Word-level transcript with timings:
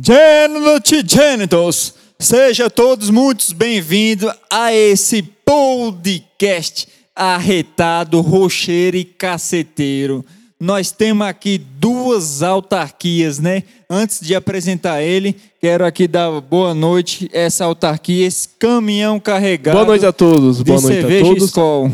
Gente, 0.00 1.04
genitos, 1.04 1.92
sejam 2.20 2.70
todos 2.70 3.10
muito 3.10 3.52
bem-vindos 3.52 4.32
a 4.48 4.72
esse 4.72 5.22
podcast 5.22 6.86
arretado, 7.16 8.20
rocheiro 8.20 8.96
e 8.96 9.04
caceteiro. 9.04 10.24
Nós 10.60 10.92
temos 10.92 11.26
aqui 11.26 11.58
duas 11.58 12.44
autarquias, 12.44 13.40
né? 13.40 13.64
Antes 13.90 14.20
de 14.20 14.36
apresentar 14.36 15.02
ele, 15.02 15.34
quero 15.60 15.84
aqui 15.84 16.06
dar 16.06 16.40
boa 16.42 16.72
noite 16.72 17.28
a 17.34 17.38
essa 17.38 17.64
autarquia, 17.64 18.24
esse 18.24 18.50
caminhão 18.56 19.18
carregado. 19.18 19.74
Boa 19.74 19.86
noite 19.86 20.06
a 20.06 20.12
todos. 20.12 20.62
Boa 20.62 20.80
noite 20.80 21.06
a 21.06 21.24
todos. 21.24 21.44
Skol. 21.46 21.90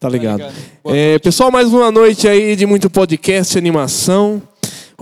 Tá 0.00 0.08
ligado. 0.08 0.38
ligado. 0.38 0.54
Boa 0.82 0.96
É, 0.96 1.18
pessoal, 1.18 1.50
mais 1.50 1.68
uma 1.68 1.92
noite 1.92 2.26
aí 2.26 2.56
de 2.56 2.64
muito 2.64 2.88
podcast 2.88 3.54
e 3.54 3.58
animação. 3.58 4.42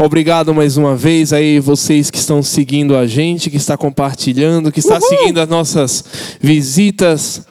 Obrigado 0.03 0.55
mais 0.55 0.79
uma 0.79 0.97
vez 0.97 1.31
aí 1.31 1.61
vocês 1.61 2.11
que 2.11 2.17
estão 2.17 2.43
seguindo 2.43 2.97
a 2.97 3.07
gente, 3.07 3.51
que 3.51 3.59
está 3.59 3.77
compartilhando, 3.77 4.73
que 4.73 4.81
está 4.81 4.99
seguindo 4.99 5.39
as 5.39 5.47
nossas 5.47 6.03
visitas. 6.41 7.47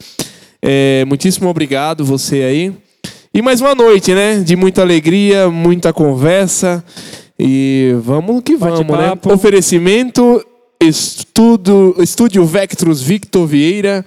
É, 0.59 1.05
muitíssimo 1.05 1.47
obrigado 1.47 2.03
você 2.03 2.41
aí. 2.41 2.73
E 3.31 3.39
mais 3.39 3.61
uma 3.61 3.75
noite, 3.75 4.15
né? 4.15 4.39
De 4.39 4.55
muita 4.55 4.81
alegria, 4.81 5.47
muita 5.47 5.93
conversa. 5.93 6.83
E 7.37 7.93
vamos 8.01 8.41
que 8.41 8.55
vamos, 8.55 8.79
né? 8.79 9.13
Oferecimento 9.31 10.43
Estudo, 10.81 11.93
Estúdio 11.99 12.45
Vectros 12.45 13.01
Victor 13.01 13.45
Vieira. 13.45 14.05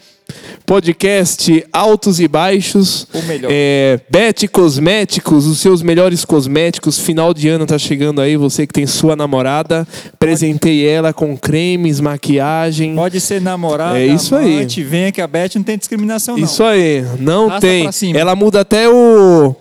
Podcast 0.65 1.67
Altos 1.71 2.19
e 2.19 2.27
Baixos. 2.27 3.07
O 3.13 3.21
melhor. 3.25 3.51
É, 3.53 4.01
Bet 4.09 4.49
Cosméticos, 4.49 5.47
os 5.47 5.59
seus 5.59 5.83
melhores 5.83 6.25
cosméticos. 6.25 6.99
Final 6.99 7.35
de 7.35 7.49
ano 7.49 7.66
tá 7.66 7.77
chegando 7.77 8.23
aí. 8.23 8.39
Você 8.39 8.66
que 8.66 8.73
tem 8.73 8.87
sua 8.87 9.15
namorada. 9.15 9.87
Presentei 10.19 10.87
ela 10.89 11.13
com 11.13 11.37
cremes, 11.37 12.01
maquiagem. 12.01 12.95
Pode 12.95 13.21
ser 13.21 13.43
namorada, 13.43 13.99
É 13.99 14.07
isso 14.07 14.35
aí. 14.35 14.57
amante, 14.57 14.83
venha 14.83 15.13
que 15.13 15.21
a 15.21 15.27
Beth 15.27 15.51
não 15.57 15.63
tem 15.63 15.77
discriminação 15.77 16.39
não. 16.39 16.45
Isso 16.45 16.65
aí, 16.65 17.05
não 17.18 17.61
tem. 17.61 17.87
Ela 18.15 18.35
muda 18.35 18.61
até 18.61 18.89
o. 18.89 19.55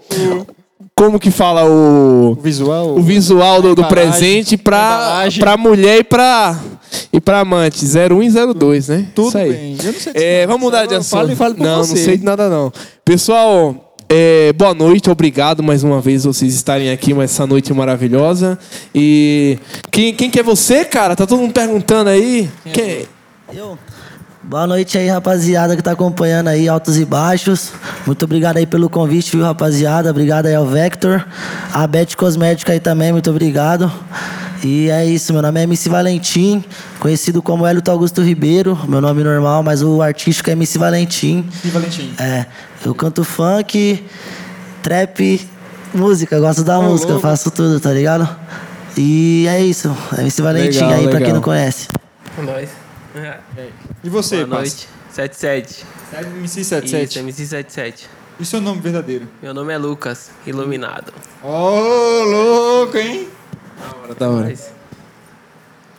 Como 1.02 1.20
que 1.20 1.32
fala? 1.32 1.66
O. 1.66 2.34
O 2.34 2.36
visual. 2.36 2.96
O 2.96 3.02
visual 3.02 3.60
do, 3.60 3.74
do 3.74 3.84
presente 3.86 4.54
a 4.54 4.58
pra, 4.60 4.78
embalagem. 4.78 5.40
pra 5.40 5.58
mulher 5.58 5.98
e 5.98 6.04
pra, 6.04 6.60
e 7.12 7.20
pra 7.20 7.40
amante. 7.40 7.84
01 7.84 8.22
e 8.22 8.30
02, 8.54 8.88
né? 8.88 9.08
Tudo 9.16 9.30
Isso 9.30 9.38
aí. 9.40 9.52
bem. 9.52 9.78
Eu 9.84 9.94
não 9.94 10.00
sei 10.00 10.14
É, 10.16 10.46
vamos 10.46 10.62
mudar 10.62 10.86
de 10.86 10.94
assunto. 10.94 11.10
falo 11.10 11.32
e 11.32 11.36
falo 11.36 11.56
por 11.56 11.64
não, 11.64 11.84
você. 11.84 11.96
não 11.96 12.04
sei 12.06 12.18
de 12.18 12.24
nada 12.24 12.50
não. 12.50 12.72
Pessoal, 13.04 13.96
é, 14.08 14.54
boa 14.54 14.76
noite, 14.76 15.10
obrigado 15.10 15.64
mais 15.64 15.84
uma 15.84 16.00
vez 16.00 16.24
vocês 16.24 16.54
estarem 16.54 16.92
aqui 16.92 17.20
essa 17.20 17.48
noite 17.48 17.74
maravilhosa. 17.74 18.60
E 18.94 19.58
quem, 19.90 20.14
quem 20.14 20.30
que 20.30 20.40
é 20.40 20.44
você, 20.44 20.86
cara? 20.86 21.16
Tá 21.16 21.26
todo 21.26 21.40
mundo 21.40 21.52
perguntando 21.52 22.12
aí. 22.12 22.48
Quem? 22.72 23.08
Eu? 23.52 23.76
Boa 24.44 24.66
noite 24.66 24.98
aí, 24.98 25.08
rapaziada 25.08 25.76
que 25.76 25.84
tá 25.84 25.92
acompanhando 25.92 26.48
aí, 26.48 26.68
altos 26.68 26.98
e 26.98 27.06
baixos. 27.06 27.72
Muito 28.08 28.26
obrigado 28.26 28.58
aí 28.58 28.66
pelo 28.66 28.90
convite, 28.90 29.32
viu, 29.38 29.46
rapaziada? 29.46 30.10
Obrigado 30.10 30.48
aí 30.48 30.56
ao 30.56 30.66
Vector. 30.66 31.24
A 31.72 31.86
Beth 31.86 32.16
Cosmética 32.18 32.74
aí 32.74 32.80
também, 32.80 33.12
muito 33.12 33.30
obrigado. 33.30 33.92
E 34.64 34.90
é 34.90 35.06
isso, 35.06 35.32
meu 35.32 35.44
nome 35.44 35.60
é 35.60 35.64
MC 35.64 35.90
Valentim, 35.90 36.64
conhecido 37.00 37.42
como 37.42 37.68
Hélio 37.68 37.84
Augusto 37.88 38.22
Ribeiro, 38.22 38.78
meu 38.88 39.00
nome 39.00 39.24
normal, 39.24 39.62
mas 39.62 39.84
o 39.84 40.02
artístico 40.02 40.50
é 40.50 40.54
MC 40.54 40.78
Valentim. 40.80 41.48
E 41.64 41.70
Valentim. 41.70 42.12
É, 42.20 42.46
eu 42.84 42.96
canto 42.96 43.24
funk, 43.24 44.04
trap, 44.82 45.48
música, 45.94 46.40
gosto 46.40 46.64
da 46.64 46.80
Ô, 46.80 46.84
música, 46.84 47.12
louco. 47.14 47.28
faço 47.28 47.52
tudo, 47.52 47.80
tá 47.80 47.92
ligado? 47.92 48.28
E 48.98 49.46
é 49.48 49.62
isso, 49.64 49.96
MC 50.18 50.42
Valentim 50.42 50.84
Legal, 50.84 50.94
aí, 50.94 51.04
pra 51.04 51.12
quem 51.12 51.20
legal. 51.20 51.36
não 51.36 51.42
conhece. 51.42 51.88
Nós. 53.14 53.70
E 54.04 54.10
você, 54.10 54.46
Boa 54.46 54.60
noite. 54.60 54.88
77. 55.12 55.86
MC 56.38 56.62
Isso, 56.62 56.70
77. 56.70 57.20
MC 57.20 57.46
77. 57.46 58.10
E 58.40 58.46
seu 58.46 58.62
nome 58.62 58.82
verdadeiro? 58.82 59.28
Meu 59.42 59.54
nome 59.54 59.74
é 59.74 59.78
Lucas, 59.78 60.32
iluminado. 60.48 61.14
Ô, 61.44 62.24
louco, 62.24 62.98
hein? 62.98 63.28
Da 64.18 64.30
hora. 64.30 64.48
Nós. 64.50 64.72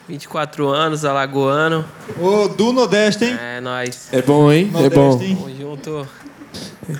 24 0.08 0.68
anos, 0.68 1.04
alagoano. 1.04 1.84
Ô, 2.20 2.48
do 2.48 2.72
Nordeste, 2.72 3.24
hein? 3.26 3.38
É 3.40 3.60
nóis. 3.60 4.08
É 4.12 4.20
bom, 4.22 4.50
hein? 4.50 4.68
É 4.70 4.72
Nordeste, 4.72 4.96
bom. 4.96 5.22
hein? 5.22 5.36
Tamo 5.36 5.56
junto. 5.56 6.08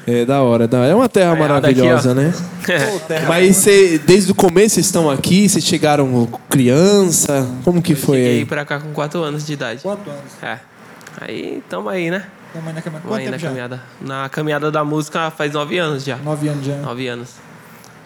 É 0.06 0.24
da 0.24 0.42
hora, 0.42 0.68
da 0.68 0.78
hora. 0.78 0.88
É 0.90 0.94
uma 0.94 1.08
terra 1.08 1.34
maravilhosa, 1.34 2.12
aqui, 2.12 2.20
né? 2.20 2.32
Ô, 2.94 3.00
terra. 3.00 3.28
Mas 3.28 3.56
cê, 3.56 3.98
desde 3.98 4.30
o 4.30 4.34
começo 4.34 4.76
vocês 4.76 4.86
estão 4.86 5.10
aqui? 5.10 5.48
Vocês 5.48 5.64
chegaram 5.64 6.28
criança? 6.48 7.46
Como 7.64 7.82
que 7.82 7.94
foi 7.94 8.18
Cheguei 8.18 8.38
aí? 8.38 8.44
pra 8.44 8.64
cá 8.64 8.78
com 8.78 8.92
4 8.92 9.22
anos 9.22 9.44
de 9.44 9.52
idade. 9.54 9.82
Quatro 9.82 10.10
anos. 10.10 10.32
É. 10.42 10.58
Aí, 11.20 11.62
tamo 11.68 11.88
aí, 11.88 12.10
né? 12.10 12.24
Tamo 12.52 12.68
aí 12.68 12.74
na 12.74 12.82
caminhada. 12.82 13.02
Tamo 13.08 13.14
aí 13.14 13.20
tempo 13.24 13.32
na 13.32 13.38
já? 13.38 13.48
caminhada. 13.48 13.80
Na 14.00 14.28
caminhada 14.28 14.70
da 14.70 14.84
música 14.84 15.30
faz 15.30 15.52
9 15.52 15.78
anos 15.78 16.04
já. 16.04 16.16
Nove 16.16 16.48
anos 16.48 16.64
já. 16.64 16.76
9 16.76 17.08
anos. 17.08 17.28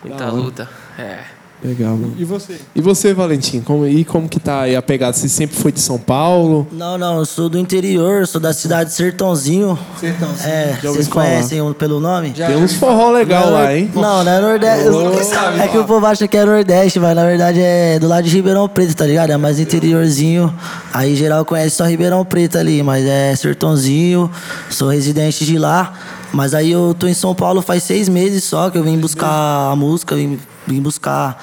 Muita 0.02 0.18
Da 0.24 0.32
hora. 0.32 0.34
luta. 0.42 0.68
É. 0.98 1.18
Legal, 1.64 1.96
mano. 1.96 2.14
E 2.18 2.24
você? 2.24 2.60
E 2.74 2.80
você, 2.80 3.14
Valentim? 3.14 3.60
Como, 3.60 3.86
e 3.86 4.04
como 4.04 4.28
que 4.28 4.38
tá 4.38 4.60
aí 4.62 4.76
a 4.76 4.82
pegada? 4.82 5.14
Você 5.14 5.28
sempre 5.28 5.56
foi 5.56 5.72
de 5.72 5.80
São 5.80 5.98
Paulo? 5.98 6.66
Não, 6.70 6.98
não, 6.98 7.18
eu 7.18 7.24
sou 7.24 7.48
do 7.48 7.58
interior, 7.58 8.26
sou 8.26 8.40
da 8.40 8.52
cidade 8.52 8.90
de 8.90 8.96
Sertãozinho. 8.96 9.76
Sertãozinho. 9.98 10.48
É, 10.48 10.78
vocês 10.82 11.08
falar. 11.08 11.24
conhecem 11.26 11.60
o- 11.62 11.74
pelo 11.74 11.98
nome? 11.98 12.32
Já. 12.36 12.46
Tem 12.48 12.56
uns 12.56 12.74
forró 12.74 13.10
legal 13.10 13.50
lá, 13.50 13.74
hein? 13.74 13.90
Não, 13.94 14.22
não 14.22 14.32
é 14.32 14.40
Nordeste. 14.40 15.24
sabe, 15.24 15.60
é 15.60 15.66
que 15.68 15.78
o 15.78 15.84
povo 15.84 16.04
acha 16.06 16.28
que 16.28 16.36
é 16.36 16.44
Nordeste, 16.44 17.00
mas 17.00 17.16
na 17.16 17.24
verdade 17.24 17.58
é 17.60 17.98
do 17.98 18.06
lado 18.06 18.24
de 18.24 18.36
Ribeirão 18.36 18.68
Preto, 18.68 18.94
tá 18.94 19.06
ligado? 19.06 19.30
É 19.30 19.36
mais 19.36 19.58
interiorzinho. 19.58 20.54
Aí 20.92 21.16
geral 21.16 21.44
conhece 21.44 21.76
só 21.76 21.84
Ribeirão 21.84 22.24
Preto 22.24 22.58
ali, 22.58 22.82
mas 22.82 23.04
é 23.04 23.34
Sertãozinho, 23.34 24.30
sou 24.70 24.88
residente 24.90 25.44
de 25.44 25.58
lá. 25.58 25.94
Mas 26.32 26.54
aí 26.54 26.70
eu 26.72 26.94
tô 26.98 27.06
em 27.06 27.14
São 27.14 27.34
Paulo 27.34 27.62
faz 27.62 27.82
seis 27.82 28.08
meses 28.08 28.44
só 28.44 28.68
que 28.70 28.76
eu 28.78 28.82
vim 28.84 28.98
buscar 28.98 29.70
a 29.70 29.76
música, 29.76 30.14
vim, 30.14 30.38
vim 30.66 30.80
buscar. 30.80 31.42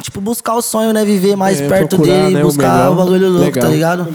Tipo, 0.00 0.20
buscar 0.20 0.54
o 0.54 0.62
sonho, 0.62 0.92
né? 0.92 1.04
Viver 1.04 1.36
mais 1.36 1.60
É, 1.60 1.68
perto 1.68 1.96
procurar, 1.96 2.14
dele, 2.22 2.34
né, 2.36 2.42
o 2.42 2.46
buscar 2.46 2.72
melhor. 2.78 2.92
o 2.92 2.94
bagulho 2.96 3.28
louco, 3.28 3.44
Legal. 3.46 3.62
tá 3.64 3.68
ligado? 3.68 4.08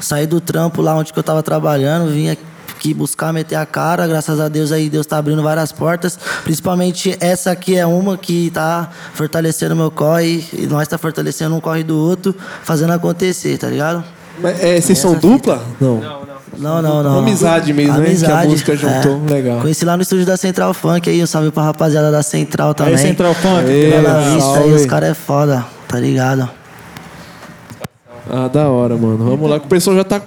Saí 0.00 0.26
do 0.26 0.40
trampo 0.40 0.82
lá 0.82 0.94
onde 0.96 1.12
que 1.12 1.18
eu 1.18 1.22
tava 1.22 1.42
trabalhando, 1.42 2.10
vim 2.10 2.28
aqui 2.28 2.92
buscar, 2.92 3.32
meter 3.32 3.54
a 3.54 3.64
cara. 3.64 4.06
Graças 4.06 4.38
a 4.40 4.48
Deus 4.48 4.72
aí, 4.72 4.90
Deus 4.90 5.06
tá 5.06 5.16
abrindo 5.16 5.42
várias 5.42 5.70
portas. 5.72 6.18
Principalmente 6.42 7.16
essa 7.20 7.50
aqui 7.52 7.76
é 7.76 7.86
uma 7.86 8.18
que 8.18 8.50
tá 8.50 8.90
fortalecendo 9.14 9.74
meu 9.76 9.90
corre 9.90 10.44
e 10.52 10.66
nós 10.66 10.86
tá 10.88 10.98
fortalecendo 10.98 11.54
um 11.54 11.60
corre 11.60 11.84
do 11.84 11.96
outro, 11.96 12.34
fazendo 12.62 12.92
acontecer, 12.92 13.56
tá 13.56 13.68
ligado? 13.68 14.04
Mas, 14.40 14.60
é, 14.62 14.80
vocês 14.80 14.98
são 14.98 15.14
dupla? 15.14 15.62
Não. 15.80 15.96
Não, 15.98 16.20
não. 16.26 16.31
Não, 16.58 16.82
não, 16.82 17.02
não. 17.02 17.18
Amizade 17.18 17.72
mesmo, 17.72 17.98
né? 17.98 18.14
Que 18.14 18.24
a 18.26 18.44
música 18.44 18.76
juntou. 18.76 19.22
Legal. 19.28 19.60
Conheci 19.60 19.84
lá 19.84 19.96
no 19.96 20.02
estúdio 20.02 20.26
da 20.26 20.36
Central 20.36 20.72
Funk 20.74 21.08
aí, 21.08 21.22
um 21.22 21.26
salve 21.26 21.50
pra 21.50 21.62
rapaziada 21.64 22.10
da 22.12 22.22
Central 22.22 22.74
também. 22.74 22.94
Aí, 22.94 22.98
Central 23.00 23.34
Funk. 23.34 23.64
Bela 23.64 24.22
É, 24.22 24.34
Vista 24.34 24.58
aí, 24.60 24.72
os 24.72 24.86
caras 24.86 25.10
é 25.10 25.14
foda, 25.14 25.64
tá 25.88 25.98
ligado? 25.98 26.48
Ah, 28.30 28.48
da 28.48 28.68
hora, 28.68 28.96
mano. 28.96 29.18
Vamos 29.24 29.50
lá, 29.50 29.58
que 29.58 29.66
o 29.66 29.68
pessoal 29.68 29.96
já 29.96 30.04
tá 30.04 30.22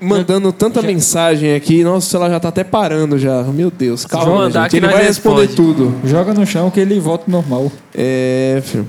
mandando 0.00 0.52
tanta 0.52 0.82
mensagem 0.82 1.54
aqui. 1.54 1.82
Nossa, 1.82 2.16
ela 2.16 2.28
já 2.28 2.38
tá 2.40 2.48
até 2.48 2.64
parando 2.64 3.18
já. 3.18 3.42
Meu 3.44 3.70
Deus, 3.70 4.04
calma, 4.04 4.34
mandar 4.34 4.62
gente. 4.62 4.70
que 4.72 4.76
Ele 4.78 4.88
vai 4.88 5.04
responder 5.04 5.46
responde. 5.46 5.56
tudo. 5.74 5.94
Joga 6.04 6.34
no 6.34 6.44
chão 6.46 6.70
que 6.70 6.80
ele 6.80 6.98
volta 7.00 7.24
normal. 7.28 7.70
É, 7.94 8.60
filho. 8.64 8.86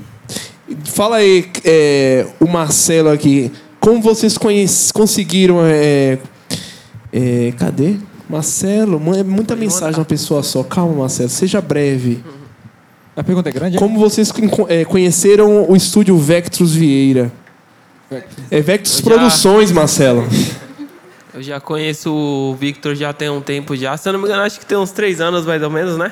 Fala 0.85 1.17
aí, 1.17 1.45
é, 1.63 2.25
o 2.39 2.47
Marcelo 2.47 3.09
aqui. 3.09 3.51
Como 3.79 4.01
vocês 4.01 4.37
conhece- 4.37 4.91
conseguiram. 4.91 5.59
É, 5.63 6.17
é, 7.13 7.53
cadê? 7.57 7.95
Marcelo, 8.29 8.99
é 9.15 9.21
muita 9.23 9.55
mensagem 9.55 9.99
uma 9.99 10.05
pessoa 10.05 10.41
só. 10.41 10.63
Calma, 10.63 10.95
Marcelo, 11.01 11.29
seja 11.29 11.61
breve. 11.61 12.23
A 13.15 13.23
pergunta 13.23 13.49
é 13.49 13.51
grande? 13.51 13.77
Como 13.77 13.99
vocês 13.99 14.31
é, 14.69 14.83
conheceram 14.85 15.69
o 15.69 15.75
estúdio 15.75 16.17
Vectros 16.17 16.73
Vieira? 16.73 17.31
É 18.49 18.59
Vectros 18.61 18.97
já- 18.97 19.03
Produções, 19.03 19.71
Marcelo. 19.71 20.27
Eu 21.33 21.41
já 21.41 21.59
conheço 21.59 22.11
o 22.13 22.55
Victor 22.59 22.95
já 22.95 23.11
tem 23.13 23.29
um 23.29 23.41
tempo 23.41 23.75
já. 23.75 23.95
Se 23.97 24.07
eu 24.09 24.13
não 24.13 24.19
me 24.19 24.25
engano, 24.25 24.43
acho 24.43 24.59
que 24.59 24.65
tem 24.65 24.77
uns 24.77 24.91
três 24.91 25.19
anos 25.19 25.45
mais 25.45 25.61
ou 25.63 25.69
menos, 25.69 25.97
né? 25.97 26.11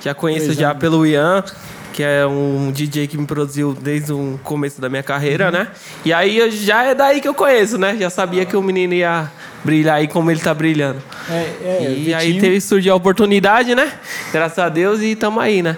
Já 0.00 0.14
conheço 0.14 0.46
Três 0.46 0.58
já 0.58 0.70
anos. 0.70 0.80
pelo 0.80 1.04
Ian, 1.06 1.44
que 1.92 2.02
é 2.02 2.26
um 2.26 2.70
DJ 2.72 3.06
que 3.06 3.18
me 3.18 3.26
produziu 3.26 3.74
desde 3.78 4.12
o 4.12 4.40
começo 4.42 4.80
da 4.80 4.88
minha 4.88 5.02
carreira, 5.02 5.50
né? 5.50 5.68
E 6.04 6.12
aí 6.12 6.38
eu- 6.38 6.50
já 6.50 6.84
é 6.84 6.94
daí 6.94 7.20
que 7.20 7.28
eu 7.28 7.34
conheço, 7.34 7.76
né? 7.78 7.96
Já 8.00 8.08
sabia 8.10 8.44
que 8.44 8.56
o 8.56 8.62
menino 8.62 8.94
ia 8.94 9.30
brilhar 9.64 9.96
aí 9.96 10.08
como 10.08 10.30
ele 10.30 10.40
tá 10.40 10.54
brilhando. 10.54 10.98
É, 11.30 11.34
é, 11.34 11.94
e 11.98 12.14
aí 12.14 12.26
Vitinho- 12.28 12.40
teve 12.42 12.60
surgiu 12.60 12.92
a 12.92 12.96
oportunidade, 12.96 13.74
né? 13.74 13.92
Graças 14.32 14.58
a 14.58 14.68
Deus 14.68 15.00
e 15.02 15.14
tamo 15.14 15.38
aí, 15.38 15.62
né? 15.62 15.76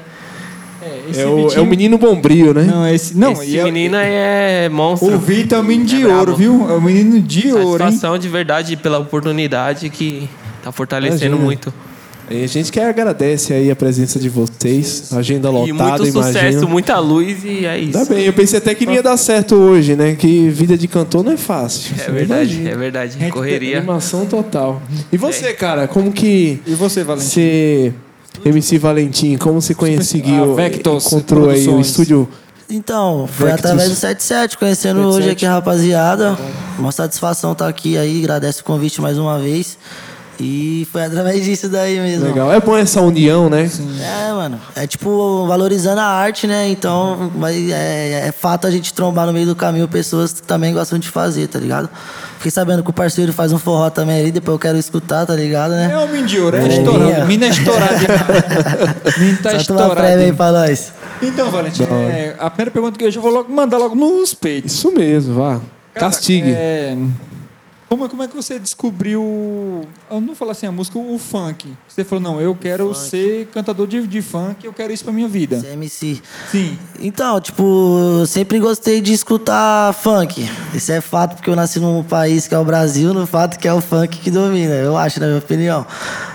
É, 0.82 1.10
esse 1.10 1.20
É 1.20 1.26
o, 1.26 1.36
Vitinho- 1.36 1.58
é 1.58 1.62
o 1.62 1.66
menino 1.66 1.98
Bombril, 1.98 2.52
né? 2.54 2.62
Não, 2.62 2.86
esse. 2.86 3.16
Não, 3.16 3.32
Esse 3.32 3.50
e 3.52 3.58
é- 3.58 3.64
menino 3.64 3.96
aí 3.96 4.10
é 4.12 4.68
monstro. 4.70 5.14
O 5.14 5.18
Vitor 5.18 5.58
é 5.58 5.60
o 5.60 5.64
menino 5.64 5.86
de 5.86 6.02
É 6.02 6.06
ouro, 6.14 6.36
viu? 6.36 6.66
É 6.70 6.74
o 6.74 6.80
menino 6.80 7.20
de 7.20 7.52
ouro, 7.52 7.82
hein? 7.82 7.88
Satisfação 7.90 8.18
de 8.18 8.28
verdade 8.28 8.76
pela 8.76 8.98
oportunidade 8.98 9.88
que 9.90 10.28
tá 10.62 10.70
fortalecendo 10.70 11.24
Imagina. 11.24 11.44
muito. 11.44 11.74
E 12.30 12.42
a 12.42 12.46
gente 12.46 12.72
quer 12.72 12.86
agradece 12.88 13.52
aí 13.52 13.70
a 13.70 13.76
presença 13.76 14.18
de 14.18 14.28
vocês. 14.28 15.12
Agenda 15.12 15.48
E 15.48 15.52
lotada, 15.72 16.02
muito 16.02 16.12
sucesso, 16.12 16.38
imagino. 16.38 16.68
muita 16.68 16.98
luz 16.98 17.44
e 17.44 17.66
é 17.66 17.78
isso. 17.78 17.92
Tá 17.92 18.04
bem, 18.06 18.24
eu 18.24 18.32
pensei 18.32 18.58
até 18.58 18.74
que 18.74 18.86
não 18.86 18.94
ia 18.94 19.02
dar 19.02 19.16
certo 19.16 19.54
hoje, 19.54 19.94
né? 19.94 20.14
Que 20.14 20.48
vida 20.48 20.76
de 20.78 20.88
cantor 20.88 21.22
não 21.22 21.32
é 21.32 21.36
fácil. 21.36 21.94
É 21.98 22.10
verdade, 22.10 22.54
imagina. 22.54 22.70
é 22.70 22.76
verdade. 22.76 23.18
Gente, 23.18 23.30
Correria. 23.32 23.78
Animação 23.78 24.24
total. 24.26 24.80
E 25.12 25.16
você, 25.18 25.52
cara, 25.52 25.86
como 25.86 26.10
que 26.12 26.60
E 26.66 26.74
você, 26.74 27.04
Valentim? 27.04 27.28
você, 27.28 27.92
MC 28.44 28.78
Valentim, 28.78 29.36
como 29.36 29.60
você 29.60 29.74
conseguiu, 29.74 30.52
A 30.52 30.54
Vectos 30.56 31.06
encontrou 31.06 31.50
aí 31.50 31.68
o 31.68 31.80
estúdio? 31.80 32.26
Então, 32.70 33.28
foi 33.30 33.48
Vectus. 33.50 33.64
através 33.66 33.90
do 33.90 33.94
77, 33.96 34.56
conhecendo 34.56 34.96
77. 35.00 35.18
hoje 35.22 35.30
aqui 35.30 35.44
a 35.46 35.50
rapaziada. 35.52 36.38
Uma 36.78 36.90
satisfação 36.90 37.52
estar 37.52 37.68
aqui 37.68 37.98
aí, 37.98 38.18
agradece 38.20 38.62
o 38.62 38.64
convite 38.64 39.00
mais 39.02 39.18
uma 39.18 39.38
vez. 39.38 39.76
E 40.40 40.86
foi 40.90 41.04
através 41.04 41.44
disso 41.44 41.68
daí 41.68 41.98
mesmo. 42.00 42.26
Legal. 42.26 42.52
É 42.52 42.60
bom 42.60 42.76
essa 42.76 43.00
união, 43.00 43.48
né? 43.48 43.70
É, 44.00 44.32
mano. 44.32 44.60
É 44.74 44.86
tipo 44.86 45.46
valorizando 45.46 46.00
a 46.00 46.04
arte, 46.06 46.46
né? 46.46 46.68
Então, 46.68 47.30
mas 47.36 47.56
é, 47.70 48.28
é 48.28 48.32
fato 48.32 48.66
a 48.66 48.70
gente 48.70 48.92
trombar 48.92 49.26
no 49.26 49.32
meio 49.32 49.46
do 49.46 49.54
caminho 49.54 49.86
pessoas 49.86 50.32
que 50.32 50.42
também 50.42 50.72
gostam 50.74 50.98
de 50.98 51.08
fazer, 51.08 51.46
tá 51.46 51.58
ligado? 51.58 51.88
Fiquei 52.36 52.50
sabendo 52.50 52.82
que 52.82 52.90
o 52.90 52.92
parceiro 52.92 53.32
faz 53.32 53.52
um 53.52 53.58
forró 53.58 53.88
também 53.90 54.20
ali, 54.20 54.30
depois 54.32 54.54
eu 54.54 54.58
quero 54.58 54.76
escutar, 54.76 55.24
tá 55.24 55.34
ligado, 55.34 55.70
né? 55.70 55.90
É 55.90 55.98
o 55.98 56.26
de 56.26 56.40
ouro, 56.40 56.56
é 56.56 56.64
É 56.64 56.68
estourado. 56.68 57.04
minha. 57.04 57.24
Mina 57.26 57.46
é 57.46 57.48
estourado 57.48 57.98
demais. 57.98 59.16
Mina 59.18 59.64
tá 59.64 59.90
prévia 59.90 60.26
aí 60.26 60.32
pra 60.32 60.52
nós. 60.52 60.92
Então, 61.22 61.50
Valentim, 61.50 61.84
é, 61.84 62.34
a 62.38 62.50
primeira 62.50 62.70
pergunta 62.70 62.98
que 62.98 63.04
eu 63.04 63.10
já 63.10 63.20
vou 63.20 63.30
logo 63.30 63.52
mandar 63.52 63.78
logo 63.78 63.94
nos 63.94 64.34
peitos. 64.34 64.72
Isso 64.74 64.92
mesmo, 64.92 65.34
vá. 65.34 65.60
Castigue. 65.94 66.50
é, 66.50 66.96
como, 67.88 68.08
como 68.08 68.22
é 68.22 68.28
que 68.28 68.34
você 68.34 68.58
descobriu, 68.58 69.22
eu 70.10 70.20
não 70.20 70.28
vou 70.28 70.34
falar 70.34 70.52
assim, 70.52 70.66
a 70.66 70.72
música, 70.72 70.98
o 70.98 71.18
funk? 71.18 71.72
Você 71.86 72.04
falou, 72.04 72.22
não, 72.22 72.40
eu 72.40 72.54
quero 72.54 72.92
ser 72.94 73.46
cantador 73.46 73.86
de, 73.86 74.06
de 74.06 74.22
funk, 74.22 74.64
eu 74.64 74.72
quero 74.72 74.92
isso 74.92 75.04
pra 75.04 75.12
minha 75.12 75.28
vida. 75.28 75.60
CMC. 75.60 76.20
Sim. 76.50 76.78
Então, 77.00 77.40
tipo, 77.40 77.62
eu 78.20 78.26
sempre 78.26 78.58
gostei 78.58 79.00
de 79.00 79.12
escutar 79.12 79.92
funk. 79.94 80.48
Isso 80.72 80.92
é 80.92 81.00
fato 81.00 81.36
porque 81.36 81.50
eu 81.50 81.56
nasci 81.56 81.78
num 81.78 82.02
país 82.02 82.48
que 82.48 82.54
é 82.54 82.58
o 82.58 82.64
Brasil, 82.64 83.12
no 83.12 83.26
fato 83.26 83.58
que 83.58 83.68
é 83.68 83.72
o 83.72 83.80
funk 83.80 84.18
que 84.18 84.30
domina, 84.30 84.74
eu 84.74 84.96
acho, 84.96 85.20
na 85.20 85.26
minha 85.26 85.38
opinião. 85.38 85.86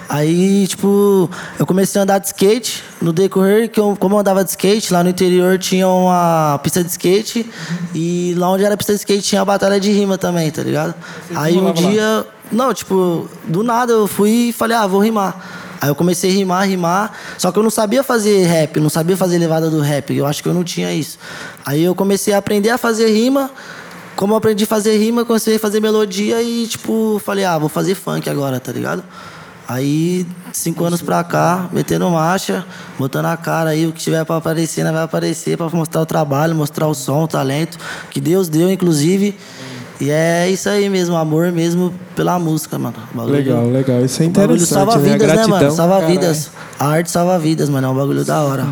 Aí, 0.09 0.65
tipo, 0.65 1.29
eu 1.59 1.67
comecei 1.67 1.99
a 1.99 2.03
andar 2.03 2.17
de 2.17 2.25
skate. 2.25 2.83
No 2.99 3.13
decorrer, 3.13 3.69
que 3.69 3.79
eu, 3.79 3.95
como 3.95 4.15
eu 4.15 4.19
andava 4.19 4.43
de 4.43 4.49
skate, 4.49 4.91
lá 4.91 5.03
no 5.03 5.09
interior 5.11 5.59
tinha 5.59 5.87
uma 5.87 6.59
pista 6.63 6.83
de 6.83 6.89
skate. 6.89 7.47
E 7.93 8.33
lá 8.35 8.49
onde 8.49 8.65
era 8.65 8.73
a 8.73 8.77
pista 8.77 8.91
de 8.91 8.97
skate 8.99 9.21
tinha 9.21 9.41
a 9.41 9.45
batalha 9.45 9.79
de 9.79 9.91
rima 9.91 10.17
também, 10.17 10.49
tá 10.49 10.63
ligado? 10.63 10.95
Aí 11.35 11.55
um 11.55 11.71
dia. 11.71 12.25
Não, 12.51 12.73
tipo, 12.73 13.29
do 13.45 13.61
nada 13.61 13.93
eu 13.93 14.07
fui 14.07 14.49
e 14.49 14.51
falei, 14.51 14.75
ah, 14.75 14.87
vou 14.87 14.99
rimar. 14.99 15.59
Aí 15.79 15.87
eu 15.89 15.95
comecei 15.95 16.31
a 16.31 16.33
rimar, 16.33 16.67
rimar, 16.67 17.13
só 17.37 17.51
que 17.51 17.59
eu 17.59 17.63
não 17.63 17.69
sabia 17.69 18.03
fazer 18.03 18.43
rap, 18.45 18.79
não 18.81 18.89
sabia 18.89 19.15
fazer 19.15 19.37
levada 19.37 19.69
do 19.69 19.79
rap, 19.79 20.13
eu 20.13 20.25
acho 20.25 20.43
que 20.43 20.49
eu 20.49 20.53
não 20.53 20.63
tinha 20.63 20.93
isso. 20.93 21.17
Aí 21.65 21.83
eu 21.83 21.95
comecei 21.95 22.33
a 22.33 22.37
aprender 22.37 22.69
a 22.69 22.77
fazer 22.77 23.07
rima, 23.07 23.49
como 24.17 24.33
eu 24.33 24.37
aprendi 24.37 24.65
a 24.65 24.67
fazer 24.67 24.97
rima, 24.97 25.23
comecei 25.23 25.55
a 25.55 25.59
fazer 25.59 25.79
melodia 25.79 26.41
e, 26.41 26.67
tipo, 26.67 27.21
falei, 27.23 27.45
ah, 27.45 27.57
vou 27.57 27.69
fazer 27.69 27.95
funk 27.95 28.29
agora, 28.29 28.59
tá 28.59 28.73
ligado? 28.73 29.03
Aí, 29.69 30.25
cinco 30.51 30.83
anos 30.83 30.99
pra 30.99 31.23
cá, 31.23 31.69
metendo 31.71 32.09
marcha, 32.09 32.65
botando 32.97 33.27
a 33.27 33.37
cara 33.37 33.69
aí, 33.69 33.85
o 33.85 33.91
que 33.91 34.01
tiver 34.01 34.25
pra 34.25 34.37
aparecer, 34.37 34.83
né, 34.83 34.91
vai 34.91 35.03
aparecer 35.03 35.55
pra 35.55 35.69
mostrar 35.69 36.01
o 36.01 36.07
trabalho, 36.07 36.55
mostrar 36.55 36.87
o 36.87 36.95
som, 36.95 37.23
o 37.25 37.27
talento, 37.27 37.77
que 38.09 38.19
Deus 38.19 38.49
deu, 38.49 38.71
inclusive. 38.71 39.37
E 40.01 40.09
é 40.09 40.49
isso 40.49 40.67
aí 40.69 40.89
mesmo, 40.89 41.15
amor 41.15 41.51
mesmo 41.51 41.93
pela 42.15 42.39
música, 42.39 42.79
mano. 42.79 42.95
Bagulho- 43.13 43.35
Legal, 43.35 43.69
legal. 43.69 44.03
Isso 44.03 44.23
é 44.23 44.25
o 44.25 44.29
bagulho 44.29 44.55
interessante, 44.55 44.69
salva 44.73 44.97
né? 44.97 45.11
Vidas, 45.11 45.27
né, 45.35 45.45
mano? 45.45 45.71
Salva 45.71 45.93
Caralho. 45.99 46.13
vidas. 46.13 46.51
A 46.79 46.87
arte 46.87 47.11
salva 47.11 47.37
vidas, 47.37 47.69
mano. 47.69 47.85
É 47.85 47.89
um 47.91 47.95
bagulho 47.95 48.25
da 48.25 48.41
hora. 48.41 48.65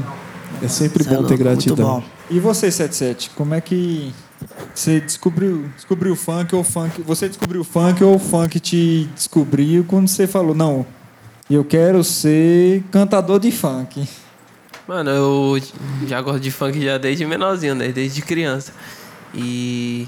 É 0.63 0.67
sempre 0.67 1.03
Cê 1.03 1.09
é 1.09 1.13
bom 1.13 1.23
ter 1.23 1.33
louco, 1.35 1.37
gratidão. 1.43 1.75
Muito 1.75 2.07
bom. 2.07 2.11
E 2.31 2.39
você, 2.39 2.71
77, 2.71 3.29
como 3.35 3.53
é 3.53 3.61
que 3.61 4.11
você 4.73 4.99
descobriu, 4.99 5.69
descobriu 5.75 6.13
o 6.13 6.15
funk 6.15 6.53
ou 6.53 6.61
o 6.61 6.63
funk? 6.63 7.01
Você 7.01 7.27
descobriu 7.27 7.61
o 7.61 7.63
funk 7.63 8.03
ou 8.03 8.15
o 8.15 8.19
funk 8.19 8.59
te 8.59 9.09
descobriu 9.15 9.83
quando 9.83 10.07
você 10.07 10.27
falou, 10.27 10.53
não, 10.53 10.85
eu 11.49 11.63
quero 11.63 12.03
ser 12.03 12.83
cantador 12.91 13.39
de 13.39 13.51
funk? 13.51 14.07
Mano, 14.87 15.09
eu 15.09 15.61
já 16.07 16.21
gosto 16.21 16.39
de 16.39 16.51
funk 16.51 16.81
já 16.81 16.97
desde 16.97 17.25
menorzinho, 17.25 17.75
né? 17.75 17.89
Desde 17.89 18.21
criança. 18.21 18.71
E. 19.33 20.07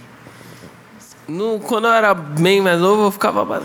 No, 1.27 1.59
quando 1.59 1.85
eu 1.87 1.93
era 1.93 2.13
bem 2.13 2.61
mais 2.61 2.79
novo, 2.79 3.03
eu 3.03 3.11
ficava. 3.11 3.61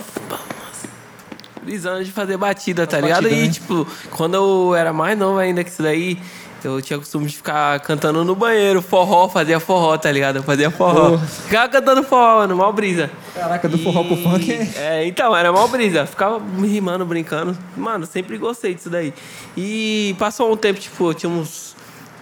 Brisando 1.62 2.05
de 2.05 2.12
fazer 2.12 2.37
batida, 2.37 2.87
tá 2.87 3.00
ligado? 3.00 3.22
batida, 3.22 3.40
E, 3.40 3.46
né? 3.46 3.52
tipo, 3.52 3.87
quando 4.11 4.34
eu 4.34 4.75
era 4.75 4.93
mais 4.93 5.16
novo 5.16 5.38
ainda 5.38 5.64
que 5.64 5.70
isso 5.70 5.82
daí, 5.82 6.19
eu 6.66 6.81
tinha 6.82 6.99
costume 6.99 7.26
de 7.26 7.37
ficar 7.37 7.78
cantando 7.81 8.25
no 8.25 8.34
banheiro, 8.34 8.81
forró, 8.81 9.28
fazia 9.28 9.61
forró, 9.61 9.96
tá 9.96 10.11
ligado? 10.11 10.37
Eu 10.37 10.43
fazia 10.43 10.70
forró. 10.70 11.19
Ficava 11.19 11.69
cantando 11.69 12.02
forró, 12.02 12.38
mano, 12.38 12.56
mal 12.56 12.72
brisa. 12.72 13.11
Caraca, 13.34 13.69
do 13.69 13.78
forró 13.78 14.05
pro 14.05 14.16
funk 14.16 14.52
é... 14.52 14.69
É, 14.76 15.06
então, 15.06 15.37
era 15.37 15.52
mal 15.52 15.69
brisa. 15.69 16.06
Ficava 16.06 16.38
me 16.40 16.69
rimando, 16.69 17.05
brincando. 17.05 17.56
Mano, 17.76 18.06
sempre 18.06 18.38
gostei 18.38 18.75
disso 18.75 18.90
daí. 18.90 19.12
E 19.56 20.14
passou 20.19 20.52
um 20.52 20.56
tempo, 20.56 20.81
tipo, 20.81 21.11
eu 21.11 21.14
tinha 21.14 21.31
uns 21.31 21.75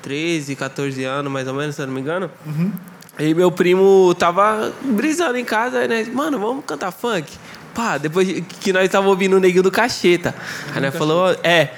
13, 0.02 0.56
14 0.56 1.04
anos, 1.04 1.32
mais 1.32 1.46
ou 1.46 1.54
menos, 1.54 1.76
se 1.76 1.82
eu 1.82 1.86
não 1.86 1.94
me 1.94 2.00
engano. 2.00 2.30
E 3.18 3.34
meu 3.34 3.50
primo 3.50 4.14
tava 4.18 4.72
brisando 4.82 5.36
em 5.36 5.44
casa, 5.44 5.78
aí 5.78 5.88
nós, 5.88 6.08
mano, 6.08 6.38
vamos 6.38 6.64
cantar 6.64 6.90
funk? 6.90 7.30
Pá, 7.74 7.96
depois 7.98 8.26
de- 8.26 8.42
que 8.42 8.72
nós 8.72 8.88
tava 8.90 9.08
ouvindo 9.08 9.36
o 9.36 9.40
neguinho 9.40 9.62
do 9.62 9.70
cacheta. 9.70 10.34
Aí 10.74 10.80
nós 10.80 10.94
falou, 10.96 11.34
é. 11.42 11.70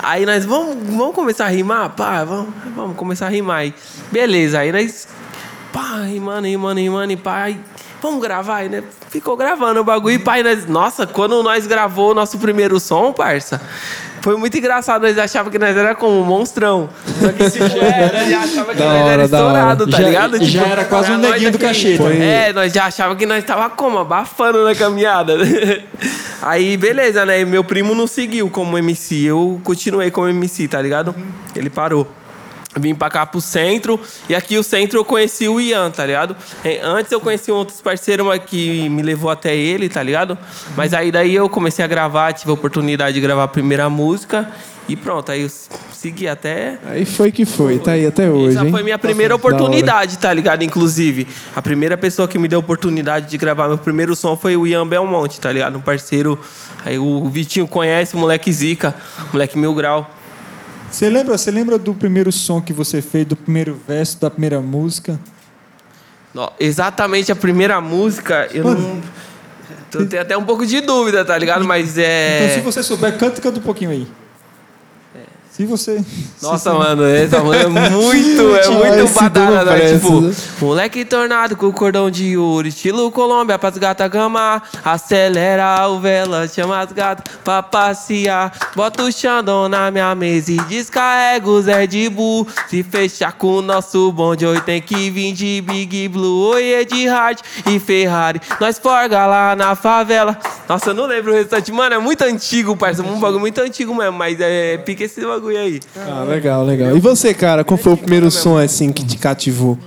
Aí 0.00 0.24
nós, 0.24 0.44
vamos, 0.44 0.76
vamos 0.96 1.14
começar 1.14 1.46
a 1.46 1.48
rimar? 1.48 1.90
Pá, 1.90 2.24
vamos, 2.24 2.54
vamos 2.76 2.96
começar 2.96 3.26
a 3.26 3.30
rimar. 3.30 3.58
Aí, 3.58 3.74
beleza, 4.12 4.60
aí 4.60 4.70
nós 4.70 5.08
pá, 5.72 6.02
rimando, 6.04 6.46
rimando, 6.46 6.80
rimando, 6.80 7.12
e 7.12 7.16
pá, 7.16 7.48
vamos 8.00 8.20
gravar 8.20 8.56
aí, 8.56 8.68
né? 8.68 8.82
Ficou 9.10 9.36
gravando 9.36 9.80
o 9.80 9.84
bagulho, 9.84 10.16
e 10.16 10.38
e 10.38 10.42
nós, 10.42 10.66
nossa, 10.66 11.06
quando 11.06 11.42
nós 11.42 11.66
gravou 11.66 12.12
o 12.12 12.14
nosso 12.14 12.38
primeiro 12.38 12.78
som, 12.80 13.12
parça, 13.12 13.60
foi 14.22 14.36
muito 14.36 14.56
engraçado, 14.58 15.02
nós 15.02 15.16
achávamos 15.18 15.50
que 15.52 15.58
nós 15.58 15.76
era 15.76 15.94
como 15.94 16.20
um 16.20 16.24
monstrão. 16.24 16.88
Só 17.20 17.28
que 17.32 17.50
tipo, 17.50 17.64
é, 17.64 18.12
nós 18.12 18.28
já 18.30 18.38
achávamos 18.40 18.72
que 18.72 18.78
Da 18.78 18.84
nós 18.84 19.02
hora, 19.02 19.12
era 19.12 19.24
estourado, 19.24 19.86
tá 19.86 19.96
Já- 19.98 20.02
ligado? 20.04 20.44
já 20.44 20.66
era 20.66 20.84
quase 20.84 21.10
um 21.12 21.18
neguinho 21.18 21.50
do 21.52 21.58
cacheta. 21.58 22.02
Foi- 22.02 22.18
É, 22.20 22.52
nós 22.52 22.72
já 22.72 22.84
achávamos 22.86 23.18
que 23.18 23.26
nós 23.26 23.42
tava 23.44 23.70
como? 23.70 23.98
Abafando 23.98 24.62
na 24.64 24.74
caminhada. 24.74 25.36
Aí, 26.42 26.76
beleza, 26.76 27.24
né? 27.26 27.40
E 27.40 27.44
Meu 27.44 27.62
primo 27.64 27.94
não 27.94 28.06
seguiu 28.06 28.48
como 28.50 28.76
MC, 28.78 29.24
eu 29.24 29.60
continuei 29.64 30.10
como 30.10 30.28
MC, 30.28 30.68
tá 30.68 30.80
ligado? 30.80 31.14
Ele 31.54 31.68
parou. 31.70 32.06
Vim 32.76 32.94
pra 32.94 33.10
cá 33.10 33.26
pro 33.26 33.40
centro, 33.40 33.98
e 34.28 34.34
aqui 34.34 34.56
o 34.56 34.62
centro 34.62 34.96
eu 35.00 35.04
conheci 35.04 35.48
o 35.48 35.60
Ian, 35.60 35.90
tá 35.90 36.06
ligado? 36.06 36.36
É, 36.64 36.80
Antes 36.84 37.10
eu 37.10 37.20
conheci 37.20 37.50
um 37.50 37.56
outros 37.56 37.80
parceiros 37.80 38.24
mas 38.24 38.44
que 38.44 38.88
me 38.88 39.02
levou 39.02 39.28
até 39.28 39.56
ele, 39.56 39.88
tá 39.88 40.00
ligado? 40.00 40.38
Mas 40.76 40.94
aí 40.94 41.10
daí 41.10 41.34
eu 41.34 41.48
comecei 41.48 41.84
a 41.84 41.88
gravar, 41.88 42.32
tive 42.32 42.50
a 42.50 42.54
oportunidade 42.54 43.14
de 43.14 43.20
gravar 43.20 43.42
a 43.42 43.48
primeira 43.48 43.90
música, 43.90 44.48
e 44.88 44.94
pronto, 44.94 45.32
aí 45.32 45.42
eu 45.42 45.50
segui 45.92 46.28
até 46.28 46.78
Aí 46.86 47.04
foi 47.04 47.32
que 47.32 47.44
foi, 47.44 47.78
tá 47.78 47.92
aí 47.92 48.06
até 48.06 48.30
hoje, 48.30 48.56
essa 48.56 48.64
hein? 48.64 48.70
foi 48.70 48.84
minha 48.84 48.98
primeira 48.98 49.34
hora. 49.34 49.40
oportunidade, 49.40 50.16
tá 50.18 50.32
ligado? 50.32 50.62
Inclusive, 50.62 51.26
a 51.56 51.60
primeira 51.60 51.96
pessoa 51.96 52.28
que 52.28 52.38
me 52.38 52.46
deu 52.46 52.58
a 52.58 52.60
oportunidade 52.60 53.28
de 53.28 53.36
gravar 53.36 53.66
meu 53.66 53.78
primeiro 53.78 54.14
som 54.14 54.36
foi 54.36 54.56
o 54.56 54.64
Ian 54.64 54.86
Belmonte, 54.86 55.40
tá 55.40 55.50
ligado? 55.50 55.76
Um 55.76 55.80
parceiro. 55.80 56.38
Aí 56.84 56.98
o 56.98 57.28
Vitinho 57.28 57.66
conhece, 57.66 58.14
o 58.14 58.18
moleque 58.18 58.52
Zica, 58.52 58.94
moleque 59.32 59.58
Mil 59.58 59.74
Grau. 59.74 60.08
Você 60.90 61.08
lembra, 61.08 61.38
você 61.38 61.50
lembra 61.50 61.78
do 61.78 61.94
primeiro 61.94 62.32
som 62.32 62.60
que 62.60 62.72
você 62.72 63.00
fez, 63.00 63.24
do 63.26 63.36
primeiro 63.36 63.78
verso, 63.86 64.20
da 64.20 64.30
primeira 64.30 64.60
música? 64.60 65.18
Ó, 66.34 66.50
Exatamente 66.58 67.30
a 67.30 67.36
primeira 67.36 67.80
música, 67.80 68.48
eu 68.52 68.64
não. 68.64 69.00
Eu 69.92 70.08
tenho 70.08 70.22
até 70.22 70.36
um 70.36 70.44
pouco 70.44 70.64
de 70.64 70.80
dúvida, 70.80 71.24
tá 71.24 71.36
ligado? 71.36 71.64
Mas 71.64 71.98
é. 71.98 72.44
Então, 72.44 72.54
se 72.54 72.60
você 72.60 72.82
souber, 72.82 73.16
canta, 73.18 73.40
canta 73.40 73.58
um 73.58 73.62
pouquinho 73.62 73.90
aí. 73.90 74.06
Se 75.60 75.66
você... 75.66 76.02
Nossa, 76.40 76.72
mano, 76.72 77.04
essa 77.04 77.44
mano 77.44 77.54
é 77.54 77.66
muito, 77.90 78.56
é 78.56 78.68
muito 78.70 79.20
não 79.34 79.64
né? 79.66 79.92
Tipo, 79.92 80.20
né? 80.22 80.34
moleque 80.58 81.04
tornado 81.04 81.54
com 81.54 81.70
cordão 81.70 82.10
de 82.10 82.34
ouro, 82.34 82.66
estilo 82.66 83.10
Colômbia, 83.10 83.58
pras 83.58 83.76
gata 83.76 84.08
gama, 84.08 84.62
acelera 84.82 85.86
o 85.88 86.00
vela, 86.00 86.48
chama 86.48 86.80
as 86.80 86.90
gatas 86.92 87.36
pra 87.44 87.62
passear, 87.62 88.50
bota 88.74 89.02
o 89.02 89.12
Xandão 89.12 89.68
na 89.68 89.90
minha 89.90 90.14
mesa 90.14 90.50
e 90.50 90.56
descarrega 90.62 91.50
o 91.50 91.60
Zé 91.60 91.86
de 91.86 92.08
Bull, 92.08 92.48
se 92.66 92.82
fechar 92.82 93.32
com 93.32 93.56
o 93.56 93.60
nosso 93.60 94.10
bonde, 94.12 94.46
hoje 94.46 94.62
tem 94.62 94.80
que 94.80 95.10
vir 95.10 95.34
de 95.34 95.60
Big 95.60 96.08
Blue, 96.08 96.52
oi 96.52 96.86
de 96.86 97.06
Hard 97.06 97.38
e 97.66 97.78
Ferrari, 97.78 98.40
nós 98.58 98.78
forga 98.78 99.26
lá 99.26 99.54
na 99.54 99.74
favela. 99.74 100.38
Nossa, 100.66 100.90
eu 100.90 100.94
não 100.94 101.04
lembro 101.04 101.32
o 101.32 101.34
restante, 101.34 101.70
mano, 101.70 101.96
é 101.96 101.98
muito 101.98 102.22
antigo, 102.22 102.74
parça, 102.74 103.02
um 103.02 103.20
bagulho 103.20 103.40
muito 103.40 103.60
antigo 103.60 103.94
mesmo, 103.94 104.16
mas 104.16 104.40
é, 104.40 104.78
pica 104.78 105.04
esse 105.04 105.20
bagulho 105.20 105.49
aí. 105.56 105.80
Ah, 105.96 106.24
legal, 106.24 106.64
legal. 106.64 106.96
E 106.96 107.00
você, 107.00 107.32
cara, 107.34 107.64
qual 107.64 107.76
foi 107.78 107.92
o 107.92 107.96
primeiro 107.96 108.30
som 108.30 108.56
assim 108.58 108.92
que 108.92 109.04
te 109.04 109.16
cativou? 109.18 109.78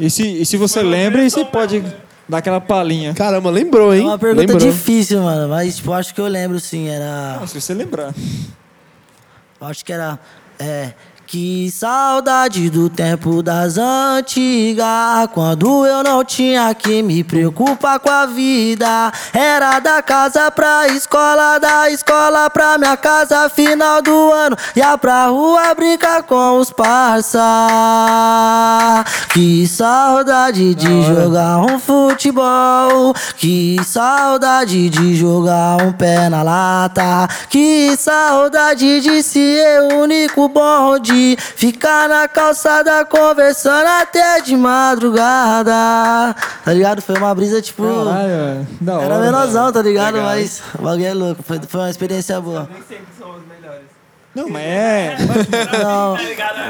E 0.00 0.08
se, 0.08 0.22
e 0.42 0.46
se 0.46 0.56
você 0.56 0.82
lembra, 0.82 1.24
e 1.24 1.30
você 1.30 1.44
pode... 1.44 1.82
Dá 2.28 2.38
aquela 2.38 2.60
palhinha. 2.60 3.14
Caramba, 3.14 3.48
lembrou, 3.50 3.92
É 3.92 3.98
hein? 3.98 4.04
uma 4.04 4.18
pergunta 4.18 4.52
lembrou. 4.52 4.58
difícil, 4.70 5.22
mano. 5.22 5.48
Mas, 5.48 5.76
tipo, 5.76 5.92
acho 5.94 6.14
que 6.14 6.20
eu 6.20 6.26
lembro, 6.26 6.60
sim. 6.60 6.86
Era. 6.86 7.38
Ah, 7.42 7.46
se 7.46 7.58
você 7.58 7.72
lembrar. 7.72 8.14
Acho 9.58 9.82
que 9.82 9.92
era. 9.92 10.18
É. 10.58 10.92
Que 11.30 11.70
saudade 11.70 12.70
do 12.70 12.88
tempo 12.88 13.42
das 13.42 13.76
antigas, 13.76 15.28
quando 15.34 15.84
eu 15.84 16.02
não 16.02 16.24
tinha 16.24 16.74
que 16.74 17.02
me 17.02 17.22
preocupar 17.22 18.00
com 18.00 18.08
a 18.08 18.24
vida. 18.24 19.12
Era 19.34 19.78
da 19.78 20.00
casa 20.00 20.50
pra 20.50 20.88
escola, 20.88 21.58
da 21.58 21.90
escola 21.90 22.48
pra 22.48 22.78
minha 22.78 22.96
casa, 22.96 23.46
final 23.50 24.00
do 24.00 24.32
ano. 24.32 24.56
Ia 24.74 24.96
pra 24.96 25.26
rua 25.26 25.74
brincar 25.74 26.22
com 26.22 26.60
os 26.60 26.70
parça. 26.70 27.44
Que 29.28 29.68
saudade 29.68 30.74
de 30.74 31.02
jogar 31.02 31.58
um 31.58 31.78
futebol. 31.78 33.12
Que 33.36 33.76
saudade 33.84 34.88
de 34.88 35.14
jogar 35.14 35.82
um 35.82 35.92
pé 35.92 36.30
na 36.30 36.42
lata. 36.42 37.28
Que 37.50 37.94
saudade 37.98 39.02
de 39.02 39.22
ser 39.22 39.82
o 39.82 39.98
único 40.04 40.48
Ficar 41.36 42.08
na 42.08 42.28
calçada 42.28 43.04
conversando 43.04 43.86
até 43.86 44.40
de 44.40 44.56
madrugada. 44.56 46.34
Tá 46.64 46.72
ligado? 46.72 47.02
Foi 47.02 47.16
uma 47.16 47.34
brisa 47.34 47.60
tipo. 47.62 47.82
Caralho, 47.82 48.30
é. 48.30 48.60
da 48.80 48.96
hora. 48.96 49.04
Era 49.04 49.18
menorzão, 49.18 49.72
tá 49.72 49.82
ligado? 49.82 50.14
Legal. 50.14 50.30
Mas 50.30 50.62
o 50.78 50.82
bagulho 50.82 51.06
é 51.06 51.14
louco. 51.14 51.42
Foi, 51.42 51.60
foi 51.66 51.80
uma 51.80 51.90
experiência 51.90 52.40
boa. 52.40 52.68
Nem 52.72 52.82
sempre 52.82 53.06
são 53.18 53.30
os 53.30 53.42
melhores. 53.46 53.84
Não, 54.34 54.48
mas 54.48 54.62
é. 54.64 55.16
Não, 55.82 56.16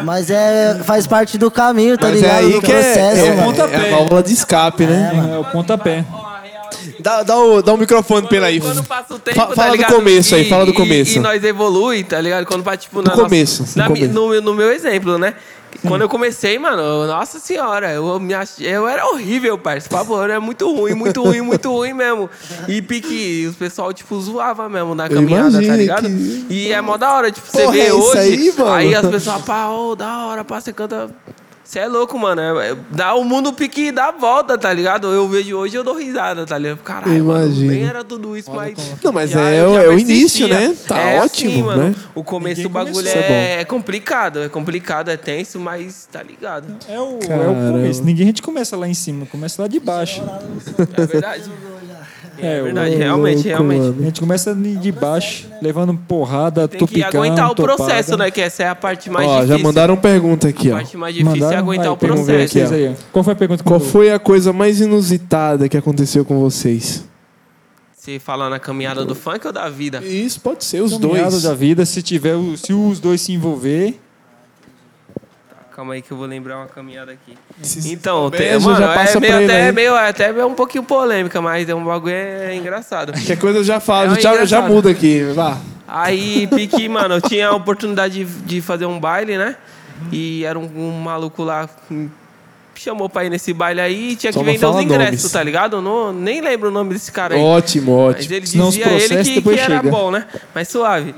mas 0.05 0.31
é, 0.31 0.81
faz 0.85 1.07
parte 1.07 1.37
do 1.37 1.51
caminho, 1.51 1.99
tá 1.99 2.09
Mas 2.09 2.17
é 2.17 2.21
ligado? 2.21 2.39
aí 2.39 2.53
do 2.53 2.63
que 2.63 2.73
é, 2.73 2.75
processo, 2.75 3.25
é, 3.27 3.35
mano. 3.35 3.59
é 3.61 3.93
a 3.93 3.97
válvula 3.97 4.23
de 4.23 4.33
escape, 4.33 4.87
né? 4.87 5.13
É, 5.35 5.39
o 5.39 5.45
pontapé. 5.45 6.05
Dá, 7.01 7.23
dá, 7.23 7.39
o, 7.39 7.63
dá 7.63 7.73
o 7.73 7.77
microfone 7.77 8.27
pra 8.27 8.37
ele 8.39 8.47
aí. 8.47 8.61
Quando 8.61 8.83
passa 8.85 9.15
o 9.15 9.19
tempo, 9.19 9.37
Fa- 9.37 9.47
tá 9.47 9.55
fala 9.55 9.69
do 9.71 9.77
ligado? 9.77 9.95
começo 9.95 10.35
aí, 10.35 10.43
E- 10.43 10.49
fala 10.49 10.65
do 10.67 10.73
e- 10.73 10.75
começo. 10.75 11.17
E, 11.17 11.21
nós 11.21 11.43
evolui, 11.45 12.03
tá 12.05 12.21
ligado? 12.21 12.45
Quando 12.47 12.65
passa, 12.65 12.79
tipo, 12.79 13.01
na 13.03 13.13
Do 13.15 13.23
começo, 13.23 13.63
nossa- 13.63 13.75
do 13.75 13.79
na 13.79 13.87
começo. 13.87 14.13
no, 14.13 14.41
no 14.41 14.55
meu 14.55 14.73
exemplo, 14.73 15.17
né? 15.19 15.35
Quando 15.87 16.01
eu 16.03 16.09
comecei, 16.09 16.59
mano, 16.59 17.07
nossa 17.07 17.39
senhora, 17.39 17.93
eu, 17.93 18.19
me 18.19 18.35
ach... 18.35 18.59
eu 18.61 18.89
era 18.89 19.07
horrível, 19.07 19.57
parceiro. 19.57 19.89
Por 19.91 19.97
favor, 19.99 20.29
é 20.29 20.39
muito 20.41 20.67
ruim, 20.75 20.95
muito 20.95 21.23
ruim, 21.23 21.41
muito 21.41 21.71
ruim 21.71 21.93
mesmo. 21.93 22.29
E 22.67 22.83
pique, 22.83 23.47
os 23.49 23.55
pessoal, 23.55 23.93
tipo, 23.93 24.19
zoava 24.21 24.69
mesmo 24.69 24.95
na 24.97 25.09
caminhada, 25.09 25.53
tá 25.65 25.77
ligado? 25.77 26.09
que- 26.09 26.47
E 26.51 26.73
é 26.73 26.81
mó 26.81 26.97
da 26.97 27.13
hora, 27.15 27.31
tipo, 27.31 27.47
você 27.47 27.63
Porra, 27.63 27.73
vê 27.75 27.87
é 27.87 27.93
hoje. 27.95 28.19
aí, 28.19 28.53
mano? 28.59 28.99
as 28.99 29.07
pessoas, 29.09 29.43
pá, 29.43 29.69
ô, 29.69 29.95
da 29.95 30.27
hora, 30.27 30.43
pá, 30.43 30.61
você 30.61 30.73
canta. 30.73 31.11
Você 31.69 31.81
é 31.81 31.87
louco, 31.87 32.19
mano. 32.19 32.41
É- 32.41 32.71
é- 32.71 32.77
dá 32.91 33.13
o 33.15 33.23
mundo 33.23 33.53
pique 33.53 33.93
dá 33.93 34.07
a 34.07 34.11
volta, 34.11 34.57
tá 34.57 34.73
ligado? 34.73 35.09
Eu 35.13 35.29
vejo 35.29 35.55
hoje 35.55 35.77
eu 35.77 35.85
dou 35.85 35.95
risada, 35.95 36.47
tá 36.47 36.57
ligado? 36.57 36.79
Caralho, 36.79 37.23
mano, 37.27 37.47
nem 37.55 37.85
era 37.85 38.03
tudo 38.03 38.35
isso, 38.39 38.51
mas. 38.51 38.73
Não, 39.05 39.13
mas 39.13 39.31
já- 39.31 39.51
é 39.51 39.59
é 39.59 39.89
o 39.89 39.99
início, 39.99 40.49
né? 40.49 40.75
Tá 40.87 40.99
É 40.99 41.21
ótimo, 41.21 41.51
assim, 41.51 41.63
mano. 41.63 41.83
né? 41.91 41.95
O 42.15 42.25
começo 42.25 42.63
Ninguém 42.63 42.63
do 42.63 42.69
bagulho 42.73 43.07
é 43.07 43.61
é, 43.61 43.65
complicado. 43.67 44.39
É 44.43 44.49
complicado, 44.49 45.11
é 45.11 45.19
tenso, 45.19 45.61
mas 45.61 46.09
tá 46.11 46.23
ligado. 46.23 46.75
É 46.89 46.99
o, 46.99 47.19
é 47.29 47.49
o 47.49 47.73
começo. 47.73 48.03
Ninguém 48.03 48.25
a 48.25 48.27
gente 48.29 48.41
começa 48.41 48.75
lá 48.75 48.89
em 48.89 48.95
cima, 48.95 49.27
começa 49.27 49.61
lá 49.61 49.69
de 49.69 49.79
baixo. 49.79 50.23
É 50.97 51.05
verdade. 51.07 51.51
É, 52.41 52.59
É, 52.59 52.63
verdade, 52.63 52.95
realmente, 52.95 53.35
louco, 53.35 53.49
realmente. 53.49 53.81
mano. 53.81 53.97
A 53.99 54.05
gente 54.05 54.21
começa 54.21 54.55
de 54.55 54.93
baixo, 54.93 55.49
levando 55.61 55.93
porrada, 56.07 56.69
Tem 56.69 56.87
que 56.87 57.03
aguentar 57.03 57.51
o 57.51 57.55
topada. 57.57 57.77
processo, 57.77 58.17
né? 58.17 58.31
Que 58.31 58.41
essa 58.43 58.63
é 58.63 58.69
a 58.69 58.77
parte 58.77 59.11
mais 59.11 59.27
Ó, 59.27 59.35
difícil. 59.41 59.59
já 59.59 59.65
mandaram 59.65 59.97
pergunta 59.97 60.47
aqui, 60.47 60.71
A 60.71 60.75
ó. 60.75 60.77
parte 60.77 60.97
mais 60.97 61.13
difícil 61.17 61.37
é 61.37 61.41
Mandaram? 61.41 61.58
Aguentar 61.59 61.87
Vai, 61.87 61.95
o 61.95 61.97
processo. 61.97 62.59
aqui. 62.75 62.97
Qual 63.13 63.23
foi 63.25 63.33
a 63.33 63.37
pergunta 63.37 63.63
que 63.63 63.69
Qual 63.69 63.81
foi 63.81 64.13
a 64.13 64.19
coisa 64.19 64.53
mais 64.53 64.81
inusitada 64.81 65.69
que 65.69 65.77
aconteceu 65.77 66.25
com 66.25 66.39
vocês? 66.41 67.05
Você 67.97 68.19
fala 68.19 68.49
na 68.49 68.59
caminhada 68.59 69.05
do 69.05 69.15
funk 69.15 69.47
ou 69.47 69.53
da 69.53 69.69
vida? 69.69 69.99
Isso 70.03 70.41
pode 70.41 70.65
ser 70.65 70.81
os 70.83 70.93
Caminhada 70.93 71.31
dois. 71.31 71.43
da 71.43 71.55
vida, 71.55 71.85
se 71.85 72.01
tiver, 72.03 72.37
se 72.57 72.73
os 72.73 72.99
dois 73.01 73.21
se 73.21 73.33
envolver, 73.33 73.99
Calma 75.75 75.95
aí 75.95 76.03
que 76.03 76.11
eu 76.11 76.17
vou 76.17 76.27
lembrar 76.27 76.57
uma 76.57 76.67
caminhada 76.67 77.13
aqui. 77.13 77.39
Se 77.63 77.93
Então, 77.93 78.29
tem, 78.33 78.59
já 78.59 78.59
mano, 78.59 78.85
passa 78.85 79.19
é 79.19 79.21
meio 79.21 79.45
até, 79.45 79.67
aí. 79.67 79.73
meio, 79.73 79.95
é 79.95 80.09
até 80.09 80.33
meio 80.33 80.49
um 80.49 80.55
pouquinho 80.55 80.83
polêmica, 80.83 81.41
mas 81.41 81.69
é 81.69 81.75
um 81.75 81.85
bagulho 81.85 82.15
é 82.15 82.53
engraçado. 82.57 83.13
Qualquer 83.13 83.39
coisa 83.39 83.59
eu 83.61 83.65
já 83.65 83.79
falo, 83.79 84.17
É 84.17 84.21
já, 84.21 84.45
já 84.45 84.61
muda 84.63 84.91
aqui. 84.91 85.23
Vá. 85.37 85.57
Aí, 85.87 86.49
pique, 86.49 86.89
mano, 86.89 87.15
eu 87.15 87.21
tinha 87.21 87.49
a 87.51 87.55
oportunidade 87.55 88.25
de, 88.25 88.31
de 88.43 88.61
fazer 88.61 88.87
um 88.87 88.99
baile, 88.99 89.39
né? 89.39 89.55
E 90.13 90.45
era 90.45 90.59
um, 90.59 90.65
um 90.65 91.01
maluco 91.01 91.43
lá 91.45 91.69
que 91.89 91.95
me 91.95 92.11
chamou 92.75 93.09
pra 93.09 93.25
ir 93.25 93.31
nesse 93.31 93.53
baile 93.53 93.81
aí 93.81 94.11
e 94.13 94.17
tinha 94.17 94.33
Só 94.33 94.39
que 94.41 94.45
vender 94.45 94.65
os 94.67 94.81
ingressos, 94.81 95.23
nomes. 95.23 95.33
tá 95.33 95.43
ligado? 95.43 95.81
Não, 95.83 96.13
nem 96.13 96.41
lembro 96.41 96.69
o 96.69 96.73
nome 96.73 96.95
desse 96.95 97.11
cara 97.11 97.35
aí. 97.35 97.41
Ótimo, 97.41 98.07
Mas 98.07 98.17
ótimo. 98.17 98.35
ele 98.35 98.47
Senão 98.47 98.69
dizia 98.71 98.87
ele 98.89 99.25
que, 99.25 99.43
que 99.43 99.59
era 99.59 99.77
chega. 99.79 99.91
bom, 99.91 100.11
né? 100.11 100.27
Mas 100.55 100.69
suave. 100.69 101.15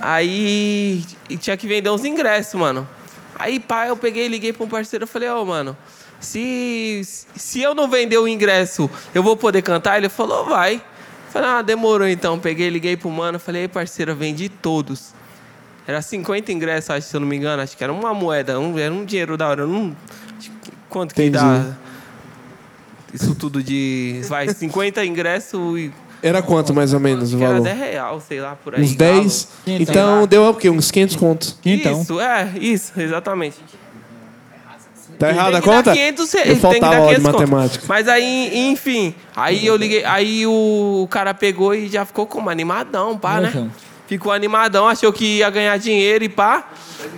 Aí 0.00 1.04
e 1.28 1.36
tinha 1.36 1.56
que 1.56 1.66
vender 1.66 1.90
uns 1.90 2.04
ingressos, 2.04 2.54
mano. 2.54 2.86
Aí, 3.38 3.58
pá, 3.58 3.86
eu 3.86 3.96
peguei 3.96 4.26
e 4.26 4.28
liguei 4.28 4.52
pra 4.52 4.64
um 4.64 4.68
parceiro. 4.68 5.04
Eu 5.04 5.08
falei, 5.08 5.28
ô, 5.28 5.44
mano, 5.44 5.76
se, 6.20 7.02
se 7.36 7.60
eu 7.60 7.74
não 7.74 7.88
vender 7.88 8.18
o 8.18 8.28
ingresso, 8.28 8.88
eu 9.14 9.22
vou 9.22 9.36
poder 9.36 9.62
cantar? 9.62 9.96
Ele 9.98 10.08
falou, 10.08 10.44
vai. 10.46 10.74
Eu 10.76 10.80
Falei, 11.30 11.48
ah, 11.50 11.62
demorou 11.62 12.06
então. 12.06 12.38
Peguei, 12.38 12.68
liguei 12.68 12.96
pro 12.96 13.10
mano. 13.10 13.38
Falei, 13.40 13.62
ei, 13.62 13.68
parceiro, 13.68 14.14
vendi 14.14 14.48
todos. 14.48 15.13
Era 15.86 16.00
50 16.00 16.50
ingressos, 16.50 16.90
acho, 16.90 17.06
se 17.08 17.14
eu 17.16 17.20
não 17.20 17.26
me 17.28 17.36
engano. 17.36 17.62
Acho 17.62 17.76
que 17.76 17.84
era 17.84 17.92
uma 17.92 18.14
moeda, 18.14 18.58
um, 18.58 18.78
era 18.78 18.92
um 18.92 19.04
dinheiro 19.04 19.36
da 19.36 19.48
hora. 19.48 19.66
Não, 19.66 19.94
que- 20.40 20.50
quanto 20.88 21.14
que 21.14 21.22
Entendi. 21.22 21.36
dá? 21.44 21.66
Isso 23.12 23.34
tudo 23.34 23.62
de. 23.62 24.20
Vai, 24.28 24.48
50 24.52 25.04
ingressos 25.04 25.78
e 25.78 25.92
Era 26.22 26.42
quanto 26.42 26.72
mais 26.74 26.92
ou 26.94 27.00
menos 27.00 27.32
o 27.32 27.36
que 27.38 27.44
era 27.44 27.52
valor? 27.52 27.64
10 27.64 27.78
real, 27.78 28.20
sei 28.20 28.40
lá, 28.40 28.56
por 28.56 28.74
aí. 28.74 28.82
Uns 28.82 28.94
10? 28.96 29.48
Galo. 29.66 29.82
Então 29.82 30.26
deu 30.26 30.44
o 30.48 30.54
quê? 30.54 30.70
Uns 30.70 30.90
500 30.90 31.16
contos. 31.16 31.58
então. 31.64 32.00
Isso, 32.02 32.20
é, 32.20 32.52
isso, 32.58 32.92
exatamente. 33.00 33.56
Tá 35.18 35.28
errada 35.30 35.58
a 35.58 35.60
que 35.60 35.68
conta? 35.68 35.92
500, 35.92 36.32
re- 36.32 36.40
Eu 36.40 36.54
que 36.54 36.60
faltava 36.60 36.96
aula 36.96 37.08
de 37.14 37.20
500 37.20 37.24
conto. 37.24 37.50
matemática. 37.50 37.84
Mas 37.86 38.08
aí, 38.08 38.50
enfim, 38.70 39.14
aí 39.36 39.64
eu 39.64 39.76
liguei, 39.76 40.04
aí 40.04 40.44
o 40.44 41.06
cara 41.08 41.32
pegou 41.32 41.72
e 41.72 41.88
já 41.88 42.04
ficou 42.04 42.26
como 42.26 42.50
animadão, 42.50 43.16
pá, 43.16 43.40
né? 43.40 43.70
Ficou 44.06 44.32
animadão, 44.32 44.86
achou 44.86 45.10
que 45.12 45.38
ia 45.38 45.48
ganhar 45.48 45.76
dinheiro 45.78 46.24
e 46.24 46.28
pá. 46.28 46.68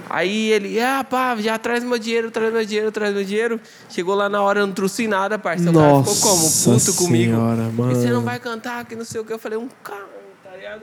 Aí 0.08 0.52
ele, 0.52 0.80
ah, 0.80 1.04
pá, 1.08 1.34
já 1.36 1.58
traz 1.58 1.82
meu 1.82 1.98
dinheiro, 1.98 2.30
traz 2.30 2.52
meu 2.52 2.64
dinheiro, 2.64 2.92
traz 2.92 3.12
meu 3.12 3.24
dinheiro. 3.24 3.60
Chegou 3.88 4.14
lá 4.14 4.28
na 4.28 4.40
hora, 4.40 4.60
eu 4.60 4.66
não 4.66 4.72
trouxe 4.74 5.08
nada, 5.08 5.36
parceiro. 5.38 5.72
O 5.72 5.74
cara 5.74 5.98
ficou 6.04 6.16
como? 6.30 6.42
Nossa 6.44 6.70
Puto 6.92 6.94
comigo. 7.04 7.32
senhora, 7.32 7.62
E 7.62 7.70
você 7.94 8.06
mano. 8.06 8.12
não 8.12 8.22
vai 8.22 8.38
cantar, 8.38 8.84
que 8.84 8.94
não 8.94 9.04
sei 9.04 9.20
o 9.20 9.24
que. 9.24 9.32
Eu 9.32 9.38
falei, 9.38 9.58
um 9.58 9.68
carro, 9.82 10.06
tá 10.44 10.50
ligado? 10.56 10.82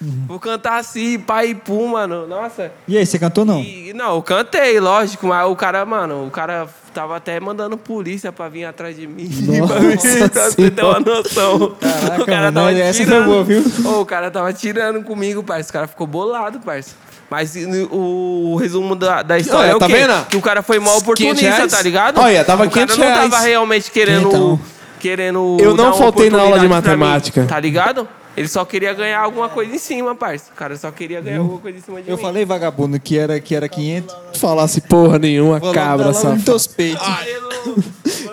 Uhum. 0.00 0.24
Vou 0.26 0.38
cantar 0.40 0.78
assim, 0.78 1.18
pai 1.18 1.48
e 1.50 1.54
pum, 1.54 1.88
mano. 1.88 2.26
Nossa. 2.26 2.72
E 2.86 2.96
aí, 2.98 3.06
você 3.06 3.18
cantou 3.18 3.44
não? 3.44 3.60
E, 3.60 3.92
não, 3.94 4.16
eu 4.16 4.22
cantei, 4.22 4.78
lógico, 4.80 5.26
mas 5.26 5.46
o 5.48 5.54
cara, 5.56 5.84
mano, 5.84 6.26
o 6.26 6.30
cara 6.30 6.68
tava 6.92 7.16
até 7.16 7.38
mandando 7.40 7.76
polícia 7.76 8.30
pra 8.32 8.48
vir 8.48 8.64
atrás 8.64 8.96
de 8.96 9.06
mim. 9.06 9.28
pra, 9.66 9.80
mim, 9.80 9.96
pra 10.28 10.50
você 10.50 10.70
ter 10.70 10.84
uma 10.84 11.00
noção. 11.00 11.76
Caraca, 11.80 12.22
o 12.22 12.26
cara 12.26 12.52
mano, 12.52 12.54
tava 12.54 12.72
essa 12.72 12.96
foi 12.98 13.06
tirando. 13.06 13.24
boa, 13.26 13.44
viu? 13.44 13.64
Ô, 13.84 14.00
o 14.00 14.06
cara 14.06 14.30
tava 14.30 14.52
tirando 14.52 15.02
comigo, 15.02 15.42
parça. 15.42 15.70
O 15.70 15.72
cara 15.72 15.86
ficou 15.86 16.06
bolado, 16.06 16.60
parça. 16.60 16.94
Mas 17.30 17.56
o, 17.90 18.52
o 18.52 18.56
resumo 18.56 18.94
da, 18.94 19.22
da 19.22 19.38
história 19.38 19.68
Olha, 19.68 19.72
é 19.72 19.76
o 19.76 19.78
tá 19.78 19.86
quê? 19.86 19.94
vendo? 19.94 20.26
Que 20.26 20.36
o 20.36 20.42
cara 20.42 20.62
foi 20.62 20.78
mal 20.78 21.00
500 21.00 21.02
oportunista, 21.02 21.68
tá 21.68 21.82
ligado? 21.82 22.20
Olha, 22.20 22.44
tava 22.44 22.64
o 22.64 22.70
cara 22.70 22.86
500 22.86 22.98
não 22.98 23.06
tava 23.06 23.28
reais. 23.28 23.44
realmente 23.44 23.90
querendo... 23.90 24.28
Quinhentão. 24.28 24.60
Querendo 25.00 25.56
Eu 25.60 25.74
não 25.74 25.92
faltei 25.92 26.30
na 26.30 26.40
aula 26.40 26.58
de 26.58 26.66
pra 26.66 26.68
mim, 26.68 26.74
matemática. 26.74 27.44
tá 27.44 27.60
ligado? 27.60 28.08
Ele 28.36 28.48
só 28.48 28.64
queria 28.64 28.92
ganhar 28.92 29.20
alguma 29.20 29.48
coisa 29.48 29.74
em 29.74 29.78
cima, 29.78 30.14
parça. 30.14 30.50
O 30.52 30.56
cara 30.56 30.76
só 30.76 30.90
queria 30.90 31.20
ganhar 31.20 31.38
alguma 31.38 31.60
coisa 31.60 31.78
em 31.78 31.80
cima 31.80 32.02
de 32.02 32.10
Eu 32.10 32.16
mim. 32.16 32.22
falei 32.22 32.44
vagabundo 32.44 32.98
que 32.98 33.16
era, 33.16 33.38
que 33.40 33.54
era 33.54 33.68
500. 33.68 34.14
Não 34.14 34.34
falasse 34.34 34.80
porra 34.80 35.18
nenhuma, 35.18 35.60
Vou 35.60 35.72
cabra, 35.72 36.12
safado. 36.12 36.34
nos 36.34 36.44
teus 36.44 36.66
peitos. 36.66 37.06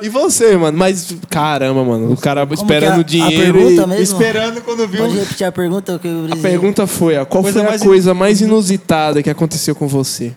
E 0.01 0.09
você, 0.09 0.57
mano? 0.57 0.77
Mas, 0.77 1.15
caramba, 1.29 1.83
mano. 1.83 2.11
O 2.11 2.17
cara 2.17 2.41
Como 2.41 2.53
esperando 2.55 3.05
que 3.05 3.19
é 3.19 3.21
a- 3.23 3.27
dinheiro. 3.27 3.51
A 3.51 3.53
pergunta 3.61 3.81
e- 3.83 3.87
mesmo? 3.87 4.03
Esperando 4.03 4.61
quando 4.63 4.87
viu. 4.87 5.03
Pode 5.05 5.19
repetir 5.19 5.45
a 5.47 5.51
pergunta 5.51 5.99
que 5.99 6.07
eu 6.07 6.27
A 6.31 6.35
pergunta 6.37 6.87
foi, 6.87 7.17
ó, 7.17 7.25
qual 7.25 7.43
Coisa 7.43 7.59
foi 7.59 7.67
a 7.67 7.69
mais- 7.69 7.83
coisa 7.83 8.13
mais 8.15 8.41
inusitada 8.41 9.21
que 9.21 9.29
aconteceu 9.29 9.75
com 9.75 9.87
você? 9.87 10.35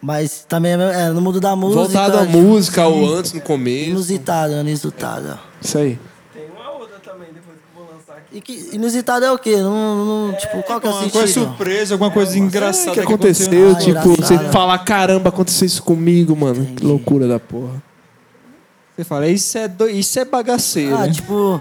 Mas 0.00 0.44
também 0.48 0.72
é 0.72 1.08
no 1.10 1.20
mundo 1.20 1.40
da 1.40 1.56
música. 1.56 1.80
Voltado 1.82 2.18
à 2.18 2.24
música, 2.24 2.86
ou 2.86 3.14
antes, 3.16 3.32
no 3.32 3.40
começo. 3.40 3.90
Inusitado, 3.90 4.52
inusitado. 4.54 5.38
Isso 5.60 5.78
aí. 5.78 5.98
Tem 6.34 6.42
uma 6.54 6.72
outra 6.72 6.98
também, 6.98 7.28
depois 7.32 7.56
que 7.56 7.78
eu 7.78 7.84
vou 7.84 7.94
lançar 7.94 8.14
aqui. 8.18 8.21
E 8.34 8.40
que 8.40 8.70
inusitado 8.72 9.24
é 9.24 9.30
o 9.32 9.38
quê? 9.38 9.56
Não, 9.56 10.04
não, 10.28 10.32
tipo, 10.34 10.62
qual 10.62 10.80
que 10.80 10.86
é 10.86 10.90
o 10.90 10.92
Uma 10.92 11.00
sentido? 11.02 11.18
coisa 11.18 11.32
surpresa, 11.32 11.94
alguma 11.94 12.10
coisa 12.10 12.38
engraçada. 12.38 12.92
O 12.92 12.94
que 12.94 13.00
aconteceu? 13.00 13.72
Ah, 13.72 13.74
tipo, 13.74 13.90
engraçado. 13.90 14.26
você 14.26 14.38
falar, 14.50 14.78
caramba, 14.78 15.28
aconteceu 15.28 15.66
isso 15.66 15.82
comigo, 15.82 16.34
mano. 16.34 16.64
Que 16.74 16.84
loucura 16.84 17.28
da 17.28 17.38
porra. 17.38 17.82
Você 18.96 19.04
fala, 19.04 19.28
isso 19.28 19.58
é, 19.58 19.68
do... 19.68 19.88
isso 19.88 20.18
é 20.18 20.24
bagaceiro. 20.24 20.96
Ah, 20.96 21.06
né? 21.06 21.12
tipo, 21.12 21.60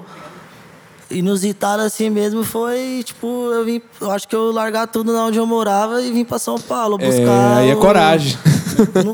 inusitado 1.11 1.81
assim 1.83 2.09
mesmo 2.09 2.43
foi, 2.43 3.01
tipo, 3.05 3.27
eu 3.51 3.63
vim, 3.65 3.81
eu 3.99 4.11
acho 4.11 4.27
que 4.27 4.35
eu 4.35 4.51
largar 4.51 4.87
tudo 4.87 5.13
na 5.13 5.25
onde 5.25 5.37
eu 5.37 5.45
morava 5.45 6.01
e 6.01 6.11
vim 6.11 6.23
pra 6.25 6.39
São 6.39 6.59
Paulo 6.59 6.97
buscar. 6.97 7.57
É, 7.57 7.59
aí 7.61 7.69
é 7.69 7.75
o- 7.75 7.79
coragem. 7.79 8.37
Não- 9.05 9.13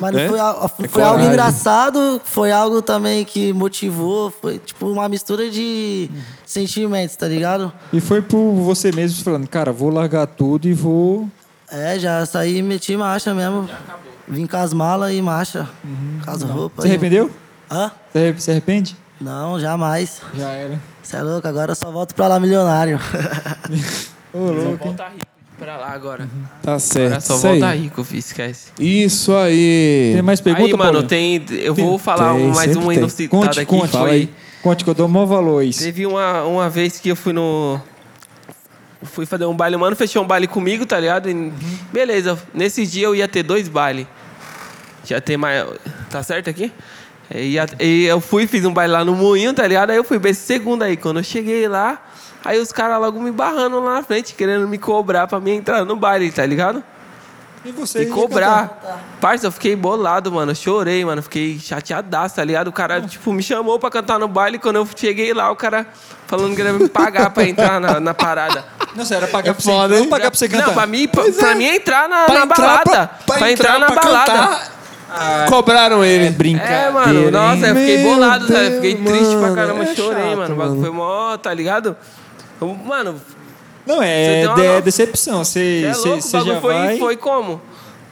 mas 0.00 0.14
Né? 0.14 0.28
foi, 0.28 0.38
foi 0.38 0.84
É 0.84 0.88
coragem. 0.88 1.12
algo 1.14 1.24
engraçado, 1.24 2.20
foi 2.24 2.50
algo 2.52 2.82
também 2.82 3.24
que 3.24 3.52
motivou, 3.52 4.30
foi 4.30 4.58
tipo 4.58 4.86
uma 4.88 5.08
mistura 5.08 5.48
de 5.50 6.10
sentimentos, 6.44 7.14
tá 7.16 7.26
ligado? 7.28 7.72
E 7.92 8.00
foi 8.00 8.20
por 8.20 8.52
você 8.54 8.90
mesmo 8.92 9.22
falando, 9.24 9.46
cara, 9.48 9.72
vou 9.72 9.90
largar 9.90 10.26
tudo 10.26 10.66
e 10.68 10.72
vou. 10.74 11.28
É, 11.70 11.98
já 11.98 12.24
saí 12.26 12.58
e 12.58 12.62
meti 12.62 12.96
marcha 12.96 13.32
mesmo. 13.34 13.68
Vim 14.26 14.46
com 14.46 14.56
as 14.56 14.72
malas 14.74 15.12
e 15.14 15.22
marcha. 15.22 15.68
Com 16.24 16.30
as 16.30 16.42
roupas. 16.42 16.82
Você 16.84 16.88
arrependeu? 16.88 17.30
Hã? 17.70 17.90
Você 18.12 18.34
se 18.38 18.50
arrepende? 18.50 18.96
Não, 19.20 19.58
jamais. 19.58 20.20
Já 20.34 20.50
era. 20.50 20.80
Você 21.08 21.16
é 21.16 21.22
louco, 21.22 21.48
agora 21.48 21.72
eu 21.72 21.74
só 21.74 21.90
volto 21.90 22.14
pra 22.14 22.28
lá 22.28 22.38
milionário. 22.38 23.00
Ô, 24.30 24.38
louco. 24.38 24.68
hein? 24.70 24.78
Volta 24.78 25.04
rico 25.08 25.26
pra 25.58 25.78
lá 25.78 25.88
agora. 25.90 26.28
Tá 26.62 26.78
certo. 26.78 27.06
Agora 27.06 27.20
só 27.22 27.36
Isso 27.36 27.46
aí. 27.46 27.60
volta 27.60 27.74
rico, 27.74 28.04
filho, 28.04 28.18
esquece. 28.18 28.66
Isso 28.78 29.34
aí. 29.34 30.10
Tem 30.12 30.20
mais 30.20 30.38
pergunta, 30.42 30.66
aí, 30.66 30.76
mano, 30.76 31.02
tem. 31.02 31.42
Eu 31.48 31.74
vou 31.74 31.98
falar 31.98 32.34
Tem, 32.34 32.48
mais 32.48 32.58
sempre 32.58 32.76
uma 32.78 32.88
tem. 32.88 32.98
inusitada 32.98 33.28
Conte, 33.46 33.60
aqui. 33.60 33.66
conte, 33.70 33.90
foi- 33.90 34.10
aí. 34.10 34.34
Conte 34.62 34.84
que 34.84 34.90
eu 34.90 34.94
dou 34.94 35.06
o 35.06 35.08
maior 35.08 35.24
valor 35.24 35.62
a 35.62 35.64
isso. 35.64 35.82
Teve 35.82 36.04
uma, 36.04 36.42
uma 36.44 36.68
vez 36.68 36.98
que 37.00 37.08
eu 37.08 37.16
fui 37.16 37.32
no. 37.32 37.80
Fui 39.04 39.24
fazer 39.24 39.46
um 39.46 39.56
baile, 39.56 39.78
mano, 39.78 39.96
fechou 39.96 40.22
um 40.22 40.26
baile 40.26 40.46
comigo, 40.46 40.84
tá 40.84 41.00
ligado? 41.00 41.30
E 41.30 41.52
beleza, 41.90 42.38
nesse 42.52 42.84
dia 42.86 43.06
eu 43.06 43.14
ia 43.16 43.26
ter 43.26 43.42
dois 43.42 43.66
bailes. 43.66 44.06
Já 45.06 45.22
ter 45.22 45.38
mais. 45.38 45.64
Tá 46.10 46.22
certo 46.22 46.50
aqui? 46.50 46.70
E, 47.34 47.56
e 47.80 48.04
eu 48.06 48.20
fui, 48.20 48.46
fiz 48.46 48.64
um 48.64 48.72
baile 48.72 48.92
lá 48.92 49.04
no 49.04 49.14
moinho, 49.14 49.52
tá 49.52 49.66
ligado? 49.66 49.90
Aí 49.90 49.96
eu 49.96 50.04
fui 50.04 50.18
ver 50.18 50.30
esse 50.30 50.46
segundo 50.46 50.82
aí. 50.82 50.96
Quando 50.96 51.18
eu 51.18 51.24
cheguei 51.24 51.68
lá, 51.68 51.98
aí 52.44 52.58
os 52.58 52.72
caras 52.72 52.98
logo 53.00 53.20
me 53.20 53.30
barrando 53.30 53.80
lá 53.80 53.96
na 53.96 54.02
frente, 54.02 54.34
querendo 54.34 54.66
me 54.66 54.78
cobrar 54.78 55.26
pra 55.26 55.38
mim 55.38 55.56
entrar 55.56 55.84
no 55.84 55.94
baile, 55.96 56.30
tá 56.32 56.44
ligado? 56.46 56.82
E 57.64 57.72
você? 57.72 58.02
E 58.04 58.06
cobrar. 58.06 59.06
Parça, 59.20 59.48
eu 59.48 59.52
fiquei 59.52 59.74
bolado, 59.76 60.30
mano. 60.32 60.52
Eu 60.52 60.54
chorei, 60.54 61.04
mano. 61.04 61.20
Fiquei 61.20 61.58
chateadaço, 61.58 62.36
tá 62.36 62.44
ligado? 62.44 62.68
O 62.68 62.72
cara, 62.72 63.00
tipo, 63.02 63.32
me 63.32 63.42
chamou 63.42 63.78
pra 63.80 63.90
cantar 63.90 64.18
no 64.18 64.28
baile. 64.28 64.58
Quando 64.58 64.76
eu 64.76 64.88
cheguei 64.96 65.34
lá, 65.34 65.50
o 65.50 65.56
cara 65.56 65.86
falando 66.28 66.54
que 66.54 66.62
ia 66.62 66.72
me 66.72 66.88
pagar 66.88 67.28
pra 67.30 67.44
entrar 67.44 67.80
na, 67.80 67.98
na 67.98 68.14
parada. 68.14 68.64
Não, 68.94 69.04
você 69.04 69.16
era 69.16 69.26
pagar 69.26 69.52
pra 69.54 69.62
você, 69.62 69.70
foda, 69.70 69.98
não 69.98 70.06
pagar 70.08 70.30
pra 70.30 70.38
você 70.38 70.48
cantar. 70.48 70.66
Não, 70.68 70.74
pra 70.74 70.86
mim, 70.86 71.08
pra, 71.08 71.24
pra 71.32 71.54
mim 71.56 71.64
entrar 71.64 72.08
na, 72.08 72.24
Pra 72.24 72.34
na 72.36 72.44
entrar 72.44 72.56
balada. 72.56 72.82
pra- 72.84 73.06
Pra, 73.26 73.38
pra 73.38 73.50
entrar, 73.50 73.74
entrar 73.76 73.78
na 73.80 73.86
pra 73.92 74.02
balada. 74.02 74.32
cantar. 74.32 74.77
Cobraram 75.48 76.04
ele. 76.04 76.30
Brincadeira. 76.30 76.82
É, 76.82 76.90
mano, 76.90 77.30
nossa, 77.30 77.66
eu 77.68 77.74
fiquei 77.76 77.98
Meu 77.98 78.14
bolado, 78.14 78.46
sabe? 78.46 78.66
Eu 78.66 78.72
Fiquei 78.74 78.94
Deus, 78.94 79.16
triste 79.18 79.36
pra 79.36 79.54
caramba, 79.54 79.82
é 79.84 79.94
chorei, 79.94 80.22
chato, 80.24 80.36
mano. 80.36 80.54
O 80.54 80.56
bagulho 80.56 80.70
mano. 80.70 80.80
foi 80.82 80.90
mó, 80.90 81.36
tá 81.38 81.54
ligado? 81.54 81.96
Mano, 82.84 83.20
Não, 83.86 83.96
Você 83.98 84.04
é, 84.04 84.40
de- 84.42 84.46
nota. 84.46 84.80
decepção. 84.82 85.44
Você, 85.44 85.60
cê 85.82 85.86
é 85.86 85.92
você, 85.94 86.08
louco, 86.08 86.18
o 86.18 86.22
você 86.22 86.30
já 86.38 86.38
bagulho 86.44 86.60
foi, 86.60 86.74
vai... 86.74 86.98
foi 86.98 87.16
como? 87.16 87.60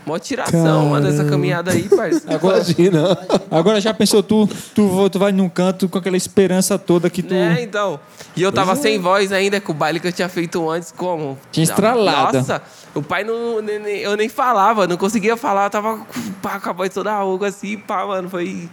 Mó 0.07 0.19
tiração, 0.19 0.87
mano, 0.91 1.05
dessa 1.11 1.25
caminhada 1.25 1.73
aí, 1.73 1.89
parceiro. 1.89 2.25
Agora, 2.33 2.59
Imagina. 2.59 3.19
agora 3.51 3.81
já 3.81 3.93
pensou 3.93 4.23
tu, 4.23 4.49
tu, 4.75 5.11
tu 5.11 5.19
vai 5.19 5.33
num 5.33 5.49
canto 5.49 5.89
com 5.89 5.99
aquela 5.99 6.17
esperança 6.17 6.79
toda 6.79 7.11
que 7.11 7.23
tu... 7.25 7.35
Né, 7.35 7.61
então. 7.63 7.99
E 8.37 8.43
eu 8.43 8.53
tava 8.53 8.77
sem 8.77 9.01
voz 9.01 9.33
ainda, 9.33 9.61
com 9.61 9.73
o 9.73 9.75
baile 9.75 9.99
que 9.99 10.07
eu 10.07 10.13
tinha 10.13 10.29
feito 10.29 10.71
antes, 10.71 10.93
como? 10.97 11.37
Tinha 11.51 11.65
estralada. 11.65 12.39
Nossa, 12.39 12.63
o 12.95 13.03
pai 13.03 13.25
não. 13.25 13.61
nem- 13.61 13.79
nem- 13.81 13.99
eu 14.01 14.17
nem 14.17 14.29
falava, 14.29 14.87
não 14.87 14.97
conseguia 14.97 15.37
falar, 15.37 15.65
eu 15.65 15.71
tava 15.71 15.99
pá, 16.41 16.61
com 16.61 16.71
a 16.71 16.73
voz 16.73 16.91
toda 16.95 17.19
rouca 17.19 17.47
assim, 17.49 17.77
pá, 17.79 18.07
mano. 18.07 18.29
Foi. 18.31 18.69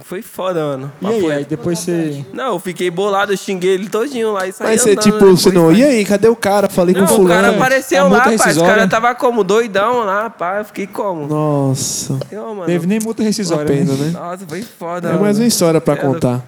Foi 0.00 0.22
foda, 0.22 0.60
mano. 0.60 0.92
E 1.02 1.06
aí, 1.06 1.32
aí 1.32 1.44
depois 1.44 1.78
você... 1.78 2.24
Não, 2.32 2.54
eu 2.54 2.58
fiquei 2.58 2.90
bolado, 2.90 3.32
eu 3.32 3.36
xinguei 3.36 3.70
ele 3.70 3.88
todinho 3.88 4.32
lá 4.32 4.46
e 4.46 4.52
saí 4.52 4.68
Mas 4.68 4.82
você, 4.82 4.96
tipo, 4.96 5.18
você 5.18 5.50
não. 5.50 5.72
E 5.72 5.84
aí, 5.84 6.04
cadê 6.04 6.28
o 6.28 6.36
cara? 6.36 6.68
Falei 6.68 6.94
Não, 6.94 7.06
com 7.06 7.12
o 7.12 7.16
fulano. 7.16 7.42
cara 7.42 7.56
apareceu 7.56 8.08
lá, 8.08 8.20
pai. 8.20 8.34
Os 8.34 8.42
rescisória. 8.42 8.74
caras 8.74 8.90
tava 8.90 9.14
como? 9.14 9.44
Doidão 9.44 10.04
lá, 10.04 10.30
pá. 10.30 10.58
Eu 10.58 10.64
fiquei 10.64 10.86
como? 10.86 11.26
Nossa. 11.26 12.18
Eu, 12.30 12.54
mano. 12.54 12.66
Teve 12.66 12.86
nem 12.86 13.00
multa 13.00 13.22
rescisória, 13.22 13.66
pena, 13.66 13.92
né? 13.92 14.06
né? 14.06 14.10
Nossa, 14.12 14.46
foi 14.48 14.62
foda. 14.62 15.10
É 15.10 15.16
mais 15.16 15.38
uma 15.38 15.46
história 15.46 15.80
pra 15.80 15.96
contar. 15.96 16.42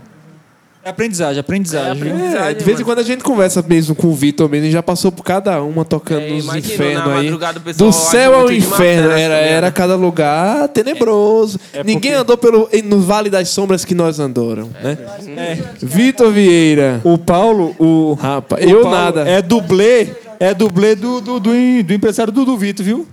É 0.85 0.91
aprendizagem, 0.91 1.41
aprendizagem. 1.41 1.91
É 1.91 1.95
viu? 1.95 2.13
aprendizagem. 2.15 2.49
É, 2.51 2.55
de 2.55 2.65
vez 2.65 2.79
em 2.81 2.85
quando 2.85 2.99
a 2.99 3.03
gente 3.03 3.25
conversa 3.25 3.65
mesmo 3.67 3.95
com 3.95 4.09
o 4.09 4.15
Vitor 4.15 4.49
mesmo, 4.51 4.67
ele 4.67 4.73
já 4.73 4.83
passou 4.83 5.11
por 5.11 5.23
cada 5.23 5.63
uma 5.63 5.85
tocando 5.85 6.21
É, 6.23 6.31
nos 6.31 6.55
infernos 6.55 7.13
aí. 7.15 7.75
Do 7.77 7.91
céu 7.93 8.35
ao 8.41 8.53
inferno, 8.53 9.11
era, 9.11 9.35
né? 9.35 9.49
era 9.53 9.73
cada 9.73 9.97
lugar 9.97 10.69
tenebroso. 10.69 11.59
É 11.73 11.79
Ninguém 11.83 12.13
porque- 12.13 12.13
andou 12.13 12.37
pelo, 12.37 12.69
no 12.85 13.01
Vale 13.01 13.31
das 13.31 13.49
Sombras 13.49 13.85
que 13.85 13.95
nós 13.95 14.19
andaram, 14.21 14.69
né? 14.83 14.99
É. 15.37 15.59
Vitor 15.81 16.31
Vieira. 16.31 17.01
O 17.03 17.17
Paulo, 17.17 17.75
o... 17.79 18.13
Rapaz, 18.15 18.65
o 18.65 18.69
eu 18.69 18.83
Paulo 18.83 18.97
nada. 18.97 19.21
É 19.29 19.41
dublê, 19.41 20.09
é 20.39 20.53
dublê 20.53 20.95
do, 20.95 21.21
do, 21.21 21.41
do, 21.41 21.51
do 21.83 21.93
empresário 21.95 22.33
Dudu 22.33 22.57
Vitor, 22.59 22.85
viu? 22.85 23.07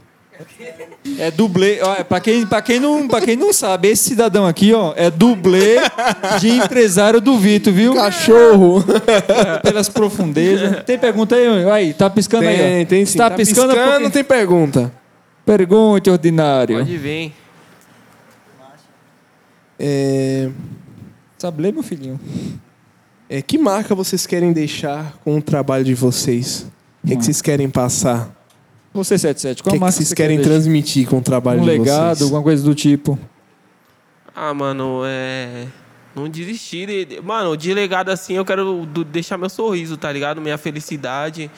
É 1.20 1.32
dublê, 1.32 1.80
ó, 1.82 2.04
pra 2.04 2.20
quem, 2.20 2.46
pra, 2.46 2.62
quem 2.62 2.80
não, 2.80 3.08
pra 3.08 3.22
quem 3.22 3.36
não 3.36 3.52
sabe, 3.54 3.88
esse 3.90 4.04
cidadão 4.10 4.46
aqui, 4.48 4.74
ó, 4.74 4.94
é 4.96 5.10
dublê 5.10 5.78
de 6.40 6.50
empresário 6.50 7.20
do 7.22 7.38
Vitor, 7.38 7.74
viu? 7.74 7.94
Cachorro. 7.96 8.84
Pelas 9.64 9.90
profundezas. 9.90 10.84
Tem 10.86 10.98
pergunta 10.98 11.36
aí? 11.36 11.70
Aí, 11.70 11.94
tá 11.94 12.10
piscando 12.10 12.48
aí, 12.48 12.58
Tem, 12.58 12.82
ó. 12.84 12.86
tem 12.86 13.06
sim. 13.06 13.18
Tá, 13.18 13.30
Tá 13.30 13.36
piscando, 13.36 13.74
piscando, 13.74 13.92
porque- 14.02 14.10
tem 14.12 14.24
pergunta. 14.24 14.92
Pergunte, 15.46 16.10
ordinário. 16.10 16.78
Pode 16.78 16.98
vir. 16.98 17.34
É, 19.80 20.50
Sabe 21.38 21.62
ler, 21.64 21.74
meu 21.74 21.82
filhinho? 21.82 22.20
é, 23.30 23.42
que 23.42 23.58
marca 23.58 23.96
vocês 23.96 24.28
querem 24.28 24.54
deixar 24.54 25.18
com 25.24 25.38
o 25.38 25.42
trabalho 25.42 25.84
de 25.84 25.96
vocês? 25.96 26.68
O 27.04 27.08
que, 27.08 27.16
que 27.16 27.26
vocês 27.26 27.42
querem 27.42 27.68
passar? 27.70 28.30
Você, 28.94 29.18
77, 29.18 29.62
O 29.62 29.64
qual 29.64 29.72
que, 29.72 29.78
que 29.78 29.80
marca 29.82 29.92
vocês 29.96 30.10
você 30.10 30.16
querem 30.16 30.42
transmitir 30.42 31.08
com 31.08 31.20
o 31.20 31.22
trabalho 31.22 31.62
Um 31.62 31.64
de 31.64 31.70
legado, 31.70 32.10
vocês? 32.18 32.22
alguma 32.24 32.44
coisa 32.44 32.64
do 32.64 32.76
tipo. 32.76 33.18
Ah, 34.36 34.54
mano, 34.54 35.02
é. 35.06 35.68
Não 36.14 36.28
desistir. 36.28 37.06
de- 37.06 37.22
Mano, 37.22 37.56
de 37.56 37.74
legado 37.74 38.10
assim, 38.10 38.34
eu 38.34 38.44
quero 38.44 38.86
deixar 39.10 39.38
meu 39.38 39.50
sorriso, 39.50 39.96
tá 39.96 40.12
ligado? 40.12 40.42
Minha 40.42 40.58
felicidade, 40.58 41.50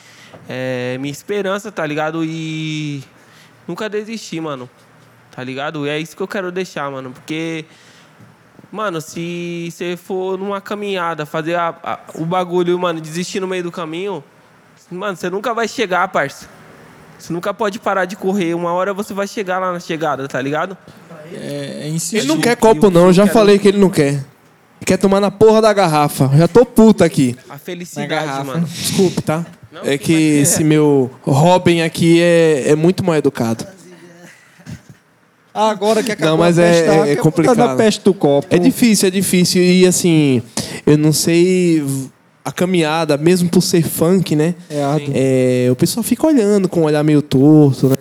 é, 0.48 0.96
minha 1.00 1.10
esperança, 1.10 1.72
tá 1.72 1.84
ligado? 1.84 2.24
E. 2.24 3.02
Nunca 3.66 3.88
desistir, 3.88 4.40
mano. 4.40 4.70
Tá 5.34 5.42
ligado? 5.42 5.86
É 5.88 5.98
isso 5.98 6.14
que 6.16 6.22
eu 6.22 6.28
quero 6.28 6.52
deixar, 6.52 6.88
mano. 6.90 7.10
Porque. 7.10 7.64
Mano, 8.70 9.00
se 9.00 9.68
você 9.72 9.96
for 9.96 10.36
numa 10.38 10.60
caminhada, 10.60 11.24
fazer 11.26 11.54
a- 11.56 11.74
a- 11.82 12.00
o 12.16 12.24
bagulho, 12.24 12.76
mano, 12.78 13.00
desistir 13.00 13.38
no 13.40 13.46
meio 13.48 13.62
do 13.64 13.72
caminho, 13.72 14.22
mano, 14.90 15.16
você 15.16 15.28
nunca 15.30 15.52
vai 15.54 15.66
chegar, 15.66 16.06
parça. 16.08 16.48
Você 17.18 17.32
nunca 17.32 17.54
pode 17.54 17.78
parar 17.78 18.04
de 18.04 18.16
correr. 18.16 18.54
Uma 18.54 18.72
hora 18.72 18.92
você 18.92 19.14
vai 19.14 19.26
chegar 19.26 19.58
lá 19.58 19.72
na 19.72 19.80
chegada, 19.80 20.26
tá 20.28 20.40
ligado? 20.40 20.76
É, 21.32 21.80
é 21.84 21.88
insistir. 21.88 22.18
Ele 22.18 22.28
não 22.28 22.38
quer 22.38 22.56
copo, 22.56 22.90
não. 22.90 23.06
Eu 23.06 23.12
já 23.12 23.26
falei 23.26 23.58
que 23.58 23.68
ele 23.68 23.78
não 23.78 23.90
quer. 23.90 24.22
Quer 24.84 24.98
tomar 24.98 25.20
na 25.20 25.30
porra 25.30 25.62
da 25.62 25.72
garrafa. 25.72 26.28
Eu 26.32 26.38
já 26.38 26.48
tô 26.48 26.66
puta 26.66 27.04
aqui. 27.04 27.34
A 27.48 27.56
felicidade, 27.56 28.08
garrafa. 28.08 28.44
mano. 28.44 28.66
Desculpe, 28.66 29.22
tá? 29.22 29.46
Não, 29.72 29.80
É 29.82 29.96
que 29.96 30.12
é. 30.14 30.40
esse 30.42 30.62
meu 30.62 31.10
Robin 31.22 31.80
aqui 31.80 32.20
é, 32.20 32.64
é 32.70 32.74
muito 32.76 33.02
mal 33.02 33.16
educado. 33.16 33.66
Agora 35.52 36.02
que 36.02 36.10
acabou 36.10 36.30
Não, 36.32 36.38
mas 36.38 36.58
a 36.58 36.64
é- 36.64 36.70
peste, 36.72 36.84
tá? 36.86 36.92
é 36.94 37.00
Acabou 37.12 37.22
complicado. 37.22 37.56
da 37.56 37.76
peste 37.76 38.04
do 38.04 38.12
copo. 38.12 38.48
É 38.50 38.58
difícil, 38.58 39.06
é 39.08 39.10
difícil. 39.10 39.62
E 39.62 39.86
assim, 39.86 40.42
eu 40.84 40.98
não 40.98 41.12
sei 41.12 41.84
a 42.44 42.52
caminhada, 42.52 43.16
mesmo 43.16 43.48
por 43.48 43.62
ser 43.62 43.82
funk, 43.82 44.36
né? 44.36 44.54
É. 44.68 45.66
É, 45.66 45.70
o 45.70 45.76
pessoal 45.76 46.02
fica 46.02 46.26
olhando 46.26 46.68
com 46.68 46.80
um 46.80 46.84
olhar 46.84 47.02
meio 47.02 47.22
torto, 47.22 47.88
né? 47.88 47.96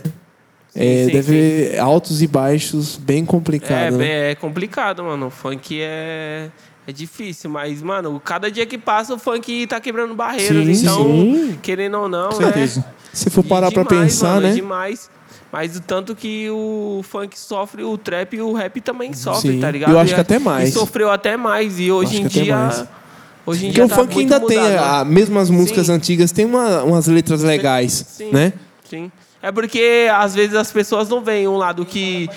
É, 0.75 1.05
sim, 1.05 1.11
deve 1.11 1.77
altos 1.79 2.21
e 2.21 2.27
baixos, 2.27 2.97
bem 2.97 3.23
complicado. 3.23 3.71
É, 3.71 3.91
né? 3.91 3.97
bem- 3.97 4.11
é 4.11 4.35
complicado, 4.35 5.03
mano. 5.03 5.27
O 5.27 5.29
funk 5.29 5.79
é, 5.79 6.49
é 6.87 6.91
difícil, 6.91 7.49
mas, 7.49 7.81
mano, 7.81 8.19
cada 8.19 8.49
dia 8.49 8.65
que 8.65 8.77
passa 8.77 9.13
o 9.13 9.19
funk 9.19 9.67
tá 9.67 9.79
quebrando 9.79 10.15
barreiras. 10.15 10.77
Sim, 10.77 10.83
então, 10.83 11.03
sim. 11.05 11.59
querendo 11.61 11.99
ou 11.99 12.09
não, 12.09 12.29
né? 12.39 12.67
Se 13.13 13.29
for 13.29 13.43
parar 13.43 13.71
pra 13.71 13.83
demais, 13.83 14.13
pensar, 14.13 14.33
mano, 14.35 14.47
né? 14.47 14.53
Demais. 14.55 15.09
Mas 15.51 15.77
o 15.77 15.81
tanto 15.81 16.15
que 16.15 16.49
o 16.49 17.01
funk 17.03 17.37
sofre, 17.37 17.83
o 17.83 17.95
trap 17.95 18.35
e 18.35 18.41
o 18.41 18.53
rap 18.53 18.81
também 18.81 19.13
sofre, 19.13 19.51
Sim. 19.51 19.59
tá 19.59 19.69
ligado? 19.69 19.91
Eu 19.91 19.99
acho 19.99 20.11
E 20.11 20.15
que 20.15 20.19
é- 20.19 20.21
até 20.21 20.39
mais. 20.39 20.69
E 20.69 20.71
sofreu 20.71 21.11
até 21.11 21.37
mais. 21.37 21.79
E 21.79 21.91
hoje 21.91 22.15
acho 22.17 22.21
em 22.23 22.27
dia. 22.27 22.87
Hoje 23.45 23.65
em 23.65 23.69
Porque 23.69 23.75
dia 23.75 23.85
o 23.85 23.89
tá 23.89 23.95
funk 23.95 24.19
ainda 24.19 24.39
tem, 24.39 24.57
mudado, 24.57 24.71
né? 24.73 24.79
a, 24.79 25.03
mesmo 25.05 25.37
as 25.39 25.49
músicas 25.49 25.87
Sim. 25.87 25.93
antigas, 25.93 26.31
tem 26.31 26.45
uma- 26.45 26.83
umas 26.83 27.07
letras 27.07 27.43
legais, 27.43 28.05
Sim. 28.09 28.29
né? 28.31 28.53
Sim. 28.89 29.11
É 29.41 29.51
porque 29.51 30.07
às 30.15 30.33
vezes 30.33 30.55
as 30.55 30.71
pessoas 30.71 31.09
não 31.09 31.21
veem 31.21 31.45
um 31.49 31.57
lado 31.57 31.85
que, 31.85 32.29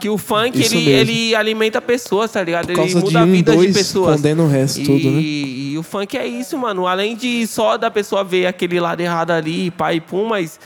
que 0.00 0.08
o 0.08 0.16
funk 0.16 0.60
Isso 0.60 0.76
ele, 0.76 0.84
mesmo. 0.84 1.10
ele 1.10 1.34
alimenta 1.34 1.82
pessoas, 1.82 2.30
tá 2.30 2.40
ligado? 2.44 2.66
Por 2.66 2.70
Ele 2.70 2.76
causa 2.78 2.98
de 3.00 3.04
muda 3.04 3.18
a 3.18 3.22
um 3.24 3.26
e 3.26 3.32
vida 3.32 3.50
de 3.50 3.56
dois 3.56 3.76
pessoas. 3.76 4.16
condena 4.16 4.42
o 4.44 4.48
resto 4.48 4.80
e, 4.80 4.84
tudo, 4.84 5.10
né? 5.10 5.20
e 5.20 5.74
o 5.76 5.82
funk 5.82 6.16
é 6.16 6.24
isso, 6.24 6.56
mano. 6.56 6.86
Além 6.86 7.16
de 7.16 7.44
só 7.48 7.76
da 7.76 7.90
pessoa 7.90 8.22
ver 8.22 8.46
aquele 8.46 8.78
lado 8.78 9.00
errado 9.00 9.32
ali, 9.32 9.72
pai 9.72 9.96
e 9.96 10.00
pum, 10.00 10.24
mas, 10.28 10.60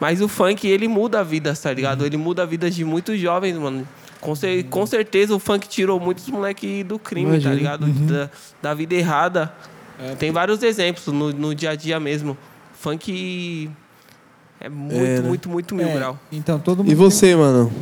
mas 0.00 0.20
o 0.20 0.26
funk 0.26 0.66
ele 0.66 0.88
muda 0.88 1.20
a 1.20 1.22
vida, 1.22 1.54
tá 1.54 1.72
ligado? 1.72 2.00
Uhum. 2.00 2.06
Ele 2.06 2.16
muda 2.16 2.42
a 2.42 2.46
vida 2.46 2.68
de 2.68 2.84
muitos 2.84 3.16
jovens, 3.20 3.56
mano. 3.56 3.86
Com, 4.20 4.34
cer- 4.34 4.64
com 4.64 4.86
certeza 4.86 5.34
o 5.34 5.38
funk 5.38 5.68
tirou 5.68 6.00
muitos 6.00 6.26
moleques 6.28 6.84
do 6.84 6.98
crime, 6.98 7.26
Imagino. 7.30 7.50
tá 7.50 7.56
ligado? 7.56 7.82
Uhum. 7.84 8.06
Da, 8.06 8.30
da 8.62 8.74
vida 8.74 8.94
errada. 8.94 9.52
É. 9.98 10.14
Tem 10.14 10.30
vários 10.30 10.62
exemplos 10.62 11.06
no, 11.06 11.32
no 11.32 11.54
dia 11.54 11.70
a 11.70 11.74
dia 11.76 11.98
mesmo. 12.00 12.36
Funk 12.78 13.70
é 14.60 14.68
muito, 14.68 14.94
É, 14.94 15.20
né? 15.20 15.28
muito, 15.28 15.48
muito 15.48 15.74
mil 15.74 15.86
É, 15.88 15.94
grau. 15.94 16.18
Então, 16.32 16.58
todo 16.58 16.78
mundo. 16.78 16.90
E 16.90 16.94
você, 16.94 17.34
mano? 17.36 17.72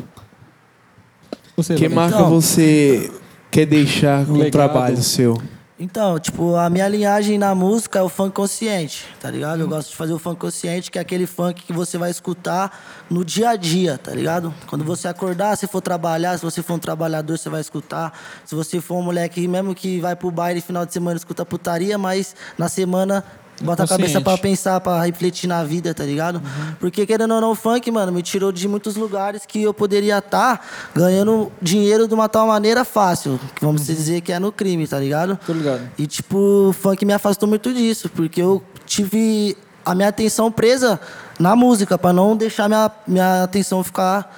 Você, 1.56 1.74
Que 1.76 1.88
marca 1.88 2.16
Então- 2.16 2.30
você 2.30 3.10
quer 3.50 3.66
deixar 3.66 4.26
com 4.26 4.32
o 4.32 4.50
trabalho 4.50 4.96
seu? 5.02 5.40
Então, 5.78 6.20
tipo, 6.20 6.54
a 6.54 6.70
minha 6.70 6.86
linhagem 6.86 7.36
na 7.36 7.52
música 7.52 7.98
é 7.98 8.02
o 8.02 8.08
funk 8.08 8.32
consciente, 8.32 9.08
tá 9.20 9.28
ligado? 9.28 9.58
Eu 9.58 9.66
gosto 9.66 9.90
de 9.90 9.96
fazer 9.96 10.12
o 10.12 10.20
funk 10.20 10.38
consciente, 10.38 10.88
que 10.88 10.98
é 10.98 11.00
aquele 11.00 11.26
funk 11.26 11.64
que 11.64 11.72
você 11.72 11.98
vai 11.98 12.12
escutar 12.12 13.04
no 13.10 13.24
dia 13.24 13.50
a 13.50 13.56
dia, 13.56 13.98
tá 13.98 14.12
ligado? 14.12 14.54
Quando 14.68 14.84
você 14.84 15.08
acordar, 15.08 15.56
se 15.56 15.66
for 15.66 15.80
trabalhar, 15.80 16.38
se 16.38 16.44
você 16.44 16.62
for 16.62 16.74
um 16.74 16.78
trabalhador, 16.78 17.36
você 17.36 17.48
vai 17.48 17.60
escutar. 17.60 18.16
Se 18.44 18.54
você 18.54 18.80
for 18.80 18.98
um 18.98 19.02
moleque 19.02 19.48
mesmo 19.48 19.74
que 19.74 19.98
vai 19.98 20.14
pro 20.14 20.30
baile 20.30 20.60
final 20.60 20.86
de 20.86 20.92
semana, 20.92 21.16
escuta 21.16 21.44
putaria, 21.44 21.98
mas 21.98 22.36
na 22.56 22.68
semana 22.68 23.24
bota 23.62 23.84
a 23.84 23.88
cabeça 23.88 24.20
pra 24.20 24.36
pensar, 24.36 24.80
pra 24.80 25.02
refletir 25.02 25.46
na 25.46 25.62
vida, 25.64 25.94
tá 25.94 26.04
ligado? 26.04 26.42
Porque 26.80 27.06
querendo 27.06 27.34
ou 27.34 27.40
não, 27.40 27.52
o 27.52 27.54
funk, 27.54 27.90
mano, 27.90 28.12
me 28.12 28.22
tirou 28.22 28.50
de 28.50 28.66
muitos 28.66 28.96
lugares 28.96 29.46
que 29.46 29.62
eu 29.62 29.72
poderia 29.72 30.18
estar 30.18 30.66
ganhando 30.94 31.50
dinheiro 31.60 32.08
de 32.08 32.14
uma 32.14 32.28
tal 32.28 32.46
maneira 32.46 32.84
fácil. 32.84 33.38
Vamos 33.60 33.86
dizer 33.86 34.20
que 34.20 34.32
é 34.32 34.38
no 34.38 34.50
crime, 34.50 34.86
tá 34.86 34.98
ligado? 34.98 35.38
Tô 35.46 35.52
ligado. 35.52 35.82
E, 35.96 36.06
tipo, 36.06 36.68
o 36.68 36.72
funk 36.72 37.04
me 37.04 37.12
afastou 37.12 37.48
muito 37.48 37.72
disso, 37.72 38.08
porque 38.08 38.42
eu 38.42 38.62
tive 38.86 39.56
a 39.84 39.94
minha 39.94 40.08
atenção 40.08 40.50
presa 40.50 41.00
na 41.38 41.54
música, 41.54 41.98
pra 41.98 42.12
não 42.12 42.36
deixar 42.36 42.68
minha, 42.68 42.90
minha 43.06 43.42
atenção 43.42 43.82
ficar, 43.84 44.34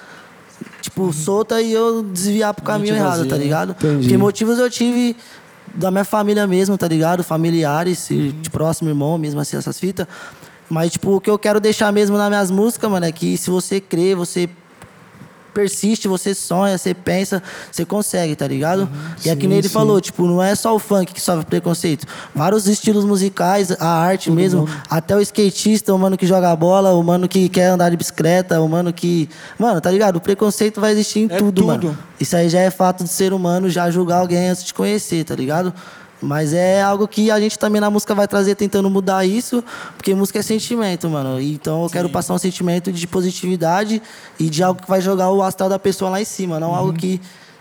tipo, 0.81 1.13
solta 1.13 1.61
e 1.61 1.73
eu 1.73 2.03
desviar 2.03 2.53
pro 2.53 2.65
caminho 2.65 2.95
errado, 2.95 3.19
vazia, 3.19 3.31
tá 3.31 3.37
ligado? 3.37 3.71
Entendi. 3.73 4.01
Porque 4.01 4.17
motivos 4.17 4.59
eu 4.59 4.69
tive 4.71 5.17
da 5.77 5.91
minha 5.91 6.05
família 6.05 6.47
mesmo, 6.47 6.77
tá 6.77 6.89
ligado? 6.89 7.23
Familiares, 7.23 8.09
de 8.09 8.51
próximo 8.51 8.89
irmão 8.89 9.17
mesmo, 9.19 9.41
assim, 9.41 9.57
essas 9.57 9.79
fitas. 9.79 10.07
Mas, 10.69 10.93
tipo, 10.93 11.17
o 11.17 11.21
que 11.21 11.31
eu 11.31 11.39
quero 11.39 11.61
deixar 11.61 11.93
mesmo 11.93 12.17
nas 12.17 12.29
minhas 12.29 12.51
músicas, 12.51 12.91
mano, 12.91 13.07
é 13.07 13.13
que 13.13 13.37
se 13.37 13.51
você 13.51 13.81
crê, 13.81 14.15
você 14.15 14.49
persiste, 15.57 16.07
você 16.07 16.35
sonha, 16.35 16.77
você 16.77 16.93
pensa, 16.93 17.43
você 17.73 17.83
consegue, 17.83 18.37
tá 18.37 18.47
ligado? 18.47 18.87
e 19.25 19.31
é 19.31 19.35
que 19.35 19.47
nem 19.47 19.57
ele 19.57 19.71
falou, 19.71 19.99
tipo, 20.03 20.27
não 20.27 20.43
é 20.43 20.55
só 20.55 20.77
o 20.77 20.79
funk 20.79 21.15
que 21.15 21.21
sofre 21.21 21.47
preconceito. 21.47 22.07
Vários 22.35 22.69
estilos 22.69 23.07
musicais, 23.07 23.73
a 23.81 23.89
arte 23.89 24.31
mesmo, 24.31 24.69
até 24.91 25.17
o 25.17 25.21
skatista, 25.23 25.95
o 25.95 25.99
mano 25.99 26.19
que 26.19 26.27
joga 26.27 26.55
bola, 26.55 26.93
o 26.93 27.03
mano 27.03 27.27
que 27.27 27.49
quer 27.49 27.69
andar 27.69 27.89
de 27.89 27.97
bicicleta, 27.97 28.61
o 28.61 28.69
mano 28.69 28.93
que. 28.93 29.31
Mano, 29.59 29.81
tá 29.81 29.91
ligado? 29.91 30.17
O 30.17 30.21
preconceito 30.21 30.79
vai 30.79 30.93
existir 30.93 31.21
em 31.21 31.25
É 31.25 31.39
tudo, 31.39 31.63
tudo. 31.63 31.67
mano. 31.67 31.99
Isso 32.21 32.37
aí 32.37 32.51
já 32.51 32.61
é 32.61 32.71
fato 32.71 33.03
do 33.03 33.09
ser 33.09 33.33
humano 33.33 33.71
já 33.71 33.91
julgar 33.91 34.19
alguém 34.19 34.51
antes 34.51 34.63
de 34.63 34.75
conhecer, 34.75 35.25
tá 35.25 35.35
ligado? 35.35 35.73
Mas 36.27 36.53
é 36.53 36.83
algo 36.83 37.07
que 37.07 37.31
a 37.31 37.39
gente 37.39 37.59
também 37.59 37.81
na 37.81 37.89
música 37.91 38.15
vai 38.15 38.27
trazer 38.27 38.55
tentando 38.57 38.91
mudar 38.91 39.25
isso, 39.25 39.63
porque 39.97 40.15
música 40.15 40.41
é 40.41 40.43
sentimento, 40.43 41.09
mano. 41.09 41.41
Então 41.41 41.85
eu 41.85 41.89
quero 41.91 42.09
passar 42.11 42.35
um 42.35 42.39
sentimento 42.39 42.91
de 42.93 43.07
positividade 43.07 44.03
e 44.39 44.51
de 44.51 44.63
algo 44.63 44.83
que 44.83 44.89
vai 44.89 45.01
jogar 45.01 45.31
o 45.31 45.43
astral 45.43 45.69
da 45.69 45.79
pessoa 45.79 46.11
lá 46.11 46.21
em 46.21 46.25
cima, 46.25 46.59
não 46.59 46.75
algo 46.75 46.93
que 46.93 47.21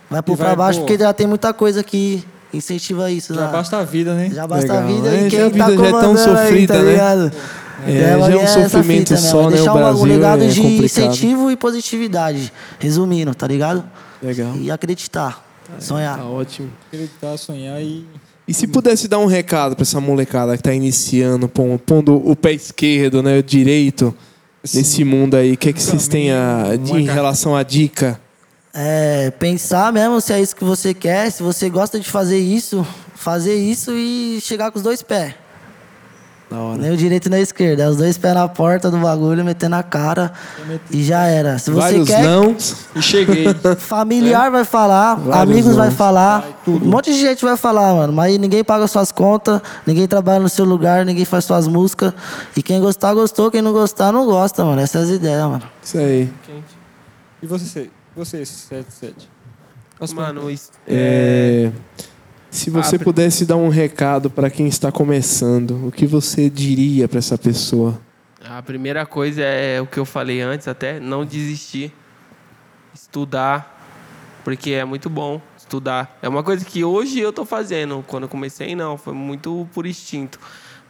vai 0.10 0.22
pôr 0.22 0.36
pra 0.36 0.56
baixo, 0.56 0.80
pôr- 0.80 0.88
porque 0.88 1.02
já 1.04 1.14
tem 1.14 1.28
muita 1.28 1.54
coisa 1.54 1.84
que 1.84 2.24
incentiva 2.54 3.12
isso. 3.12 3.34
Já 3.36 3.42
na- 3.42 3.48
basta 3.48 3.78
a 3.78 3.84
vida, 3.84 4.14
né? 4.16 4.30
já 4.34 4.48
basta 4.48 4.74
a 4.74 4.80
Legal. 4.82 4.96
vida 4.96 5.16
É, 5.16 5.28
e 5.28 5.30
quem 5.30 5.40
a 5.42 5.50
vida 5.50 5.58
tá 5.60 5.66
já 5.70 5.74
é 5.74 5.76
tão 5.78 5.92
comandando 5.92 6.20
aí, 6.40 6.46
sofrida, 6.48 6.74
tá 6.74 6.82
né? 6.82 6.92
ligado? 6.92 7.32
É, 7.88 7.92
já 8.20 8.32
é 8.32 8.38
um 8.38 8.48
sofrimento 8.48 9.10
fita 9.10 9.18
só, 9.18 9.44
né? 9.50 9.58
Deixar 9.58 9.74
O 9.74 9.76
um- 9.76 9.78
um 9.78 9.84
Brasil 9.84 10.06
legado 10.06 10.44
é 10.44 10.48
de 10.48 10.60
complicado. 10.62 10.86
incentivo 10.86 11.52
e 11.52 11.56
positividade. 11.56 12.52
Resumindo, 12.80 13.36
tá 13.36 13.46
ligado? 13.48 13.84
Legal. 14.24 14.56
E 14.56 14.72
acreditar. 14.72 15.44
Sonhar. 15.80 16.18
Tá 16.18 16.24
ótimo. 16.26 16.70
Acreditar, 16.88 17.38
sonhar 17.38 17.82
e. 17.82 18.06
E 18.48 18.54
se 18.54 18.68
pudesse 18.68 19.08
dar 19.08 19.18
um 19.20 19.26
recado 19.26 19.76
pra 19.76 19.84
essa 19.84 20.00
molecada 20.00 20.56
que 20.56 20.62
tá 20.64 20.74
iniciando, 20.74 21.48
pon- 21.48 21.78
pondo 21.78 22.16
o 22.30 22.36
pé 22.36 22.54
esquerdo, 22.54 23.24
né, 23.24 23.40
o 23.40 23.44
direito 23.44 24.16
nesse 24.74 25.04
mundo 25.04 25.36
aí, 25.36 25.54
o 25.54 25.58
que, 25.58 25.70
é 25.70 25.74
que 25.74 25.82
vocês 25.82 26.08
têm 26.08 26.32
a, 26.32 26.66
em 26.96 27.06
relação 27.06 27.56
à 27.56 27.64
dica? 27.64 28.20
É, 28.74 29.32
pensar 29.32 29.92
mesmo 29.94 30.20
se 30.22 30.34
é 30.34 30.42
isso 30.42 30.56
que 30.56 30.64
você 30.64 30.94
quer, 30.94 31.32
se 31.32 31.42
você 31.42 31.70
gosta 31.70 32.00
de 32.00 32.08
fazer 32.10 32.38
isso, 32.40 32.86
fazer 33.16 33.56
isso 33.56 33.92
e 33.94 34.40
chegar 34.42 34.70
com 34.72 34.78
os 34.78 34.84
dois 34.84 35.02
pés. 35.02 35.34
Da 36.56 36.62
hora. 36.62 36.78
Nem 36.78 36.92
o 36.92 36.96
direito 36.98 37.30
nem 37.30 37.40
a 37.40 37.44
esquerda. 37.44 37.84
É 37.84 37.90
os 37.90 37.98
dois 37.98 38.18
pés 38.18 38.34
na 38.34 38.48
porta 38.48 38.90
do 38.90 38.98
bagulho, 38.98 39.44
metendo 39.44 39.76
a 39.76 39.84
cara 39.84 40.32
e 40.90 41.04
já 41.04 41.26
era. 41.26 41.58
Se 41.58 41.70
você 41.70 41.82
Vários 41.82 42.08
quer, 42.08 42.24
não. 42.24 42.56
E 42.96 43.02
cheguei. 43.02 43.46
familiar 43.78 44.50
vai 44.50 44.64
falar, 44.64 45.16
Vários 45.16 45.42
amigos 45.42 45.76
vai 45.76 45.88
nãos. 45.88 45.98
falar, 45.98 46.62
um 46.66 46.80
monte 46.80 47.12
de 47.12 47.20
gente 47.20 47.44
vai 47.44 47.58
falar, 47.58 47.94
mano. 47.94 48.14
Mas 48.14 48.38
ninguém 48.38 48.64
paga 48.64 48.88
suas 48.88 49.12
contas, 49.12 49.62
ninguém 49.86 50.08
trabalha 50.08 50.40
no 50.40 50.48
seu 50.48 50.64
lugar, 50.64 51.06
ninguém 51.06 51.26
faz 51.26 51.44
suas 51.44 51.68
músicas. 51.68 52.14
E 52.56 52.64
quem 52.64 52.80
gostar, 52.80 53.14
gostou. 53.14 53.52
Quem 53.52 53.62
não 53.62 53.74
gostar, 53.74 54.14
não 54.14 54.26
gosta, 54.26 54.64
mano. 54.64 54.80
Essas 54.80 54.92
são 54.92 55.02
as 55.02 55.10
ideias, 55.10 55.44
mano. 55.44 55.64
Isso 55.84 55.98
aí. 55.98 56.30
e 57.44 57.46
você? 57.46 57.90
Você, 58.16 58.46
77. 58.46 59.30
Mano, 60.14 60.50
isso, 60.50 60.72
É, 60.88 61.70
se 62.56 62.70
você 62.70 62.96
Abre. 62.96 63.06
pudesse 63.06 63.46
dar 63.46 63.58
um 63.58 63.70
recado 63.70 64.30
pra 64.30 64.50
quem 64.50 64.68
está 64.68 64.92
começando, 64.92 65.88
o 65.88 65.92
que 65.92 66.08
você 66.08 66.50
diria 66.50 67.08
pra 67.08 67.20
essa 67.20 67.38
pessoa? 67.38 68.00
A 68.48 68.62
primeira 68.62 69.06
coisa 69.06 69.42
é 69.42 69.82
o 69.82 69.88
que 69.88 70.00
eu 70.00 70.06
falei 70.06 70.42
antes 70.42 70.68
até, 70.68 71.00
não 71.00 71.26
desistir. 71.26 71.94
Estudar, 72.94 73.76
porque 74.44 74.72
é 74.72 74.86
muito 74.86 75.10
bom 75.10 75.42
estudar. 75.58 76.18
É 76.22 76.30
uma 76.30 76.44
coisa 76.44 76.64
que 76.64 76.84
hoje 76.84 77.20
eu 77.20 77.34
tô 77.34 77.44
fazendo. 77.44 78.04
Quando 78.08 78.24
eu 78.24 78.30
comecei, 78.30 78.76
não, 78.76 78.98
foi 78.98 79.14
muito 79.14 79.68
por 79.74 79.86
instinto. 79.86 80.40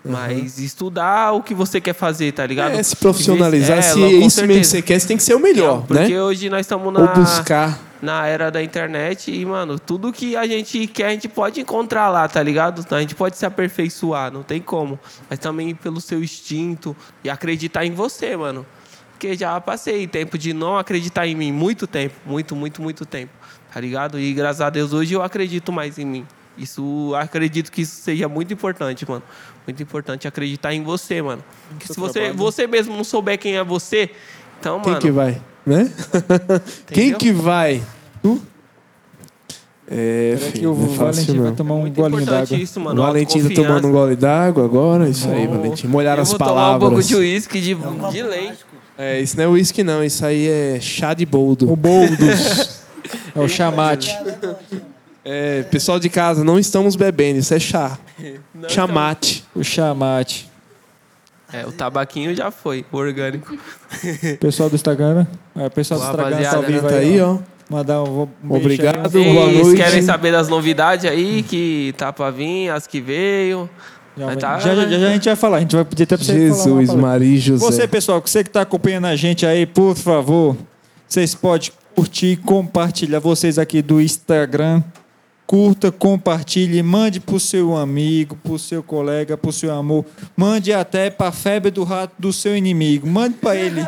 Mas 0.05 0.59
estudar 0.59 1.31
o 1.31 1.41
que 1.41 1.53
você 1.53 1.81
quer 1.81 1.93
fazer, 1.93 2.31
tá 2.31 2.45
ligado? 2.45 2.75
É, 2.75 2.83
se 2.83 2.95
profissionalizar, 2.95 3.81
se 3.81 4.03
é 4.03 4.07
isso 4.07 4.45
mesmo 4.45 4.61
que 4.61 4.67
você 4.67 4.81
quer, 4.81 4.99
você 4.99 5.07
tem 5.07 5.17
que 5.17 5.23
ser 5.23 5.33
o 5.33 5.39
melhor, 5.39 5.83
Porque 5.87 6.13
né? 6.13 6.21
hoje 6.21 6.49
nós 6.49 6.61
estamos 6.61 6.85
Ou 6.85 6.91
na, 6.91 7.07
buscar. 7.07 7.79
na 8.01 8.27
era 8.27 8.51
da 8.51 8.61
internet 8.61 9.31
e, 9.31 9.43
mano, 9.43 9.79
tudo 9.79 10.13
que 10.13 10.35
a 10.35 10.45
gente 10.45 10.85
quer, 10.85 11.07
a 11.07 11.11
gente 11.11 11.27
pode 11.27 11.59
encontrar 11.59 12.09
lá, 12.09 12.27
tá 12.27 12.41
ligado? 12.43 12.85
A 12.91 12.99
gente 12.99 13.15
pode 13.15 13.35
se 13.35 13.45
aperfeiçoar, 13.45 14.31
não 14.31 14.43
tem 14.43 14.61
como. 14.61 14.99
Mas 15.27 15.39
também 15.39 15.73
pelo 15.73 15.99
seu 15.99 16.23
instinto 16.23 16.95
e 17.23 17.29
acreditar 17.29 17.83
em 17.83 17.91
você, 17.91 18.37
mano. 18.37 18.63
Porque 19.13 19.35
já 19.35 19.59
passei 19.59 20.05
tempo 20.05 20.37
de 20.37 20.53
não 20.53 20.77
acreditar 20.77 21.25
em 21.25 21.33
mim, 21.33 21.51
muito 21.51 21.87
tempo, 21.87 22.13
muito, 22.25 22.55
muito, 22.55 22.81
muito 22.81 23.05
tempo, 23.05 23.31
tá 23.73 23.79
ligado? 23.79 24.19
E 24.19 24.33
graças 24.33 24.61
a 24.61 24.69
Deus 24.69 24.93
hoje 24.93 25.13
eu 25.13 25.23
acredito 25.23 25.71
mais 25.71 25.97
em 25.97 26.05
mim. 26.05 26.27
Isso, 26.57 27.13
acredito 27.15 27.71
que 27.71 27.81
isso 27.81 27.95
seja 28.01 28.29
muito 28.29 28.53
importante, 28.53 29.09
mano. 29.09 29.23
Muito 29.67 29.81
importante 29.81 30.27
acreditar 30.27 30.73
em 30.73 30.83
você, 30.83 31.21
mano. 31.21 31.43
Porque 31.69 31.91
se 31.93 31.99
você, 31.99 32.31
você 32.31 32.67
mesmo 32.67 32.95
não 32.95 33.03
souber 33.03 33.37
quem 33.39 33.55
é 33.57 33.63
você, 33.63 34.09
então, 34.59 34.79
Quem 34.81 34.91
mano. 34.91 35.01
que 35.01 35.11
vai? 35.11 35.41
Né? 35.65 35.91
Quem 36.87 37.13
que 37.15 37.31
vai? 37.31 37.81
Tu? 38.21 38.39
É, 39.87 40.31
Espera 40.33 40.51
que 40.51 40.57
filho, 40.57 40.71
o 40.71 40.73
é 40.73 40.87
fácil 40.87 40.97
Valentim 40.97 41.39
vai 41.41 41.51
tomar 41.51 41.75
um 41.75 41.89
golinho 41.91 42.21
importante 42.21 42.25
d'água. 42.49 42.57
isso, 42.57 42.79
O 42.79 42.83
mano. 42.83 43.01
Valentim 43.01 43.43
tá 43.47 43.55
tomando 43.55 43.87
um 43.87 43.91
gole 43.91 44.15
d'água 44.15 44.65
agora. 44.65 45.07
Isso 45.09 45.29
aí, 45.29 45.45
Valentim. 45.47 45.87
Molhar 45.87 46.17
eu 46.17 46.23
as 46.23 46.29
vou 46.29 46.37
tomar 46.39 46.51
um 46.51 46.55
pouco 46.79 46.79
palavras. 46.79 47.07
de 47.07 47.15
uísque 47.15 47.61
de, 47.61 47.75
de 48.11 48.23
lei. 48.23 48.51
É, 48.97 49.19
isso 49.19 49.35
não 49.37 49.43
é 49.43 49.47
uísque 49.47 49.83
não, 49.83 50.03
isso 50.03 50.25
aí 50.25 50.47
é 50.47 50.79
chá 50.79 51.13
de 51.13 51.25
boldo. 51.25 51.71
O 51.71 51.75
Boldos. 51.75 52.81
é 53.35 53.39
o 53.39 53.47
chamate. 53.47 54.15
É, 55.25 55.63
pessoal 55.63 55.99
de 55.99 56.07
casa, 56.07 56.43
não 56.43 56.59
estamos 56.59 56.95
bebendo, 56.95 57.39
isso 57.39 57.53
é 57.53 57.59
chá. 57.59 57.97
Chamate. 58.69 59.43
O 59.55 59.63
chamate. 59.63 60.47
É, 61.51 61.65
o 61.65 61.71
tabaquinho 61.71 62.35
já 62.35 62.51
foi, 62.51 62.85
o 62.91 62.97
orgânico. 62.97 63.57
Pessoal 64.39 64.69
do 64.69 64.75
Instagram. 64.75 65.25
É, 65.55 65.69
pessoal 65.69 65.99
do 65.99 66.05
Instagram 66.05 66.23
tá 66.31 66.37
ao 66.37 66.61
rapaziada, 66.61 66.67
vivo 66.67 66.87
Tá 66.87 66.95
aí, 66.95 67.21
ó. 67.21 67.37
Mandar 67.69 68.03
um, 68.03 68.27
Obrigado. 68.49 69.17
aí, 69.17 69.23
Boa 69.33 69.45
Vocês 69.47 69.65
noite. 69.67 69.81
querem 69.81 70.01
saber 70.01 70.31
das 70.31 70.47
novidades 70.49 71.05
aí 71.09 71.43
que 71.43 71.93
tá 71.97 72.11
pra 72.11 72.29
vir, 72.29 72.69
as 72.69 72.85
que 72.85 72.99
veio? 72.99 73.69
Já, 74.17 74.35
tá- 74.35 74.59
já, 74.59 74.75
já, 74.75 74.87
já 74.87 75.07
a 75.07 75.13
gente 75.13 75.25
vai 75.25 75.35
falar. 75.35 75.57
A 75.57 75.59
gente 75.61 75.75
vai 75.75 75.85
pedir 75.85 76.03
até 76.03 76.17
pra 76.17 76.25
você 76.25 76.33
Jesus. 76.33 76.93
Maria 76.93 77.27
e 77.27 77.37
José. 77.37 77.65
Você, 77.65 77.87
pessoal, 77.87 78.21
você 78.23 78.43
que 78.43 78.49
está 78.49 78.61
acompanhando 78.61 79.05
a 79.05 79.15
gente 79.15 79.45
aí, 79.45 79.65
por 79.65 79.95
favor, 79.95 80.55
vocês 81.07 81.33
podem 81.35 81.71
curtir, 81.95 82.37
compartilhar. 82.37 83.19
Vocês 83.19 83.57
aqui 83.57 83.81
do 83.81 84.01
Instagram, 84.01 84.83
curta, 85.47 85.91
compartilhe, 85.91 86.81
mande 86.81 87.19
pro 87.19 87.39
seu 87.39 87.75
amigo, 87.75 88.37
pro 88.43 88.57
seu 88.57 88.81
colega, 88.81 89.37
pro 89.37 89.51
seu 89.51 89.73
amor. 89.73 90.05
Mande 90.35 90.73
até 90.73 91.09
pra 91.09 91.31
febre 91.31 91.71
do 91.71 91.83
rato 91.83 92.13
do 92.17 92.33
seu 92.33 92.55
inimigo. 92.55 93.07
Mande 93.07 93.35
para 93.35 93.55
ele. 93.55 93.85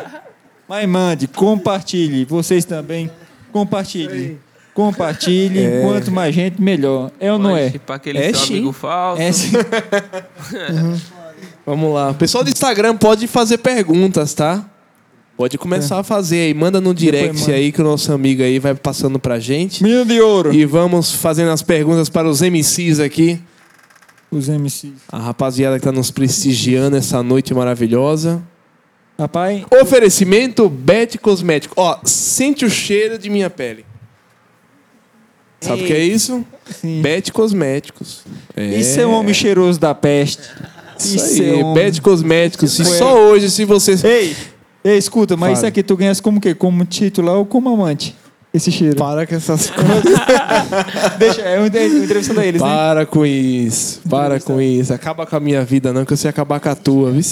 Mas 0.68 0.88
mande, 0.88 1.26
compartilhe. 1.26 2.24
Vocês 2.24 2.64
também, 2.64 3.10
compartilhem. 3.52 4.38
Compartilhe. 4.74 5.64
É. 5.64 5.82
Quanto 5.82 6.12
mais 6.12 6.32
gente, 6.32 6.62
melhor. 6.62 7.10
É 7.18 7.32
ou 7.32 7.38
não 7.38 7.56
é? 7.56 7.70
Pra 7.70 7.96
aquele 7.96 8.18
É 8.18 8.32
seu 8.32 8.46
sim. 8.46 8.52
amigo 8.54 8.72
falso. 8.72 9.20
É 9.20 9.32
sim. 9.32 9.50
Vamos 11.66 11.92
lá. 11.92 12.10
O 12.10 12.14
pessoal 12.14 12.44
do 12.44 12.50
Instagram 12.50 12.96
pode 12.96 13.26
fazer 13.26 13.58
perguntas, 13.58 14.34
tá? 14.34 14.64
Pode 15.38 15.56
começar 15.56 16.00
a 16.00 16.02
fazer 16.02 16.40
aí. 16.46 16.52
Manda 16.52 16.80
no 16.80 16.92
direct 16.92 17.40
manda. 17.42 17.52
aí 17.54 17.70
que 17.70 17.80
o 17.80 17.84
nosso 17.84 18.12
amigo 18.12 18.42
aí 18.42 18.58
vai 18.58 18.74
passando 18.74 19.20
pra 19.20 19.38
gente. 19.38 19.84
Menino 19.84 20.04
de 20.04 20.20
ouro. 20.20 20.52
E 20.52 20.64
vamos 20.64 21.12
fazendo 21.14 21.52
as 21.52 21.62
perguntas 21.62 22.08
para 22.08 22.28
os 22.28 22.40
MCs 22.42 22.98
aqui. 22.98 23.40
Os 24.32 24.48
MCs. 24.48 24.94
A 25.10 25.18
rapaziada 25.18 25.78
que 25.78 25.84
tá 25.84 25.92
nos 25.92 26.10
prestigiando 26.10 26.96
essa 26.96 27.22
noite 27.22 27.54
maravilhosa. 27.54 28.42
Rapaz, 29.16 29.62
Oferecimento 29.80 30.68
Bet 30.68 31.16
Cosmético. 31.18 31.74
Ó, 31.78 31.98
sente 32.02 32.64
o 32.64 32.70
cheiro 32.70 33.16
de 33.16 33.30
minha 33.30 33.48
pele. 33.48 33.84
Sabe 35.60 35.82
o 35.82 35.86
que 35.86 35.92
é 35.92 36.02
isso? 36.04 36.44
Sim. 36.80 37.00
Bet 37.00 37.30
Cosméticos. 37.32 38.22
Isso 38.56 39.00
é 39.00 39.06
um 39.06 39.12
homem 39.12 39.32
cheiroso 39.34 39.78
da 39.78 39.94
peste. 39.94 40.42
Isso, 40.98 41.16
Isso 41.16 41.42
aí, 41.42 41.60
é 41.60 41.64
um- 41.64 41.74
Bet 41.74 42.00
Cosméticos. 42.02 42.76
E 42.76 42.82
Isso 42.82 42.92
é- 42.94 42.98
só 42.98 43.16
hoje, 43.20 43.48
se 43.50 43.64
você... 43.64 43.94
Ei, 44.04 44.36
ei, 44.92 44.98
escuta, 44.98 45.36
mas 45.36 45.48
Fala. 45.48 45.52
isso 45.54 45.66
aqui 45.66 45.82
tu 45.82 45.96
ganhas 45.96 46.20
como 46.20 46.40
que? 46.40 46.54
Como 46.54 46.84
titular 46.84 47.36
ou 47.36 47.44
como 47.46 47.68
amante? 47.68 48.14
Esse 48.52 48.72
cheiro. 48.72 48.96
Para 48.96 49.26
com 49.26 49.34
essas 49.34 49.68
coisas. 49.70 50.04
Deixa, 51.18 51.42
é 51.42 51.58
uma 51.58 51.66
entrevista 51.66 52.32
da 52.34 52.44
eles, 52.46 52.60
né? 52.62 52.66
Para 52.68 53.04
com 53.06 53.24
isso. 53.26 54.00
Para 54.08 54.40
com 54.40 54.60
isso. 54.60 54.92
Acaba 54.94 55.26
com 55.26 55.36
a 55.36 55.40
minha 55.40 55.62
vida, 55.64 55.92
não, 55.92 56.04
que 56.04 56.12
eu 56.12 56.16
sei 56.16 56.30
acabar 56.30 56.58
com 56.58 56.68
a 56.70 56.74
tua, 56.74 57.10
viu? 57.10 57.22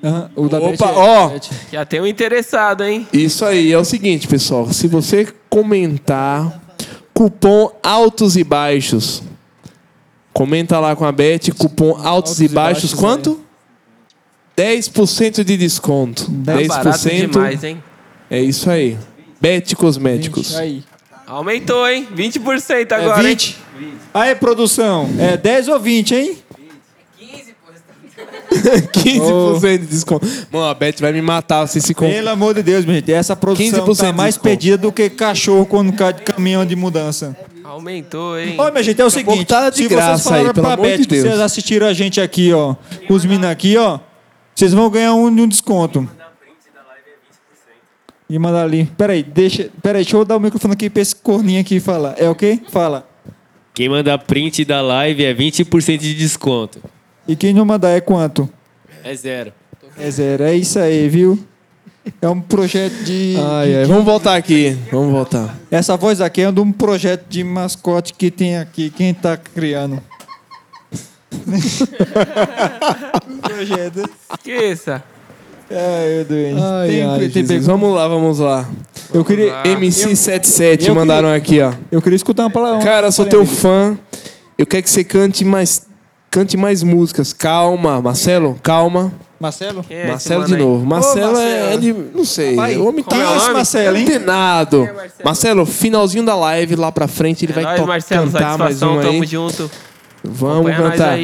Da 0.00 0.30
Opa, 0.36 0.70
Beth 0.70 0.82
é- 0.82 0.92
ó. 0.96 1.28
Beth. 1.28 1.40
Já 1.72 1.84
tem 1.84 2.00
um 2.00 2.06
interessado, 2.06 2.84
hein? 2.84 3.06
Isso 3.12 3.44
aí, 3.44 3.72
é 3.72 3.78
o 3.78 3.84
seguinte, 3.84 4.26
pessoal. 4.28 4.72
Se 4.72 4.86
você 4.86 5.26
comentar 5.50 6.62
cupom 7.12 7.70
altos 7.82 8.36
e 8.36 8.44
baixos, 8.44 9.22
comenta 10.32 10.78
lá 10.78 10.94
com 10.94 11.04
a 11.04 11.10
Beth, 11.12 11.50
cupom 11.58 11.90
altos, 11.90 12.06
Altos 12.06 12.40
e 12.40 12.44
e 12.44 12.48
baixos, 12.48 12.94
baixos, 12.94 12.94
quanto? 12.94 13.40
10% 14.62 15.44
de 15.44 15.56
desconto. 15.56 16.24
Tá 16.44 16.54
barato 16.54 16.88
10% 16.88 17.30
demais, 17.30 17.64
hein? 17.64 17.82
é 18.28 18.40
isso 18.40 18.68
aí. 18.68 18.98
Bet 19.40 19.76
Cosméticos. 19.76 20.56
Aí. 20.56 20.82
Aumentou, 21.26 21.86
hein? 21.88 22.08
20% 22.14 22.90
É 22.90 22.94
agora, 22.94 23.22
hein? 23.22 23.36
20? 23.36 23.56
Aí, 24.14 24.34
produção. 24.34 25.08
É 25.18 25.36
10 25.36 25.68
ou 25.68 25.78
20, 25.78 26.14
hein? 26.14 26.38
15% 28.48 29.78
de 29.78 29.86
desconto. 29.86 30.26
Mano, 30.50 30.64
a 30.64 30.74
Beth 30.74 30.96
vai 31.00 31.12
me 31.12 31.20
matar 31.20 31.66
se 31.68 31.80
se 31.80 31.94
comprar. 31.94 32.14
Pelo 32.14 32.30
amor 32.30 32.54
de 32.54 32.62
Deus, 32.62 32.84
minha 32.84 32.96
gente. 32.96 33.12
Essa 33.12 33.36
produção 33.36 33.84
15% 33.86 33.96
tá 33.98 34.12
mais 34.12 34.34
desconto. 34.34 34.50
pedida 34.50 34.78
do 34.78 34.90
que 34.90 35.08
cachorro 35.10 35.66
quando 35.66 35.92
cai 35.92 36.14
de 36.14 36.22
caminhão 36.22 36.64
de 36.64 36.74
mudança. 36.74 37.36
Aumentou, 37.62 38.38
hein? 38.38 38.54
Ó, 38.58 38.70
minha 38.70 38.82
gente, 38.82 39.00
é 39.00 39.04
o 39.04 39.10
seguinte. 39.10 39.44
tá 39.44 39.68
de 39.68 39.76
se 39.76 39.88
graça 39.88 40.16
vocês 40.16 40.24
falaram 40.24 40.46
aí, 40.46 40.54
pelo 40.54 40.66
pra 40.66 40.74
amor 40.74 40.86
Beth 40.86 40.96
de 40.96 41.06
Deus. 41.06 41.22
vocês 41.22 41.40
assistiram 41.40 41.86
a 41.86 41.92
gente 41.92 42.20
aqui, 42.20 42.52
ó. 42.52 42.74
Os 43.08 43.24
meninos 43.24 43.50
aqui, 43.50 43.76
ó. 43.76 44.00
Vocês 44.58 44.72
vão 44.72 44.90
ganhar 44.90 45.14
um, 45.14 45.26
um 45.28 45.46
desconto. 45.46 46.08
E 48.28 48.36
mandar 48.40 48.64
ali. 48.64 48.86
Peraí, 48.98 49.22
deixa. 49.22 49.70
Peraí, 49.80 50.02
deixa 50.02 50.16
eu 50.16 50.24
dar 50.24 50.36
o 50.36 50.40
microfone 50.40 50.74
aqui 50.74 50.90
pra 50.90 51.00
esse 51.00 51.14
corninho 51.14 51.60
aqui 51.60 51.78
falar. 51.78 52.16
É 52.18 52.28
o 52.28 52.34
quê? 52.34 52.58
Fala. 52.68 53.08
Quem 53.72 53.88
mandar 53.88 54.18
print 54.18 54.64
da 54.64 54.80
live 54.82 55.24
é 55.24 55.32
20% 55.32 55.98
de 55.98 56.12
desconto. 56.12 56.80
E 57.28 57.36
quem 57.36 57.54
não 57.54 57.64
mandar 57.64 57.90
é 57.90 58.00
quanto? 58.00 58.50
É 59.04 59.14
zero. 59.14 59.52
É 59.96 60.10
zero. 60.10 60.42
É 60.42 60.56
isso 60.56 60.76
aí, 60.80 61.08
viu? 61.08 61.38
É 62.20 62.28
um 62.28 62.40
projeto 62.40 62.94
de. 63.04 63.36
Ai, 63.38 63.68
de- 63.68 63.76
ai, 63.76 63.84
vamos 63.84 64.04
voltar 64.04 64.34
aqui. 64.34 64.76
Vamos 64.90 65.12
voltar. 65.12 65.56
Essa 65.70 65.96
voz 65.96 66.20
aqui 66.20 66.40
é 66.40 66.50
de 66.50 66.58
um 66.60 66.72
projeto 66.72 67.26
de 67.28 67.44
mascote 67.44 68.12
que 68.12 68.28
tem 68.28 68.58
aqui. 68.58 68.90
Quem 68.90 69.14
tá 69.14 69.36
criando? 69.36 70.02
Projeto. 73.42 74.08
Esqueça. 74.34 75.02
Ai, 75.70 76.08
meu 76.14 76.24
Deus. 76.24 76.62
Ai, 76.62 76.88
Tem- 76.88 77.02
ai, 77.04 77.28
tem? 77.28 77.60
Vamos 77.60 77.94
lá, 77.94 78.08
vamos 78.08 78.38
lá. 78.38 78.66
Eu 79.12 79.24
queria, 79.24 79.52
lá. 79.52 79.62
MC77 79.64 80.86
eu 80.86 80.94
mandaram 80.94 81.32
aqui, 81.32 81.60
ó. 81.60 81.72
eu 81.90 82.00
queria 82.02 82.16
escutar 82.16 82.44
uma 82.44 82.50
palavra. 82.50 82.84
Cara, 82.84 83.10
sou 83.10 83.24
teu 83.26 83.44
fã. 83.46 83.98
Eu 84.56 84.66
quero 84.66 84.82
que 84.82 84.90
você 84.90 85.04
cante 85.04 85.44
mais, 85.44 85.86
cante 86.30 86.56
mais 86.56 86.82
músicas. 86.82 87.32
Calma, 87.32 88.00
Marcelo, 88.00 88.58
calma. 88.62 89.12
Marcelo? 89.40 89.84
É 89.88 90.00
esse 90.00 90.08
Marcelo 90.08 90.44
de 90.46 90.56
novo. 90.56 90.84
Marcelo, 90.84 91.32
Marcelo. 91.34 91.38
é 91.38 91.74
ele, 91.74 92.10
não 92.12 92.24
sei. 92.24 92.56
O 92.76 92.88
homem 92.88 93.04
tá 93.04 93.16
é 93.16 93.22
nome? 93.22 93.52
Marcelo, 93.52 93.96
hein? 93.96 94.02
antenado. 94.04 94.78
Quem 94.78 94.88
é 94.88 94.92
Marcelo? 94.92 95.24
Marcelo, 95.24 95.66
finalzinho 95.66 96.24
da 96.24 96.34
live 96.34 96.74
lá 96.74 96.90
pra 96.90 97.06
frente 97.06 97.44
ele 97.44 97.52
É 97.52 97.54
vai 97.54 97.64
nóis, 97.64 97.80
to- 97.80 97.86
Marcelo, 97.86 98.26
cantar 98.32 98.58
mais 98.58 98.76
satisfação, 98.78 98.98
um 98.98 99.00
tamo 99.00 99.22
aí. 99.22 99.28
junto. 99.28 99.70
Vamos 100.28 100.70
Acompanha 100.70 100.90
cantar. 100.90 101.18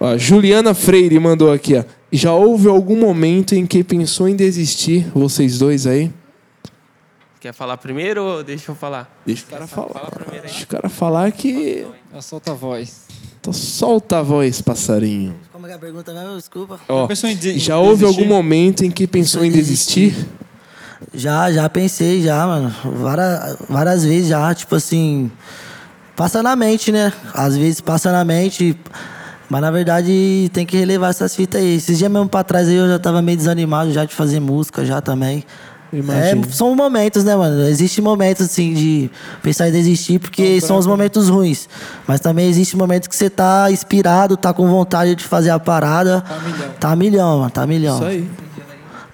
Ó, 0.00 0.16
Juliana 0.18 0.74
Freire 0.74 1.18
mandou 1.18 1.52
aqui, 1.52 1.76
ó. 1.76 1.84
Já 2.12 2.32
houve 2.32 2.68
algum 2.68 2.96
momento 2.96 3.54
em 3.54 3.64
que 3.64 3.84
pensou 3.84 4.28
em 4.28 4.34
desistir, 4.34 5.06
vocês 5.14 5.58
dois 5.58 5.86
aí? 5.86 6.10
Quer 7.40 7.54
falar 7.54 7.76
primeiro 7.76 8.22
ou 8.22 8.44
deixa 8.44 8.70
eu 8.70 8.74
falar? 8.74 9.10
Deixa 9.24 9.44
o 9.46 9.50
cara 9.50 9.66
falar. 9.66 9.88
Fala 9.88 10.10
primeiro. 10.10 10.46
Deixa 10.46 10.64
o 10.64 10.66
cara 10.66 10.88
falar 10.88 11.32
que. 11.32 11.86
Solta 12.20 12.50
a 12.50 12.54
voz. 12.54 13.02
Então 13.40 13.52
solta 13.52 14.18
a 14.18 14.22
voz, 14.22 14.60
passarinho. 14.60 15.34
Como 15.50 15.64
é 15.64 15.68
que 15.70 15.72
é 15.72 15.76
a 15.76 15.78
pergunta 15.78 16.12
mesmo? 16.12 16.36
Desculpa. 16.36 16.78
Ó, 16.86 17.06
de- 17.06 17.58
já 17.58 17.78
houve 17.78 18.02
desistir? 18.02 18.20
algum 18.22 18.28
momento 18.28 18.84
em 18.84 18.90
que 18.90 19.06
pensou 19.06 19.42
em 19.42 19.50
desistir? 19.50 20.14
Já, 21.14 21.50
já 21.50 21.66
pensei, 21.68 22.20
já, 22.22 22.46
mano. 22.46 22.74
Várias, 22.96 23.56
várias 23.68 24.04
vezes 24.04 24.28
já, 24.28 24.54
tipo 24.54 24.74
assim. 24.74 25.32
Passa 26.16 26.42
na 26.42 26.54
mente, 26.54 26.92
né? 26.92 27.12
Às 27.34 27.56
vezes 27.56 27.80
passa 27.80 28.12
na 28.12 28.24
mente. 28.24 28.76
Mas 29.48 29.60
na 29.60 29.70
verdade 29.70 30.48
tem 30.52 30.64
que 30.64 30.76
relevar 30.76 31.10
essas 31.10 31.34
fitas 31.34 31.60
aí. 31.60 31.76
Esses 31.76 31.98
dias 31.98 32.10
mesmo 32.10 32.28
pra 32.28 32.44
trás 32.44 32.68
aí 32.68 32.76
eu 32.76 32.88
já 32.88 32.98
tava 32.98 33.20
meio 33.20 33.36
desanimado 33.36 33.92
já 33.92 34.04
de 34.04 34.14
fazer 34.14 34.38
música 34.38 34.84
já 34.84 35.00
também. 35.00 35.44
É, 35.92 36.52
são 36.52 36.74
momentos, 36.76 37.24
né, 37.24 37.34
mano? 37.34 37.66
Existem 37.66 38.02
momentos, 38.02 38.46
assim, 38.46 38.72
de 38.72 39.10
pensar 39.42 39.68
em 39.68 39.72
desistir, 39.72 40.20
porque 40.20 40.60
são 40.60 40.76
os 40.76 40.86
momentos 40.86 41.28
ruins. 41.28 41.68
Mas 42.06 42.20
também 42.20 42.48
existe 42.48 42.76
momentos 42.76 43.08
que 43.08 43.16
você 43.16 43.28
tá 43.28 43.70
inspirado, 43.72 44.36
tá 44.36 44.52
com 44.52 44.68
vontade 44.68 45.16
de 45.16 45.24
fazer 45.24 45.50
a 45.50 45.58
parada. 45.58 46.20
Tá 46.20 46.38
milhão. 46.38 46.70
Tá 46.78 46.96
milhão, 46.96 47.38
mano. 47.38 47.50
Tá 47.50 47.66
milhão. 47.66 47.96
Isso 47.96 48.04
aí. 48.04 48.30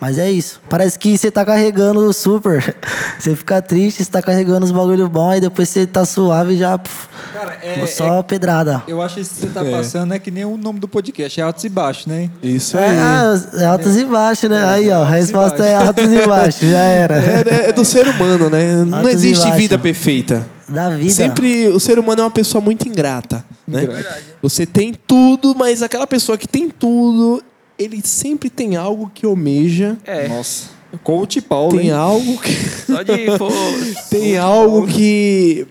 Mas 0.01 0.19
é 0.19 0.31
isso. 0.31 0.61
Parece 0.69 0.99
que 0.99 1.17
você 1.17 1.31
tá 1.31 1.45
carregando 1.45 2.13
super. 2.13 2.75
Você 3.19 3.35
fica 3.35 3.63
triste, 3.63 4.05
você 4.05 4.11
tá 4.11 4.21
carregando 4.21 4.65
os 4.67 4.71
bagulho 4.71 5.09
bom, 5.09 5.31
aí 5.31 5.41
depois 5.41 5.69
você 5.71 5.87
tá 5.87 6.05
suave 6.05 6.53
e 6.53 6.59
já. 6.59 6.79
Cara, 7.33 7.57
é, 7.63 7.87
só 7.87 8.23
pedrada. 8.23 8.83
eu 8.87 9.01
acho 9.01 9.15
que 9.15 9.21
isso 9.23 9.35
que 9.35 9.41
você 9.41 9.47
tá 9.49 9.65
passando 9.65 10.13
é 10.13 10.19
que 10.19 10.31
nem 10.31 10.45
o 10.45 10.57
nome 10.59 10.79
do 10.79 10.87
podcast, 10.87 11.41
é 11.41 11.43
altos 11.43 11.65
e 11.65 11.69
baixos, 11.71 12.07
né? 12.07 12.29
Isso 12.43 12.77
É, 12.77 12.89
aí. 12.91 12.97
ah, 12.99 13.43
é 13.55 13.65
altos 13.65 13.97
e 13.97 14.05
baixos, 14.05 14.51
né? 14.51 14.65
Aí, 14.69 14.91
ó, 14.91 15.03
a 15.03 15.09
resposta 15.09 15.65
é 15.65 15.75
altos 15.75 16.13
e 16.13 16.27
baixos, 16.27 16.69
já 16.69 16.79
era. 16.79 17.15
É, 17.17 17.69
é 17.71 17.73
do 17.73 17.85
ser 17.85 18.07
humano, 18.07 18.51
né? 18.51 18.85
Não 18.85 18.99
Altos 18.99 19.13
e 19.25 19.29
existe 19.31 19.51
vida 19.53 19.79
perfeita. 19.79 20.47
Da 20.69 20.91
vida. 20.91 21.11
Sempre 21.11 21.69
o 21.69 21.81
ser 21.81 21.99
humano 21.99 22.21
é 22.21 22.25
uma 22.25 22.31
pessoa 22.31 22.61
muito 22.61 22.87
ingrata, 22.87 23.45
né? 23.67 23.89
Você 24.43 24.67
tem 24.67 24.93
tudo, 25.07 25.55
mas 25.57 25.83
aquela 25.83 26.07
pessoa 26.07 26.37
que 26.37 26.47
tem 26.47 26.69
tudo, 26.69 27.43
ele 27.79 28.01
sempre 28.05 28.49
tem 28.51 28.77
algo 28.77 29.11
que 29.15 29.27
almeja, 29.27 29.97
É, 30.05 30.29
Nossa. 30.29 30.71
Coach 31.03 31.41
Paulo, 31.43 31.77
tem 31.77 31.87
hein? 31.89 31.93
algo 31.93 32.39
que 32.41 32.53
só 32.87 33.03
de 33.03 33.27
tem 34.09 34.39
algo 34.39 34.87
que 34.87 35.67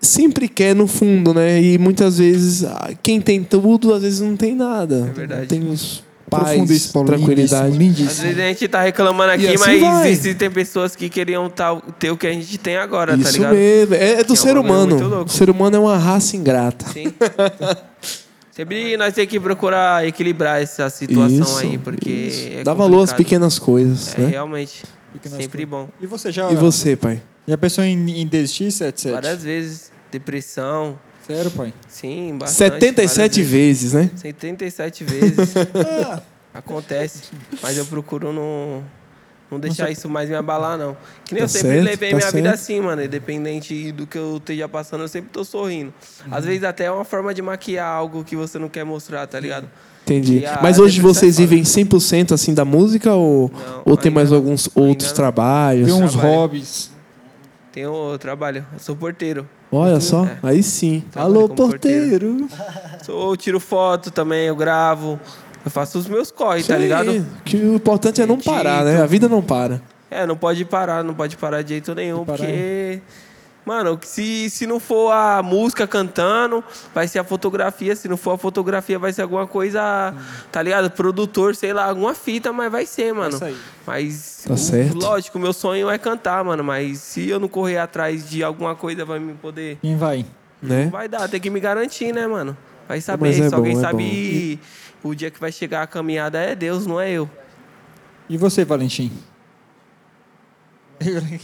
sempre 0.00 0.48
quer 0.48 0.74
no 0.76 0.86
fundo, 0.86 1.34
né? 1.34 1.60
E 1.60 1.76
muitas 1.78 2.18
vezes 2.18 2.64
ah, 2.64 2.90
quem 3.02 3.20
tem 3.20 3.42
tudo, 3.42 3.92
às 3.92 4.02
vezes 4.02 4.20
não 4.20 4.36
tem 4.36 4.54
nada. 4.54 5.08
É 5.10 5.12
verdade. 5.12 5.46
Tem 5.46 5.68
os 5.68 6.04
paz, 6.28 6.70
isso, 6.70 6.92
Paulo. 6.92 7.08
tranquilidade. 7.08 7.76
Lindíssimo, 7.76 8.08
Às 8.08 8.18
lindíssimo. 8.18 8.22
vezes 8.28 8.38
a 8.44 8.46
gente 8.48 8.68
tá 8.68 8.80
reclamando 8.82 9.32
aqui, 9.32 9.48
assim 9.48 9.56
mas 9.58 9.80
vai. 9.80 10.10
existem 10.12 10.48
pessoas 10.50 10.94
que 10.94 11.08
queriam 11.08 11.50
tal, 11.50 11.80
ter 11.98 12.12
o 12.12 12.16
que 12.16 12.28
a 12.28 12.32
gente 12.32 12.56
tem 12.56 12.76
agora, 12.76 13.14
tá 13.16 13.18
Isso 13.18 13.32
ligado? 13.32 13.54
mesmo. 13.54 13.94
É, 13.96 14.10
é 14.12 14.16
do 14.18 14.24
Que 14.26 14.30
é 14.30 14.32
um 14.32 14.36
ser 14.36 14.56
humano. 14.56 15.24
O 15.24 15.28
ser 15.28 15.50
humano 15.50 15.76
é 15.76 15.80
uma 15.80 15.98
raça 15.98 16.36
ingrata. 16.36 16.86
Sim. 16.92 17.12
Sempre 18.50 18.96
nós 18.96 19.14
temos 19.14 19.30
que 19.30 19.38
procurar 19.40 20.06
equilibrar 20.06 20.60
essa 20.60 20.90
situação 20.90 21.40
Isso, 21.40 21.58
aí, 21.58 21.78
porque. 21.78 22.10
isso. 22.10 22.48
É 22.58 22.62
Dá 22.64 22.74
valor 22.74 23.04
às 23.04 23.12
pequenas 23.12 23.58
coisas, 23.58 24.14
É 24.16 24.20
né? 24.22 24.26
realmente. 24.28 24.82
Pequenas 25.12 25.38
sempre 25.38 25.64
bom. 25.66 25.88
E 26.00 26.06
você 26.06 26.30
já, 26.32 26.50
E 26.50 26.56
você, 26.56 26.96
pai? 26.96 27.22
já 27.46 27.56
pensou 27.58 27.82
em, 27.84 28.20
em 28.20 28.26
desistir, 28.26 28.70
77? 28.70 29.12
Várias 29.12 29.42
vezes. 29.42 29.92
Depressão. 30.10 30.98
Sério, 31.26 31.50
pai? 31.52 31.72
Sim, 31.88 32.36
bastante. 32.38 32.72
77 32.74 33.16
várias 33.40 33.50
vezes, 33.50 33.92
né? 33.92 34.10
77 34.16 35.04
vezes. 35.04 35.54
Acontece. 36.52 37.30
Mas 37.62 37.76
eu 37.76 37.86
procuro 37.86 38.32
não, 38.32 38.82
não 39.50 39.58
deixar 39.60 39.90
isso 39.90 40.08
mais 40.08 40.28
me 40.28 40.34
abalar, 40.34 40.78
não. 40.78 40.96
Que 41.24 41.34
nem 41.34 41.40
Tá 41.40 41.44
eu 41.44 41.48
sempre 41.48 41.68
certo, 41.68 41.84
levei 41.84 42.10
tá 42.10 42.16
minha 42.16 42.30
vida 42.30 42.48
certo. 42.50 42.54
assim, 42.62 42.80
mano. 42.80 43.02
Independente 43.04 43.92
do 43.92 44.06
que 44.06 44.16
eu 44.18 44.36
esteja 44.36 44.68
passando, 44.68 45.02
eu 45.02 45.08
sempre 45.08 45.30
tô 45.30 45.44
sorrindo. 45.44 45.92
Uhum. 46.26 46.34
Às 46.34 46.44
vezes 46.44 46.64
até 46.64 46.84
é 46.84 46.90
uma 46.90 47.04
forma 47.04 47.32
de 47.34 47.42
maquiar 47.42 47.86
algo 47.88 48.22
que 48.24 48.36
você 48.36 48.58
não 48.58 48.68
quer 48.68 48.84
mostrar, 48.84 49.26
tá 49.26 49.38
ligado? 49.40 49.68
Entendi. 50.02 50.44
A 50.46 50.60
Mas 50.62 50.78
hoje 50.78 51.00
vocês 51.00 51.36
vivem 51.38 51.62
100% 51.62 52.32
assim 52.32 52.52
da 52.54 52.64
música 52.64 53.12
ou, 53.14 53.50
Não, 53.50 53.82
ou 53.84 53.96
tem 53.96 54.10
mais 54.10 54.30
não. 54.30 54.38
alguns 54.38 54.68
outros 54.74 55.08
não. 55.10 55.14
trabalhos? 55.16 55.86
Tem 55.92 56.02
uns 56.02 56.12
Trabalho. 56.12 56.34
hobbies. 56.34 56.90
Tenho 57.72 57.92
o 57.92 58.18
trabalho. 58.18 58.66
Eu 58.72 58.78
sou 58.80 58.96
porteiro. 58.96 59.48
Olha 59.70 60.00
só, 60.00 60.24
É. 60.24 60.38
aí 60.42 60.62
sim. 60.62 61.04
Trabalho 61.12 61.36
Alô, 61.36 61.48
porteiro. 61.48 62.36
porteiro. 62.48 62.48
Sou, 63.04 63.30
eu 63.30 63.36
tiro 63.36 63.60
foto 63.60 64.10
também, 64.10 64.46
eu 64.48 64.56
gravo. 64.56 65.20
Eu 65.64 65.70
faço 65.70 65.98
os 65.98 66.06
meus 66.06 66.30
corre, 66.30 66.62
tá 66.62 66.76
ligado? 66.76 67.26
Que 67.44 67.56
o 67.56 67.74
importante 67.74 68.20
é 68.22 68.26
não 68.26 68.38
parar, 68.38 68.84
né? 68.84 69.02
A 69.02 69.06
vida 69.06 69.28
não 69.28 69.42
para. 69.42 69.80
É, 70.10 70.26
não 70.26 70.36
pode 70.36 70.64
parar, 70.64 71.04
não 71.04 71.14
pode 71.14 71.36
parar 71.36 71.62
de 71.62 71.70
jeito 71.70 71.94
nenhum, 71.94 72.24
porque 72.24 73.00
Mano, 73.64 74.00
se, 74.02 74.48
se 74.48 74.66
não 74.66 74.80
for 74.80 75.12
a 75.12 75.42
música 75.42 75.86
cantando, 75.86 76.64
vai 76.94 77.06
ser 77.06 77.18
a 77.18 77.24
fotografia. 77.24 77.94
Se 77.94 78.08
não 78.08 78.16
for 78.16 78.32
a 78.32 78.38
fotografia, 78.38 78.98
vai 78.98 79.12
ser 79.12 79.20
alguma 79.22 79.46
coisa, 79.46 80.14
tá 80.50 80.62
ligado? 80.62 80.90
Produtor, 80.90 81.54
sei 81.54 81.72
lá, 81.72 81.84
alguma 81.84 82.14
fita, 82.14 82.52
mas 82.52 82.72
vai 82.72 82.86
ser, 82.86 83.12
mano. 83.12 83.36
sair. 83.36 83.54
Mas, 83.86 84.44
Tá 84.48 84.54
o- 84.54 84.56
certo. 84.56 84.98
lógico, 84.98 85.38
meu 85.38 85.52
sonho 85.52 85.90
é 85.90 85.98
cantar, 85.98 86.42
mano. 86.42 86.64
Mas 86.64 86.98
se 86.98 87.28
eu 87.28 87.38
não 87.38 87.48
correr 87.48 87.76
atrás 87.78 88.28
de 88.28 88.42
alguma 88.42 88.74
coisa, 88.74 89.04
vai 89.04 89.18
me 89.18 89.34
poder. 89.34 89.76
Quem 89.82 89.94
vai? 89.96 90.24
Né? 90.60 90.88
Vai 90.90 91.06
dar, 91.06 91.28
tem 91.28 91.38
que 91.38 91.50
me 91.50 91.60
garantir, 91.60 92.12
né, 92.14 92.26
mano? 92.26 92.56
Vai 92.90 92.96
Mas 92.96 93.04
saber. 93.04 93.28
é 93.28 93.48
se 93.48 93.54
alguém 93.54 93.76
é 93.76 93.80
sabe 93.80 94.58
o 95.00 95.14
dia 95.14 95.30
que 95.30 95.38
vai 95.38 95.52
chegar 95.52 95.84
a 95.84 95.86
caminhada 95.86 96.40
é 96.40 96.56
Deus, 96.56 96.88
não 96.88 97.00
é 97.00 97.08
eu. 97.08 97.30
E 98.28 98.36
você, 98.36 98.64
Valentim? 98.64 99.12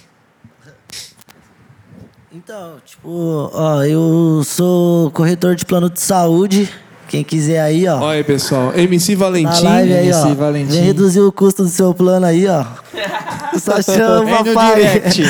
Então, 2.33 2.81
tipo, 2.85 3.09
ó, 3.55 3.83
eu 3.85 4.43
sou 4.45 5.11
corretor 5.13 5.55
de 5.55 5.65
plano 5.65 5.89
de 5.89 5.99
saúde. 5.99 6.69
Quem 7.09 7.23
quiser 7.23 7.61
aí, 7.61 7.87
ó. 7.87 7.99
Olha 8.01 8.19
aí, 8.19 8.25
pessoal. 8.25 8.73
MC 8.75 9.13
Na 9.13 9.19
Valentim. 9.19 9.65
live 9.65 9.93
aí, 9.95 10.13
ó. 10.13 10.17
MC 10.23 10.35
Valentim. 10.35 10.73
Vem 10.73 10.83
reduzir 10.83 11.21
o 11.21 11.31
custo 11.31 11.63
do 11.63 11.69
seu 11.69 11.95
plano 11.95 12.27
aí, 12.27 12.47
ó. 12.49 12.65
Só 13.59 13.81
chama, 13.81 14.25
no 14.25 14.45
papai. 14.55 14.75
direct. 14.75 15.23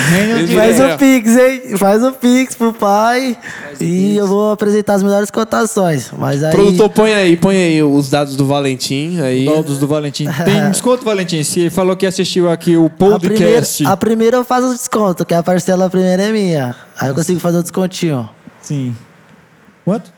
Faz 0.55 0.81
o 0.81 0.99
Pix, 0.99 1.37
hein? 1.37 1.77
Faz 1.79 2.03
o 2.03 2.12
Pix 2.12 2.55
pro 2.57 2.73
pai. 2.73 3.37
e 3.81 4.17
eu 4.17 4.27
vou 4.27 4.51
apresentar 4.53 4.95
as 4.95 5.03
melhores 5.03 5.31
cotações. 5.31 6.11
Mas 6.17 6.43
aí. 6.43 6.51
Produtor, 6.51 6.89
põe 6.91 7.15
aí, 7.15 7.37
põe 7.37 7.57
aí 7.57 7.83
os 7.83 8.11
dados 8.11 8.35
do 8.37 8.47
Valentim. 8.47 9.21
Aí. 9.21 9.45
Todos 9.45 9.79
do 9.79 9.87
Valentim. 9.87 10.27
Tem 10.45 10.69
desconto, 10.71 11.05
Valentim? 11.05 11.43
Se 11.45 11.71
falou 11.71 11.97
que 11.97 12.07
assistiu 12.07 12.51
aqui 12.51 12.77
o 12.77 12.87
a 12.87 12.91
primeira, 12.91 13.19
podcast. 13.47 13.87
a 13.87 13.97
primeira 13.97 14.37
eu 14.39 14.45
faço 14.45 14.69
o 14.69 14.73
desconto, 14.73 15.25
que 15.25 15.35
a 15.35 15.43
parcela 15.43 15.89
primeira 15.91 16.23
é 16.25 16.33
minha. 16.33 16.75
Aí 16.99 17.09
eu 17.09 17.15
consigo 17.15 17.39
fazer 17.39 17.59
o 17.59 17.62
descontinho. 17.62 18.29
Sim. 18.62 18.97
Quanto? 19.85 20.16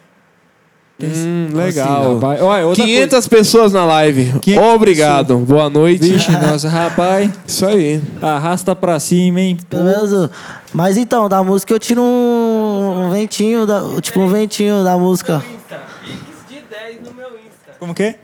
Hum, 1.01 1.51
legal. 1.55 2.15
rapaz. 2.15 2.43
Olha, 2.43 2.67
outra 2.67 2.85
500 2.85 3.29
pessoas 3.29 3.73
na 3.73 3.85
live. 3.85 4.33
500 4.41 4.65
Obrigado. 4.75 5.37
Boa 5.39 5.71
noite. 5.71 6.01
Vixe, 6.09 6.33
nossa, 6.33 6.69
rapaz. 6.69 7.31
Isso 7.47 7.65
aí. 7.67 8.03
Arrasta 8.21 8.75
pra 8.75 8.99
cima, 8.99 9.41
hein? 9.41 9.57
Pelo 9.71 9.85
menos. 9.85 10.31
Mas 10.73 10.97
então, 10.97 11.29
da 11.29 11.43
música 11.45 11.73
eu 11.73 11.79
tiro 11.79 12.03
um, 12.03 13.05
um 13.07 13.11
ventinho, 13.11 13.65
da- 13.65 13.83
tipo 14.01 14.19
um 14.21 14.29
ventinho 14.29 14.83
da 14.83 14.99
música. 14.99 15.41
Insta. 15.55 15.81
Pix 16.05 16.49
de 16.49 16.61
10 16.69 17.03
no 17.05 17.15
meu 17.15 17.29
Insta. 17.29 17.73
Como 17.79 17.95
que 17.95 18.03
é? 18.03 18.19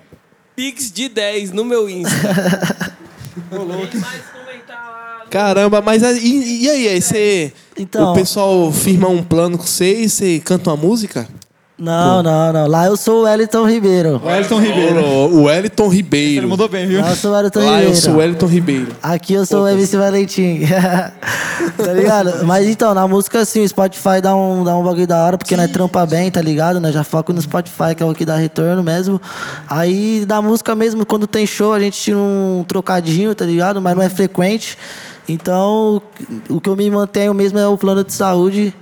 Pix 0.57 0.91
de 0.91 1.09
10 1.09 1.53
no 1.53 1.65
meu 1.65 1.89
Insta. 1.89 2.95
Caramba, 5.31 5.81
mas 5.81 6.03
e, 6.03 6.63
e 6.65 6.71
aí, 6.71 6.89
aí 6.89 7.01
você. 7.03 7.53
Então- 7.77 8.13
O 8.13 8.15
pessoal 8.15 8.71
firma 8.73 9.09
um 9.09 9.23
plano 9.23 9.59
com 9.59 9.65
você 9.67 10.01
e 10.03 10.09
você 10.09 10.41
canta 10.41 10.71
uma 10.71 10.77
música? 10.77 11.27
Não, 11.85 12.23
não, 12.23 12.53
não. 12.53 12.66
Lá 12.66 12.87
eu 12.87 12.97
sou 12.97 13.20
o 13.20 13.23
Wellington 13.25 13.68
Ribeiro. 13.68 14.20
Wellington 14.25 14.61
Ribeiro. 14.61 15.05
O 15.05 15.42
Wellington 15.44 15.85
Ele 15.87 15.97
Ribeiro. 15.97 16.49
mudou 16.49 16.68
bem, 16.68 16.87
viu? 16.87 17.01
Lá 17.03 17.11
eu 17.11 17.16
sou 17.16 17.31
o 17.31 17.35
Wellington 17.35 17.59
Lá 17.61 17.64
Ribeiro. 17.73 17.90
eu 17.90 17.94
sou 17.97 18.14
o 18.14 18.16
Wellington 18.16 18.47
Ribeiro. 18.47 18.88
Aqui 19.03 19.35
eu 19.35 19.44
sou 19.47 19.64
o 19.64 19.68
MC 19.68 19.97
Valentim. 19.97 20.61
tá 21.77 21.92
ligado? 21.92 22.47
Mas 22.47 22.66
então, 22.66 22.94
na 22.94 23.07
música 23.07 23.40
assim, 23.40 23.62
o 23.62 23.68
Spotify 23.68 24.20
dá 24.23 24.35
um, 24.35 24.64
dá 24.64 24.77
um 24.77 24.83
bagulho 24.83 25.07
da 25.07 25.25
hora, 25.25 25.38
porque 25.38 25.57
nós 25.57 25.70
trampa 25.70 26.07
bem, 26.07 26.31
tá 26.31 26.40
ligado? 26.40 26.81
Nós 26.81 26.94
já 26.94 27.05
foco 27.05 27.33
no 27.33 27.42
Spotify, 27.42 27.94
que 27.97 28.03
é 28.03 28.07
o 28.07 28.14
que 28.14 28.25
dá 28.25 28.37
retorno 28.37 28.83
mesmo. 28.83 29.20
Aí 29.68 30.25
da 30.27 30.40
música 30.40 30.75
mesmo, 30.75 31.05
quando 31.05 31.27
tem 31.27 31.47
show, 31.47 31.73
a 31.73 31.81
gente 31.81 32.01
tira 32.01 32.16
um 32.16 32.64
trocadinho, 32.66 33.35
tá 33.35 33.44
ligado? 33.44 33.81
Mas 33.81 33.94
não 33.94 34.03
é 34.03 34.09
frequente. 34.09 34.79
Então, 35.29 36.03
o 36.49 36.61
que 36.61 36.68
eu 36.68 36.77
me 36.77 36.90
mantenho 36.90 37.33
mesmo 37.35 37.59
é 37.59 37.66
o 37.66 37.77
plano 37.79 38.05
de 38.05 38.12
saúde. 38.12 38.75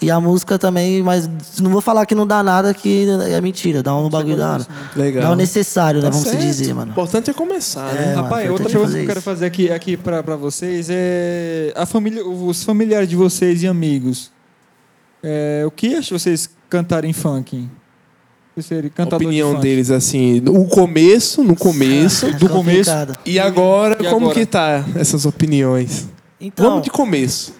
E 0.00 0.10
a 0.10 0.20
música 0.20 0.58
também, 0.58 1.02
mas 1.02 1.28
não 1.60 1.70
vou 1.70 1.80
falar 1.80 2.06
que 2.06 2.14
não 2.14 2.26
dá 2.26 2.42
nada, 2.42 2.72
que 2.72 3.06
é 3.30 3.40
mentira, 3.40 3.82
dá 3.82 3.94
um 3.96 4.08
bagulho 4.08 4.36
da 4.36 4.52
hora. 4.52 4.66
Legal. 4.94 5.22
Dá 5.24 5.30
o 5.32 5.34
necessário, 5.34 6.00
né? 6.00 6.06
Tá 6.06 6.10
Vamos 6.10 6.24
se 6.26 6.30
certo. 6.32 6.44
dizer, 6.46 6.72
O 6.72 6.76
mano. 6.76 6.92
importante 6.92 7.30
é 7.30 7.32
começar, 7.34 7.92
né? 7.92 8.12
É, 8.12 8.14
Rapaz, 8.14 8.48
outra 8.50 8.68
é 8.68 8.72
coisa 8.72 8.96
que 8.96 9.02
eu 9.02 9.06
quero 9.06 9.22
fazer 9.22 9.46
aqui, 9.46 9.70
aqui 9.72 9.96
pra, 9.96 10.22
pra 10.22 10.36
vocês 10.36 10.86
é. 10.88 11.72
A 11.74 11.84
família, 11.84 12.24
os 12.24 12.62
familiares 12.62 13.08
de 13.08 13.16
vocês 13.16 13.62
e 13.62 13.66
amigos. 13.66 14.30
É, 15.22 15.64
o 15.66 15.70
que 15.70 15.96
acham 15.96 16.16
vocês 16.16 16.48
cantarem 16.70 17.12
funk? 17.12 17.68
A 18.98 19.14
opinião 19.16 19.54
de 19.54 19.60
deles, 19.60 19.88
assim, 19.90 20.42
o 20.48 20.64
começo, 20.66 21.44
no 21.44 21.54
começo, 21.54 22.32
do 22.38 22.48
começo. 22.48 22.90
E 23.24 23.38
agora, 23.38 23.94
E 24.00 24.04
como 24.08 24.26
agora? 24.26 24.34
que 24.34 24.44
tá 24.46 24.84
essas 24.96 25.24
opiniões? 25.24 26.08
Então, 26.40 26.68
Vamos 26.70 26.82
de 26.82 26.90
começo. 26.90 27.54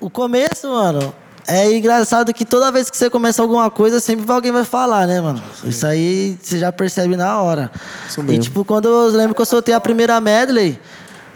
O 0.00 0.10
começo, 0.10 0.68
mano, 0.68 1.14
é 1.46 1.76
engraçado 1.76 2.32
que 2.32 2.44
toda 2.44 2.70
vez 2.70 2.90
que 2.90 2.96
você 2.96 3.10
começa 3.10 3.42
alguma 3.42 3.70
coisa, 3.70 4.00
sempre 4.00 4.30
alguém 4.30 4.52
vai 4.52 4.64
falar, 4.64 5.06
né, 5.06 5.20
mano? 5.20 5.42
Isso 5.64 5.86
aí 5.86 6.38
você 6.40 6.58
já 6.58 6.70
percebe 6.72 7.16
na 7.16 7.40
hora. 7.40 7.70
Isso 8.08 8.20
E, 8.20 8.38
tipo, 8.38 8.64
quando 8.64 8.88
eu 8.88 9.08
lembro 9.08 9.34
que 9.34 9.40
eu 9.40 9.46
soltei 9.46 9.74
a 9.74 9.80
primeira 9.80 10.20
medley, 10.20 10.78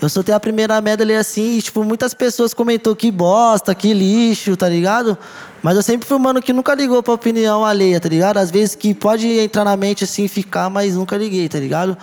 eu 0.00 0.08
soltei 0.08 0.34
a 0.34 0.38
primeira 0.40 0.80
medley 0.80 1.16
assim, 1.16 1.56
e, 1.58 1.62
tipo, 1.62 1.82
muitas 1.82 2.12
pessoas 2.14 2.52
comentou 2.54 2.94
que 2.94 3.10
bosta, 3.10 3.74
que 3.74 3.92
lixo, 3.94 4.56
tá 4.56 4.68
ligado? 4.68 5.16
Mas 5.62 5.74
eu 5.76 5.82
sempre 5.82 6.06
fui 6.06 6.16
um 6.16 6.20
mano 6.20 6.40
que 6.40 6.52
nunca 6.52 6.74
ligou 6.74 7.02
pra 7.02 7.14
opinião 7.14 7.64
alheia, 7.64 7.98
tá 7.98 8.08
ligado? 8.08 8.36
Às 8.36 8.50
vezes 8.50 8.74
que 8.74 8.94
pode 8.94 9.26
entrar 9.26 9.64
na 9.64 9.76
mente 9.76 10.04
assim 10.04 10.24
e 10.24 10.28
ficar, 10.28 10.70
mas 10.70 10.94
nunca 10.94 11.16
liguei, 11.16 11.48
tá 11.48 11.58
ligado? 11.58 11.96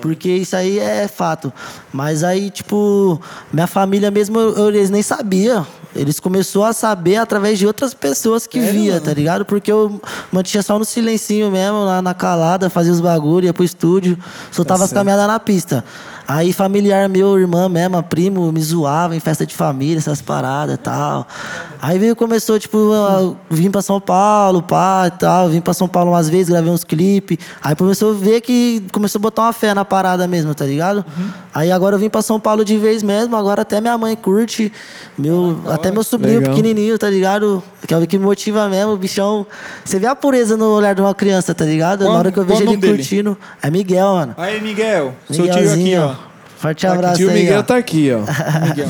Porque 0.00 0.28
isso 0.30 0.56
aí 0.56 0.78
é 0.78 1.06
fato. 1.06 1.52
Mas 1.92 2.24
aí, 2.24 2.50
tipo, 2.50 3.20
minha 3.52 3.66
família 3.66 4.10
mesmo, 4.10 4.38
eu- 4.38 4.56
eu- 4.56 4.68
eles 4.68 4.88
nem 4.90 5.02
sabiam. 5.02 5.66
Eles 5.94 6.18
começaram 6.18 6.66
a 6.66 6.72
saber 6.72 7.16
através 7.16 7.58
de 7.58 7.66
outras 7.66 7.92
pessoas 7.92 8.46
que 8.46 8.60
via, 8.60 9.00
tá 9.00 9.12
ligado? 9.12 9.44
Porque 9.44 9.70
eu 9.70 10.00
mantinha 10.30 10.62
só 10.62 10.78
no 10.78 10.84
silencinho 10.84 11.50
mesmo, 11.50 11.84
lá 11.84 12.00
na 12.00 12.14
calada, 12.14 12.70
fazia 12.70 12.92
os 12.92 13.00
bagulho, 13.00 13.46
ia 13.46 13.52
pro 13.52 13.64
estúdio, 13.64 14.18
soltava 14.50 14.84
as 14.84 14.92
caminhadas 14.92 15.26
na 15.26 15.38
pista. 15.38 15.84
Aí 16.26 16.52
familiar 16.52 17.08
meu, 17.08 17.38
irmã 17.38 17.68
mesmo, 17.68 18.02
primo, 18.02 18.50
me 18.52 18.62
zoava 18.62 19.14
em 19.16 19.20
festa 19.20 19.44
de 19.44 19.54
família, 19.54 19.98
essas 19.98 20.22
paradas 20.22 20.74
e 20.76 20.78
tal. 20.78 21.26
Aí 21.80 21.98
veio, 21.98 22.14
começou, 22.14 22.58
tipo, 22.60 22.92
a- 22.92 23.34
vim 23.50 23.70
pra 23.70 23.82
São 23.82 24.00
Paulo, 24.00 24.62
pá, 24.62 25.04
e 25.08 25.10
tal. 25.18 25.48
Vim 25.48 25.60
pra 25.60 25.74
São 25.74 25.88
Paulo 25.88 26.12
umas 26.12 26.28
vezes, 26.28 26.48
gravei 26.48 26.70
uns 26.72 26.84
clipes. 26.84 27.38
Aí 27.60 27.74
começou 27.74 28.12
a 28.12 28.14
ver 28.14 28.40
que 28.40 28.84
começou 28.92 29.18
a 29.18 29.22
botar 29.22 29.42
uma 29.42 29.52
fé 29.52 29.74
na 29.74 29.84
parada 29.84 30.26
mesmo, 30.28 30.54
tá 30.54 30.64
ligado? 30.64 31.04
Aí 31.52 31.70
agora 31.72 31.96
eu 31.96 31.98
vim 31.98 32.08
pra 32.08 32.22
São 32.22 32.38
Paulo 32.38 32.64
de 32.64 32.78
vez 32.78 33.02
mesmo, 33.02 33.34
agora 33.36 33.62
até 33.62 33.80
minha 33.80 33.98
mãe 33.98 34.14
curte. 34.16 34.72
Meu, 35.18 35.58
até 35.68 35.90
meu 35.90 36.04
sobrinho 36.04 36.38
Legal. 36.38 36.54
pequenininho, 36.54 36.96
tá 36.98 37.10
ligado? 37.10 37.62
Que 37.86 37.92
é 37.92 37.98
o 37.98 38.06
que 38.06 38.16
me 38.16 38.24
motiva 38.24 38.68
mesmo, 38.68 38.92
o 38.92 38.96
bichão. 38.96 39.44
Você 39.84 39.98
vê 39.98 40.06
a 40.06 40.14
pureza 40.14 40.56
no 40.56 40.66
olhar 40.66 40.94
de 40.94 41.00
uma 41.00 41.14
criança, 41.14 41.52
tá 41.52 41.64
ligado? 41.64 42.04
Qual- 42.04 42.12
na 42.12 42.18
hora 42.20 42.30
que 42.32 42.38
eu 42.38 42.44
vejo 42.44 42.62
ele 42.62 42.76
dele? 42.76 42.96
curtindo. 42.98 43.36
É 43.60 43.68
Miguel, 43.70 44.06
mano. 44.14 44.34
Aí, 44.38 44.60
Miguel. 44.60 45.14
Seu 45.28 45.44
tio 45.44 45.52
aqui, 45.52 45.60
Miguelzinho, 45.62 46.02
ó. 46.04 46.14
Forte 46.62 46.86
abraço 46.86 47.16
Tio 47.16 47.28
aí, 47.28 47.40
Miguel 47.42 47.58
ó. 47.58 47.62
tá 47.64 47.76
aqui, 47.76 48.10
ó. 48.12 48.20
Miguel. 48.68 48.88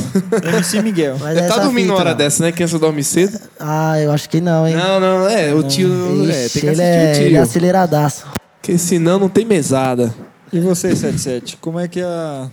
MC 0.53 0.83
Miguel. 0.83 1.17
Mas 1.19 1.37
Ele 1.37 1.47
é 1.47 1.49
tá 1.49 1.57
dormindo 1.59 1.85
fita, 1.87 1.95
hora 1.95 2.05
mano. 2.11 2.17
dessa, 2.19 2.43
né? 2.45 2.53
Criança 2.53 2.79
dorme 2.79 3.03
cedo. 3.03 3.41
Ah, 3.59 3.99
eu 3.99 4.13
acho 4.13 4.29
que 4.29 4.41
não, 4.43 4.69
hein? 4.69 4.77
Não, 4.77 5.01
não, 5.01 5.27
é. 5.27 5.55
O 5.55 5.63
tio. 5.63 5.89
é, 6.31 6.45
Ixi, 6.45 6.61
tem 6.61 6.61
que 6.61 6.67
ele, 6.69 6.83
é, 6.83 7.13
o 7.13 7.17
ele 7.17 7.25
é 7.29 7.31
tio. 7.31 7.43
aceleradaço. 7.43 8.27
Porque 8.61 8.77
senão 8.77 9.19
não 9.19 9.29
tem 9.29 9.45
mesada. 9.47 10.15
E 10.53 10.61
você, 10.61 10.95
77? 10.95 11.57
Como 11.63 11.81
é 11.81 11.89
que 11.89 12.03
a, 12.03 12.51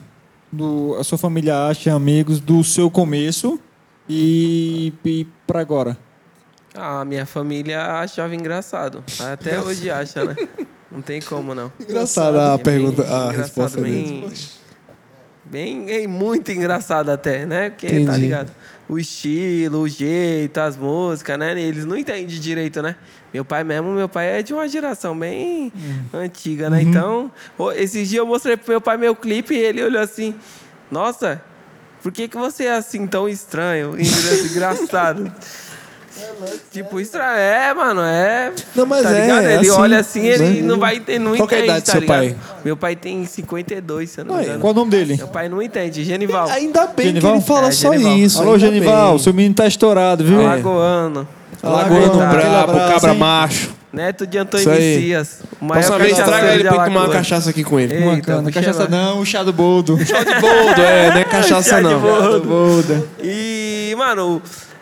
do, 0.51 0.95
a 0.97 1.03
sua 1.03 1.17
família 1.17 1.67
acha 1.67 1.93
amigos 1.93 2.39
do 2.39 2.63
seu 2.63 2.89
começo 2.89 3.59
e, 4.07 4.93
e 5.03 5.27
pra 5.45 5.59
agora? 5.59 5.97
Ah, 6.73 7.03
minha 7.03 7.25
família 7.25 7.83
achava 7.99 8.33
engraçado. 8.33 9.03
Até 9.19 9.59
hoje 9.59 9.89
acha, 9.89 10.23
né? 10.23 10.35
Não 10.89 11.01
tem 11.01 11.21
como, 11.21 11.53
não. 11.53 11.69
Engraçada 11.77 12.53
a 12.53 12.55
É 12.55 12.57
pergunta, 12.57 13.03
bem 13.03 13.11
a 13.11 13.15
engraçado, 13.17 13.37
resposta 13.37 13.81
bem, 13.81 13.91
dele. 14.21 14.33
Bem, 15.49 15.85
bem 15.85 16.07
muito 16.07 16.51
engraçado 16.51 17.09
até, 17.09 17.45
né? 17.45 17.69
Porque, 17.69 17.87
tá 17.87 17.95
Entendi. 17.95 18.19
ligado? 18.19 18.51
O 18.87 18.97
estilo, 18.97 19.81
o 19.81 19.87
jeito, 19.87 20.57
as 20.59 20.75
músicas, 20.75 21.37
né? 21.37 21.59
Eles 21.59 21.85
não 21.85 21.97
entendem 21.97 22.25
direito, 22.25 22.81
né? 22.81 22.95
Meu 23.33 23.45
pai 23.45 23.63
mesmo, 23.63 23.91
meu 23.91 24.09
pai 24.09 24.39
é 24.39 24.41
de 24.41 24.53
uma 24.53 24.67
geração 24.67 25.17
bem 25.17 25.71
antiga, 26.11 26.69
né? 26.69 26.81
Então, 26.81 27.31
ô, 27.57 27.71
esses 27.71 28.09
dias 28.09 28.19
eu 28.19 28.25
mostrei 28.25 28.57
pro 28.57 28.71
meu 28.71 28.81
pai 28.81 28.97
meu 28.97 29.15
clipe 29.15 29.53
e 29.53 29.57
ele 29.57 29.83
olhou 29.83 30.01
assim, 30.01 30.33
nossa, 30.89 31.39
por 32.01 32.11
que, 32.11 32.27
que 32.27 32.37
você 32.37 32.65
é 32.65 32.73
assim 32.73 33.05
tão 33.05 33.29
estranho? 33.29 33.95
Engraçado. 34.51 35.31
Tipo, 36.71 36.99
estranho. 36.99 37.37
É, 37.37 37.73
mano, 37.73 38.01
é. 38.01 38.51
Não, 38.75 38.85
mas 38.85 39.03
tá 39.03 39.11
é, 39.11 39.21
ligado? 39.21 39.43
Ele 39.45 39.53
assim, 39.69 39.69
olha 39.79 39.99
assim, 39.99 40.25
ele 40.25 40.43
né? 40.43 40.61
não 40.61 40.77
vai 40.79 41.01
ele 41.07 41.19
não 41.19 41.35
Qual 41.35 41.47
que 41.47 41.55
é 41.55 41.57
a 41.59 41.61
entende, 41.61 41.71
idade 41.79 41.81
do 41.81 41.85
tá 41.85 41.91
seu 41.93 42.01
ligado? 42.01 42.17
pai? 42.19 42.35
Meu 42.65 42.77
pai 42.77 42.95
tem 42.95 43.25
52, 43.25 44.09
se 44.09 44.19
eu 44.21 44.25
não 44.25 44.35
me 44.35 44.43
engano. 44.43 44.59
Qual 44.59 44.71
o 44.73 44.75
nome 44.75 44.91
dele? 44.91 45.15
Meu 45.17 45.27
pai 45.27 45.49
não 45.49 45.61
entende, 45.61 46.03
Genival. 46.03 46.49
Ainda 46.49 46.87
bem 46.87 47.07
Genival? 47.07 47.31
que 47.33 47.37
ele 47.37 47.45
fala 47.45 47.67
É, 47.67 47.71
só 47.71 47.91
Genival. 47.91 48.17
isso. 48.17 48.41
Alô, 48.41 48.57
Genival, 48.57 49.09
bem. 49.11 49.19
seu 49.19 49.33
menino 49.33 49.55
tá 49.55 49.67
estourado, 49.67 50.23
viu? 50.23 50.41
Alagoano. 50.41 51.27
Alagoano 51.61 52.05
Alagoano, 52.05 52.21
aquele 52.23 52.41
brabo, 52.49 52.73
cabra 52.93 53.11
hein? 53.11 53.17
macho. 53.19 53.79
Neto 53.91 54.27
de 54.27 54.37
Antônio 54.37 54.61
Isso. 54.61 54.69
Messias. 54.79 55.39
O 55.59 55.65
Próxima 55.65 55.97
vez 55.97 56.15
traga 56.15 56.53
ele 56.53 56.63
pra 56.63 56.75
ir 56.75 56.85
tomar 56.85 57.05
uma 57.05 57.09
cachaça 57.09 57.49
aqui 57.49 57.63
com 57.63 57.79
ele. 57.79 57.95
Eita, 57.95 58.05
Uma 58.05 58.21
cana. 58.21 58.51
Cachaça 58.51 58.87
não, 58.87 59.25
chá 59.25 59.41
do 59.41 59.51
boldo. 59.51 59.97
Boldo, 59.97 60.81
é, 60.81 61.09
não 61.09 61.17
é 61.17 61.23
cachaça 61.23 61.69
Chá 61.71 61.77
de 61.81 61.83
não. 61.85 61.99
boldo. 61.99 63.09
E, 63.23 63.95
mano, 63.97 64.41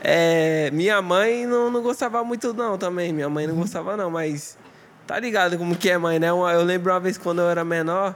É, 0.10 0.72
minha 0.72 1.02
mãe 1.02 1.46
não, 1.46 1.70
não 1.70 1.82
gostava 1.82 2.24
muito, 2.24 2.54
não, 2.54 2.78
também. 2.78 3.12
Minha 3.12 3.28
mãe 3.28 3.46
não 3.46 3.56
gostava, 3.56 3.98
não, 3.98 4.10
mas. 4.10 4.58
Tá 5.06 5.20
ligado 5.20 5.58
como 5.58 5.76
que 5.76 5.90
é, 5.90 5.98
mãe, 5.98 6.18
né? 6.18 6.30
Eu 6.30 6.64
lembro 6.64 6.94
uma 6.94 7.00
vez 7.00 7.18
quando 7.18 7.42
eu 7.42 7.50
era 7.50 7.66
menor, 7.66 8.16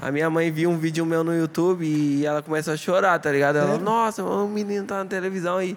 a 0.00 0.10
minha 0.10 0.30
mãe 0.30 0.50
viu 0.50 0.70
um 0.70 0.78
vídeo 0.78 1.04
meu 1.04 1.22
no 1.22 1.34
YouTube 1.34 1.84
e 1.84 2.24
ela 2.24 2.42
começou 2.42 2.72
a 2.72 2.78
chorar, 2.78 3.18
tá 3.18 3.30
ligado? 3.30 3.56
Ela, 3.56 3.76
nossa, 3.76 4.24
o 4.24 4.48
menino 4.48 4.86
tá 4.86 5.04
na 5.04 5.04
televisão 5.04 5.58
aí. 5.58 5.76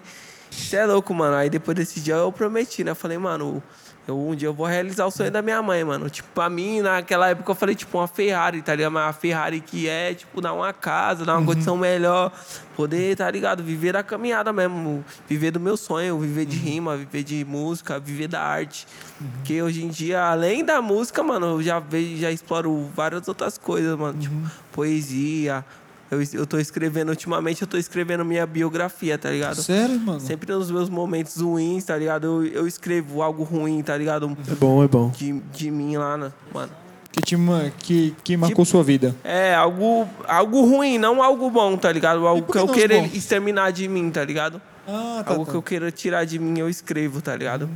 Você 0.50 0.76
é 0.76 0.86
louco, 0.86 1.12
mano. 1.12 1.36
Aí 1.36 1.50
depois 1.50 1.76
desse 1.76 2.00
dia 2.00 2.14
eu 2.14 2.32
prometi, 2.32 2.82
né? 2.82 2.92
Eu 2.92 2.96
falei, 2.96 3.18
mano, 3.18 3.62
eu, 4.06 4.18
um 4.18 4.34
dia 4.34 4.48
eu 4.48 4.52
vou 4.52 4.66
realizar 4.66 5.06
o 5.06 5.10
sonho 5.10 5.30
da 5.30 5.40
minha 5.40 5.62
mãe, 5.62 5.84
mano. 5.84 6.10
Tipo, 6.10 6.28
pra 6.34 6.50
mim, 6.50 6.80
naquela 6.80 7.28
época 7.28 7.52
eu 7.52 7.54
falei, 7.54 7.74
tipo, 7.74 7.98
uma 7.98 8.08
Ferrari, 8.08 8.60
tá 8.60 8.74
ligado? 8.74 8.92
Mas 8.92 9.08
a 9.08 9.12
Ferrari 9.12 9.60
que 9.60 9.88
é, 9.88 10.12
tipo, 10.12 10.40
dar 10.40 10.52
uma 10.52 10.72
casa, 10.72 11.24
dar 11.24 11.36
uma 11.36 11.46
condição 11.46 11.76
melhor. 11.76 12.32
Poder, 12.74 13.16
tá 13.16 13.30
ligado? 13.30 13.62
Viver 13.62 13.96
a 13.96 14.02
caminhada 14.02 14.52
mesmo. 14.52 15.04
Viver 15.28 15.52
do 15.52 15.60
meu 15.60 15.76
sonho, 15.76 16.18
viver 16.18 16.46
de 16.46 16.56
rima, 16.56 16.96
viver 16.96 17.22
de 17.22 17.44
música, 17.44 18.00
viver 18.00 18.26
da 18.26 18.40
arte. 18.42 18.88
Porque 19.36 19.62
hoje 19.62 19.84
em 19.84 19.88
dia, 19.88 20.20
além 20.24 20.64
da 20.64 20.82
música, 20.82 21.22
mano, 21.22 21.46
eu 21.46 21.62
já 21.62 21.78
vejo, 21.78 22.16
já 22.16 22.30
exploro 22.30 22.90
várias 22.96 23.28
outras 23.28 23.56
coisas, 23.56 23.96
mano. 23.96 24.18
Tipo, 24.18 24.34
poesia. 24.72 25.64
Eu, 26.12 26.22
eu 26.34 26.46
tô 26.46 26.58
escrevendo, 26.58 27.08
ultimamente 27.08 27.62
eu 27.62 27.66
tô 27.66 27.78
escrevendo 27.78 28.22
minha 28.22 28.44
biografia, 28.44 29.16
tá 29.16 29.30
ligado? 29.30 29.62
Sério, 29.62 29.98
mano? 29.98 30.20
Sempre 30.20 30.52
nos 30.52 30.70
meus 30.70 30.90
momentos 30.90 31.40
ruins, 31.40 31.84
tá 31.84 31.96
ligado? 31.96 32.26
Eu, 32.26 32.44
eu 32.44 32.66
escrevo 32.66 33.22
algo 33.22 33.42
ruim, 33.44 33.82
tá 33.82 33.96
ligado? 33.96 34.36
É 34.46 34.54
bom, 34.54 34.84
é 34.84 34.88
bom. 34.88 35.08
De, 35.08 35.32
de 35.32 35.70
mim 35.70 35.96
lá, 35.96 36.18
né? 36.18 36.30
mano. 36.52 36.70
Que, 37.10 37.22
te, 37.22 37.36
que, 37.78 38.14
que 38.22 38.36
marcou 38.36 38.62
sua 38.66 38.82
vida. 38.82 39.16
É, 39.24 39.54
algo, 39.54 40.06
algo 40.28 40.66
ruim, 40.66 40.98
não 40.98 41.22
algo 41.22 41.50
bom, 41.50 41.78
tá 41.78 41.90
ligado? 41.90 42.26
Algo 42.26 42.44
que 42.44 42.52
que 42.52 42.58
eu 42.58 42.68
queira 42.68 42.96
bom? 42.96 43.08
exterminar 43.14 43.70
de 43.70 43.88
mim, 43.88 44.10
tá 44.10 44.22
ligado? 44.22 44.60
Ah, 44.86 45.22
algo 45.24 45.46
que 45.46 45.54
eu 45.54 45.62
queira 45.62 45.90
tirar 45.90 46.24
de 46.24 46.38
mim, 46.38 46.58
eu 46.58 46.68
escrevo, 46.68 47.22
tá 47.22 47.34
ligado? 47.34 47.70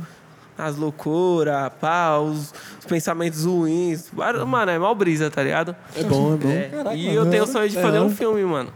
As 0.57 0.75
loucuras, 0.75 1.71
pá, 1.79 2.17
os, 2.17 2.53
os 2.79 2.85
pensamentos 2.87 3.45
ruins. 3.45 4.05
Mano, 4.47 4.71
é 4.71 4.79
mal 4.79 4.95
brisa, 4.95 5.29
tá 5.29 5.43
ligado? 5.43 5.75
É 5.95 6.03
bom, 6.03 6.33
é 6.33 6.37
bom. 6.37 6.49
É. 6.49 6.61
Caraca, 6.69 6.95
e 6.95 7.05
mano, 7.07 7.17
eu 7.19 7.29
tenho 7.29 7.43
o 7.43 7.47
sonho 7.47 7.69
de 7.69 7.77
é, 7.77 7.81
fazer 7.81 7.99
um 7.99 8.09
filme, 8.09 8.43
mano. 8.43 8.69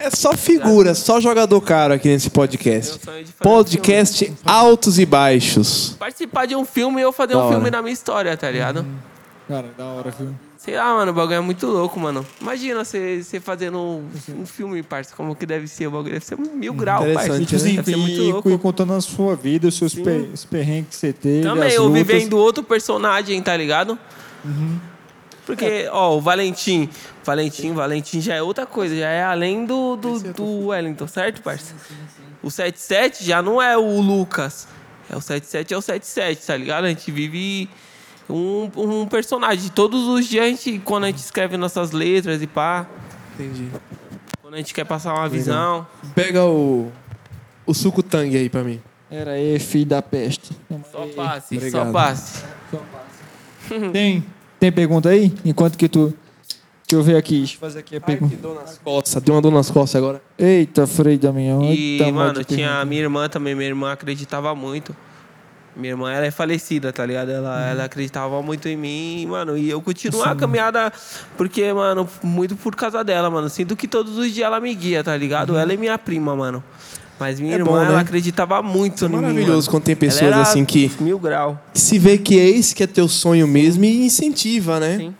É 0.00 0.10
só 0.10 0.32
figura, 0.36 0.94
só 0.94 1.20
jogador 1.20 1.60
caro 1.60 1.94
aqui 1.94 2.08
nesse 2.08 2.30
podcast. 2.30 2.92
Meu 2.92 3.04
sonho 3.14 3.24
de 3.24 3.32
fazer 3.32 3.50
Podcast 3.50 4.34
altos 4.44 4.98
e 4.98 5.06
baixos. 5.06 5.96
Participar 5.98 6.46
de 6.46 6.54
um 6.56 6.64
filme 6.64 7.00
e 7.00 7.04
eu 7.04 7.12
fazer 7.12 7.34
Da 7.34 7.38
um 7.40 7.42
hora. 7.42 7.54
filme 7.54 7.70
da 7.70 7.82
minha 7.82 7.92
história, 7.94 8.36
tá 8.36 8.50
ligado? 8.50 8.84
Cara, 9.48 9.66
da 9.76 9.84
hora, 9.86 10.10
viu? 10.10 10.34
Sei 10.58 10.76
lá, 10.76 10.92
mano, 10.92 11.12
o 11.12 11.14
bagulho 11.14 11.36
é 11.36 11.40
muito 11.40 11.68
louco, 11.68 12.00
mano. 12.00 12.26
Imagina 12.40 12.84
você 12.84 13.22
fazendo 13.40 13.78
um, 13.78 14.08
um 14.40 14.44
filme, 14.44 14.82
parça, 14.82 15.14
como 15.14 15.36
que 15.36 15.46
deve 15.46 15.68
ser 15.68 15.86
o 15.86 15.92
bagulho. 15.92 16.14
Deve 16.14 16.24
ser 16.24 16.36
mil 16.36 16.74
graus, 16.74 17.06
parça. 17.14 17.38
Deve 17.38 17.84
ser 17.84 17.96
muito 17.96 18.22
louco. 18.22 18.50
e 18.50 18.58
contando 18.58 18.92
a 18.92 19.00
sua 19.00 19.36
vida, 19.36 19.68
os 19.68 19.78
seus 19.78 19.94
per, 19.94 20.28
os 20.34 20.44
perrengues 20.44 20.88
que 20.88 20.96
você 20.96 21.12
teve. 21.12 21.42
Também, 21.44 21.70
eu 21.70 21.84
lutas. 21.84 22.04
vivendo 22.04 22.36
outro 22.36 22.64
personagem, 22.64 23.40
tá 23.40 23.56
ligado? 23.56 23.96
Porque, 25.46 25.88
ó, 25.92 26.16
o 26.16 26.20
Valentim, 26.20 26.90
Valentim, 27.24 27.72
Valentim 27.72 28.20
já 28.20 28.34
é 28.34 28.42
outra 28.42 28.66
coisa, 28.66 28.96
já 28.96 29.08
é 29.08 29.22
além 29.22 29.64
do, 29.64 29.94
do, 29.94 30.32
do 30.32 30.66
Wellington, 30.66 31.06
certo, 31.06 31.40
parça? 31.40 31.72
O 32.42 32.50
77 32.50 33.24
já 33.24 33.40
não 33.40 33.62
é 33.62 33.78
o 33.78 34.00
Lucas. 34.00 34.66
É 35.08 35.16
o 35.16 35.20
77, 35.20 35.72
é 35.72 35.78
o 35.78 35.80
77, 35.80 36.46
tá 36.46 36.56
ligado? 36.56 36.84
A 36.84 36.88
gente 36.88 37.12
vive 37.12 37.70
um, 38.28 38.70
um 38.76 39.06
personagem. 39.06 39.70
Todos 39.70 40.06
os 40.06 40.26
dias 40.26 40.44
a 40.44 40.48
gente, 40.48 40.78
quando 40.84 41.04
a 41.04 41.06
gente 41.08 41.18
escreve 41.18 41.56
nossas 41.56 41.92
letras 41.92 42.42
e 42.42 42.46
pá, 42.46 42.86
Entendi. 43.34 43.68
quando 44.42 44.54
a 44.54 44.56
gente 44.58 44.74
quer 44.74 44.84
passar 44.84 45.14
uma 45.14 45.28
visão. 45.28 45.86
Pega 46.14 46.44
o, 46.44 46.90
o 47.66 47.74
suco 47.74 48.02
tangue 48.02 48.36
aí 48.36 48.48
pra 48.48 48.62
mim. 48.62 48.80
Era 49.10 49.32
aí, 49.32 49.58
filho 49.58 49.86
da 49.86 50.02
peste. 50.02 50.50
Só 50.92 51.06
passe, 51.16 51.56
Obrigado. 51.56 51.86
só 51.86 51.92
passe. 51.92 52.44
Tem, 53.92 54.24
tem 54.60 54.72
pergunta 54.72 55.08
aí? 55.08 55.32
Enquanto 55.44 55.76
que 55.78 55.88
tu. 55.88 56.12
Deixa 56.86 57.00
eu 57.00 57.02
ver 57.02 57.16
aqui. 57.16 57.38
Deixa 57.38 57.54
eu 57.56 57.60
fazer 57.60 57.78
aqui 57.80 57.96
a 57.96 58.00
pergunta. 58.00 58.36
dor 58.36 58.54
nas 58.54 58.78
costas. 58.78 59.22
Deu 59.22 59.34
uma 59.34 59.42
dor 59.42 59.52
nas 59.52 59.70
costas 59.70 59.96
agora. 59.96 60.22
Eita, 60.38 60.86
Frei 60.86 61.18
Damião. 61.18 61.62
E, 61.64 61.98
Eita, 61.98 62.10
mano, 62.10 62.42
tinha 62.44 62.80
a 62.80 62.84
minha 62.84 63.02
irmã 63.02 63.28
também. 63.28 63.54
Minha 63.54 63.68
irmã 63.68 63.92
acreditava 63.92 64.54
muito. 64.54 64.96
Minha 65.78 65.92
irmã, 65.92 66.10
ela 66.12 66.26
é 66.26 66.30
falecida, 66.32 66.92
tá 66.92 67.06
ligado? 67.06 67.30
Ela, 67.30 67.70
ela 67.70 67.84
acreditava 67.84 68.42
muito 68.42 68.68
em 68.68 68.76
mim, 68.76 69.26
mano. 69.26 69.56
E 69.56 69.70
eu 69.70 69.80
continuo 69.80 70.22
a 70.24 70.34
caminhada, 70.34 70.92
porque, 71.36 71.72
mano, 71.72 72.08
muito 72.20 72.56
por 72.56 72.74
causa 72.74 73.04
dela, 73.04 73.30
mano. 73.30 73.48
Sinto 73.48 73.76
que 73.76 73.86
todos 73.86 74.18
os 74.18 74.32
dias 74.34 74.46
ela 74.46 74.58
me 74.60 74.74
guia, 74.74 75.04
tá 75.04 75.16
ligado? 75.16 75.56
Ela 75.56 75.72
é 75.72 75.76
minha 75.76 75.96
prima, 75.96 76.34
mano. 76.34 76.64
Mas 77.20 77.38
minha 77.38 77.54
É 77.54 77.58
irmã, 77.58 77.70
bom, 77.70 77.78
né? 77.78 77.86
ela 77.86 78.00
acreditava 78.00 78.60
muito 78.62 79.04
É 79.04 79.08
mim. 79.08 79.14
maravilhoso 79.16 79.52
mano. 79.68 79.70
quando 79.70 79.84
tem 79.84 79.94
pessoas 79.96 80.32
assim 80.34 80.64
que, 80.64 80.90
Mil 81.00 81.18
grau. 81.18 81.60
que 81.72 81.80
se 81.80 81.98
vê 81.98 82.18
que 82.18 82.38
é 82.38 82.48
esse 82.48 82.74
que 82.74 82.82
é 82.82 82.86
teu 82.86 83.06
sonho 83.08 83.46
mesmo 83.46 83.84
e 83.84 84.04
incentiva, 84.06 84.78
né? 84.80 84.96
Sim. 84.98 85.14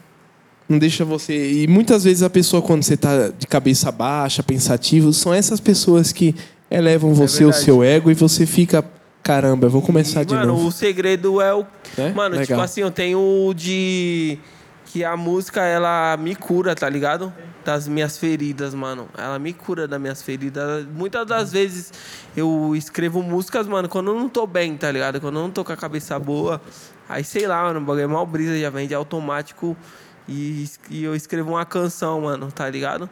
Não 0.68 0.78
deixa 0.78 1.04
você. 1.04 1.62
E 1.62 1.66
muitas 1.68 2.04
vezes 2.04 2.22
a 2.22 2.28
pessoa, 2.30 2.60
quando 2.62 2.82
você 2.82 2.96
tá 2.96 3.28
de 3.36 3.46
cabeça 3.46 3.90
baixa, 3.90 4.42
pensativo, 4.42 5.12
são 5.12 5.32
essas 5.32 5.60
pessoas 5.60 6.12
que 6.12 6.34
elevam 6.70 7.14
você, 7.14 7.44
o 7.44 7.52
seu 7.52 7.82
ego, 7.82 8.10
e 8.10 8.14
você 8.14 8.44
fica. 8.44 8.84
Caramba, 9.22 9.66
eu 9.66 9.70
vou 9.70 9.82
começar 9.82 10.22
E, 10.22 10.24
de 10.24 10.34
mano, 10.34 10.54
novo. 10.54 10.68
o 10.68 10.72
segredo 10.72 11.40
é 11.40 11.54
o. 11.54 11.66
É? 11.96 12.12
Mano, 12.12 12.36
tipo 12.36 12.52
Legal. 12.52 12.60
assim, 12.62 12.80
eu 12.80 12.90
tenho 12.90 13.18
o 13.18 13.52
de. 13.54 14.38
Que 14.86 15.04
a 15.04 15.16
música, 15.18 15.60
ela 15.60 16.16
me 16.18 16.34
cura, 16.34 16.74
tá 16.74 16.88
ligado? 16.88 17.30
Das 17.62 17.86
minhas 17.86 18.16
feridas, 18.16 18.72
mano. 18.72 19.06
Ela 19.18 19.38
me 19.38 19.52
cura 19.52 19.86
das 19.86 20.00
minhas 20.00 20.22
feridas. 20.22 20.86
Muitas 20.86 21.26
das 21.26 21.52
vezes 21.52 21.92
eu 22.34 22.72
escrevo 22.74 23.22
músicas, 23.22 23.66
mano, 23.66 23.86
quando 23.86 24.12
eu 24.12 24.14
não 24.14 24.30
tô 24.30 24.46
bem, 24.46 24.74
tá 24.78 24.90
ligado? 24.90 25.20
Quando 25.20 25.36
eu 25.36 25.42
não 25.42 25.50
tô 25.50 25.62
com 25.62 25.72
a 25.72 25.76
cabeça 25.76 26.18
boa. 26.18 26.58
Aí, 27.06 27.22
sei 27.22 27.46
lá, 27.46 27.64
mano, 27.64 27.80
o 27.80 27.82
bagulho 27.82 28.04
é 28.04 28.06
mal 28.06 28.24
brisa, 28.24 28.58
já 28.58 28.70
vem 28.70 28.88
de 28.88 28.94
automático. 28.94 29.76
E, 30.26 30.66
e 30.88 31.04
eu 31.04 31.14
escrevo 31.14 31.50
uma 31.50 31.66
canção, 31.66 32.22
mano, 32.22 32.50
tá 32.50 32.68
ligado? 32.70 33.10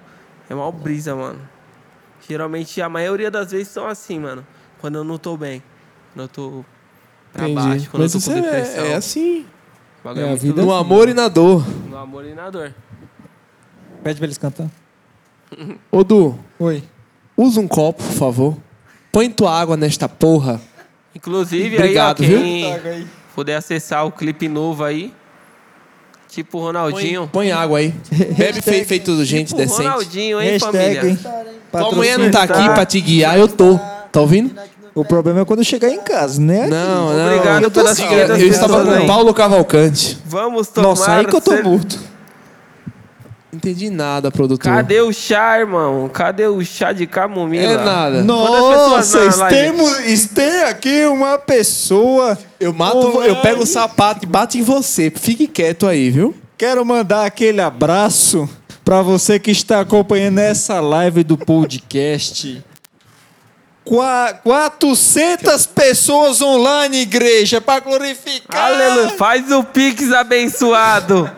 É 0.49 0.55
mal 0.55 0.73
brisa, 0.73 1.15
mano. 1.15 1.41
Geralmente, 2.27 2.81
a 2.81 2.89
maioria 2.89 3.31
das 3.31 3.53
vezes 3.53 3.69
são 3.69 3.87
assim, 3.87 4.19
mano. 4.19 4.47
Quando 4.81 4.97
eu 4.97 5.05
não 5.05 5.19
tô 5.19 5.37
bem. 5.37 5.63
Quando 6.17 6.23
eu 6.23 6.29
tô 6.29 6.65
pra 7.31 7.47
Entendi. 7.47 7.69
baixo, 7.69 7.91
quando 7.91 8.03
Mas 8.05 8.15
eu 8.15 8.21
tô 8.23 8.31
com 8.31 8.37
é, 8.39 8.41
depressão. 8.41 8.85
é 8.87 8.95
assim. 8.95 9.41
O 9.41 10.05
bagulho 10.09 10.27
É 10.27 10.33
a 10.33 10.35
vida. 10.35 10.63
No 10.63 10.69
louco. 10.69 10.81
amor 10.81 11.09
e 11.11 11.15
na 11.15 11.29
dor. 11.29 11.67
No 11.91 11.99
amor 11.99 12.25
e 12.25 12.33
na 12.33 12.49
dor. 12.49 12.73
Pede 14.03 14.17
pra 14.19 14.27
eles 14.27 14.39
cantar. 14.39 14.71
Ô, 15.93 16.03
Du, 16.03 16.39
Oi. 16.59 16.83
usa 17.37 17.61
um 17.61 17.69
copo, 17.69 18.03
por 18.03 18.13
favor. 18.15 18.57
Põe 19.13 19.29
tua 19.29 19.53
água 19.61 19.77
nesta 19.77 20.09
porra. 20.09 20.59
Inclusive, 21.15 21.77
Obrigado, 21.77 22.23
aí, 22.23 22.27
ó, 22.27 22.29
viu? 22.31 22.41
quem 22.83 23.09
puder 23.35 23.57
acessar 23.57 24.07
o 24.07 24.13
clipe 24.13 24.49
novo 24.49 24.85
aí, 24.85 25.13
tipo 26.29 26.57
o 26.57 26.61
Põe, 26.63 26.67
Ronaldinho. 26.67 27.29
põe 27.31 27.53
água 27.53 27.79
aí. 27.79 27.95
Bebe 28.39 28.63
fe, 28.63 28.85
feito 28.87 29.23
gente 29.25 29.49
Tipo 29.49 29.59
decente. 29.61 29.83
Ronaldinho, 29.83 30.41
hein, 30.41 30.51
Hashtag, 30.53 30.73
família? 30.97 31.09
hein? 31.11 31.19
Tua 31.71 31.93
mulher 31.93 32.19
não 32.19 32.31
tá 32.31 32.43
aqui 32.43 32.65
pra 32.75 32.87
te 32.87 33.01
guiar, 33.03 33.39
eu 33.39 33.49
tô. 33.49 33.79
Tá 34.13 34.21
ouvindo? 34.23 34.55
O 34.97 35.05
problema 35.05 35.43
é 35.43 35.45
quando 35.45 35.63
chegar 35.63 35.91
em 35.91 36.01
casa, 36.01 36.41
né? 36.41 36.67
Não, 36.69 37.13
não. 37.13 37.27
Obrigado 37.27 37.63
eu, 37.65 37.71
pelas 37.71 38.01
assim, 38.01 38.07
eu 38.15 38.49
estava 38.49 38.83
com. 38.83 39.07
Paulo 39.07 39.35
Cavalcante. 39.35 40.19
Vamos 40.25 40.69
tomar... 40.69 40.89
Nossa, 40.89 41.13
aí 41.17 41.27
que 41.27 41.37
eu 41.37 41.41
tô 41.41 41.51
cer- 41.51 41.63
morto. 41.63 42.01
Entendi 43.53 43.91
nada, 43.91 44.31
produtor. 44.31 44.73
Cadê 44.73 45.03
o 45.03 45.13
chá, 45.13 45.59
irmão? 45.61 46.09
Cadê 46.09 46.47
o 46.47 46.65
chá 46.65 46.93
de 46.93 47.07
camomila? 47.07 47.73
É 47.73 47.85
nada. 47.85 48.25
Nossa, 48.25 49.49
temos, 49.49 50.27
tem 50.35 50.63
aqui 50.63 51.05
uma 51.05 51.39
pessoa. 51.39 52.37
Eu 52.59 52.73
mato, 52.73 53.19
Ô, 53.19 53.23
eu 53.23 53.37
pego 53.37 53.65
o 53.65 53.67
sapato 53.67 54.25
e 54.25 54.27
bato 54.27 54.57
em 54.57 54.63
você. 54.63 55.13
Fique 55.15 55.47
quieto 55.47 55.87
aí, 55.87 56.11
viu? 56.11 56.35
Quero 56.57 56.85
mandar 56.87 57.27
aquele 57.27 57.61
abraço 57.61 58.49
para 58.83 59.03
você 59.03 59.39
que 59.39 59.51
está 59.51 59.81
acompanhando 59.81 60.39
essa 60.39 60.81
live 60.81 61.23
do 61.23 61.37
podcast. 61.37 62.65
Qua- 63.87 64.35
400 64.43 65.65
pessoas 65.67 66.43
online, 66.43 67.03
igreja, 67.03 67.61
para 67.61 67.79
glorificar. 67.79 68.67
Aleluia. 68.73 69.11
Faz 69.11 69.51
o 69.53 69.63
pix 69.63 70.11
abençoado. 70.13 71.31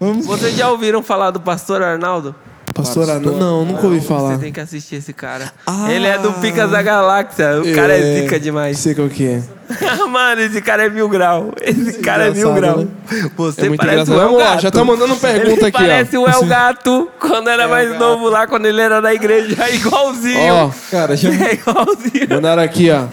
Vocês 0.00 0.56
já 0.56 0.70
ouviram 0.70 1.02
falar 1.02 1.30
do 1.30 1.40
pastor 1.40 1.82
Arnaldo? 1.82 2.34
Pastor 2.74 3.08
Arnaldo. 3.10 3.38
Não, 3.38 3.64
nunca 3.64 3.86
ouvi 3.86 4.00
falar. 4.00 4.34
Você 4.34 4.38
tem 4.38 4.52
que 4.52 4.60
assistir 4.60 4.96
esse 4.96 5.12
cara. 5.12 5.52
Ah. 5.66 5.92
Ele 5.92 6.06
é 6.06 6.18
do 6.18 6.32
Picas 6.34 6.70
da 6.70 6.80
Galáxia. 6.82 7.60
O 7.60 7.74
cara 7.74 7.96
é 7.96 8.20
zica 8.22 8.40
demais. 8.40 8.78
Sei 8.78 8.94
qual 8.94 9.08
que 9.08 9.26
é. 9.26 9.42
Mano, 10.08 10.40
esse 10.42 10.60
cara 10.60 10.84
é 10.86 10.88
mil 10.90 11.08
grau. 11.08 11.52
Esse 11.60 11.98
cara 12.00 12.28
é 12.28 12.30
mil 12.30 12.50
engraçado, 12.50 12.60
grau. 12.60 12.84
né? 12.84 13.30
Você 13.36 13.60
É 13.62 13.68
muito 13.68 13.80
parece 13.80 14.02
engraçado. 14.02 14.16
o 14.16 14.20
El 14.20 14.26
Vamos 14.28 14.38
lá, 14.42 14.50
Gato. 14.50 14.62
já 14.62 14.70
tá 14.70 14.84
mandando 14.84 15.16
pergunta 15.16 15.50
ele 15.50 15.64
aqui, 15.66 15.76
ó. 15.76 15.80
parece 15.80 16.18
o 16.18 16.26
El 16.26 16.44
Gato 16.46 17.08
quando 17.20 17.48
era 17.48 17.68
mais 17.68 17.98
novo 17.98 18.28
lá, 18.28 18.46
quando 18.46 18.66
ele 18.66 18.80
era 18.80 19.00
da 19.00 19.12
igreja. 19.14 19.56
É 19.64 19.74
igualzinho. 19.76 20.54
Ó, 20.54 20.70
Cara, 20.90 21.16
já... 21.16 21.28
É 21.32 21.54
igualzinho. 21.54 22.28
mandaram 22.30 22.62
aqui, 22.62 22.90
ó. 22.90 23.04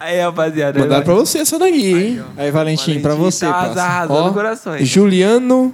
Aí, 0.00 0.20
rapaziada. 0.20 0.78
Mandaram 0.80 1.04
pra 1.04 1.14
você 1.14 1.38
essa 1.38 1.58
daqui, 1.58 1.92
hein? 1.94 2.22
Aí, 2.36 2.50
Valentim, 2.50 3.00
para 3.00 3.14
você, 3.14 3.46
Tá 3.46 3.52
arrasando 3.52 4.12
Ó, 4.14 4.32
corações. 4.32 4.86
Juliano 4.88 5.72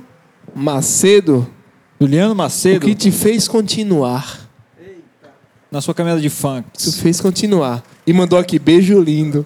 Macedo. 0.55 1.49
Juliano 2.01 2.32
O 2.32 2.36
Macedo. 2.36 2.80
que 2.86 2.94
te 2.94 3.11
fez 3.11 3.49
continuar? 3.49 4.46
na 5.70 5.82
sua 5.82 5.92
caminhada 5.92 6.20
de 6.22 6.30
funk? 6.30 6.66
Isso 6.78 6.99
fez 7.03 7.20
continuar. 7.20 7.82
E 8.07 8.12
mandou 8.12 8.38
aqui, 8.38 8.59
beijo 8.59 8.99
lindo. 9.03 9.44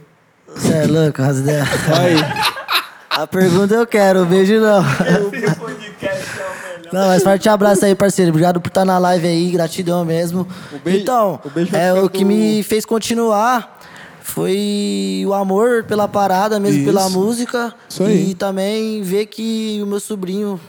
Você 0.55 0.73
é 0.73 0.87
louco, 0.87 1.21
Rasdé. 1.21 1.61
Aí, 1.63 2.15
A 3.11 3.27
pergunta 3.27 3.75
eu 3.75 3.85
quero, 3.87 4.23
o 4.23 4.27
beijo 4.27 4.55
não. 4.61 4.83
Não, 6.93 7.07
mas 7.09 7.23
forte 7.23 7.49
abraço 7.49 7.87
aí, 7.87 7.95
parceiro. 7.95 8.29
Obrigado 8.31 8.61
por 8.61 8.69
estar 8.69 8.85
na 8.85 8.99
live 8.99 9.27
aí, 9.27 9.51
gratidão 9.51 10.05
mesmo. 10.05 10.47
beijo- 10.85 11.01
então, 11.01 11.41
o 11.43 11.49
beijo 11.49 11.75
é, 11.75 11.91
o 11.95 12.07
que 12.11 12.19
do- 12.23 12.27
me 12.27 12.63
fez 12.63 12.85
continuar 12.85 13.81
foi 14.21 15.25
o 15.27 15.33
amor 15.33 15.85
pela 15.85 16.07
parada, 16.07 16.61
mesmo 16.61 16.77
Isso. 16.81 16.85
pela 16.87 17.09
música. 17.09 17.75
Isso 17.89 18.03
aí. 18.05 18.31
E 18.31 18.35
também 18.35 19.03
ver 19.03 19.25
que 19.25 19.81
o 19.83 19.87
meu 19.87 19.99
sobrinho 20.01 20.61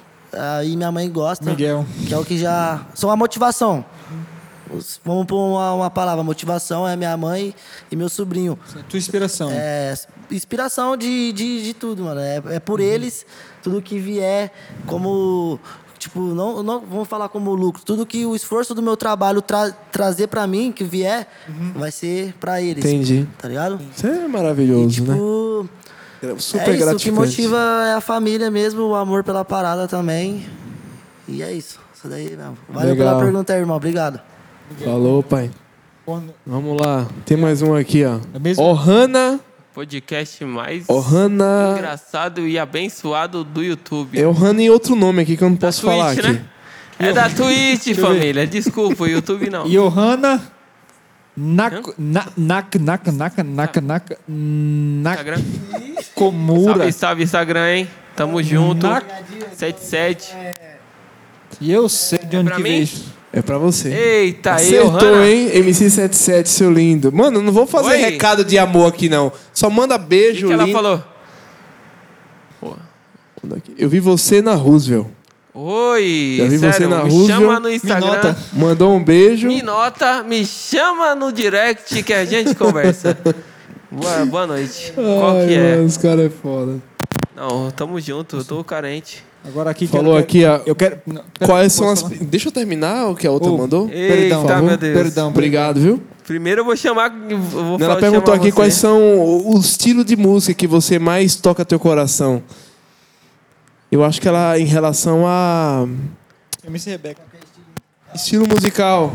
e 0.65 0.75
minha 0.75 0.91
mãe 0.91 1.09
gostam. 1.09 1.49
Miguel. 1.51 1.86
Que 2.07 2.13
é 2.13 2.17
o 2.17 2.25
que 2.25 2.38
já. 2.38 2.86
São 2.93 3.09
a 3.09 3.15
motivação. 3.15 3.84
Os- 4.73 4.99
Vamos 5.05 5.25
pôr 5.25 5.38
uma, 5.38 5.73
uma 5.73 5.89
palavra. 5.89 6.23
Motivação 6.23 6.88
é 6.88 6.95
minha 6.95 7.15
mãe 7.17 7.53
e 7.91 7.95
meu 7.95 8.09
sobrinho. 8.09 8.57
tua 8.89 8.97
inspiração. 8.97 9.49
É 9.51 9.93
inspiração 10.31 10.97
de, 10.97 11.31
de, 11.34 11.63
de 11.63 11.73
tudo, 11.73 12.03
mano. 12.03 12.19
É, 12.19 12.41
é 12.55 12.59
por 12.59 12.79
eles, 12.79 13.25
tudo 13.61 13.81
que 13.81 13.99
vier 13.99 14.51
como. 14.88 15.59
Tipo, 15.99 16.19
não, 16.19 16.61
não 16.61 16.81
vamos 16.81 17.07
falar 17.07 17.29
como 17.29 17.53
lucro. 17.55 17.81
Tudo 17.86 18.05
que 18.05 18.25
o 18.25 18.36
esforço 18.36 18.75
do 18.75 18.81
meu 18.81 18.97
trabalho 18.97 19.41
tra 19.41 19.71
trazer 19.89 20.27
pra 20.27 20.45
mim, 20.45 20.69
que 20.69 20.84
vier, 20.84 21.25
vai 21.75 21.91
ser 21.91 22.34
pra 22.41 22.61
eles. 22.61 22.84
Entendi. 22.84 23.25
Tá 23.38 23.47
ligado? 23.47 23.79
Isso 23.95 24.05
é 24.05 24.27
maravilhoso, 24.27 25.01
né? 25.05 25.13
Tipo, 25.13 25.69
Super 26.38 26.69
é 26.69 26.71
isso, 26.71 26.71
o 26.71 26.78
que 26.78 26.78
gratificante. 26.78 27.11
motiva 27.13 27.57
é 27.88 27.93
a 27.93 28.01
família 28.01 28.49
mesmo, 28.49 28.84
o 28.84 28.95
amor 28.95 29.24
pela 29.24 29.43
parada 29.43 29.88
também. 29.88 30.45
E 31.28 31.41
é 31.43 31.51
isso. 31.51 31.80
Isso 31.95 32.07
daí 32.07 32.36
mesmo. 32.36 32.57
Valeu 32.69 32.91
Legal. 32.91 33.07
pela 33.07 33.19
pergunta 33.24 33.53
aí, 33.53 33.59
irmão. 33.59 33.78
Obrigado. 33.78 34.19
Falou, 34.84 35.24
pai. 35.24 35.49
Vamos 36.45 36.82
lá. 36.82 37.07
Tem 37.26 37.38
mais 37.38 37.61
um 37.61 37.76
aqui, 37.76 38.03
ó. 38.03 38.19
É 38.34 38.39
mesmo? 38.39 38.63
Ohana. 38.63 39.39
Podcast 39.74 40.43
mais 40.45 40.88
Ohana. 40.88 41.74
engraçado 41.78 42.47
e 42.47 42.59
abençoado 42.59 43.43
do 43.43 43.63
YouTube. 43.63 44.19
É 44.19 44.28
Ohana 44.28 44.61
e 44.61 44.69
outro 44.69 44.95
nome 44.95 45.24
aqui 45.24 45.36
que 45.36 45.43
eu 45.43 45.49
não 45.49 45.55
Da 45.55 45.67
posso 45.67 45.82
falar 45.82 46.13
Twitch, 46.13 46.26
aqui. 46.26 46.34
né? 46.34 46.45
É 46.99 47.11
da 47.11 47.30
Twitch, 47.30 47.97
família. 47.99 48.45
Desculpa, 48.45 49.03
o 49.03 49.07
YouTube 49.07 49.49
não. 49.49 49.67
Johanna 49.67 50.41
Nak, 51.36 51.95
na, 51.97 52.26
nak, 52.38 52.76
nak, 52.78 53.07
nak, 53.11 53.38
nak, 53.43 53.82
nak, 53.82 54.17
Instagram. 54.30 55.41
Nakamura. 56.16 56.74
Salve, 56.76 56.91
salve 56.93 57.24
Instagram, 57.24 57.68
hein? 57.70 57.88
Tamo 58.16 58.41
junto. 58.43 58.86
Nak- 58.88 59.05
77. 59.55 60.34
E 61.61 61.72
eu 61.72 61.88
sei 61.89 62.20
de 62.20 62.38
onde 62.38 62.47
pra 62.47 62.57
que 62.57 62.64
mim? 62.64 62.70
veio 62.70 62.84
isso. 62.84 63.14
É 63.32 63.41
pra 63.41 63.57
você. 63.57 63.89
Eita, 63.91 64.51
aí, 64.55 64.66
Acertou, 64.68 64.91
Hanna. 65.16 65.28
hein? 65.28 65.49
MC77, 65.55 66.45
seu 66.45 66.72
lindo. 66.72 67.11
Mano, 67.11 67.41
não 67.41 67.51
vou 67.51 67.66
fazer 67.66 67.89
Oi. 67.93 67.97
recado 67.97 68.45
de 68.45 68.59
amor 68.59 68.88
aqui, 68.89 69.09
não. 69.09 69.32
Só 69.51 69.70
manda 69.72 69.95
O 69.95 69.99
que, 69.99 70.05
beijo, 70.05 70.47
que 70.47 70.53
ela 70.53 70.64
lindo. 70.66 70.76
falou? 70.78 71.03
Eu 73.78 73.89
vi 73.89 73.99
você 73.99 74.41
na 74.41 74.53
Roosevelt. 74.53 75.07
Oi, 75.53 76.36
Já 76.39 76.45
vi 76.45 76.59
sério, 76.59 76.74
você 76.76 76.88
na 76.88 77.03
me 77.03 77.09
Roosevelt. 77.11 77.28
chama 77.41 77.59
no 77.59 77.70
Instagram. 77.72 78.07
nota. 78.07 78.38
Mandou 78.53 78.93
um 78.95 79.03
beijo. 79.03 79.47
Me 79.47 79.61
nota, 79.61 80.24
me 80.24 80.45
chama 80.45 81.14
no 81.14 81.32
direct 81.32 82.01
que 82.03 82.14
a 82.14 82.26
gente 82.26 82.55
conversa. 82.55 83.18
boa, 83.93 84.25
boa 84.25 84.47
noite. 84.47 84.91
Qual 84.95 85.37
Ai, 85.37 85.47
que 85.47 85.53
é? 85.53 85.75
mano, 85.75 85.85
os 85.85 85.97
caras 85.97 86.25
é 86.25 86.29
foda. 86.29 86.79
Não, 87.35 87.71
tamo 87.71 87.99
junto, 87.99 88.37
eu 88.37 88.43
tô 88.45 88.63
carente. 88.63 89.23
Agora 89.45 89.69
aqui 89.71 89.85
que 89.87 89.91
Falou 89.91 90.15
aqui, 90.17 90.39
quero-. 90.39 90.63
Eu 90.65 90.75
quero. 90.75 91.01
não, 91.05 91.21
pera, 91.37 91.45
Quais 91.51 91.73
são 91.73 91.89
as. 91.89 92.01
falar? 92.01 92.15
Deixa 92.21 92.47
eu 92.47 92.51
terminar 92.51 93.07
o 93.09 93.15
que 93.15 93.27
a 93.27 93.31
outra 93.31 93.49
Ô, 93.51 93.57
mandou. 93.57 93.89
Eita, 93.89 94.35
favor. 94.35 94.61
meu 94.63 94.77
Deus. 94.77 94.93
Perdão. 95.03 95.27
Obrigado, 95.29 95.79
viu? 95.81 96.01
Primeiro 96.25 96.61
eu 96.61 96.65
vou 96.65 96.77
chamar. 96.77 97.11
eu 97.29 97.37
Vou 97.39 97.75
Ela 97.75 97.79
falar- 97.79 97.95
perguntou 97.99 98.33
aqui 98.33 98.45
você. 98.45 98.51
quais 98.53 98.73
são 98.75 99.01
o 99.19 99.55
o 99.55 99.59
estilo 99.59 100.05
de 100.05 100.15
música 100.15 100.53
que 100.53 100.65
você 100.67 100.97
mais 100.97 101.35
toca 101.35 101.65
teu 101.65 101.77
coração. 101.79 102.41
Eu 103.91 104.03
acho 104.03 104.21
que 104.21 104.27
ela 104.27 104.57
em 104.57 104.65
relação 104.65 105.23
a 105.27 105.85
MC 106.65 106.91
Rebeca. 106.91 107.21
estilo 108.15 108.47
musical. 108.47 109.13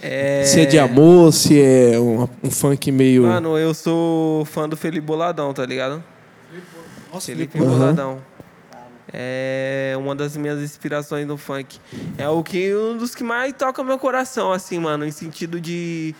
É... 0.00 0.44
Se 0.44 0.60
é 0.60 0.66
de 0.66 0.78
amor, 0.78 1.32
se 1.32 1.60
é 1.60 1.98
um, 1.98 2.28
um 2.42 2.50
funk 2.50 2.90
meio. 2.92 3.22
Mano, 3.22 3.56
eu 3.56 3.72
sou 3.72 4.44
fã 4.44 4.68
do 4.68 4.76
Felipe 4.76 5.06
Boladão, 5.06 5.52
tá 5.54 5.64
ligado? 5.64 6.02
Nossa, 7.12 7.26
Felipe 7.26 7.58
Aham. 7.58 7.66
Boladão. 7.68 8.22
É 9.12 9.94
uma 9.98 10.14
das 10.14 10.36
minhas 10.36 10.60
inspirações 10.60 11.26
no 11.26 11.36
funk. 11.36 11.78
É 12.18 12.28
o 12.28 12.42
que 12.42 12.74
um 12.74 12.96
dos 12.96 13.14
que 13.14 13.24
mais 13.24 13.52
toca 13.54 13.82
meu 13.82 13.98
coração, 13.98 14.52
assim, 14.52 14.78
mano, 14.78 15.06
em 15.06 15.10
sentido 15.10 15.60
de, 15.60 16.14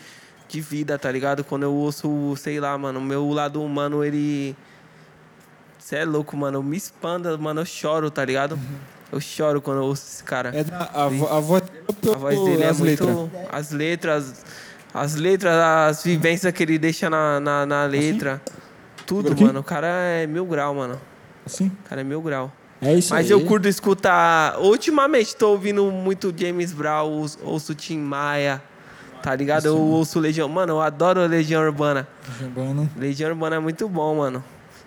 de 0.47 0.61
vida, 0.61 0.97
tá 0.97 1.11
ligado? 1.11 1.43
Quando 1.43 1.63
eu 1.63 1.73
ouço, 1.73 2.35
sei 2.37 2.59
lá, 2.59 2.75
mano, 2.77 2.99
meu 2.99 3.29
lado 3.29 3.61
humano, 3.61 4.03
ele. 4.03 4.55
Você 5.77 5.97
é 5.97 6.05
louco, 6.05 6.35
mano. 6.35 6.57
Eu 6.57 6.63
me 6.63 6.75
expanda, 6.75 7.37
mano. 7.37 7.61
Eu 7.61 7.65
choro, 7.65 8.09
tá 8.09 8.25
ligado? 8.25 8.57
Eu 9.11 9.19
choro 9.21 9.61
quando 9.61 9.77
eu 9.77 9.85
ouço 9.85 10.03
esse 10.05 10.23
cara. 10.23 10.51
É 10.53 10.63
da, 10.63 10.77
a, 10.93 11.03
a 11.05 11.07
voz, 11.39 11.63
A 12.13 12.17
voz 12.17 12.39
dele 12.43 12.63
é 12.63 12.67
as 12.69 12.79
muito. 12.79 13.05
letras. 13.05 13.47
As 13.51 13.71
letras. 13.71 14.45
As 14.93 15.15
letras, 15.15 15.53
as 15.55 16.03
vivências 16.03 16.51
que 16.53 16.63
ele 16.63 16.77
deixa 16.77 17.09
na, 17.09 17.39
na, 17.39 17.65
na 17.65 17.85
letra. 17.85 18.41
Tudo, 19.05 19.31
Aqui? 19.31 19.43
mano. 19.43 19.59
O 19.59 19.63
cara 19.63 19.87
é 19.87 20.27
mil 20.27 20.45
grau, 20.45 20.73
mano. 20.75 20.99
Assim? 21.45 21.67
O 21.85 21.89
cara 21.89 22.01
é 22.01 22.03
mil 22.03 22.21
grau. 22.21 22.51
É 22.81 22.93
isso 22.93 23.13
Mas 23.13 23.25
aí. 23.27 23.31
eu 23.31 23.45
curto 23.45 23.67
escutar. 23.67 24.59
Ultimamente 24.59 25.35
tô 25.35 25.51
ouvindo 25.51 25.89
muito 25.91 26.33
James 26.35 26.71
Brown, 26.73 27.09
ouço- 27.09 27.39
ouço 27.43 27.73
Tim 27.75 27.99
Maia. 27.99 28.61
Tá 29.23 29.35
ligado? 29.35 29.65
Eu 29.65 29.77
ouço 29.77 30.19
Legião. 30.19 30.47
Mano, 30.47 30.73
eu 30.73 30.81
adoro 30.81 31.25
Legião 31.25 31.63
Urbana. 31.63 32.07
Jogando. 32.39 32.89
Legião 32.97 33.29
Urbana 33.31 33.55
é 33.55 33.59
muito 33.59 33.87
bom, 33.89 34.15
mano. 34.17 34.43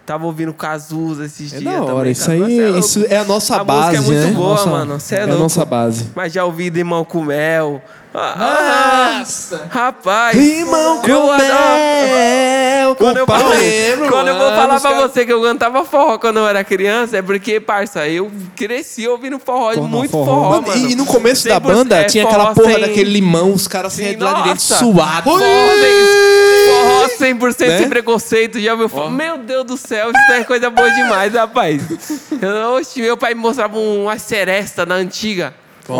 Tava 0.07 0.27
ouvindo 0.27 0.53
Cazuza 0.53 1.25
esses 1.27 1.53
É 1.53 1.59
dias. 1.59 1.73
da 1.73 1.83
hora. 1.83 1.95
também. 1.95 2.13
Isso 2.13 2.27
Cazuza, 2.27 2.47
aí 2.47 2.61
é 2.61 2.71
isso 2.79 3.07
é 3.09 3.17
a 3.19 3.25
nossa 3.25 3.57
A 3.61 3.65
base, 3.65 3.97
música 3.99 3.99
é 3.99 4.01
muito 4.17 4.27
né? 4.29 4.33
boa, 4.33 4.49
Nossa- 4.55 4.71
mano. 4.71 5.01
Cê 5.01 5.15
é 5.15 5.19
é 5.19 5.23
a 5.23 5.27
louco. 5.27 5.43
nossa 5.43 5.65
base. 5.65 6.07
Mas 6.17 6.33
já 6.33 6.45
ouvi 6.45 6.69
Limão 6.71 7.05
com 7.05 7.23
Mel. 7.23 7.81
Ah, 8.13 9.19
Nossa! 9.21 9.69
rapaz. 9.71 10.37
Limão 10.37 10.97
eu 10.97 11.01
com 11.21 11.31
adoro- 11.31 11.39
mel. 11.39 12.97
Quando 12.97 13.17
eu, 13.19 13.27
falo- 13.27 13.51
lembro, 13.51 14.09
quando 14.09 14.29
eu 14.29 14.35
vou 14.37 14.49
falar 14.51 14.81
pra 14.81 14.91
cara- 14.91 15.09
você 15.09 15.25
que 15.25 15.33
eu 15.33 15.41
cantava 15.41 15.85
forró 15.85 16.19
quando 16.19 16.39
eu 16.39 16.49
era 16.49 16.65
criança, 16.65 17.19
é 17.19 17.23
porque, 17.23 17.61
parça, 17.61 18.09
eu 18.09 18.29
cresci 18.57 19.07
ouvindo 19.07 19.39
forró, 19.39 19.73
Porra, 19.75 19.87
muito 19.87 20.11
forró. 20.11 20.25
forró, 20.25 20.51
Mano, 20.61 20.67
mano. 20.67 20.89
e, 20.89 20.93
e 20.93 20.95
no 20.97 21.07
começo 21.07 21.47
da 21.47 21.61
100% 21.61 21.63
banda 21.63 21.97
é, 21.99 22.05
tinha 22.05 22.25
aquela 22.25 22.47
forró 22.47 22.55
porra 22.55 22.73
sem- 22.73 22.81
daquele 22.81 23.11
limão, 23.13 23.53
os 23.53 23.69
caras 23.69 23.93
Sim, 23.93 24.03
saíam 24.03 24.19
de 24.19 24.25
lá 24.25 24.33
de 24.35 24.43
dentro 24.49 24.61
suados. 24.65 25.33
Forró 26.81 27.09
sem, 27.19 27.39
forró 27.39 27.51
100% 27.53 27.69
Né? 27.69 27.79
sem 27.79 27.89
preconceito, 27.89 28.61
já 28.61 28.73
ouviu 28.73 28.89
falar? 28.89 29.11
Meu 29.11 29.39
Deus 29.39 29.65
do 29.65 29.77
céu, 29.77 30.11
isso 30.11 30.33
é 30.33 30.45
coisa 30.45 30.71
boa 30.71 30.91
demais, 30.91 31.33
rapaz. 31.35 31.83
Eu, 32.41 32.75
oxe, 32.75 33.01
meu 33.01 33.17
pai 33.17 33.35
me 33.35 33.41
mostrava 33.41 33.77
um- 33.79 34.05
uma 34.05 34.19
seresta 34.19 34.85
na 34.87 34.95
antiga. 34.97 35.55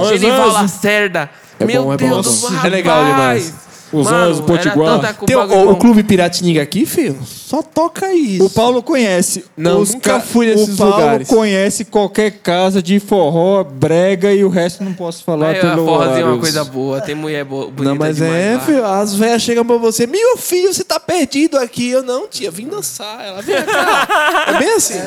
Genival. 0.09 0.49
Lacerda. 0.53 1.29
É 1.59 1.65
meu 1.65 1.85
bom, 1.85 1.93
é 1.93 1.97
Deus 1.97 2.11
bom. 2.11 2.23
do 2.23 2.31
céu, 2.31 2.61
É 2.65 2.69
legal 2.69 3.05
demais. 3.05 3.53
Os 3.93 4.05
Mano, 4.07 4.17
Anjos, 4.31 4.41
Potiguar. 4.43 5.15
Tem 5.27 5.35
o, 5.37 5.71
o-. 5.73 5.77
Clube 5.77 6.05
Piratininga 6.05 6.63
aqui, 6.63 6.87
filho, 6.87 7.19
só 7.27 7.61
toca 7.61 8.13
isso. 8.15 8.45
O 8.45 8.51
Paulo 8.51 8.83
conhece. 8.85 9.45
Não, 9.57 9.81
Os 9.81 9.93
nunca 9.95 10.15
ca- 10.15 10.21
fui 10.21 10.47
nesses 10.47 10.75
O 10.75 10.77
Paulo 10.77 10.95
lugares. 10.95 11.29
conhece 11.29 11.85
qualquer 11.85 12.31
casa 12.31 12.81
de 12.81 13.01
forró, 13.01 13.65
brega 13.65 14.33
e 14.33 14.45
o 14.45 14.49
resto 14.49 14.85
não 14.85 14.93
posso 14.93 15.25
falar 15.25 15.49
Aí, 15.51 15.59
a 15.59 15.61
pelo 15.61 15.85
forrozinho 15.87 16.21
é 16.21 16.25
uma 16.25 16.39
coisa 16.39 16.63
boa, 16.65 17.01
tem 17.01 17.17
mulher 17.17 17.45
boa, 17.45 17.65
bonita 17.67 17.85
Não, 17.85 17.97
mas 17.97 18.17
demais 18.17 18.35
é, 18.45 18.55
lá. 18.55 18.61
filho, 18.61 18.87
as 18.87 19.15
velhas 19.17 19.43
chegam 19.43 19.65
pra 19.67 19.77
você, 19.77 20.07
meu 20.07 20.37
filho, 20.37 20.73
você 20.73 20.85
tá 20.85 21.01
perdido 21.01 21.59
aqui. 21.59 21.91
Eu 21.91 22.03
não, 22.05 22.29
tia, 22.29 22.51
vim 22.51 22.69
dançar. 22.69 23.25
Ela 23.25 23.43
vem 23.43 23.57
cá. 23.63 24.45
É 24.55 24.59
bem 24.59 24.73
assim. 24.75 25.01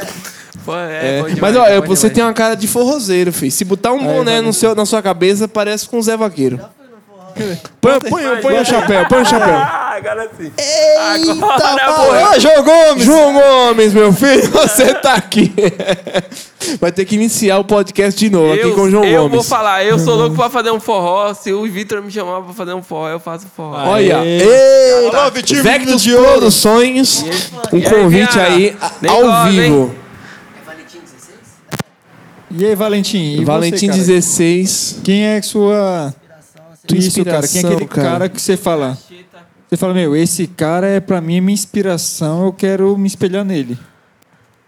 Pô, 0.65 0.75
é 0.75 1.19
É, 1.19 1.23
demais, 1.23 1.39
mas 1.39 1.55
é 1.55 1.59
olha, 1.59 1.81
bom 1.81 1.87
você 1.87 2.01
demais. 2.01 2.13
tem 2.15 2.23
uma 2.25 2.33
cara 2.33 2.55
de 2.55 2.67
forrozeiro, 2.67 3.31
filho. 3.31 3.51
Se 3.51 3.63
botar 3.63 3.93
um 3.93 4.03
boné 4.03 4.41
no 4.41 4.51
seu, 4.51 4.75
na 4.75 4.85
sua 4.85 5.01
cabeça, 5.01 5.47
parece 5.47 5.87
com 5.87 5.99
o 5.99 6.01
Zé 6.03 6.17
Vaqueiro. 6.17 6.59
Põe, 7.81 7.99
põe, 7.99 8.41
põe 8.41 8.59
o 8.59 8.65
chapéu, 8.65 9.05
põe 9.07 9.21
o 9.21 9.25
chapéu. 9.25 9.55
Ah, 9.55 9.93
agora 9.97 10.29
sim. 10.37 10.51
Agora 10.97 11.93
foi. 11.93 12.23
Ô, 12.23 12.39
João 12.39 12.63
Gomes! 12.63 13.03
João 13.05 13.33
Gomes, 13.33 13.93
meu 13.93 14.13
filho, 14.13 14.49
você 14.51 14.93
tá 14.93 15.15
aqui. 15.15 15.51
Vai 16.79 16.91
ter 16.91 17.03
que 17.05 17.15
iniciar 17.15 17.57
o 17.59 17.63
podcast 17.65 18.17
de 18.17 18.29
novo 18.29 18.53
aqui 18.53 18.63
Eu, 18.63 18.73
com 18.75 18.81
o 18.81 18.89
João 18.89 19.03
eu 19.03 19.21
vou 19.23 19.29
Gomes. 19.31 19.49
falar, 19.49 19.83
eu 19.83 19.99
sou 19.99 20.15
louco 20.15 20.35
pra 20.35 20.49
fazer 20.49 20.71
um 20.71 20.79
forró. 20.79 21.33
Se 21.33 21.51
o 21.51 21.63
Vitor 21.63 22.01
me 22.01 22.09
chamar 22.09 22.41
pra 22.41 22.53
fazer 22.53 22.73
um 22.73 22.81
forró, 22.81 23.09
eu 23.09 23.19
faço 23.19 23.45
forró. 23.55 23.75
Olha, 23.85 24.23
eita, 24.25 25.17
Alô, 25.17 25.31
Vitinho, 25.31 25.61
Vectus 25.63 26.01
de 26.01 26.15
Ouro. 26.15 26.31
Produções, 26.31 27.25
um 27.71 27.81
convite 27.81 28.39
aí 28.39 28.75
ao 29.09 29.45
vivo. 29.51 29.95
E 32.55 32.65
aí, 32.67 32.75
Valentim? 32.75 33.41
E 33.41 33.43
Valentim 33.43 33.87
você, 33.87 33.87
cara? 33.87 33.97
16. 33.97 34.99
Quem 35.03 35.25
é 35.25 35.41
sua. 35.41 36.13
Tua 36.87 36.97
Isso, 36.97 37.23
cara. 37.23 37.47
Quem 37.47 37.61
é 37.61 37.65
aquele 37.65 37.87
cara? 37.87 38.09
cara 38.09 38.29
que 38.29 38.41
você 38.41 38.57
fala? 38.57 38.97
Você 39.69 39.77
fala, 39.77 39.93
meu, 39.93 40.15
esse 40.15 40.45
cara 40.45 40.87
é 40.87 40.99
pra 40.99 41.19
mim 41.19 41.41
minha 41.41 41.53
inspiração, 41.53 42.45
eu 42.45 42.53
quero 42.53 42.95
me 42.97 43.07
espelhar 43.07 43.43
nele. 43.43 43.77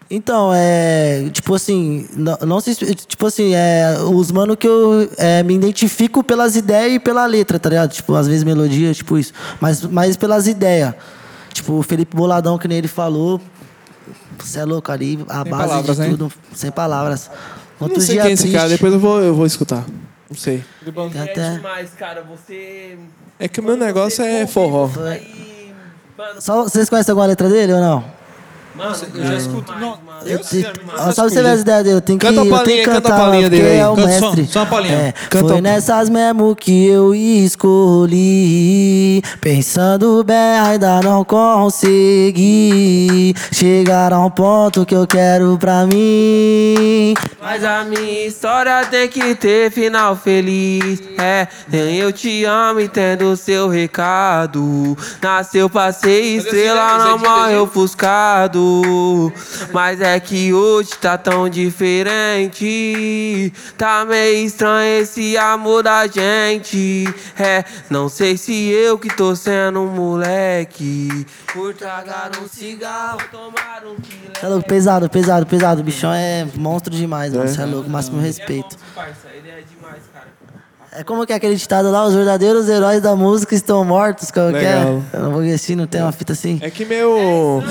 Então, 0.09 0.51
é. 0.53 1.30
Tipo 1.32 1.55
assim, 1.55 2.07
não, 2.16 2.38
não 2.45 2.59
se. 2.59 2.76
Tipo 2.76 3.26
assim, 3.26 3.53
é. 3.55 3.97
Os 4.01 4.32
mano 4.32 4.55
que 4.55 4.68
eu 4.68 5.09
é, 5.18 5.41
me 5.43 5.55
identifico 5.55 6.24
pelas 6.24 6.55
ideias 6.55 6.93
e 6.93 6.99
pela 6.99 7.26
letra, 7.26 7.59
tá 7.59 7.70
ligado? 7.70 7.91
Tipo, 7.91 8.13
às 8.13 8.28
vezes 8.28 8.43
melodia, 8.43 8.93
tipo 8.93 9.18
isso. 9.18 9.34
Mas, 9.59 9.82
mas 9.82 10.16
pelas 10.16 10.47
ideias. 10.47 10.93
Tipo, 11.51 11.74
o 11.74 11.84
Felipe 11.84 12.16
Boladão, 12.16 12.57
que 12.57 12.68
nem 12.68 12.78
ele 12.78 12.88
falou. 12.88 13.41
Você 14.38 14.59
é 14.59 14.66
louco 14.66 14.91
ali, 14.91 15.20
a 15.28 15.41
Sem 15.41 15.51
base 15.51 15.68
palavras, 15.68 15.97
de 15.97 16.03
né? 16.03 16.09
tudo. 16.09 16.34
Sem 16.53 16.72
palavras. 16.72 17.32
Não 17.80 17.88
Outro 17.88 18.01
sei 18.01 18.16
dia 18.16 18.24
quem 18.24 18.32
é 18.32 18.34
esse 18.34 18.51
cara, 18.51 18.70
depois 18.70 18.93
eu 18.93 18.99
vou, 18.99 19.22
eu 19.22 19.34
vou 19.34 19.45
escutar. 19.45 19.86
Não 20.30 20.36
sei. 20.38 20.63
Tem 20.84 21.21
É 21.21 21.23
até- 21.32 21.55
demais, 21.55 21.91
cara. 21.91 22.21
Você. 22.23 22.97
É 23.39 23.47
que 23.47 23.59
o 23.59 23.63
meu 23.63 23.78
negócio 23.78 24.23
é 24.23 24.47
forró. 24.47 24.89
Aí, 25.07 25.73
mano, 26.17 26.41
Só, 26.41 26.63
vocês 26.63 26.89
conhecem 26.89 27.11
alguma 27.11 27.28
letra 27.28 27.47
dele 27.49 27.73
ou 27.73 27.80
não? 27.82 28.03
Mano, 28.76 28.95
Eu 29.13 29.26
já 29.26 29.34
escuto. 29.36 29.73
Não, 29.80 29.97
Eu 30.26 30.32
eu, 30.32 30.39
te- 30.39 30.61
só 30.63 31.13
pra 31.13 31.23
você 31.30 31.41
ver 31.41 31.49
as 31.49 31.61
ideias 31.61 31.84
dele, 31.84 31.95
eu 31.97 32.01
tenho 32.01 32.19
que, 32.19 32.26
Canta 32.26 32.41
a 32.41 32.45
eu 32.45 32.59
tenho 32.63 32.78
que 32.80 32.86
canta 32.86 32.97
a 32.97 33.01
cantar, 33.01 33.17
palhinha 33.19 33.38
mano, 33.43 33.49
dele 33.49 33.67
aí. 33.69 33.78
é 33.80 33.88
o 33.88 33.95
Canta 33.95 34.19
só- 34.19 34.26
mestre. 34.32 34.47
só 34.47 34.59
uma 34.59 34.65
palhinha. 34.65 34.95
É, 34.95 35.11
Canta 35.30 35.47
foi 35.49 35.57
a- 35.57 35.61
nessas 35.61 36.09
mesmo 36.09 36.55
que 36.55 36.88
eu 36.88 37.13
escolhi, 38.05 39.21
pensando 39.41 40.23
bem 40.23 40.36
ainda 40.59 41.01
não 41.01 41.23
consegui 42.15 43.34
chegar 43.51 44.11
a 44.13 44.19
um 44.19 44.30
ponto 44.30 44.86
que 44.86 44.95
eu 44.95 45.05
quero 45.07 45.57
pra 45.57 45.86
mim. 45.86 47.13
Mas 47.41 47.63
a 47.63 47.84
minha 47.84 48.26
história 48.28 48.86
tem 48.89 49.07
que 49.07 49.36
ter 49.36 49.71
final 49.71 50.15
feliz. 50.15 51.01
É, 51.17 51.47
nem 51.67 51.95
eu 51.97 52.11
te 52.11 52.43
amo, 52.45 52.80
entendo 52.80 53.32
o 53.32 53.38
seu 53.38 53.67
recado. 53.69 54.97
Nasceu 55.21 55.69
pra 55.69 55.91
ser 55.91 56.21
estrela, 56.21 56.97
não 57.05 57.17
morre 57.19 57.55
ofuscado. 57.57 58.64
Mas 59.72 60.01
é 60.01 60.20
que 60.20 60.53
hoje 60.53 60.91
tá 60.99 61.18
tão 61.18 61.49
diferente. 61.49 63.53
Tá 63.78 64.05
meio 64.05 64.45
estranho 64.45 65.01
esse 65.01 65.38
amor 65.38 65.84
da 65.84 66.07
gente. 66.07 67.05
É, 67.38 67.63
não 67.89 68.09
sei 68.09 68.38
se 68.38 68.70
eu 68.70 68.97
que 68.97 69.16
tô 69.16 69.36
sendo 69.36 69.82
um 69.82 69.88
moleque. 69.88 71.26
Por 71.51 71.74
tragar 71.74 72.32
um 72.41 72.47
cigarro, 72.47 73.20
tomar 73.32 73.84
um 73.86 73.95
quilé. 73.95 74.34
Cê 74.39 74.45
é 74.45 74.49
louco, 74.49 74.68
pesado, 74.68 75.09
pesado, 75.09 75.45
pesado. 75.45 75.82
O 75.82 75.84
bichão 75.84 76.13
é 76.13 76.47
monstro 76.55 76.95
demais, 76.95 77.34
mano. 77.34 77.47
Você 77.47 77.61
é 77.61 77.66
louco, 77.66 77.89
máximo 77.89 78.22
respeito. 78.22 78.78
Parça, 78.93 79.28
ele 79.34 79.49
é 79.49 79.61
demais, 79.61 80.03
cara. 80.13 80.14
É 80.97 81.03
como 81.03 81.25
que 81.25 81.33
é 81.33 81.35
aquele 81.35 81.55
ditado 81.55 81.91
lá, 81.91 82.05
os 82.05 82.13
verdadeiros 82.13 82.69
heróis 82.69 83.01
da 83.01 83.15
música 83.15 83.53
estão 83.53 83.83
mortos, 83.83 84.31
qual 84.31 84.49
que 84.51 84.57
é? 84.57 84.75
Legal. 84.75 85.03
Eu 85.13 85.19
não 85.23 85.31
vou 85.31 85.43
esquecer, 85.43 85.75
não 85.75 85.87
tem 85.87 86.01
uma 86.01 86.11
fita 86.11 86.33
assim? 86.33 86.59
É 86.61 86.69
que 86.69 86.85
meu. 86.85 87.11
Ó, 87.17 87.61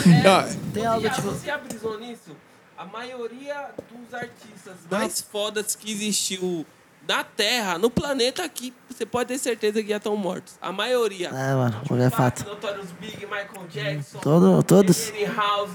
Tem 0.72 0.84
algo 0.86 1.06
a- 1.06 1.10
tipo... 1.10 1.30
Você 1.30 1.50
abrisou 1.50 1.98
nisso? 1.98 2.30
A 2.76 2.84
maioria 2.84 3.70
dos 3.90 4.12
artistas 4.14 4.74
mais 4.90 5.20
fodas 5.20 5.74
que 5.74 5.90
existiu 5.90 6.66
na 7.08 7.22
Terra, 7.24 7.78
no 7.78 7.88
planeta 7.90 8.42
aqui, 8.44 8.72
você 8.90 9.06
pode 9.06 9.28
ter 9.28 9.38
certeza 9.38 9.82
que 9.82 9.88
já 9.88 9.96
estão 9.96 10.16
mortos. 10.16 10.54
A 10.60 10.70
maioria. 10.72 11.28
É, 11.28 11.54
mano, 11.54 12.02
é 12.02 12.10
fato. 12.10 12.44
Notorious 12.46 12.88
Big, 13.00 13.24
Michael 13.26 13.66
Jackson. 13.70 14.18
Todo- 14.18 14.62
todos. 14.62 15.12
House. 15.34 15.70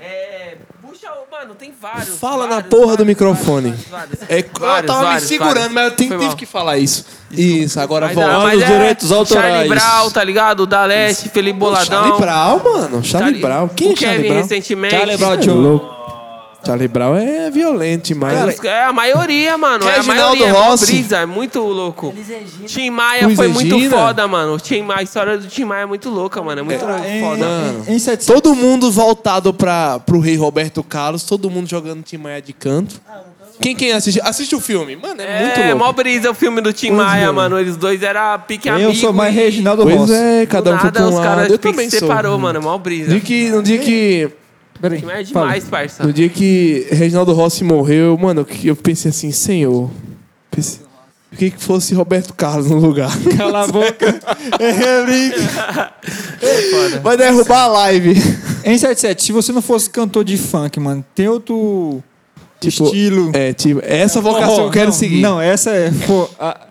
É, 0.00 0.56
puxa, 0.80 1.08
mano, 1.30 1.54
tem 1.54 1.72
vários. 1.80 2.18
Fala 2.18 2.44
na 2.46 2.54
vários, 2.56 2.68
porra 2.70 2.82
do 2.96 3.04
vários, 3.04 3.06
microfone. 3.08 3.70
vários, 3.70 3.88
vários. 4.20 4.30
É, 4.30 4.38
eu 4.40 4.60
Vários, 4.60 4.86
tava 4.92 5.14
me 5.14 5.20
segurando, 5.20 5.54
vários. 5.54 5.72
mas 5.72 6.10
eu 6.10 6.18
tive 6.20 6.36
que 6.36 6.46
falar 6.46 6.78
isso. 6.78 7.04
Isso, 7.30 7.78
agora 7.80 8.06
Mas, 8.06 8.14
volta. 8.14 8.30
ah, 8.30 8.38
mas 8.40 8.56
os 8.58 8.62
é 8.62 8.66
direitos 8.66 9.12
autorais. 9.12 9.52
Charlie 9.54 9.68
Brown, 9.68 10.10
tá 10.10 10.24
ligado? 10.24 10.66
Da 10.66 10.84
Leste, 10.84 11.28
Felipe 11.28 11.58
Boladão. 11.58 11.84
Charlie 12.04 12.18
Brown, 12.20 12.60
mano. 12.64 13.04
Charlie 13.04 13.40
Brown. 13.40 13.68
Quem 13.68 13.88
o 13.88 13.92
é 13.92 13.96
Charlie 13.96 14.16
Kevin 14.18 14.28
Brown? 14.28 14.42
recentemente. 14.42 14.94
Charlie 14.96 15.16
Brown, 15.16 15.32
É 15.32 15.36
tio. 15.38 15.97
Charlie 16.68 16.86
Brown 16.88 17.16
é 17.16 17.50
violento 17.50 18.08
demais. 18.08 18.62
É 18.62 18.84
a 18.84 18.92
maioria, 18.92 19.56
mano. 19.56 19.86
É 19.86 19.92
a 19.92 19.96
Reginaldo 19.96 20.38
maioria. 20.40 20.46
É 20.46 20.50
Rossi. 20.68 20.86
brisa, 20.86 21.16
é 21.18 21.26
muito 21.26 21.60
louco. 21.60 22.14
Tim 22.66 22.90
Maia 22.90 23.24
Luiz 23.24 23.36
foi 23.36 23.48
muito 23.48 23.74
Regina. 23.74 23.96
foda, 23.96 24.28
mano. 24.28 24.54
O 24.54 24.60
Tim 24.60 24.82
Maia, 24.82 25.00
a 25.00 25.02
história 25.02 25.38
do 25.38 25.46
Tim 25.46 25.64
Maia 25.64 25.82
é 25.84 25.86
muito 25.86 26.10
louca, 26.10 26.42
mano. 26.42 26.60
É 26.60 26.62
muito 26.62 26.84
Em, 26.84 27.20
foda. 27.22 27.46
Em, 27.88 27.94
em 27.94 27.98
700 27.98 28.26
Todo 28.26 28.54
mundo 28.54 28.90
voltado 28.92 29.54
pra, 29.54 29.98
pro 30.00 30.20
rei 30.20 30.36
Roberto 30.36 30.82
Carlos, 30.82 31.22
todo 31.22 31.48
mundo 31.50 31.68
jogando 31.68 32.02
Tim 32.02 32.18
Maia 32.18 32.42
de 32.42 32.52
canto. 32.52 33.00
Quem 33.60 33.74
quem 33.74 33.90
assiste? 33.92 34.20
Assiste 34.22 34.54
o 34.54 34.60
filme. 34.60 34.94
Mano, 34.94 35.20
é, 35.20 35.42
muito 35.46 35.58
É, 35.60 35.64
louco. 35.70 35.78
mó 35.84 35.92
brisa 35.92 36.30
o 36.30 36.34
filme 36.34 36.60
do 36.60 36.72
Tim 36.72 36.90
Maia, 36.92 37.24
é. 37.24 37.30
mano. 37.32 37.58
Eles 37.58 37.76
dois 37.76 38.02
eram 38.04 38.38
pique 38.46 38.68
Eu 38.68 38.74
amigos. 38.74 38.98
sou 39.00 39.12
mais 39.12 39.34
e 39.34 39.38
Reginaldo 39.38 39.82
Pois 39.82 39.96
Rossi. 39.96 40.12
é, 40.14 40.46
cada 40.46 40.70
um 40.74 40.78
foi 40.78 40.84
nada, 40.84 40.92
pra 40.92 41.02
um 41.06 41.08
os 41.08 41.14
lado. 41.16 41.24
caras 41.24 41.50
Eu 41.50 41.58
também 41.58 41.88
se 41.90 41.98
sou. 41.98 42.06
separou, 42.08 42.38
mano. 42.38 42.58
É 42.58 42.62
mó 42.62 42.76
brisa. 42.78 43.10
Dia 43.10 43.20
que, 43.20 43.48
no 43.50 43.60
dia 43.62 43.78
que 43.78 44.30
Peraí, 44.80 44.98
é 44.98 45.00
fala. 45.02 45.46
demais, 45.46 45.64
parça. 45.64 46.04
No 46.04 46.12
dia 46.12 46.28
que 46.28 46.86
Reginaldo 46.90 47.32
Rossi 47.32 47.64
morreu, 47.64 48.16
mano, 48.16 48.44
que 48.44 48.68
eu 48.68 48.76
pensei 48.76 49.10
assim, 49.10 49.30
senhor. 49.32 49.90
Pensei, 50.50 50.80
por 51.30 51.38
que 51.38 51.50
que 51.50 51.62
fosse 51.62 51.94
Roberto 51.94 52.32
Carlos 52.34 52.70
no 52.70 52.78
lugar? 52.78 53.10
Cala 53.36 53.64
a 53.64 53.66
boca. 53.66 54.20
É, 54.58 55.04
brinca. 55.04 55.92
Vai 57.02 57.16
derrubar 57.16 57.64
a 57.64 57.66
live. 57.68 58.12
Em 58.64 58.76
77, 58.76 59.22
se 59.22 59.32
você 59.32 59.52
não 59.52 59.62
fosse 59.62 59.88
cantor 59.88 60.24
de 60.24 60.36
funk, 60.36 60.78
mano, 60.80 61.04
tem 61.14 61.28
outro 61.28 62.02
Tipo, 62.60 62.84
estilo. 62.86 63.30
É, 63.34 63.52
tipo, 63.52 63.80
essa 63.84 64.20
vocação 64.20 64.64
Oh, 64.64 64.66
eu 64.66 64.70
quero 64.70 64.86
não, 64.86 64.92
seguir. 64.92 65.20
Não, 65.20 65.40
essa 65.40 65.70
é. 65.70 65.90
pô, 66.06 66.28
a- 66.40 66.66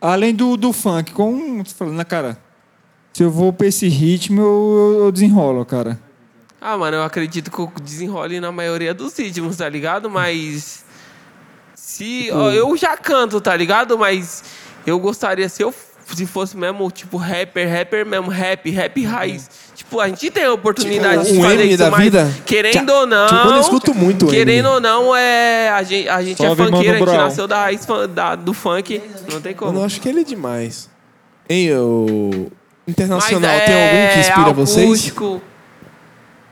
além 0.00 0.34
do, 0.34 0.56
do 0.56 0.72
funk, 0.72 1.12
com. 1.12 1.62
Você 1.64 1.74
falando, 1.74 1.96
né, 1.96 2.04
cara? 2.04 2.38
Se 3.14 3.22
eu 3.22 3.30
vou 3.30 3.52
pra 3.52 3.66
esse 3.66 3.88
ritmo, 3.88 4.40
eu- 4.40 4.98
eu 5.06 5.12
desenrolo, 5.12 5.64
cara. 5.64 5.98
Ah, 6.68 6.76
mano, 6.76 6.96
eu 6.96 7.02
acredito 7.04 7.48
que 7.48 7.58
eu 7.60 7.70
desenrole 7.80 8.40
na 8.40 8.50
maioria 8.50 8.92
dos 8.92 9.16
ritmos, 9.16 9.56
tá 9.56 9.68
ligado? 9.68 10.10
Mas. 10.10 10.84
Se. 11.74 12.28
ó, 12.32 12.50
eu 12.50 12.76
já 12.76 12.96
canto, 12.96 13.40
tá 13.40 13.54
ligado? 13.56 13.96
Mas 13.96 14.42
eu 14.84 14.98
gostaria, 14.98 15.48
se 15.48 15.62
eu 15.62 15.72
se 16.14 16.24
fosse 16.26 16.56
mesmo, 16.56 16.88
tipo, 16.90 17.16
rapper, 17.16 17.68
rapper 17.68 18.04
mesmo, 18.06 18.28
rap, 18.28 18.68
rap 18.70 19.04
raiz. 19.04 19.48
Tipo, 19.74 20.00
a 20.00 20.08
gente 20.08 20.30
tem 20.30 20.44
a 20.44 20.52
oportunidade 20.52 21.22
Tipo, 21.22 21.32
de 21.34 21.38
um 21.38 21.42
fazer 21.42 21.54
M 21.62 21.68
isso, 21.68 21.78
da 21.78 21.90
mas 21.90 22.00
vida? 22.04 22.34
querendo 22.46 22.90
ou 22.90 23.06
não. 23.06 23.26
tipo, 23.26 23.48
eu 23.48 23.60
escuto 23.60 23.94
muito 23.94 24.26
Querendo 24.26 24.66
ou 24.68 24.80
não, 24.80 25.14
é. 25.14 25.68
A 25.70 25.82
gente, 25.82 26.08
a 26.08 26.22
gente 26.22 26.44
é 26.44 26.48
funkeiro, 26.48 26.74
a 26.94 26.98
gente 26.98 27.04
Brown. 27.04 27.16
nasceu 27.16 27.46
da 27.48 27.60
raiz 27.62 27.86
da- 28.10 28.34
do 28.36 28.52
funk. 28.52 29.00
Não 29.32 29.40
tem 29.40 29.52
Eu 29.52 29.58
como. 29.58 29.72
não 29.72 29.84
acho 29.84 30.00
que 30.00 30.08
ele 30.08 30.20
é 30.20 30.24
demais. 30.24 30.88
Hein, 31.48 31.74
o 31.76 32.30
Mas 32.86 32.88
internacional, 32.88 33.50
é 33.50 33.60
tem 33.60 33.74
algum 33.74 34.14
que 34.14 34.20
inspira 34.20 34.52
vocês? 34.52 35.12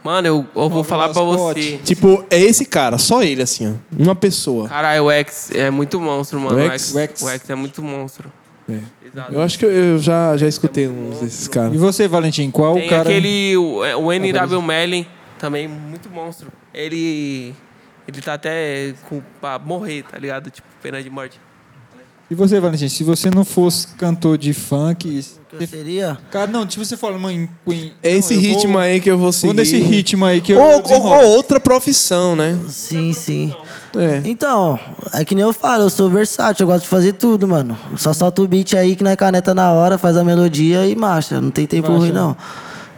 Mano, 0.05 0.29
eu, 0.29 0.47
eu 0.55 0.69
vou 0.69 0.85
falar 0.85 1.09
pra 1.09 1.23
você. 1.23 1.79
Tipo, 1.83 2.25
é 2.31 2.39
esse 2.39 2.67
cara, 2.67 2.99
só 2.99 3.23
ele, 3.23 3.41
assim, 3.43 3.73
ó. 3.73 4.03
Uma 4.03 4.15
pessoa. 4.15 4.69
Caralho, 4.69 5.05
o 5.05 5.11
X 5.11 5.51
é 5.53 5.71
muito 5.71 5.99
monstro, 5.99 6.39
mano. 6.39 6.59
O 6.59 6.61
X? 6.61 6.95
O 6.95 6.99
X. 6.99 7.23
o 7.23 7.29
X 7.31 7.49
é 7.51 7.55
muito 7.55 7.83
monstro. 7.83 8.31
É. 8.69 8.79
Exato. 9.07 9.33
Eu 9.33 9.41
acho 9.43 9.59
que 9.59 9.65
eu, 9.65 9.99
já, 9.99 10.37
já 10.37 10.47
escutei 10.47 10.89
uns 10.89 11.21
desses 11.21 11.47
E 11.47 11.51
caras. 11.51 11.75
você, 11.77 12.07
Valentim, 12.07 12.51
qual 12.51 12.75
Tem 12.75 12.87
o 12.87 12.91
cara. 12.91 13.03
aquele, 13.03 13.57
o, 13.57 13.79
o 13.79 14.13
NW 14.13 14.61
Melly, 14.63 15.09
também 15.39 15.67
muito 15.69 16.11
monstro. 16.11 16.49
Ele, 16.75 17.55
ele 18.07 18.21
tá 18.21 18.35
até 18.35 18.93
com, 19.09 19.23
pra 19.41 19.59
morrer, 19.59 20.03
tá 20.03 20.19
ligado? 20.19 20.51
Tipo, 20.51 20.67
pena 20.83 21.03
de 21.03 21.09
morte. 21.09 21.41
E 22.31 22.35
você, 22.35 22.59
Valentim, 22.59 22.89
se 22.89 23.05
você 23.05 23.31
não 23.31 23.45
fosse 23.45 23.89
cantor 23.99 24.39
de 24.39 24.55
funk. 24.55 25.23
que 25.59 25.67
seria? 25.67 26.17
Cara, 26.31 26.47
não, 26.51 26.67
tipo 26.67 26.85
você 26.85 26.97
fala, 26.97 27.19
mãe. 27.19 27.49
mãe 27.67 27.93
É 28.03 28.11
esse 28.17 28.35
ritmo 28.35 28.73
vou- 28.73 28.81
aí 28.81 28.99
que 29.01 29.11
eu 29.11 29.19
vou 29.19 29.31
seguir. 29.31 29.47
Vou 29.49 29.55
nesse 29.55 29.77
ritmo 29.79 30.25
aí 30.25 30.41
que 30.41 30.53
eu. 30.53 30.59
Ou, 30.59 30.71
eu 30.73 30.83
ou, 30.85 31.03
ou 31.07 31.25
outra 31.37 31.61
profissão, 31.61 32.35
né? 32.35 32.59
Sim, 32.69 33.13
sim. 33.13 33.55
É. 33.97 34.23
Então, 34.25 34.79
é 35.13 35.25
que 35.25 35.35
nem 35.35 35.45
eu 35.45 35.53
falo, 35.53 35.85
eu 35.85 35.91
sou 35.91 36.09
versátil, 36.11 36.65
eu 36.65 36.69
gosto 36.69 36.83
de 36.85 36.89
fazer 36.89 37.13
tudo, 37.13 37.47
mano. 37.47 37.77
Só 37.97 38.13
solta 38.13 38.43
o 38.43 38.49
beat 38.49 38.75
aí 38.75 38.97
que 38.97 39.05
não 39.05 39.11
é 39.11 39.17
caneta 39.17 39.55
na 39.55 39.71
hora, 39.73 39.99
faz 39.99 40.17
a 40.17 40.25
melodia 40.25 40.87
e 40.87 40.97
marcha. 40.97 41.41
Não 41.41 41.51
tem 41.51 41.67
tempo 41.67 41.89
Marcha. 41.91 42.05
ruim, 42.07 42.13
não. 42.13 42.37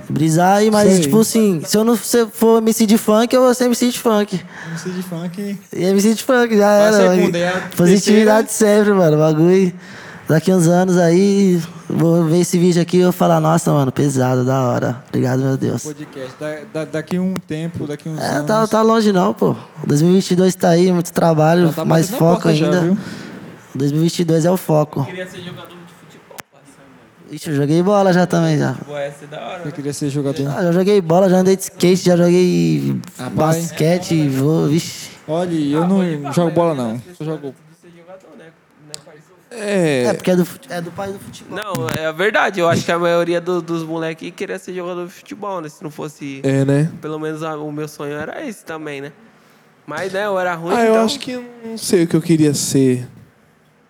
Brisar 0.09 0.59
aí, 0.59 0.70
mas 0.70 0.88
Sei. 0.92 1.00
tipo 1.02 1.20
assim, 1.20 1.61
se 1.64 1.76
eu 1.76 1.84
não 1.84 1.96
for 1.96 2.59
MC 2.59 2.86
de 2.86 2.96
funk, 2.96 3.34
eu 3.34 3.42
vou 3.42 3.52
ser 3.54 3.64
MC 3.64 3.90
de 3.90 3.98
funk. 3.98 4.40
MC 4.70 4.90
de 4.90 5.02
funk. 5.02 5.59
E 5.74 5.84
MC 5.84 6.14
de 6.14 6.22
funk, 6.22 6.57
já 6.57 6.66
Vai 6.78 6.86
era. 6.86 7.11
segunda, 7.16 7.38
é 7.38 7.48
a 7.48 7.61
Positividade 7.76 8.52
sempre, 8.52 8.92
mano. 8.92 9.16
Bagulho. 9.18 9.72
Daqui 10.28 10.52
uns 10.52 10.66
anos 10.66 10.96
aí, 10.98 11.61
vou 11.88 12.24
ver 12.24 12.40
esse 12.40 12.59
vídeo 12.59 12.82
aqui 12.82 12.96
e 12.98 13.02
vou 13.04 13.12
falar, 13.12 13.40
nossa, 13.40 13.72
mano, 13.72 13.92
pesado, 13.92 14.44
da 14.44 14.61
hora. 14.62 15.04
Obrigado, 15.09 15.38
meu 15.40 15.57
Deus. 15.57 15.82
Podcast. 15.84 16.32
Da, 16.40 16.57
da- 16.72 16.84
daqui 16.84 17.16
um 17.18 17.34
tempo, 17.34 17.86
daqui 17.86 18.09
uns 18.09 18.18
É, 18.20 18.26
anos. 18.36 18.46
tá, 18.46 18.66
tá 18.66 18.82
longe 18.82 19.12
não, 19.12 19.32
pô. 19.32 19.54
2022 19.86 20.54
tá 20.57 20.70
aí, 20.70 20.90
muito 20.92 21.12
trabalho, 21.12 21.68
Já 21.68 21.72
tá 21.74 21.84
mais 21.84 22.11
foco 22.11 22.52
já, 22.52 22.66
ainda. 22.66 22.80
viu? 22.80 22.98
2022 23.74 24.44
é 24.44 24.50
o 24.50 24.57
foco. 24.57 25.04
Queria 25.04 25.26
ser 25.28 25.42
jogador. 25.42 25.76
Ixi, 27.31 27.51
eu 27.51 27.57
joguei 27.57 27.83
bola 27.83 28.12
já 28.12 28.24
também, 28.27 28.57
já. 28.59 28.74
Pô, 28.87 28.97
essa 28.97 29.24
é 29.24 29.29
da 29.29 29.41
hora. 29.45 29.62
Eu 29.64 29.72
queria 29.72 29.93
ser 29.93 30.09
jogador. 30.11 30.47
Ah, 30.49 30.62
já 30.62 30.72
joguei 30.72 31.01
bola, 31.01 31.29
já 31.29 31.39
andei 31.39 31.57
de 31.57 31.62
skate, 31.62 32.05
já 32.05 32.16
joguei 32.16 33.01
Rapaz. 33.18 33.57
basquete, 33.70 34.29
vou, 34.29 34.66
vixe. 34.68 35.11
Olha, 35.27 35.53
eu 35.55 35.87
não 35.89 36.33
jogo 36.33 36.51
bola 36.53 36.74
não. 36.74 37.03
Só 37.18 37.24
jogo. 37.24 37.49
De 37.49 37.77
ser 37.91 37.97
jogador, 37.99 38.29
né? 38.39 38.45
Né, 38.87 38.93
parceiro? 39.05 39.24
É, 39.51 40.05
É, 40.05 40.12
porque 40.14 40.31
é 40.31 40.37
do, 40.37 40.47
é 40.70 40.81
do 40.81 40.91
pai 40.93 41.11
do 41.12 41.18
futebol. 41.18 41.57
Não, 41.59 41.89
é 41.91 42.07
a 42.07 42.12
verdade. 42.12 42.61
Eu 42.61 42.68
acho 42.68 42.85
que 42.85 42.93
a 42.93 42.99
maioria 42.99 43.41
do- 43.41 43.61
dos 43.61 43.83
moleques 43.83 44.33
queria 44.37 44.59
ser 44.59 44.72
jogador 44.72 45.07
de 45.07 45.12
futebol, 45.12 45.61
né? 45.61 45.68
Se 45.68 45.83
não 45.83 45.91
fosse. 45.91 46.41
é, 46.45 46.64
né? 46.64 46.93
Pelo 47.03 47.18
menos 47.18 47.43
a- 47.43 47.57
o 47.57 47.72
meu 47.72 47.89
sonho 47.89 48.14
era 48.14 48.47
esse 48.47 48.64
também, 48.64 49.01
né? 49.01 49.11
Mas, 49.85 50.12
né, 50.12 50.27
eu 50.27 50.39
era 50.39 50.55
ruim, 50.55 50.74
Ah, 50.77 50.85
eu 50.85 50.93
então... 50.95 51.05
acho 51.05 51.18
que 51.18 51.33
eu 51.33 51.45
não 51.64 51.77
sei 51.79 52.05
o 52.05 52.07
que 52.07 52.14
eu 52.16 52.22
queria 52.22 52.55
ser. 52.55 53.07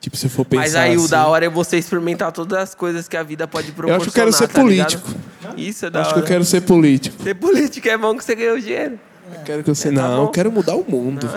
Tipo, 0.07 0.17
se 0.17 0.27
eu 0.27 0.31
for 0.31 0.45
pensar 0.45 0.63
Mas 0.63 0.77
aí 0.77 0.97
o 0.97 1.01
assim. 1.01 1.09
da 1.11 1.27
hora 1.27 1.47
é 1.47 1.49
você 1.49 1.79
experimentar 1.79 2.31
todas 2.31 2.57
as 2.61 2.75
coisas 2.77 3.09
que 3.09 3.17
a 3.17 3.25
vida 3.25 3.49
pode 3.49 3.71
Eu 3.71 3.75
proporcionar, 3.75 4.03
acho 4.03 4.13
que 4.13 4.21
eu 4.21 4.23
quero 4.23 4.33
ser 4.33 4.47
tá 4.47 4.63
ligado? 4.63 5.01
político. 5.03 5.21
Isso 5.57 5.85
é 5.85 5.89
Eu 5.89 5.91
da 5.91 6.01
acho 6.03 6.15
que 6.15 6.21
eu 6.21 6.23
quero 6.23 6.45
ser 6.45 6.61
político. 6.61 7.23
Ser 7.25 7.35
político 7.35 7.89
é 7.89 7.99
bom 7.99 8.17
que 8.17 8.23
você 8.25 8.37
ganha 8.37 8.55
o 8.55 8.61
dinheiro. 8.61 9.01
Eu 9.35 9.41
quero 9.45 9.65
que 9.65 9.71
eu 9.71 9.75
sei. 9.75 9.93
Tá 9.93 10.03
não, 10.03 10.17
bom. 10.19 10.23
eu 10.23 10.29
quero 10.29 10.53
mudar 10.53 10.77
o 10.77 10.85
mundo. 10.89 11.29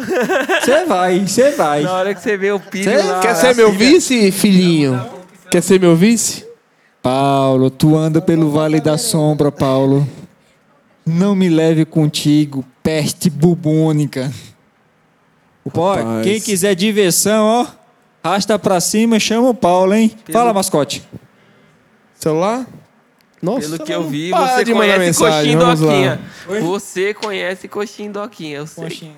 Você 0.61 0.85
vai, 0.85 1.25
você 1.25 1.49
vai. 1.49 1.81
Na 1.81 1.93
hora 1.93 2.13
que 2.13 2.21
você 2.21 2.37
vê 2.37 2.51
o 2.51 2.61
lá... 2.61 3.19
Quer 3.21 3.33
ser 3.33 3.55
meu 3.55 3.71
vice, 3.71 4.31
filhinho? 4.31 5.03
Quer 5.49 5.63
ser 5.63 5.79
meu 5.79 5.95
vice? 5.95 6.45
Paulo, 7.01 7.71
tu 7.71 7.97
anda 7.97 8.21
pelo 8.21 8.51
vale 8.51 8.79
da 8.79 8.99
sombra, 8.99 9.51
Paulo. 9.51 10.07
Não 11.03 11.33
me 11.33 11.49
leve 11.49 11.85
contigo, 11.85 12.63
peste 12.83 13.31
bubônica. 13.31 14.31
Ó, 15.73 15.95
Rapaz. 15.95 16.23
quem 16.23 16.39
quiser 16.39 16.75
diversão, 16.75 17.45
ó, 17.45 17.78
rasta 18.23 18.57
pra 18.59 18.79
cima 18.79 19.17
e 19.17 19.19
chama 19.19 19.49
o 19.49 19.53
Paulo, 19.53 19.93
hein? 19.93 20.15
Fala, 20.31 20.53
mascote. 20.53 21.03
Celular? 22.15 22.65
Nossa, 23.41 23.69
Pelo 23.69 23.85
que 23.85 23.91
eu 23.93 24.03
vi, 24.03 24.31
você 24.31 24.65
conhece 24.73 24.99
mensagem, 24.99 25.55
lá. 25.55 25.73
Doquinha. 25.73 26.19
Você 26.61 27.13
conhece 27.13 27.67
Coxinho 27.69 28.11
Doquinha, 28.11 28.57
eu 28.57 28.67
sei. 28.67 29.13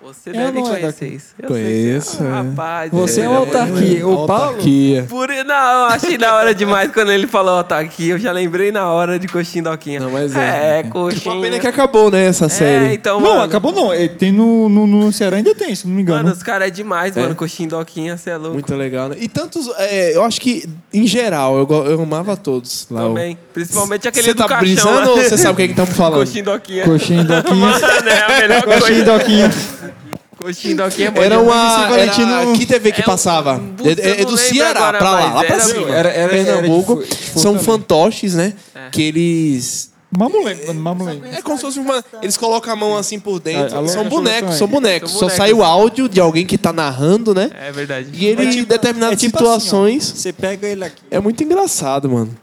Você 0.00 0.30
Eu 0.30 0.34
deve 0.34 0.52
não 0.60 0.66
é 0.74 0.78
conhecer 0.80 1.04
daqui. 1.04 1.14
isso. 1.16 1.26
Eu 1.38 1.48
Conheço, 1.48 2.16
sei. 2.18 2.26
é. 2.26 2.30
Ah, 2.30 2.42
rapaz. 2.42 2.90
Você 2.92 3.20
é 3.20 3.28
uma 3.28 3.38
autarquia. 3.40 4.06
O 4.06 4.26
Paulo. 4.26 4.32
Autarquia. 4.44 5.06
Por... 5.08 5.28
Não, 5.28 5.54
eu 5.80 5.84
achei 5.86 6.16
da 6.16 6.34
hora 6.36 6.54
demais 6.54 6.92
quando 6.92 7.10
ele 7.10 7.26
falou 7.26 7.56
autarquia. 7.58 8.14
Eu 8.14 8.18
já 8.18 8.30
lembrei 8.32 8.70
na 8.70 8.86
hora 8.90 9.18
de 9.18 9.26
Coxinho 9.26 9.64
Doquinha. 9.64 9.98
Não, 10.00 10.10
mas 10.10 10.34
é. 10.36 10.78
É, 10.78 10.82
Coxinho. 10.84 11.34
Uma 11.34 11.42
pena 11.42 11.58
que 11.58 11.66
acabou, 11.66 12.10
né, 12.12 12.24
essa 12.26 12.46
É, 12.46 12.48
série. 12.48 12.94
então, 12.94 13.20
Não, 13.20 13.30
mano. 13.30 13.42
acabou 13.42 13.72
não. 13.72 13.92
É, 13.92 14.06
Tem 14.08 14.30
no, 14.32 14.68
no, 14.68 14.86
no 14.86 15.12
Ceará 15.12 15.36
ainda 15.36 15.52
tem, 15.54 15.74
se 15.74 15.86
não 15.86 15.94
me 15.96 16.02
engano. 16.02 16.22
Mano, 16.22 16.34
os 16.34 16.42
caras 16.44 16.68
é 16.68 16.70
demais, 16.70 17.16
mano. 17.16 17.34
Coxinho 17.34 17.68
Doquinha, 17.70 18.16
você 18.16 18.30
é 18.30 18.36
louco. 18.36 18.54
Muito 18.54 18.74
legal, 18.76 19.08
né? 19.08 19.16
E 19.18 19.28
tantos. 19.28 19.68
é, 19.78 20.14
eu 20.16 20.22
acho 20.24 20.40
que, 20.40 20.64
em 20.94 21.06
geral, 21.08 21.58
eu, 21.58 21.84
eu 21.86 22.00
amava 22.00 22.36
todos. 22.36 22.86
Lá, 22.90 23.04
o- 23.04 23.08
Também. 23.08 23.36
Principalmente 23.52 24.06
aquele 24.06 24.26
Você 24.28 24.34
do 24.34 24.38
tá 24.38 24.48
caixão. 24.48 24.60
brisando 24.64 25.00
lá. 25.00 25.10
ou 25.10 25.16
você 25.22 25.36
sabe 25.36 25.52
o 25.54 25.56
que 25.56 25.64
que 25.66 25.72
estamos 25.72 25.94
falando? 25.96 26.20
Coxinho 26.20 26.44
Doquinha. 26.44 26.84
Coxinho 26.84 27.24
Doquinha. 27.26 27.56
Mano, 27.56 28.08
é 28.08 28.20
a 28.22 28.40
melhor 28.40 28.62
Coxinho 28.62 29.04
coisa. 29.04 29.18
Doquinha. 29.18 29.50
Coxinho 30.40 30.76
Doquinha 30.76 31.08
é 31.08 31.10
bom 31.10 31.22
Era 31.22 31.40
uma. 31.40 31.88
Valentino- 31.88 32.32
Era, 32.32 32.52
que 32.52 32.64
TV 32.66 32.92
que 32.92 33.00
É 33.00 33.04
um- 33.04 33.06
passava? 33.06 33.58
Putz, 33.76 33.98
É, 33.98 34.08
é- 34.08 34.20
é 34.22 34.24
do 34.24 34.36
Ceará, 34.36 34.80
agora 34.80 34.98
pra 34.98 35.10
lá, 35.10 35.32
lá 35.34 35.44
pra 35.44 35.60
cima. 35.60 35.90
era- 35.90 36.10
era- 36.10 36.28
Pernambuco. 36.28 36.92
era 37.02 37.06
de 37.06 37.16
fu- 37.16 37.38
são 37.40 37.58
fantoches, 37.58 38.34
né? 38.34 38.52
Que 38.92 39.02
eles. 39.02 39.88
Mamulengo, 40.16 40.66
mano, 40.68 40.80
mamulengo. 40.80 41.26
É 41.26 41.42
como 41.42 41.56
se 41.58 41.62
fosse 41.64 41.78
uma. 41.78 42.02
Eles 42.22 42.36
colocam 42.36 42.72
a 42.72 42.76
mão 42.76 42.96
assim 42.96 43.18
por 43.20 43.38
dentro. 43.40 43.86
São 43.88 44.08
bonecos, 44.08 44.54
são 44.54 44.66
bonecos. 44.66 45.10
São 45.10 45.18
Só 45.20 45.26
bonecos. 45.26 45.36
sai 45.36 45.52
o 45.52 45.62
áudio 45.62 46.08
de 46.08 46.18
alguém 46.20 46.46
que 46.46 46.56
tá 46.56 46.72
narrando, 46.72 47.34
né? 47.34 47.50
É 47.60 47.70
verdade. 47.72 48.08
E 48.14 48.24
ele, 48.24 48.44
em 48.44 48.64
determinadas 48.64 49.14
É 49.14 49.16
tipo 49.16 49.36
assim, 49.36 49.44
situações. 49.46 50.04
Você 50.04 50.32
pega 50.32 50.66
ele 50.66 50.84
aqui. 50.84 51.02
É 51.10 51.18
muito 51.20 51.42
engraçado, 51.44 52.08
mano. 52.08 52.34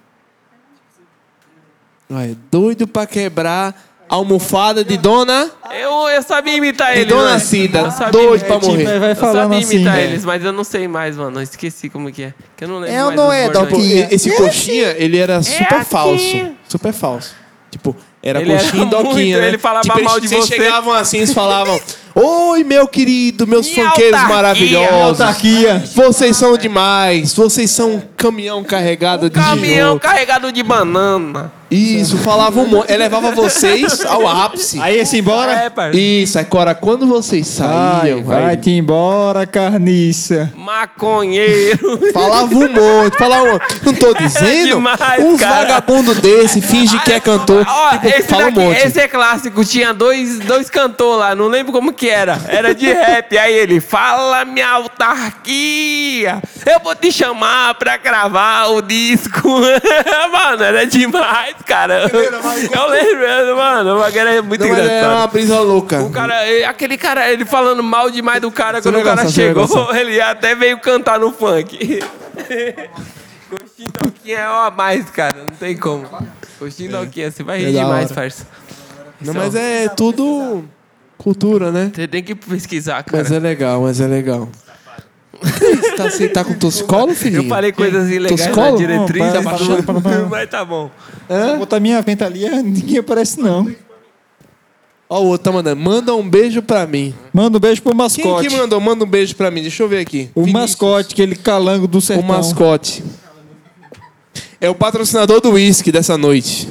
Ai, 2.10 2.38
doido 2.52 2.88
pra 2.88 3.08
quebrar 3.08 3.95
almofada 4.10 4.84
de 4.84 4.98
dona. 4.98 5.50
Eu, 5.72 6.08
eu 6.10 6.22
sabia 6.24 6.56
imitar 6.56 6.94
De 6.94 7.00
eles. 7.00 7.10
dona 7.10 7.34
né? 7.34 7.40
Cida. 7.40 7.80
Imitar- 7.80 8.12
pra 8.12 8.38
tipo, 8.60 8.66
morrer. 8.72 9.00
vai 9.00 9.12
Eu 9.12 9.16
falando 9.16 9.36
sabia 9.52 9.60
assim. 9.60 9.76
imitar 9.76 9.98
é. 10.00 10.04
eles, 10.04 10.26
mas 10.26 10.44
eu 10.46 10.52
não 10.52 10.64
sei 10.64 10.88
mais, 10.88 11.18
mano. 11.18 11.40
Eu 11.40 11.44
esqueci 11.44 11.90
como 11.90 12.12
que 12.12 12.24
é. 12.24 12.34
Que 12.56 12.64
eu 12.64 12.68
não 12.68 12.80
lembro 12.80 12.96
É 12.96 13.00
ou 13.02 13.06
mais 13.08 13.16
não 13.18 13.34
é, 13.34 13.44
bordões. 13.50 13.70
Doquinha? 13.72 14.08
Esse 14.12 14.32
coxinha, 14.36 14.96
ele 14.98 15.18
era 15.18 15.42
super 15.42 15.74
assim. 15.78 15.86
falso. 15.90 16.52
Super 16.68 16.94
falso. 16.94 17.34
Tipo, 17.72 17.96
era 18.24 18.42
Ele 18.42 18.52
era 18.54 18.62
coxinha 18.64 18.84
e 18.84 18.90
doquinha, 18.90 19.14
muito, 19.14 19.38
né? 19.40 19.48
ele 19.50 19.58
falava 19.58 19.82
tipo, 19.84 20.04
mal 20.04 20.18
eles- 20.18 20.22
de 20.22 20.28
vocês 20.36 20.46
você. 20.46 20.56
chegavam 20.56 20.94
assim, 20.94 21.18
eles 21.18 21.34
falavam... 21.34 21.80
Oi, 22.18 22.64
meu 22.64 22.88
querido, 22.88 23.46
meus 23.46 23.68
Minha 23.70 23.90
funkeiros 23.90 24.14
autarquia, 24.14 24.36
maravilhosos. 24.36 25.20
Autarquia. 25.22 25.84
Vocês 25.94 26.38
são 26.38 26.58
demais. 26.58 27.34
Vocês 27.34 27.70
são 27.70 27.96
um 27.96 28.02
caminhão 28.16 28.64
carregado 28.64 29.30
de 29.30 29.36
Caminhão 29.38 29.98
tijolo. 29.98 30.00
carregado 30.00 30.50
de 30.50 30.64
banana. 30.64 31.52
Isso, 31.70 32.18
falava 32.20 32.60
um 32.60 32.68
monte. 32.68 32.90
Ele 32.90 33.00
levava 33.00 33.32
vocês 33.32 34.06
ao 34.06 34.26
ápice. 34.28 34.80
Aí 34.80 34.98
esse 35.00 35.18
embora. 35.18 35.52
É. 35.52 35.96
Isso, 35.98 36.40
agora 36.40 36.74
quando 36.76 37.06
vocês 37.08 37.58
Vai, 37.58 37.68
saíam, 38.02 38.24
vai 38.24 38.46
aí 38.46 38.58
te 38.58 38.70
embora, 38.70 39.46
carniça. 39.46 40.54
Maconheiro. 40.56 42.00
falava 42.14 42.54
um 42.56 42.72
monte, 42.72 43.18
falava 43.18 43.44
um 43.44 43.52
monte. 43.54 43.66
Não 43.84 43.94
tô 43.94 44.14
dizendo? 44.14 44.76
demais, 44.76 45.26
uns 45.26 45.40
cara. 45.40 45.62
vagabundo 45.62 46.16
desse 46.16 46.62
finge 46.62 46.98
que 47.00 47.12
é 47.12 47.20
cantor. 47.20 47.66
Ó, 47.68 47.90
tipo, 47.92 48.08
esse, 48.08 48.24
fala 48.24 48.44
um 48.44 48.46
daqui, 48.54 48.60
monte. 48.60 48.78
esse 48.86 49.00
é 49.00 49.08
clássico. 49.08 49.66
Tinha 49.66 49.94
dois, 49.94 50.40
dois 50.40 50.70
cantores 50.70 51.20
lá, 51.20 51.36
não 51.36 51.48
lembro 51.48 51.74
como 51.74 51.92
que 51.92 52.05
era. 52.10 52.40
Era 52.48 52.74
de 52.74 52.92
rap. 52.92 53.38
Aí 53.38 53.54
ele, 53.54 53.80
fala 53.80 54.46
minha 54.46 54.68
autarquia. 54.70 56.42
Eu 56.66 56.80
vou 56.80 56.96
te 56.96 57.12
chamar 57.12 57.76
pra 57.76 57.98
gravar 57.98 58.68
o 58.68 58.82
disco. 58.82 59.50
mano, 60.32 60.64
era 60.64 60.86
demais, 60.86 61.56
cara. 61.66 62.10
Eu 62.12 62.90
lembro, 62.90 63.56
mano. 63.56 63.96
O 63.96 64.00
bagulho 64.00 64.20
era 64.20 64.42
muito 64.42 64.62
Não, 64.62 64.70
mas 64.70 64.80
é 64.80 64.84
engraçado. 64.84 65.16
uma 65.16 65.28
brisa 65.28 65.60
louca. 65.60 66.02
O 66.02 66.12
cara, 66.12 66.36
aquele 66.68 66.98
cara, 66.98 67.32
ele 67.32 67.46
falando 67.46 67.84
mal 67.84 68.10
demais 68.10 68.42
do 68.42 68.52
cara, 68.52 68.82
Você 68.82 68.90
quando 68.92 69.02
o 69.02 69.04
cara 69.04 69.24
gostar, 69.24 69.42
chegou, 69.42 69.96
ele 69.96 70.20
até 70.20 70.56
veio 70.56 70.80
cantar 70.80 71.20
no 71.20 71.32
funk. 71.32 72.00
Coxinha 73.50 73.90
Doquinha 73.94 74.40
é 74.40 74.50
uma 74.50 74.68
a 74.68 74.72
mais, 74.72 75.10
cara, 75.10 75.38
não 75.38 75.56
tem 75.56 75.78
como. 75.78 76.08
Coxinha 76.58 76.90
Doquinha, 76.90 77.32
você 77.32 77.44
vai 77.44 77.58
É 77.58 77.68
rir 77.68 77.74
da 77.74 77.84
demais, 77.84 78.12
parça. 78.12 78.48
Não, 79.22 79.34
mas 79.34 79.56
é 79.56 79.88
tudo 79.90 80.66
cultura, 81.26 81.72
né? 81.72 81.92
Você 81.94 82.08
tem 82.08 82.22
que 82.24 82.36
pesquisar, 82.36 83.02
cara. 83.04 83.24
Mas 83.24 83.32
é 83.32 83.40
legal, 83.40 83.82
mas 83.82 84.00
é 84.00 84.06
legal. 84.08 84.48
Você 85.42 85.92
tá, 85.96 86.04
você 86.10 86.30
tá 86.30 86.44
com 86.46 86.54
toscolo, 86.54 87.14
filhinho? 87.16 87.44
Eu 87.44 87.50
falei 87.50 87.72
coisas 87.72 88.10
ilegais 88.12 88.40
na 88.40 88.48
Toscolo? 88.54 88.78
diretriz, 88.78 89.24
Não, 89.26 89.32
para, 89.32 89.40
abaixou, 89.40 89.84
para, 89.84 89.84
para, 89.84 90.02
para. 90.02 90.26
mas 90.28 90.50
tá 90.50 90.64
bom. 90.64 90.90
Vou 91.28 91.58
botar 91.58 91.80
minha 91.80 92.00
venta 92.02 92.26
ali, 92.26 92.48
ninguém 92.64 93.00
aparece 93.00 93.40
não. 93.42 93.70
Ó, 95.10 95.22
o 95.22 95.26
outro 95.26 95.46
tá 95.46 95.52
mandando. 95.52 95.82
Manda 95.82 96.16
um 96.16 96.28
beijo 96.28 96.62
pra 96.62 96.86
mim. 96.88 97.14
Manda 97.34 97.58
um 97.58 97.60
beijo 97.60 97.82
pro 97.82 97.92
Quem 97.92 97.98
mascote. 97.98 98.48
que 98.48 98.56
mandou? 98.56 98.80
Manda 98.80 99.04
um 99.04 99.08
beijo 99.08 99.36
pra 99.36 99.50
mim. 99.52 99.62
Deixa 99.62 99.84
eu 99.84 99.90
ver 99.90 100.00
aqui. 100.00 100.30
O 100.34 100.42
Vinícius. 100.42 100.62
mascote, 100.62 101.14
aquele 101.14 101.36
calango 101.36 101.88
do 101.88 101.98
O 101.98 102.02
sertão. 102.02 102.26
mascote. 102.28 103.04
É 104.62 104.70
o 104.70 104.74
patrocinador 104.76 105.42
do 105.42 105.52
uísque 105.52 105.92
dessa 105.92 106.18
noite. 106.18 106.70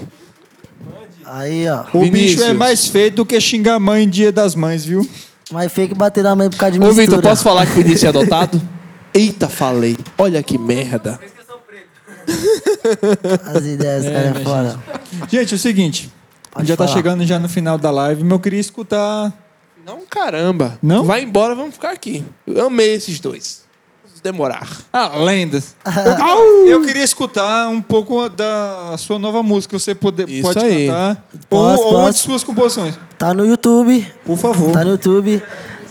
Aí, 1.27 1.68
ó. 1.68 1.85
O 1.93 2.01
bicho 2.01 2.12
Vinícius. 2.12 2.43
é 2.43 2.53
mais 2.53 2.87
feio 2.87 3.11
do 3.12 3.27
que 3.27 3.41
xingar 3.41 3.75
a 3.75 3.81
mãe 3.81 4.05
em 4.05 4.09
dia 4.09 4.31
das 4.31 4.55
mães, 4.55 4.85
viu? 4.85 5.09
Mas 5.51 5.72
fake 5.72 5.95
bater 5.95 6.25
na 6.25 6.35
mãe 6.35 6.49
por 6.51 6.57
causa 6.57 6.72
de 6.72 6.79
Ô, 6.79 6.87
mistura. 6.87 7.07
Vitor, 7.07 7.22
posso 7.22 7.43
falar 7.43 7.66
que 7.66 7.72
o 7.72 7.77
Vinícius 7.77 8.05
é 8.05 8.09
adotado? 8.09 8.61
Eita, 9.12 9.49
falei. 9.49 9.97
Olha 10.18 10.43
que 10.43 10.59
merda. 10.59 11.20
As 13.55 13.64
ideias, 13.64 14.05
cara, 14.05 14.18
é 14.29 14.35
foda. 14.43 14.81
Gente, 15.29 15.53
é 15.53 15.57
o 15.57 15.59
seguinte. 15.59 16.11
Pode 16.51 16.66
já 16.68 16.77
tá 16.77 16.85
falar. 16.85 16.97
chegando 16.97 17.25
já 17.25 17.39
no 17.39 17.49
final 17.49 17.77
da 17.77 17.91
live, 17.91 18.22
mas 18.22 18.33
eu 18.33 18.41
queria 18.41 18.61
escutar... 18.61 19.33
Não, 19.85 20.01
caramba. 20.09 20.79
Não? 20.83 21.05
Vai 21.05 21.22
embora, 21.22 21.55
vamos 21.55 21.75
ficar 21.75 21.91
aqui. 21.91 22.25
Eu 22.47 22.66
amei 22.68 22.95
esses 22.95 23.20
dois. 23.20 23.64
Demorar. 24.25 24.66
Ah, 24.91 25.18
lendas. 25.18 25.77
Eu 26.66 26.81
queria 26.83 27.05
escutar 27.05 27.68
um 27.68 27.83
pouco 27.83 28.27
da 28.31 28.95
sua 28.97 29.18
nova 29.18 29.43
música. 29.43 29.79
Você 29.79 29.95
pode, 29.95 30.25
Isso 30.25 30.41
pode 30.43 30.64
aí. 30.64 30.87
cantar. 30.87 31.25
Posso, 31.51 31.83
ou, 31.83 31.89
ou 31.89 31.99
uma 32.01 32.11
de 32.11 32.16
posso. 32.16 32.25
suas 32.25 32.43
composições. 32.43 32.99
Tá 33.18 33.35
no 33.35 33.45
YouTube. 33.45 34.11
Por 34.25 34.39
favor. 34.39 34.72
Tá 34.72 34.83
no 34.83 34.93
YouTube. 34.93 35.43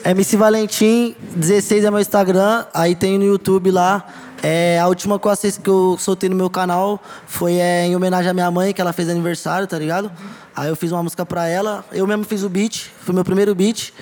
MC 0.04 0.36
Valentim, 0.36 1.16
16 1.36 1.86
é 1.86 1.92
meu 1.92 2.00
Instagram. 2.00 2.66
Aí 2.74 2.96
tem 2.96 3.20
no 3.20 3.24
YouTube 3.24 3.70
lá. 3.70 4.04
É, 4.42 4.80
a 4.80 4.88
última 4.88 5.22
eu, 5.24 5.30
assisti- 5.32 5.62
que 5.62 5.70
eu 5.70 5.96
soltei 6.00 6.28
no 6.28 6.36
meu 6.36 6.50
canal 6.50 7.00
foi 7.28 7.54
é, 7.58 7.86
em 7.86 7.96
homenagem 7.96 8.32
à 8.32 8.34
minha 8.34 8.50
mãe, 8.50 8.74
que 8.74 8.82
ela 8.82 8.92
fez 8.92 9.08
aniversário, 9.10 9.68
tá 9.68 9.78
ligado? 9.78 10.12
Aí 10.56 10.70
eu 10.70 10.76
fiz 10.76 10.92
uma 10.92 11.04
música 11.04 11.24
pra 11.24 11.48
ela. 11.48 11.86
Eu 11.92 12.08
mesmo 12.08 12.24
fiz 12.24 12.42
o 12.44 12.50
beat. 12.50 12.88
Foi 13.06 13.14
meu 13.14 13.24
primeiro 13.24 13.54
beat. 13.54 13.94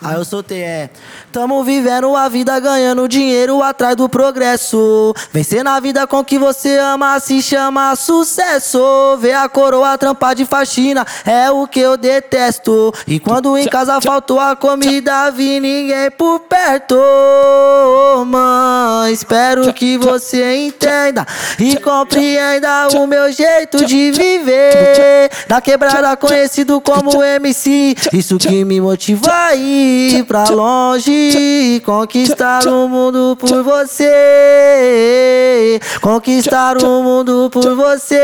Aí 0.00 0.14
eu 0.14 0.24
soltei, 0.24 0.62
é. 0.62 0.90
Tamo 1.32 1.62
vivendo 1.64 2.14
a 2.14 2.28
vida 2.28 2.58
ganhando 2.60 3.08
dinheiro 3.08 3.62
atrás 3.62 3.96
do 3.96 4.08
progresso. 4.08 5.12
Vencer 5.32 5.64
na 5.64 5.80
vida 5.80 6.06
com 6.06 6.20
o 6.20 6.24
que 6.24 6.38
você 6.38 6.78
ama 6.78 7.18
se 7.18 7.42
chama 7.42 7.96
sucesso. 7.96 8.78
Ver 9.18 9.34
a 9.34 9.48
coroa 9.48 9.98
trampar 9.98 10.36
de 10.36 10.44
faxina 10.44 11.04
é 11.26 11.50
o 11.50 11.66
que 11.66 11.80
eu 11.80 11.96
detesto. 11.96 12.92
E 13.06 13.18
quando 13.18 13.58
em 13.58 13.66
casa 13.66 14.00
faltou 14.00 14.38
a 14.38 14.54
comida, 14.54 15.30
vi 15.32 15.58
ninguém 15.58 16.10
por 16.12 16.40
perto. 16.40 16.96
Mãe, 18.24 19.12
espero 19.12 19.72
que 19.72 19.98
você 19.98 20.56
entenda 20.56 21.26
e 21.58 21.76
compreenda 21.80 22.88
o 22.96 23.06
meu 23.06 23.32
jeito 23.32 23.84
de 23.84 24.12
viver. 24.12 25.30
Da 25.48 25.60
quebrada 25.60 26.16
conhecido 26.16 26.80
como 26.80 27.22
MC, 27.22 27.96
isso 28.12 28.38
que 28.38 28.64
me 28.64 28.80
motiva 28.80 29.30
a 29.32 29.54
ir. 29.88 30.24
pra 30.24 30.44
longe, 30.50 31.82
conquistar 31.84 32.66
o 32.66 32.88
mundo 32.88 33.36
por 33.38 33.62
você. 33.62 34.08
Conquistar 36.00 36.76
o 36.82 37.02
mundo 37.02 37.50
por 37.52 37.74
você. 37.74 38.16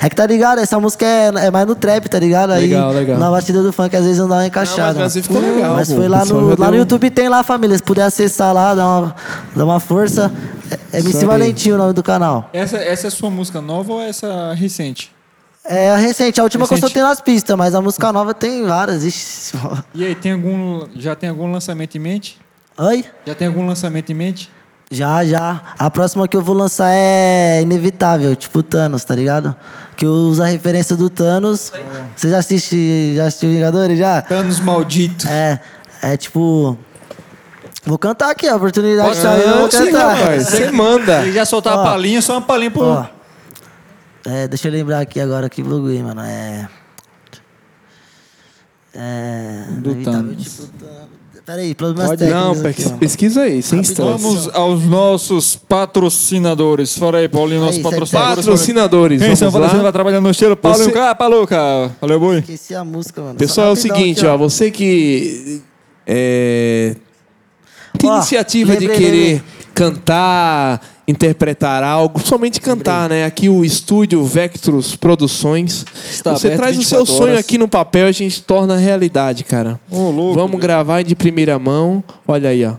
É 0.00 0.08
que 0.08 0.16
tá 0.16 0.26
ligado? 0.26 0.58
Essa 0.60 0.78
música 0.78 1.04
é, 1.06 1.32
é 1.46 1.50
mais 1.50 1.66
no 1.66 1.74
trap, 1.74 2.08
tá 2.08 2.18
ligado? 2.18 2.52
Aí, 2.52 2.62
Legal, 2.68 2.92
legal. 2.92 3.18
Na 3.18 3.30
batida 3.30 3.62
do 3.62 3.72
funk, 3.72 3.94
às 3.96 4.04
vezes 4.04 4.18
não 4.18 4.28
dá 4.28 4.36
uma 4.36 4.46
encaixada. 4.46 4.98
mas 4.98 5.14
ficou 5.14 5.40
legal, 5.40 5.74
Mas 5.76 5.92
foi 5.92 6.08
lá 6.08 6.24
no, 6.24 6.50
já 6.50 6.56
lá 6.58 6.70
no 6.70 6.76
YouTube, 6.76 7.10
tem 7.10 7.28
lá, 7.28 7.42
família. 7.42 7.76
Se 7.76 7.82
puder 7.82 8.02
acessar 8.02 8.52
lá, 8.52 8.74
dá 8.74 8.86
uma, 8.86 9.14
dá 9.54 9.64
uma 9.64 9.80
força. 9.80 10.32
É, 10.70 10.98
é 10.98 11.00
MC. 11.00 11.24
Valentim 11.24 11.70
o 11.72 11.78
nome 11.78 11.92
do 11.92 12.02
canal. 12.02 12.48
Essa, 12.52 12.78
essa 12.78 13.06
é 13.06 13.10
sua 13.10 13.30
música 13.30 13.60
nova 13.60 13.92
ou 13.92 14.00
essa 14.00 14.52
recente? 14.54 15.13
É 15.66 15.90
a 15.90 15.96
recente, 15.96 16.38
a 16.38 16.44
última 16.44 16.66
que 16.66 16.74
eu 16.74 16.76
Recente. 16.76 16.92
soltei 16.92 17.02
nas 17.02 17.20
pistas, 17.22 17.56
mas 17.56 17.74
a 17.74 17.80
música 17.80 18.12
nova 18.12 18.34
tem 18.34 18.66
várias. 18.66 19.02
Ixi. 19.02 19.56
E 19.94 20.04
aí, 20.04 20.14
tem 20.14 20.32
algum, 20.32 20.86
já 20.94 21.14
tem 21.16 21.30
algum 21.30 21.50
lançamento 21.50 21.96
em 21.96 22.00
mente? 22.00 22.38
Oi? 22.76 23.04
Já 23.26 23.34
tem 23.34 23.48
algum 23.48 23.66
lançamento 23.66 24.10
em 24.10 24.14
mente? 24.14 24.50
Já, 24.90 25.24
já. 25.24 25.62
A 25.78 25.90
próxima 25.90 26.28
que 26.28 26.36
eu 26.36 26.42
vou 26.42 26.54
lançar 26.54 26.90
é 26.92 27.62
inevitável, 27.62 28.36
tipo 28.36 28.62
Thanos, 28.62 29.04
tá 29.04 29.14
ligado? 29.14 29.56
Que 29.96 30.04
eu 30.04 30.10
uso 30.10 30.42
a 30.42 30.46
referência 30.46 30.94
do 30.96 31.08
Thanos. 31.08 31.72
Você 32.14 32.28
já 32.28 32.38
assiste, 32.38 33.14
já 33.16 33.26
assistiu 33.26 33.48
Vingadores 33.50 33.98
já? 33.98 34.20
Thanos 34.20 34.60
maldito. 34.60 35.26
É, 35.26 35.60
é 36.02 36.16
tipo. 36.16 36.76
Vou 37.86 37.98
cantar 37.98 38.30
aqui, 38.30 38.46
a 38.46 38.56
oportunidade 38.56 39.08
Pode 39.08 39.20
saiu, 39.20 39.42
eu 39.48 39.58
vou 39.60 39.68
cantar. 39.68 40.40
Você 40.40 40.70
manda. 40.70 41.22
Ele 41.22 41.32
já 41.32 41.44
soltar 41.44 41.76
Ó. 41.76 41.80
a 41.80 41.84
palhinha, 41.84 42.20
só 42.22 42.34
uma 42.34 42.42
palhinha 42.42 42.70
pro... 42.70 42.82
Ó. 42.82 43.06
É, 44.26 44.48
deixa 44.48 44.68
eu 44.68 44.72
lembrar 44.72 45.00
aqui 45.00 45.20
agora 45.20 45.48
que 45.50 45.62
buguei, 45.62 46.02
mano. 46.02 46.20
É. 46.22 46.68
É. 48.94 49.64
Do 49.78 49.94
Thanos. 49.96 50.42
tipo, 50.44 50.66
Thanos. 50.78 51.14
Peraí, 51.44 51.74
problemas 51.74 52.08
Não, 52.12 52.16
técnicos 52.54 52.64
aqui, 52.64 52.84
mano. 52.86 52.98
pesquisa 52.98 53.42
aí, 53.42 53.60
sem 53.62 53.80
estresse. 53.82 54.00
Vamos 54.22 54.48
aos 54.54 54.82
nossos 54.84 55.54
patrocinadores. 55.56 56.96
Fala 56.96 57.18
aí, 57.18 57.28
Paulinho, 57.28 57.60
nossos 57.60 57.76
Aí, 57.76 57.82
patrocinadores. 57.82 58.36
Patrocinadores, 58.46 59.18
Quem 59.20 59.36
são 59.36 59.48
patrocinadores? 59.48 59.76
lá. 59.76 59.82
Vai 59.82 59.92
trabalhando 59.92 60.24
no 60.24 60.30
estilo. 60.30 60.56
Paulo 60.56 60.78
Você- 60.78 60.84
Luca, 60.86 61.26
Luca. 61.28 61.92
Valeu, 62.00 62.18
boi. 62.18 62.38
Esqueci 62.38 62.74
a 62.74 62.82
música, 62.82 63.20
mano. 63.20 63.34
Pessoal, 63.34 63.68
é 63.68 63.70
o 63.72 63.76
seguinte, 63.76 64.20
aqui, 64.20 64.26
ó, 64.26 64.38
você 64.38 64.70
que 64.70 65.60
é, 66.06 66.96
tem 67.98 68.08
Ó, 68.08 68.16
iniciativa 68.16 68.72
de 68.74 68.86
lembrei, 68.86 68.98
querer 68.98 69.16
lembrei. 69.34 69.42
cantar, 69.74 70.80
interpretar 71.06 71.82
algo, 71.82 72.18
somente 72.20 72.60
cantar, 72.60 73.08
né? 73.10 73.24
Aqui 73.24 73.48
o 73.48 73.64
estúdio 73.64 74.24
Vectros 74.24 74.96
Produções. 74.96 75.84
Está 76.10 76.32
você 76.32 76.50
traz 76.56 76.78
o 76.78 76.82
seu 76.82 77.00
24 77.00 77.06
sonho 77.06 77.22
horas. 77.32 77.40
aqui 77.40 77.58
no 77.58 77.68
papel, 77.68 78.06
a 78.06 78.12
gente 78.12 78.42
torna 78.42 78.76
realidade, 78.76 79.44
cara. 79.44 79.78
Ô, 79.90 80.10
louco. 80.10 80.34
Vamos 80.38 80.60
gravar 80.60 81.02
de 81.02 81.14
primeira 81.14 81.58
mão. 81.58 82.02
Olha 82.26 82.50
aí, 82.50 82.64
ó. 82.64 82.74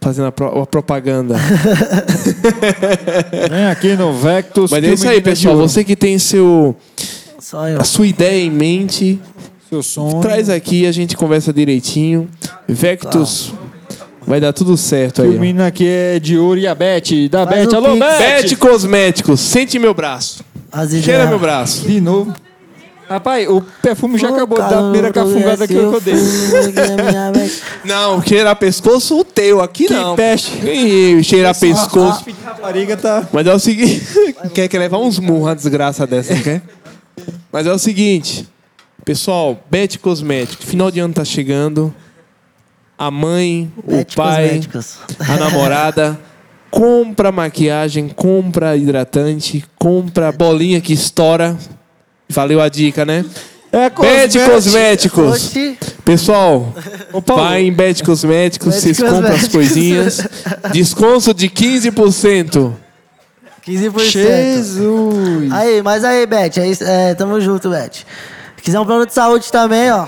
Fazendo 0.00 0.26
a, 0.28 0.32
pro- 0.32 0.60
a 0.62 0.66
propaganda. 0.66 1.36
Vem 3.50 3.64
aqui 3.66 3.96
no 3.96 4.12
Vectus. 4.12 4.70
Mas 4.70 4.84
é 4.84 4.88
o 4.88 4.94
isso 4.94 5.08
aí, 5.08 5.20
pessoal. 5.20 5.56
Você 5.56 5.84
que 5.84 5.96
tem 5.96 6.18
seu, 6.18 6.76
a 7.78 7.84
sua 7.84 8.06
ideia 8.06 8.42
em 8.44 8.50
mente, 8.50 9.20
Seu 9.68 9.82
sonho. 9.82 10.20
Traz 10.20 10.48
aqui, 10.48 10.86
a 10.86 10.92
gente 10.92 11.16
conversa 11.16 11.52
direitinho. 11.52 12.28
Vectus, 12.68 13.52
vai 14.26 14.40
dar 14.40 14.52
tudo 14.52 14.76
certo 14.76 15.22
Que 15.22 15.28
aí. 15.28 15.36
o 15.36 15.40
menino 15.40 15.64
aqui 15.64 15.86
é 15.86 16.18
de 16.20 16.36
ouro 16.38 16.58
e 16.60 16.66
a 16.66 16.74
Beth. 16.74 17.28
Da 17.30 17.46
Faz 17.46 17.66
Beth. 17.66 17.72
o 17.72 17.76
Alô, 17.76 17.92
Pix. 17.94 17.98
Beth. 18.06 18.18
Bet 18.42 18.56
Cosméticos, 18.56 19.40
sente 19.40 19.78
meu 19.78 19.94
braço. 19.94 20.44
As 20.70 20.90
Cheira 20.90 21.02
ideias. 21.04 21.28
meu 21.28 21.38
braço. 21.38 21.86
De 21.88 22.00
novo. 22.00 22.32
Rapaz, 23.08 23.48
o 23.48 23.60
perfume 23.82 24.16
já 24.18 24.30
O 24.30 24.34
acabou 24.34 24.56
da 24.58 24.68
primeira 24.82 25.12
cafungada 25.12 25.66
que 25.66 25.74
eu 25.74 26.00
dei. 26.00 26.14
mente. 27.36 27.60
Não, 27.84 28.22
cheirar 28.22 28.54
pescoço 28.54 29.18
o 29.18 29.24
teu 29.24 29.60
aqui 29.60 29.86
Que 29.86 29.92
não. 29.94 30.14
peste. 30.14 30.52
Ih, 30.64 31.20
cheirar 31.24 31.58
pescoço. 31.58 32.24
A 32.44 32.48
rapariga 32.50 32.96
tá... 32.96 33.26
Mas 33.32 33.46
é 33.48 33.52
o 33.52 33.58
seguinte. 33.58 34.06
quer, 34.54 34.68
quer 34.68 34.78
levar 34.78 34.98
uns 34.98 35.18
murros, 35.18 35.42
uma 35.48 35.56
desgraça 35.56 36.06
dessa, 36.06 36.34
não 36.34 36.42
quer? 36.42 36.62
Mas 37.52 37.66
é 37.66 37.72
o 37.72 37.78
seguinte. 37.80 38.48
Pessoal, 39.04 39.58
Bet 39.68 39.98
Cosméticos, 39.98 40.64
final 40.64 40.88
de 40.88 41.00
ano 41.00 41.12
tá 41.12 41.24
chegando. 41.24 41.92
A 43.00 43.10
mãe, 43.10 43.72
o 43.78 44.04
pai, 44.14 44.44
Cosméticos. 44.44 44.98
a 45.26 45.36
namorada. 45.38 46.20
Compra 46.70 47.32
maquiagem, 47.32 48.08
compra 48.10 48.76
hidratante, 48.76 49.64
compra 49.78 50.30
bolinha 50.30 50.82
que 50.82 50.92
estoura. 50.92 51.56
Valeu 52.28 52.60
a 52.60 52.68
dica, 52.68 53.06
né? 53.06 53.24
É 53.72 53.88
Bet 53.88 54.38
Cosméticos. 54.38 55.32
Oxi. 55.34 55.78
Pessoal, 56.04 56.74
vai 57.26 57.62
em 57.62 57.72
Bet 57.72 58.04
Cosméticos, 58.04 58.74
Bet 58.74 58.80
vocês 58.82 58.98
compram 59.00 59.34
as 59.34 59.48
coisinhas. 59.48 60.20
Desconto 60.70 61.32
de 61.32 61.48
15%. 61.48 62.74
15%. 63.66 64.10
Jesus. 64.10 65.52
Aí, 65.52 65.80
mas 65.82 66.04
aí, 66.04 66.26
Beth, 66.26 66.58
é, 66.58 66.66
isso- 66.68 66.84
é, 66.84 67.14
tamo 67.14 67.40
junto, 67.40 67.70
Beth. 67.70 68.04
Quiser 68.62 68.78
um 68.78 68.84
plano 68.84 69.06
de 69.06 69.14
saúde 69.14 69.50
também, 69.50 69.90
ó. 69.90 70.06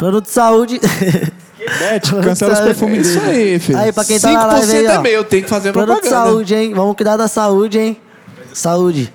Plano 0.00 0.20
de 0.20 0.30
saúde. 0.30 0.80
Beth, 1.78 2.22
cancela 2.22 2.52
os 2.52 2.60
perfumes 2.60 3.06
Isso 3.06 3.20
aí, 3.20 3.58
filho. 3.58 3.78
Aí, 3.78 3.92
pra 3.92 4.04
quem 4.04 4.20
tá 4.20 4.32
na 4.32 4.46
live 4.46 4.72
aí, 4.72 4.86
é 4.86 4.98
ó. 4.98 5.02
meu, 5.02 5.24
tem 5.24 5.42
que 5.42 5.48
fazer 5.48 5.68
de 5.68 5.72
propaganda. 5.72 6.08
saúde, 6.08 6.54
hein? 6.54 6.72
Vamos 6.74 6.96
cuidar 6.96 7.16
da 7.16 7.28
saúde, 7.28 7.78
hein? 7.78 8.00
Saúde. 8.52 9.12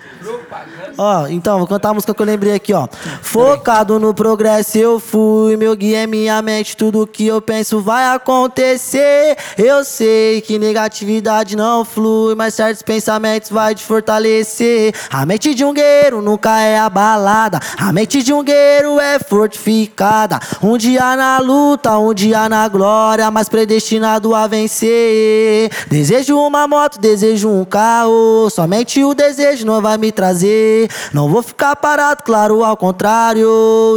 Ó, 0.98 1.28
então, 1.28 1.58
vou 1.58 1.68
cantar 1.68 1.90
a 1.90 1.94
música 1.94 2.14
que 2.14 2.22
eu 2.22 2.26
lembrei 2.26 2.54
aqui, 2.54 2.74
ó. 2.74 2.88
Focado 3.22 4.00
no 4.00 4.14
progresso, 4.14 4.78
eu 4.78 5.00
fui. 5.00 5.56
Meu 5.58 5.76
guia 5.76 6.04
é 6.04 6.08
minha 6.08 6.42
mente, 6.42 6.76
tudo 6.76 7.08
que 7.08 7.26
eu 7.26 7.42
penso 7.42 7.82
vai 7.82 8.06
acontecer. 8.16 9.38
Eu 9.58 9.84
sei 9.84 10.42
que 10.42 10.60
negatividade 10.60 11.56
não 11.56 11.84
flui, 11.86 12.36
mas 12.36 12.54
certos 12.54 12.82
pensamentos 12.82 13.50
vai 13.50 13.76
te 13.76 13.84
fortalecer. 13.84 14.94
A 15.10 15.26
mente 15.26 15.54
de 15.54 15.64
um 15.64 15.74
guerreiro 15.74 16.22
nunca 16.22 16.60
é 16.62 16.78
abalada. 16.78 17.60
A 17.78 17.92
mente 17.92 18.24
de 18.24 18.34
um 18.34 18.44
guerreiro 18.44 19.00
é 19.00 19.20
fortificada. 19.20 20.40
Um 20.62 20.78
dia 20.78 21.16
na 21.16 21.40
luta, 21.40 21.98
um 21.98 22.14
dia 22.14 22.48
na 22.50 22.68
glória, 22.68 23.30
mas 23.32 23.50
predestinado 23.50 24.36
a 24.36 24.48
vencer. 24.48 25.70
Desejo 25.88 26.38
uma 26.38 26.68
moto, 26.68 27.00
desejo 27.00 27.50
um 27.50 27.66
carro. 27.66 28.50
Somente 28.50 29.04
o 29.04 29.14
desejo 29.14 29.66
não 29.66 29.82
vai 29.82 29.98
me 29.98 30.12
trazer. 30.12 30.81
Não 31.14 31.28
vou 31.30 31.42
ficar 31.44 31.76
parado, 31.76 32.24
claro, 32.24 32.64
ao 32.64 32.78
contrário. 32.78 33.50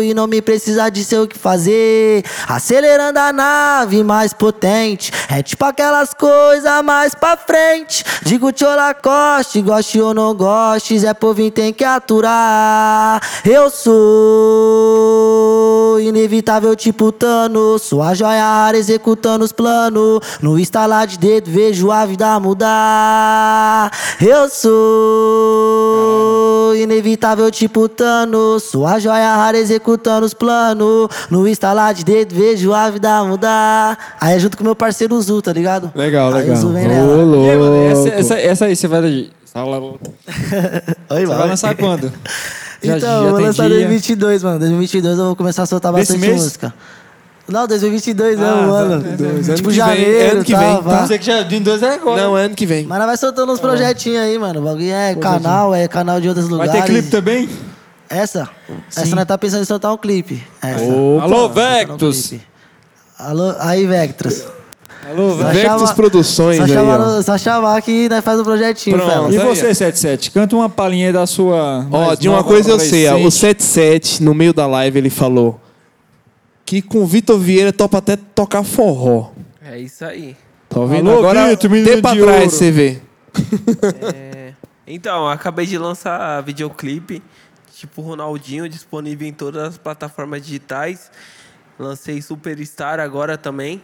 E 0.03 0.13
não 0.15 0.27
me 0.27 0.43
precisa 0.43 0.89
de 0.91 1.05
ser 1.05 1.19
o 1.19 1.29
que 1.29 1.39
fazer. 1.39 2.25
Acelerando 2.49 3.19
a 3.19 3.33
nave 3.33 4.03
mais 4.03 4.33
potente. 4.33 5.13
É 5.31 5.43
tipo 5.43 5.65
aquelas 5.65 6.13
coisas 6.15 6.83
mais 6.85 7.15
pra 7.15 7.37
frente. 7.37 8.05
Digo 8.23 8.53
tchola 8.53 8.95
coste, 8.95 9.61
goste 9.63 10.01
ou 10.01 10.15
não 10.15 10.35
goste. 10.35 10.99
Zé 10.99 11.13
Povinho 11.15 11.51
tem 11.51 11.73
que 11.73 11.85
aturar. 11.85 13.21
Eu 13.45 13.71
sou 13.71 13.95
inevitável 16.01 16.75
tipo 16.77 17.13
Thanos. 17.13 17.83
Sou 17.83 18.03
a 18.03 18.15
joia 18.15 18.43
rara 18.43 18.77
executando 18.77 19.45
os 19.45 19.53
planos. 19.53 20.21
No 20.41 20.59
estalar 20.59 21.07
de 21.07 21.19
dedo 21.19 21.51
vejo 21.51 21.91
a 21.91 22.05
vida 22.07 22.39
mudar. 22.41 23.91
Eu 24.21 24.49
sou 24.49 24.75
inevitável 26.75 27.51
tipo 27.51 27.89
Thanos. 27.89 28.65
Sou 28.65 28.87
a 28.87 28.99
joia 28.99 29.35
rara 29.37 29.57
executando 29.59 30.27
os 30.27 30.35
planos. 30.35 31.09
No 31.31 31.47
estalar 31.49 31.95
de 31.95 32.05
dedo 32.05 32.35
vejo 32.35 32.73
a 32.73 32.91
vida 32.91 33.23
mudar. 33.25 34.17
Aí 34.21 34.37
é 34.37 34.39
junto 34.39 34.57
com 34.57 34.65
meu 34.65 34.75
parceiro 34.77 35.21
Zu, 35.21 35.41
tá 35.43 35.53
ligado? 35.53 35.93
Legal, 35.95 36.29
Aí 36.35 36.43
legal. 36.43 36.57
o 36.57 36.61
Zu 36.61 36.69
vem 36.71 36.85
Ô, 36.87 36.89
nela. 36.89 37.13
Aí, 37.53 37.59
mano, 37.59 37.85
essa, 37.91 38.01
louco. 38.01 38.15
essa, 38.19 38.35
essa 38.39 38.65
aí 38.67 38.77
você 38.77 38.89
vai... 38.89 39.01
Você 39.45 39.59
Oi, 41.11 41.27
vai 41.27 41.49
lançar 41.49 41.75
quando? 41.79 42.13
Já- 42.83 42.99
então, 42.99 43.25
já 43.25 43.31
vou 43.31 43.41
lançar 43.41 43.63
dia? 43.67 43.77
2022, 43.79 44.43
mano. 44.43 44.59
2022 44.59 45.19
eu 45.19 45.25
vou 45.25 45.37
começar 45.37 45.63
a 45.63 45.67
soltar 45.67 45.91
Desse 45.95 46.13
bastante 46.13 46.29
mês? 46.31 46.43
música. 46.43 46.75
Não, 47.47 47.67
2022 47.67 48.39
Ah, 48.39 48.43
não, 48.43 48.57
tá. 48.57 48.67
mano. 48.67 48.93
Ano 48.95 49.43
Tipo 49.43 49.57
que 49.57 49.63
vem, 49.63 49.73
janeiro, 49.75 50.33
ano 50.37 50.45
que 50.45 50.53
tá, 50.53 50.59
vem, 50.61 50.81
vá. 50.83 51.07
Você 51.07 51.19
que 51.19 51.27
já 51.27 51.43
de 51.43 51.61
dois 51.61 51.83
é 51.83 51.95
agora. 51.95 52.23
Não, 52.23 52.39
é 52.39 52.45
ano 52.45 52.55
que 52.55 52.65
vem. 52.65 52.87
Mas 52.87 52.99
nós 52.99 53.07
vai 53.07 53.17
soltando 53.19 53.53
uns 53.53 53.61
projetinhos 53.61 54.19
aí, 54.23 54.39
mano. 54.39 54.61
O 54.61 54.65
bagulho 54.65 54.91
é 54.93 55.15
canal, 55.15 55.75
é 55.75 55.87
canal 55.87 56.21
de 56.21 56.29
outros 56.29 56.49
Vai 56.49 56.67
lugares. 56.67 56.85
ter 56.85 56.91
clipe 56.91 57.09
também? 57.11 57.49
Essa? 58.09 58.49
Essa 58.97 59.15
nós 59.15 59.25
tá 59.27 59.37
pensando 59.37 59.63
em 59.63 59.67
soltar 59.67 59.93
um 59.93 59.97
clipe. 59.99 60.43
Essa. 60.63 60.85
Opa. 60.85 61.25
Alô, 61.25 61.47
um 61.47 61.49
Vectus. 61.51 62.27
clipe. 62.29 62.45
Alô, 63.19 63.55
aí, 63.61 63.87
Vectros. 63.87 64.45
Alô, 65.11 65.29
Só 65.31 65.37
Vectus. 65.37 65.53
Vectus 65.55 65.81
chama- 65.81 65.95
Produções 65.95 66.57
Só 66.57 66.63
aí, 66.65 66.99
no- 66.99 67.23
só 67.23 67.37
chamar 67.39 67.83
que 67.83 68.09
nós 68.09 68.25
faz 68.25 68.41
um 68.41 68.45
projetinho, 68.45 68.97
Pronto. 68.97 69.33
E 69.33 69.39
você, 69.39 69.75
77? 69.75 70.31
Canta 70.31 70.57
uma 70.57 70.71
palhinha 70.71 71.09
aí 71.09 71.13
da 71.13 71.27
sua. 71.27 71.87
Ó, 71.91 72.15
de 72.15 72.27
uma 72.27 72.43
coisa 72.43 72.71
eu 72.71 72.79
sei, 72.81 73.07
ó, 73.07 73.11
o 73.11 73.15
adolescente. 73.17 73.63
77, 73.63 74.23
no 74.23 74.33
meio 74.33 74.55
da 74.55 74.67
live, 74.67 74.99
ele 74.99 75.11
falou 75.11 75.61
que 76.65 76.81
com 76.83 76.99
o 77.03 77.07
Vitor 77.07 77.39
Vieira 77.39 77.73
topa 77.73 77.99
até 77.99 78.17
tocar 78.17 78.63
forró. 78.65 79.31
É 79.63 79.79
isso 79.79 80.05
aí. 80.05 80.37
Tá 80.69 80.81
ouvindo? 80.81 81.11
Alô, 81.11 81.19
Agora, 81.21 81.49
Vitor, 81.51 81.71
menino 81.71 82.03
pra 82.03 82.13
de 82.13 82.21
trás 82.21 82.39
ouro. 82.41 82.51
você 82.51 82.71
vê. 82.71 83.01
Então, 84.87 85.29
acabei 85.29 85.67
de 85.67 85.79
lançar 85.79 86.43
videoclipe, 86.43 87.23
tipo 87.75 88.03
Ronaldinho, 88.03 88.69
disponível 88.69 89.27
em 89.27 89.33
todas 89.33 89.63
as 89.63 89.79
plataformas 89.79 90.45
digitais. 90.45 91.11
Lancei 91.79 92.21
Superstar 92.21 93.01
agora 93.01 93.39
também. 93.39 93.81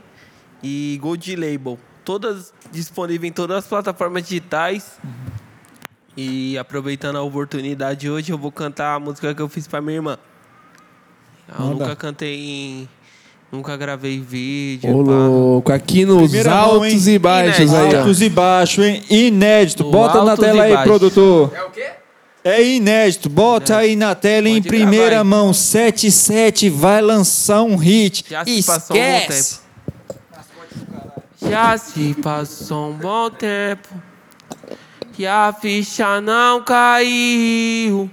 E 0.62 0.98
Gold 1.00 1.34
Label. 1.36 1.78
Todas 2.04 2.52
disponíveis 2.70 3.30
em 3.30 3.32
todas 3.32 3.58
as 3.58 3.66
plataformas 3.66 4.22
digitais. 4.24 4.98
E 6.16 6.58
aproveitando 6.58 7.16
a 7.16 7.22
oportunidade 7.22 8.10
hoje, 8.10 8.30
eu 8.32 8.36
vou 8.38 8.52
cantar 8.52 8.94
a 8.94 9.00
música 9.00 9.34
que 9.34 9.40
eu 9.40 9.48
fiz 9.48 9.66
pra 9.66 9.80
minha 9.80 9.96
irmã. 9.96 10.18
Eu 11.58 11.64
Manda. 11.66 11.84
nunca 11.84 11.96
cantei 11.96 12.36
em. 12.38 12.88
Nunca 13.52 13.76
gravei 13.76 14.20
vídeo. 14.20 14.94
Ô, 14.96 15.04
pá. 15.04 15.10
louco, 15.10 15.72
aqui 15.72 16.04
nos 16.04 16.22
Primeira 16.30 16.50
mão, 16.50 16.58
altos 16.74 17.08
hein? 17.08 17.14
e 17.14 17.18
baixos 17.18 17.74
aí, 17.74 17.94
ó. 17.94 17.98
Altos 17.98 18.22
e 18.22 18.28
baixos, 18.28 18.84
hein? 18.84 19.02
Inédito. 19.10 19.82
Do 19.82 19.90
Bota 19.90 20.22
na 20.22 20.30
altos 20.32 20.44
tela 20.46 20.58
e 20.58 20.60
aí, 20.60 20.72
baixos. 20.72 20.84
produtor. 20.88 21.52
É 21.54 21.62
o 21.64 21.70
quê? 21.70 21.86
É 22.44 22.62
inédito. 22.64 23.28
Bota 23.28 23.76
aí 23.78 23.96
na 23.96 24.14
tela 24.14 24.48
em 24.48 24.62
Pode 24.62 24.68
gravar 24.68 24.84
primeira 24.84 25.18
aí. 25.18 25.24
mão. 25.24 25.52
77 25.52 26.70
vai 26.70 27.00
lançar 27.02 27.62
um 27.62 27.74
hit. 27.76 28.24
Já 28.30 28.44
se 28.44 28.62
passou 28.62 28.96
um 28.96 29.00
bom 29.00 29.16
Esquece. 29.18 29.60
Já 31.50 31.76
se 31.78 32.14
passou 32.22 32.90
um 32.90 32.92
bom 32.92 33.30
tempo 33.30 33.88
e 35.18 35.26
a 35.26 35.52
ficha 35.60 36.20
não 36.20 36.62
caiu. 36.62 38.08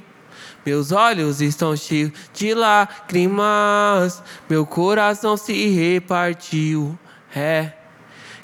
Meus 0.67 0.91
olhos 0.91 1.39
estão 1.39 1.77
cheios 1.77 2.11
de 2.33 2.53
lágrimas, 2.53 4.21
meu 4.49 4.65
coração 4.65 5.37
se 5.37 5.69
repartiu. 5.69 6.99
É 7.33 7.71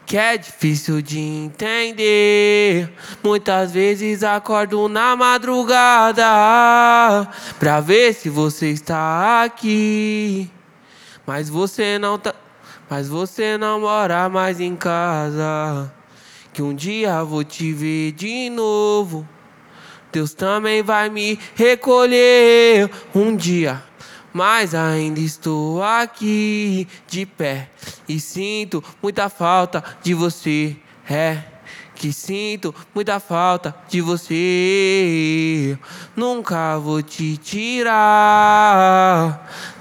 que 0.05 0.15
é 0.15 0.38
difícil 0.38 1.01
de 1.01 1.19
entender. 1.19 2.89
Muitas 3.21 3.74
vezes 3.74 4.24
acordo 4.24 4.88
na 4.88 5.17
madrugada 5.17 6.24
pra 7.59 7.82
ver 7.82 8.13
se 8.13 8.30
você 8.30 8.69
está 8.69 9.43
aqui. 9.43 10.49
Mas 11.28 11.49
você 11.49 11.99
não 11.99 12.17
tá. 12.17 12.34
Mas 12.89 13.09
você 13.09 13.57
não 13.57 13.82
mora 13.82 14.30
mais 14.30 14.61
em 14.61 14.78
casa. 14.78 15.91
Que 16.53 16.61
um 16.61 16.74
dia 16.74 17.21
vou 17.21 17.43
te 17.43 17.74
ver 17.74 18.13
de 18.13 18.49
novo. 18.49 19.28
Deus 20.14 20.36
também 20.36 20.84
vai 20.84 21.09
me 21.09 21.39
recolher 21.55 22.88
um 23.16 23.36
dia. 23.36 23.82
Mas 24.32 24.76
ainda 24.76 25.20
estou 25.20 25.82
aqui 25.82 26.88
de 27.07 27.26
pé 27.26 27.70
e 28.07 28.20
sinto 28.20 28.84
muita 29.01 29.28
falta 29.28 29.84
de 30.03 30.14
você. 30.14 30.76
É 31.09 31.53
que 31.96 32.12
sinto 32.12 32.74
muita 32.94 33.20
falta 33.20 33.76
de 33.88 34.02
você. 34.02 35.78
Nunca 36.16 36.78
vou 36.78 37.02
te 37.02 37.38
tirar 37.38 37.94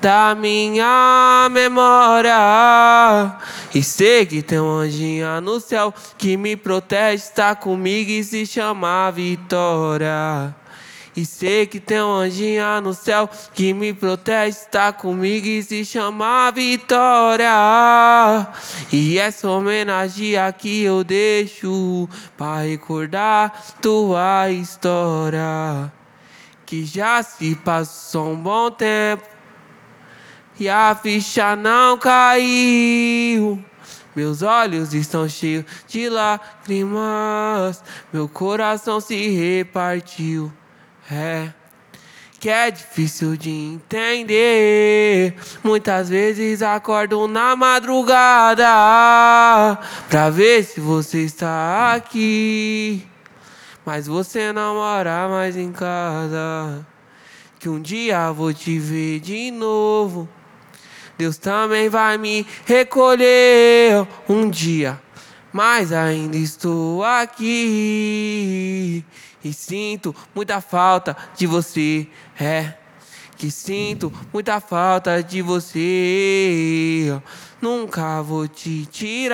da 0.01 0.35
minha 0.35 1.49
memória. 1.51 3.37
E 3.75 3.83
sei 3.83 4.27
que 4.27 4.43
tem 4.43 4.59
uma 4.59 4.81
anjinha 4.83 5.41
no 5.41 5.61
céu 5.61 5.95
que 6.19 6.37
me 6.37 6.57
protege, 6.57 7.25
está 7.25 7.55
comigo 7.55 8.11
e 8.11 8.23
se 8.23 8.45
chama 8.47 9.11
Vitória. 9.11 10.55
E 11.15 11.27
sei 11.27 11.67
que 11.67 11.79
tem 11.79 12.01
uma 12.01 12.21
anjinha 12.21 12.81
no 12.81 12.95
céu 12.95 13.29
que 13.53 13.75
me 13.75 13.93
protege, 13.93 14.57
está 14.61 14.91
comigo 14.93 15.47
e 15.47 15.63
se 15.63 15.85
chama 15.85 16.51
Vitória. 16.51 17.51
E 18.91 19.19
essa 19.19 19.47
homenagem 19.51 20.39
aqui 20.39 20.85
eu 20.85 21.05
deixo 21.05 22.09
pra 22.35 22.63
recordar 22.63 23.53
tua 23.83 24.51
história. 24.51 25.93
Que 26.65 26.87
já 26.87 27.23
se 27.23 27.55
passou 27.57 28.33
um 28.33 28.37
bom 28.37 28.71
tempo 28.71 29.25
e 30.59 30.67
a 30.67 30.95
ficha 30.95 31.55
não 31.55 31.99
caiu. 31.99 33.63
Meus 34.17 34.41
olhos 34.41 34.95
estão 34.95 35.29
cheios 35.29 35.65
de 35.87 36.09
lágrimas, 36.09 37.85
meu 38.11 38.27
coração 38.29 38.99
se 38.99 39.29
repartiu. 39.29 40.51
É 41.11 41.53
que 42.43 42.51
é 42.51 42.73
difícil 42.73 43.37
de 43.37 43.51
entender. 43.51 45.37
Muitas 45.63 46.09
vezes 46.09 46.61
acordo 46.61 47.29
na 47.29 47.55
madrugada 47.55 48.67
pra 50.09 50.29
ver 50.29 50.65
se 50.65 50.81
você 50.81 51.19
está 51.19 51.95
aqui. 51.95 53.07
Mas 53.87 54.09
você 54.09 54.53
não 54.53 54.75
mora 54.75 55.29
mais 55.29 55.57
em 55.57 55.71
casa. 55.71 56.85
Que 57.61 57.69
um 57.69 57.81
dia 57.81 58.33
vou 58.33 58.53
te 58.53 58.77
ver 58.77 59.21
de 59.21 59.53
novo. 59.53 60.29
Deus 61.17 61.37
também 61.37 61.89
vai 61.89 62.19
me 62.19 62.45
recolher 62.67 64.05
um 64.29 64.51
dia. 64.51 65.01
Mas 65.53 65.93
ainda 65.93 66.37
estou 66.37 67.05
aqui. 67.05 69.05
E 69.45 69.53
sinto 69.53 70.15
muita 70.35 70.61
falta 70.61 71.17
de 71.37 71.47
você. 71.47 72.07
É. 72.39 72.75
Que 73.37 73.51
sinto 73.51 74.13
muita 74.33 74.61
falta 74.61 75.23
de 75.23 75.43
você. 75.43 77.21
Nunca 77.61 78.23
vou 78.23 78.47
te 78.47 78.87
tirar 78.87 79.33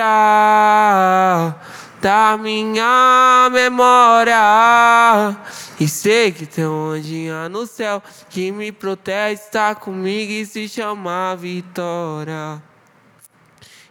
da 2.01 2.37
minha 2.37 3.49
memória. 3.51 5.37
E 5.79 5.87
sei 5.87 6.31
que 6.31 6.45
tem 6.45 6.65
um 6.65 6.91
anjinha 6.91 7.47
no 7.49 7.65
céu 7.67 8.01
que 8.29 8.51
me 8.51 8.71
protege, 8.71 9.41
está 9.41 9.75
comigo 9.75 10.31
e 10.31 10.45
se 10.45 10.67
chama 10.67 11.35
Vitória. 11.35 12.68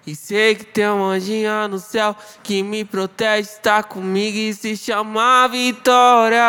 E 0.09 0.14
sei 0.16 0.54
que 0.54 0.64
tem 0.64 0.88
uma 0.88 1.09
anjinha 1.09 1.68
no 1.68 1.78
céu 1.78 2.16
que 2.42 2.62
me 2.62 2.82
protege, 2.82 3.40
está 3.50 3.82
comigo 3.82 4.38
e 4.38 4.54
se 4.54 4.74
chama 4.74 5.46
Vitória. 5.48 6.40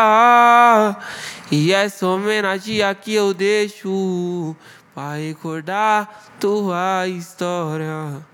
E 1.51 1.73
essa 1.73 2.07
homenagem 2.07 2.81
aqui 2.81 3.15
eu 3.15 3.33
deixo 3.33 4.55
pra 4.95 5.15
recordar 5.15 6.31
tua 6.39 7.05
história. 7.09 8.25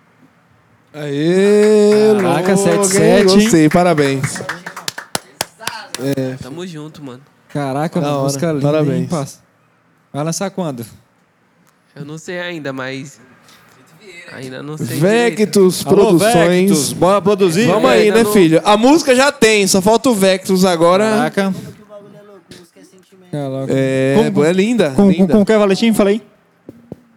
Aê, 0.94 2.14
Caraca, 2.22 2.54
louco, 2.54 2.86
77, 2.86 3.02
hein? 3.02 3.18
hein? 3.18 3.24
Gostei, 3.26 3.68
parabéns. 3.70 4.44
Tamo 6.40 6.68
junto, 6.68 7.04
mano. 7.04 7.24
Caraca, 7.50 8.00
hora. 8.00 8.22
música 8.22 8.52
linda, 8.52 8.62
Parabéns. 8.62 9.12
hein? 9.12 9.40
Vai 10.14 10.24
lançar 10.24 10.52
quando? 10.52 10.86
Eu 11.96 12.06
não 12.06 12.20
sei 12.20 12.40
ainda, 12.40 12.72
mas. 12.72 13.20
Ainda 14.34 14.62
não 14.64 14.78
sei. 14.78 14.88
direito. 14.88 15.02
Vectus 15.38 15.86
Alô, 15.86 15.96
Produções. 15.96 16.34
Vectus, 16.70 16.94
bora 16.94 17.22
produzir? 17.22 17.68
Vamos 17.68 17.90
É, 17.90 17.94
aí, 17.94 18.12
né, 18.12 18.24
não- 18.24 18.32
filho? 18.34 18.62
A 18.66 18.76
música 18.78 19.16
já 19.16 19.32
tem, 19.32 19.66
só 19.68 19.82
falta 19.82 20.10
o 20.10 20.16
Vectus 20.16 20.66
agora. 20.66 21.06
Caraca. 21.10 21.54
É, 23.68 24.16
Como- 24.32 24.44
é 24.46 24.54
linda. 24.54 24.90
Com, 24.92 24.96
com, 25.04 25.12
linda. 25.12 25.34
com 25.34 25.42
o 25.42 25.46
que, 25.46 25.58
Valentim? 25.58 25.94
Falei. 25.94 26.22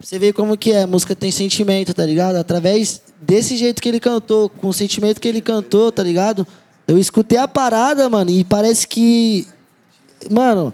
Você 0.01 0.17
vê 0.19 0.31
como 0.33 0.57
que 0.57 0.71
é, 0.71 0.83
a 0.83 0.87
música 0.87 1.15
tem 1.15 1.31
sentimento, 1.31 1.93
tá 1.93 2.05
ligado? 2.05 2.35
Através 2.37 3.01
desse 3.21 3.57
jeito 3.57 3.81
que 3.81 3.87
ele 3.89 3.99
cantou, 3.99 4.49
com 4.49 4.67
o 4.69 4.73
sentimento 4.73 5.19
que 5.19 5.27
ele 5.27 5.41
cantou, 5.41 5.91
tá 5.91 6.01
ligado? 6.03 6.45
Eu 6.87 6.97
escutei 6.97 7.37
a 7.37 7.47
parada, 7.47 8.09
mano, 8.09 8.29
e 8.31 8.43
parece 8.43 8.87
que. 8.87 9.45
Mano, 10.29 10.73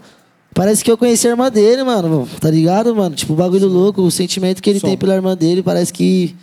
parece 0.56 0.82
que 0.82 0.90
eu 0.90 0.96
conheci 0.96 1.28
a 1.28 1.30
irmã 1.30 1.50
dele, 1.50 1.84
mano, 1.84 2.26
tá 2.40 2.50
ligado, 2.50 2.96
mano? 2.96 3.14
Tipo, 3.14 3.34
o 3.34 3.36
bagulho 3.36 3.68
louco, 3.68 4.00
o 4.00 4.10
sentimento 4.10 4.62
que 4.62 4.70
ele 4.70 4.80
tem 4.80 4.96
pela 4.96 5.14
irmã 5.14 5.36
dele, 5.36 5.62
parece 5.62 5.92
que. 5.92 6.34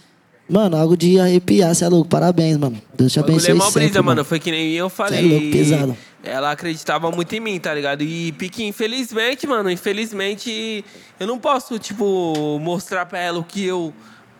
Mano, 0.47 0.77
algo 0.77 0.95
de 0.95 1.19
arrepiar, 1.19 1.73
você 1.73 1.85
é 1.85 1.89
louco. 1.89 2.07
Parabéns, 2.09 2.57
mano. 2.57 2.79
Deus 2.95 3.11
te 3.11 3.19
bagulho 3.19 3.35
abençoe 3.35 3.51
é 3.51 3.53
mó 3.55 3.65
sempre, 3.65 3.79
brisa, 3.85 4.03
mano. 4.03 4.23
Foi 4.23 4.39
que 4.39 4.51
nem 4.51 4.71
eu 4.73 4.89
falei. 4.89 5.19
Cê 5.19 5.25
é 5.25 5.29
louco, 5.29 5.51
pesado. 5.51 5.97
Ela 6.23 6.51
acreditava 6.51 7.11
muito 7.11 7.33
em 7.33 7.39
mim, 7.39 7.59
tá 7.59 7.73
ligado? 7.73 8.03
E 8.03 8.31
Pique, 8.33 8.63
infelizmente, 8.63 9.47
mano, 9.47 9.71
infelizmente, 9.71 10.85
eu 11.19 11.25
não 11.25 11.39
posso, 11.39 11.79
tipo, 11.79 12.59
mostrar 12.59 13.05
pra 13.05 13.19
ela 13.19 13.39
o 13.39 13.43
que 13.43 13.65
eu. 13.65 13.93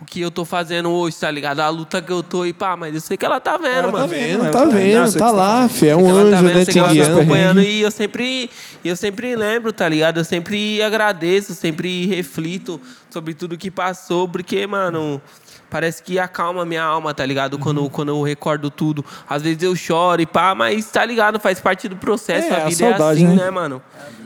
O 0.03 0.05
que 0.05 0.19
eu 0.19 0.29
tô 0.29 0.43
fazendo 0.43 0.89
hoje, 0.91 1.15
tá 1.15 1.31
ligado? 1.31 1.61
A 1.61 1.69
luta 1.69 2.01
que 2.01 2.11
eu 2.11 2.21
tô 2.21 2.45
e 2.45 2.51
pá, 2.51 2.75
mas 2.75 2.93
eu 2.93 2.99
sei 2.99 3.15
que 3.15 3.25
ela 3.25 3.39
tá 3.39 3.55
vendo, 3.55 3.69
Ela 3.69 3.83
tá 3.85 3.91
mano. 3.99 4.07
vendo. 4.09 4.43
Tá 4.43 4.51
tá- 4.51 4.65
vendo, 4.65 4.99
Nossa, 4.99 5.17
tá 5.17 5.25
que 5.25 5.31
você 5.31 5.37
lá, 5.37 5.69
fi. 5.69 5.87
É 5.87 5.95
um 5.95 6.09
anjo, 6.13 6.31
tá 6.31 6.41
vendo, 6.41 6.55
né, 6.55 6.65
sei 6.65 6.73
que 6.73 6.79
ela 6.79 6.93
tá 6.93 7.13
acompanhando 7.13 7.61
e 7.61 7.81
eu 7.81 7.89
sempre, 7.89 8.49
e 8.83 8.89
eu 8.89 8.97
sempre 8.97 9.33
lembro, 9.33 9.71
tá 9.71 9.87
ligado? 9.87 10.17
Eu 10.17 10.25
sempre 10.25 10.81
agradeço, 10.81 11.55
sempre 11.55 12.05
reflito 12.05 12.81
sobre 13.09 13.33
tudo 13.33 13.57
que 13.57 13.71
passou, 13.71 14.27
porque, 14.27 14.67
mano, 14.67 15.21
parece 15.69 16.03
que 16.03 16.19
acalma 16.19 16.65
minha 16.65 16.83
alma, 16.83 17.13
tá 17.13 17.25
ligado? 17.25 17.53
Uhum. 17.53 17.59
Quando, 17.61 17.89
quando 17.89 18.09
eu 18.09 18.21
recordo 18.23 18.69
tudo. 18.69 19.05
Às 19.29 19.41
vezes 19.41 19.63
eu 19.63 19.73
choro 19.73 20.21
e 20.21 20.25
pá, 20.25 20.53
mas 20.53 20.85
tá 20.91 21.05
ligado? 21.05 21.39
Faz 21.39 21.61
parte 21.61 21.87
do 21.87 21.95
processo. 21.95 22.49
É, 22.51 22.57
a 22.61 22.65
a 22.65 22.69
vida 22.69 22.85
é 22.85 22.89
saudade, 22.89 23.25
assim, 23.25 23.35
né? 23.37 23.45
né, 23.45 23.49
mano? 23.49 23.81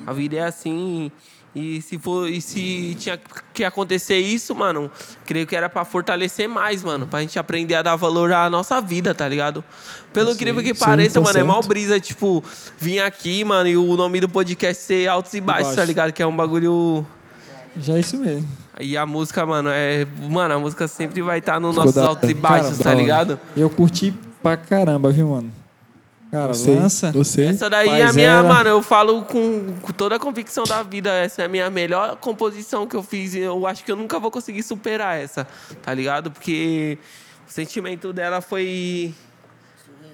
A 0.08 0.12
vida 0.12 0.38
é 0.38 0.42
assim. 0.44 1.12
E 1.12 1.12
se 1.82 1.98
for, 1.98 2.30
e 2.30 2.40
se 2.42 2.96
tinha 3.00 3.20
que 3.54 3.64
acontecer 3.64 4.18
isso, 4.18 4.54
mano, 4.54 4.92
creio 5.26 5.48
que 5.48 5.56
era 5.56 5.70
pra 5.70 5.84
fortalecer 5.84 6.48
mais, 6.48 6.84
mano, 6.84 7.08
pra 7.08 7.22
gente 7.22 7.40
aprender 7.40 7.76
a 7.76 7.82
dar 7.82 7.96
valor 7.96 8.32
à 8.32 8.50
nossa 8.50 8.80
vida, 8.82 9.16
tá 9.16 9.28
ligado? 9.28 9.64
Pelo 10.14 10.32
incrível 10.32 10.62
que 10.62 10.74
pareça, 10.74 11.20
tá 11.20 11.22
mano, 11.22 11.40
é 11.40 11.44
mal 11.44 11.62
brisa, 11.64 12.00
tipo, 12.00 12.44
vir 12.78 13.00
aqui, 13.02 13.44
mano, 13.44 13.68
e 13.70 13.78
o 13.78 13.96
nome 13.96 14.20
do 14.20 14.30
podcast 14.30 14.84
ser 14.84 15.08
Altos 15.08 15.34
e 15.34 15.42
Baixos, 15.42 15.70
tá 15.70 15.76
Baixos. 15.76 15.88
ligado? 15.88 16.12
Que 16.14 16.22
é 16.22 16.28
um 16.28 16.36
bagulho 16.36 17.06
Já 17.80 17.94
é 17.96 18.00
isso 18.00 18.18
mesmo. 18.18 18.48
E 18.80 18.96
a 18.96 19.06
música, 19.06 19.46
mano, 19.46 19.70
é. 19.72 20.06
Mano, 20.30 20.56
a 20.56 20.60
música 20.60 20.88
sempre 20.88 21.22
vai 21.22 21.40
estar 21.40 21.60
nos 21.60 21.72
Ficou 21.72 21.86
nossos 21.86 22.02
altos 22.02 22.30
e 22.30 22.34
baixos, 22.34 22.78
tá 22.78 22.94
ligado? 22.94 23.40
Eu 23.56 23.70
curti 23.70 24.14
pra 24.42 24.56
caramba, 24.56 25.12
viu, 25.12 25.30
mano? 25.30 25.52
Cara, 26.32 26.54
Você, 26.54 26.76
lança. 26.76 27.12
você. 27.12 27.46
Essa 27.46 27.70
daí 27.70 27.88
é 27.90 28.04
a 28.06 28.12
minha, 28.14 28.28
era. 28.28 28.44
mano, 28.44 28.70
eu 28.70 28.82
falo 28.84 29.24
com, 29.24 29.74
com 29.82 29.94
toda 29.94 30.16
a 30.18 30.20
convicção 30.20 30.66
da 30.66 30.84
vida. 30.84 31.10
Essa 31.12 31.44
é 31.44 31.46
a 31.46 31.48
minha 31.48 31.70
melhor 31.70 32.18
composição 32.18 32.86
que 32.86 32.96
eu 32.96 33.04
fiz. 33.04 33.34
Eu 33.34 33.66
acho 33.66 33.84
que 33.84 33.92
eu 33.92 33.96
nunca 33.96 34.20
vou 34.20 34.30
conseguir 34.30 34.62
superar 34.64 35.18
essa, 35.18 35.48
tá 35.82 35.94
ligado? 35.94 36.30
Porque 36.30 36.98
o 37.48 37.52
sentimento 37.52 38.12
dela 38.12 38.42
foi 38.42 39.14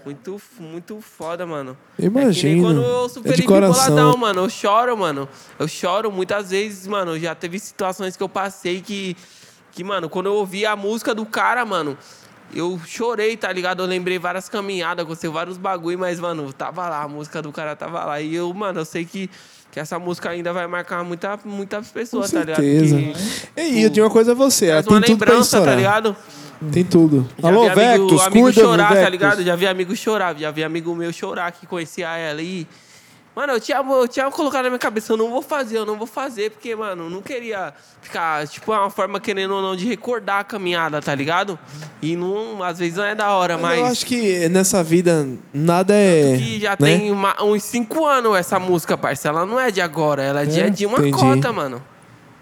muito, 0.05 0.39
muito 0.59 1.01
foda, 1.01 1.45
mano. 1.47 1.76
É 1.99 2.05
Imagino. 2.05 2.53
nem 2.53 2.61
quando 2.61 2.82
eu 2.84 2.95
ouço 2.99 3.20
É 3.20 3.22
de 3.24 3.30
Felipe 3.30 3.47
coração. 3.47 3.95
Boladão, 3.95 4.18
mano, 4.18 4.41
eu 4.41 4.49
choro, 4.49 4.95
mano. 4.97 5.28
Eu 5.57 5.68
choro 5.68 6.11
muitas 6.11 6.51
vezes, 6.51 6.86
mano. 6.86 7.18
Já 7.18 7.34
teve 7.34 7.57
situações 7.57 8.16
que 8.16 8.22
eu 8.22 8.30
passei 8.30 8.82
que, 8.82 9.18
que, 9.72 9.84
mano, 9.84 10.07
quando 10.09 10.28
eu 10.28 10.36
ouvi 10.36 10.64
a 10.66 10.76
música 10.76 11.16
do 11.16 11.26
cara, 11.26 11.66
mano, 11.66 11.97
eu 12.56 12.80
chorei, 12.86 13.36
tá 13.38 13.51
ligado? 13.51 13.82
Eu 13.84 13.88
lembrei 13.88 14.18
várias 14.20 14.47
caminhadas, 14.49 15.04
aconteceu 15.06 15.32
vários 15.32 15.58
bagulho, 15.58 15.97
mas, 15.99 16.20
mano, 16.20 16.51
tava 16.54 16.88
lá, 16.89 17.04
a 17.04 17.08
música 17.08 17.41
do 17.41 17.51
cara 17.51 17.76
tava 17.76 18.04
lá. 18.06 18.22
E 18.22 18.36
eu, 18.36 18.54
mano, 18.54 18.80
eu 18.82 18.86
sei 18.86 19.06
que, 19.06 19.30
que 19.72 19.80
essa 19.80 19.97
música 19.99 20.30
ainda 20.30 20.51
vai 20.54 20.68
marcar 20.68 21.04
muita, 21.04 21.39
muitas 21.45 21.88
Com 21.88 21.93
pessoas, 21.93 22.32
tá 22.32 22.39
ligado? 22.41 22.62
certeza. 22.62 22.95
Porque 22.97 23.62
E 23.70 23.84
eu 23.84 23.89
tenho 23.91 24.06
uma 24.06 24.12
coisa 24.12 24.32
a 24.32 24.36
você, 24.36 24.68
ela 24.68 24.84
traz 24.84 24.88
uma 24.97 25.01
tem 25.01 25.16
tudo 25.16 25.20
pra 25.20 25.30
lembrança, 25.34 25.51
tá 25.51 25.58
estourar. 25.74 25.78
ligado? 25.78 26.16
Tem 26.72 26.84
tudo. 26.86 27.28
Já 27.38 27.47
Alô, 27.49 27.62
amigo, 27.64 27.76
Vectus, 27.76 28.22
amigo 28.22 28.45
cuida, 28.45 28.62
chorar, 28.62 28.88
tá 28.88 28.93
Vectus. 28.93 29.12
ligado? 29.12 29.43
Já 29.43 29.56
vi 29.56 29.68
amigo 29.68 29.95
chorar, 29.95 30.36
já 30.38 30.49
vi 30.51 30.64
amigo 30.64 30.95
meu 30.95 31.12
chorar 31.12 31.51
que 31.51 31.66
conhecia 31.68 32.08
ela 32.18 32.41
e. 32.41 32.66
Mano, 33.36 33.53
eu 33.53 33.59
tinha, 33.59 33.77
eu 33.77 34.07
tinha 34.07 34.29
colocado 34.29 34.63
na 34.65 34.69
minha 34.69 34.79
cabeça, 34.79 35.11
eu 35.11 35.17
não 35.17 35.31
vou 35.31 35.41
fazer, 35.41 35.77
eu 35.79 35.86
não 35.88 35.97
vou 35.97 36.05
fazer, 36.05 36.51
porque, 36.51 36.75
mano, 36.75 37.05
eu 37.05 37.09
não 37.09 37.19
queria 37.21 37.73
ficar, 37.99 38.47
tipo, 38.47 38.71
uma 38.71 38.91
forma 38.91 39.19
querendo 39.19 39.55
ou 39.55 39.61
não 39.61 39.75
de 39.75 39.88
recordar 39.88 40.41
a 40.41 40.43
caminhada, 40.43 41.01
tá 41.01 41.15
ligado? 41.15 41.57
E 41.99 42.15
não, 42.15 42.61
às 42.61 42.77
vezes 42.77 42.95
não 42.97 43.03
é 43.03 43.15
da 43.15 43.31
hora, 43.31 43.55
Mas 43.57 43.63
mas. 43.71 43.79
eu 43.79 43.86
acho 43.88 44.05
que 44.05 44.47
nessa 44.49 44.84
vida 44.84 45.27
nada 45.51 45.95
é. 45.95 46.38
que 46.38 46.59
já 46.59 46.71
né? 46.71 46.75
tem 46.77 47.11
uma- 47.11 47.43
uns 47.43 47.63
cinco 47.63 48.05
anos 48.05 48.36
essa 48.38 48.59
música, 48.59 48.95
parça. 48.95 49.29
Ela 49.29 49.47
não 49.47 49.59
é 49.59 49.71
de 49.71 49.81
agora, 49.81 50.21
ela 50.21 50.43
é 50.43 50.45
de, 50.45 50.59
É? 50.61 50.69
de 50.69 50.86
uma 50.86 50.99
Entendi. 50.99 51.17
cota, 51.17 51.51
mano. 51.51 51.81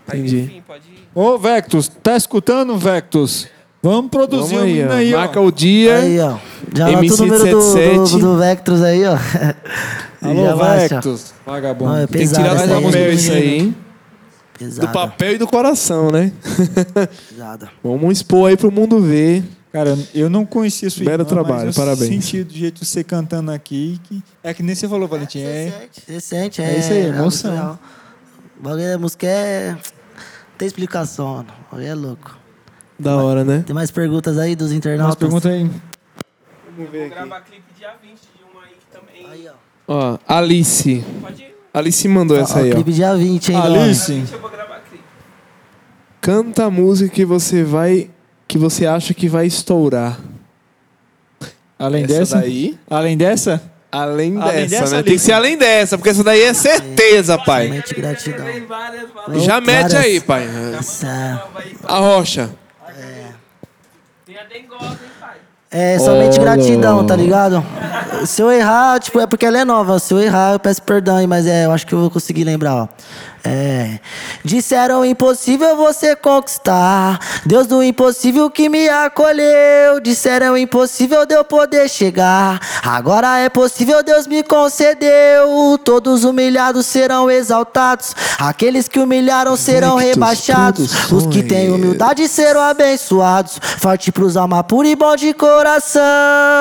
Aí, 0.10 0.20
Entendi. 0.20 0.40
enfim, 0.42 0.64
pode 0.68 0.90
ir. 0.90 1.08
Ô, 1.16 1.38
Vectus, 1.38 1.88
tá 1.88 2.18
escutando, 2.18 2.76
Vectus? 2.78 3.48
Vamos 3.82 4.12
produzir 4.12 4.56
Vamos 4.56 4.70
aí, 4.74 4.86
ó. 4.86 4.92
aí, 4.92 5.14
ó. 5.16 5.18
Marca 5.20 5.40
o 5.40 5.52
dia. 5.52 5.96
Aí, 6.00 6.20
ó. 6.20 6.38
Já 6.74 6.88
anota 6.88 7.00
MC 7.06 7.14
o 7.14 7.26
número 7.26 7.52
do, 7.52 7.62
77. 7.62 8.12
do, 8.12 8.20
do 8.20 8.38
Vectros 8.38 8.82
aí, 8.82 9.04
ó. 9.06 9.18
Alô, 10.22 10.58
baixa. 10.58 10.96
Vectus. 10.96 11.34
Vagabundo. 11.46 11.92
Não, 11.92 11.98
é 11.98 12.08
Tem 12.08 12.08
que 12.08 12.18
pesado 12.20 12.44
tirar 12.44 12.56
essa 12.56 12.68
do 12.68 12.74
aí, 12.76 12.84
papel 12.84 13.14
isso 13.14 13.32
aí, 13.32 13.54
hein? 13.60 13.76
Pesada, 14.58 14.88
Do 14.88 14.94
papel 14.94 15.32
e 15.34 15.38
do 15.38 15.48
coração, 15.48 16.12
né? 16.12 16.32
pesada. 17.30 17.70
Vamos 17.84 18.18
expor 18.18 18.50
aí 18.50 18.56
pro 18.56 18.72
mundo 18.72 19.02
ver. 19.02 19.44
Cara, 19.74 19.98
eu 20.14 20.30
não 20.30 20.46
conhecia 20.46 20.90
sua 20.90 21.06
Belo 21.06 21.24
irmã, 21.24 21.30
trabalho, 21.30 21.66
mas 21.68 21.78
eu 21.78 21.84
parabéns. 21.84 22.10
senti 22.10 22.44
do 22.44 22.54
jeito 22.54 22.82
de 22.82 22.86
você 22.86 23.04
cantando 23.04 23.52
aqui. 23.52 24.00
Que... 24.04 24.22
É 24.44 24.54
que 24.54 24.62
nem 24.62 24.76
você 24.76 24.88
falou, 24.88 25.08
Valentim. 25.08 25.40
É... 25.40 25.88
Você 25.92 26.20
sente, 26.20 26.62
É 26.62 26.76
é. 26.76 26.80
isso 26.80 26.92
aí, 26.92 27.00
é 27.00 27.08
emoção. 27.08 27.54
real. 27.54 27.80
O 28.60 28.64
bagulho 28.64 28.84
da 28.88 28.98
música 28.98 29.26
é. 29.26 29.76
Tem 30.58 30.68
explicação, 30.68 31.36
mano. 31.36 31.48
O 31.68 31.72
bagulho 31.76 31.90
é 31.90 31.96
louco. 31.96 32.38
Da 33.00 33.16
hora, 33.16 33.44
né? 33.44 33.64
Tem 33.66 33.74
mais 33.74 33.90
perguntas 33.90 34.38
aí 34.38 34.56
dos 34.56 34.72
internautas? 34.72 35.18
perguntas 35.18 35.52
aí. 35.52 35.70
Vou 36.78 37.10
gravar 37.10 37.42
clipe 37.42 37.64
dia 37.78 37.94
20 38.02 38.12
de 38.14 38.44
uma 38.52 38.64
aí 38.64 38.76
também. 38.92 39.28
Aí, 39.30 39.48
ó. 39.50 39.54
Ó, 39.88 40.18
Alice. 40.28 41.04
Pode 41.22 41.42
ir. 41.44 41.56
Alice 41.74 42.08
mandou 42.08 42.38
essa 42.38 42.60
aí, 42.60 42.72
ó. 42.72 42.76
clipe 42.76 42.92
dia 42.94 43.16
20, 43.16 43.52
hein? 43.52 43.58
Alice, 43.62 44.24
Eu 44.32 44.40
vou 44.40 44.50
gravar 44.50 44.80
clipe. 44.90 45.04
Canta 46.20 46.66
a 46.66 46.70
música 46.70 47.14
que 47.14 47.26
você 47.26 47.64
vai. 47.64 48.10
que 48.48 48.58
você 48.58 48.86
acha 48.86 49.14
que 49.14 49.28
vai 49.30 49.46
estourar. 49.48 50.20
além 51.80 52.04
essa 52.04 52.14
dessa. 52.20 52.38
daí. 52.40 52.78
Além 52.90 53.18
dessa? 53.18 53.72
Além, 53.92 54.38
Além 54.42 54.68
dessa, 54.68 54.82
dessa, 54.84 54.96
né? 54.98 55.04
Tem 55.04 55.04
que 55.04 55.10
Alice. 55.12 55.26
ser 55.26 55.32
além 55.34 55.58
dessa, 55.58 55.98
porque 55.98 56.10
essa 56.12 56.24
daí 56.24 56.42
é 56.44 56.54
certeza, 56.54 57.38
pai. 57.38 57.84
Gratidão. 57.96 58.46
Tem 58.46 58.66
várias, 58.66 59.10
várias. 59.12 59.44
Já 59.44 59.60
mete 59.60 59.96
aí, 59.98 60.22
pai. 60.22 60.48
Essa- 60.80 61.50
A 61.84 61.98
rocha. 62.00 62.50
Tem 64.26 64.38
a 64.38 64.44
dengosa, 64.46 64.86
hein, 64.86 64.98
pai? 65.20 65.21
É 65.72 65.98
somente 66.00 66.38
gratidão, 66.38 67.06
tá 67.06 67.16
ligado? 67.16 67.64
Se 68.26 68.42
eu 68.42 68.52
errar, 68.52 69.00
tipo, 69.00 69.20
é 69.22 69.26
porque 69.26 69.46
ela 69.46 69.58
é 69.58 69.64
nova. 69.64 69.98
Se 70.00 70.14
eu 70.14 70.20
errar, 70.20 70.52
eu 70.52 70.60
peço 70.60 70.82
perdão 70.82 71.16
aí, 71.16 71.26
mas 71.26 71.48
é, 71.48 71.66
eu 71.66 71.72
acho 71.72 71.88
que 71.88 71.94
eu 71.94 72.00
vou 72.00 72.10
conseguir 72.10 72.44
lembrar, 72.44 72.76
ó. 72.76 72.88
É. 73.44 74.00
Disseram 74.44 75.04
impossível 75.04 75.76
você 75.76 76.16
conquistar. 76.16 77.20
Deus 77.46 77.66
do 77.66 77.82
impossível 77.82 78.50
que 78.52 78.70
me 78.70 78.88
acolheu. 78.88 80.00
Disseram 80.02 80.56
impossível 80.56 81.26
de 81.26 81.34
eu 81.34 81.44
poder 81.44 81.90
chegar. 81.90 82.60
Agora 82.84 83.40
é 83.40 83.50
possível, 83.50 84.04
Deus 84.04 84.28
me 84.28 84.44
concedeu. 84.44 85.78
Todos 85.84 86.24
humilhados 86.24 86.86
serão 86.86 87.30
exaltados. 87.32 88.16
Aqueles 88.38 88.88
que 88.88 89.00
humilharam 89.00 89.56
serão 89.56 89.96
rebaixados. 89.96 91.12
Os 91.12 91.26
que 91.26 91.42
têm 91.42 91.72
humildade 91.72 92.28
serão 92.28 92.62
abençoados. 92.62 93.60
Forte 93.62 94.12
pros 94.12 94.38
alma 94.38 94.64
pura 94.64 94.88
e 94.88 94.96
bom 94.96 95.16
de 95.16 95.34
coração. 95.34 96.02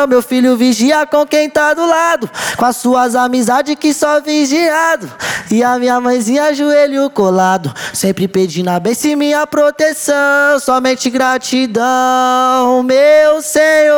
Meu 0.08 0.22
filho 0.22 0.56
vigia 0.56 1.06
com 1.06 1.26
quem 1.26 1.50
tá 1.50 1.74
do 1.74 1.84
lado. 1.84 2.30
Com 2.56 2.64
as 2.64 2.76
suas 2.76 3.14
amizades 3.14 3.74
que 3.74 3.92
só 3.92 4.20
vigiado. 4.20 5.10
E 5.50 5.62
a 5.62 5.78
minha 5.78 6.00
mãezinha 6.00 6.54
joelho 6.70 7.10
colado. 7.10 7.74
Sempre 7.92 8.28
pedindo 8.28 8.68
a 8.68 8.78
bênção 8.78 9.10
e 9.10 9.16
minha 9.16 9.44
proteção. 9.46 10.60
Somente 10.60 11.10
gratidão, 11.10 12.82
meu 12.84 13.42
Senhor. 13.42 13.90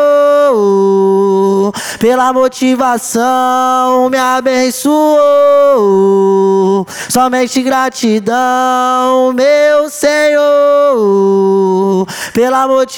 Pela 1.99 2.33
motivação 2.33 4.09
me 4.11 4.17
abençoou. 4.17 4.97
Somente 7.09 7.61
gratidão, 7.63 9.33
meu 9.35 9.91
Senhor. 9.91 10.43
Pela 12.33 12.67
motivação. 12.67 12.93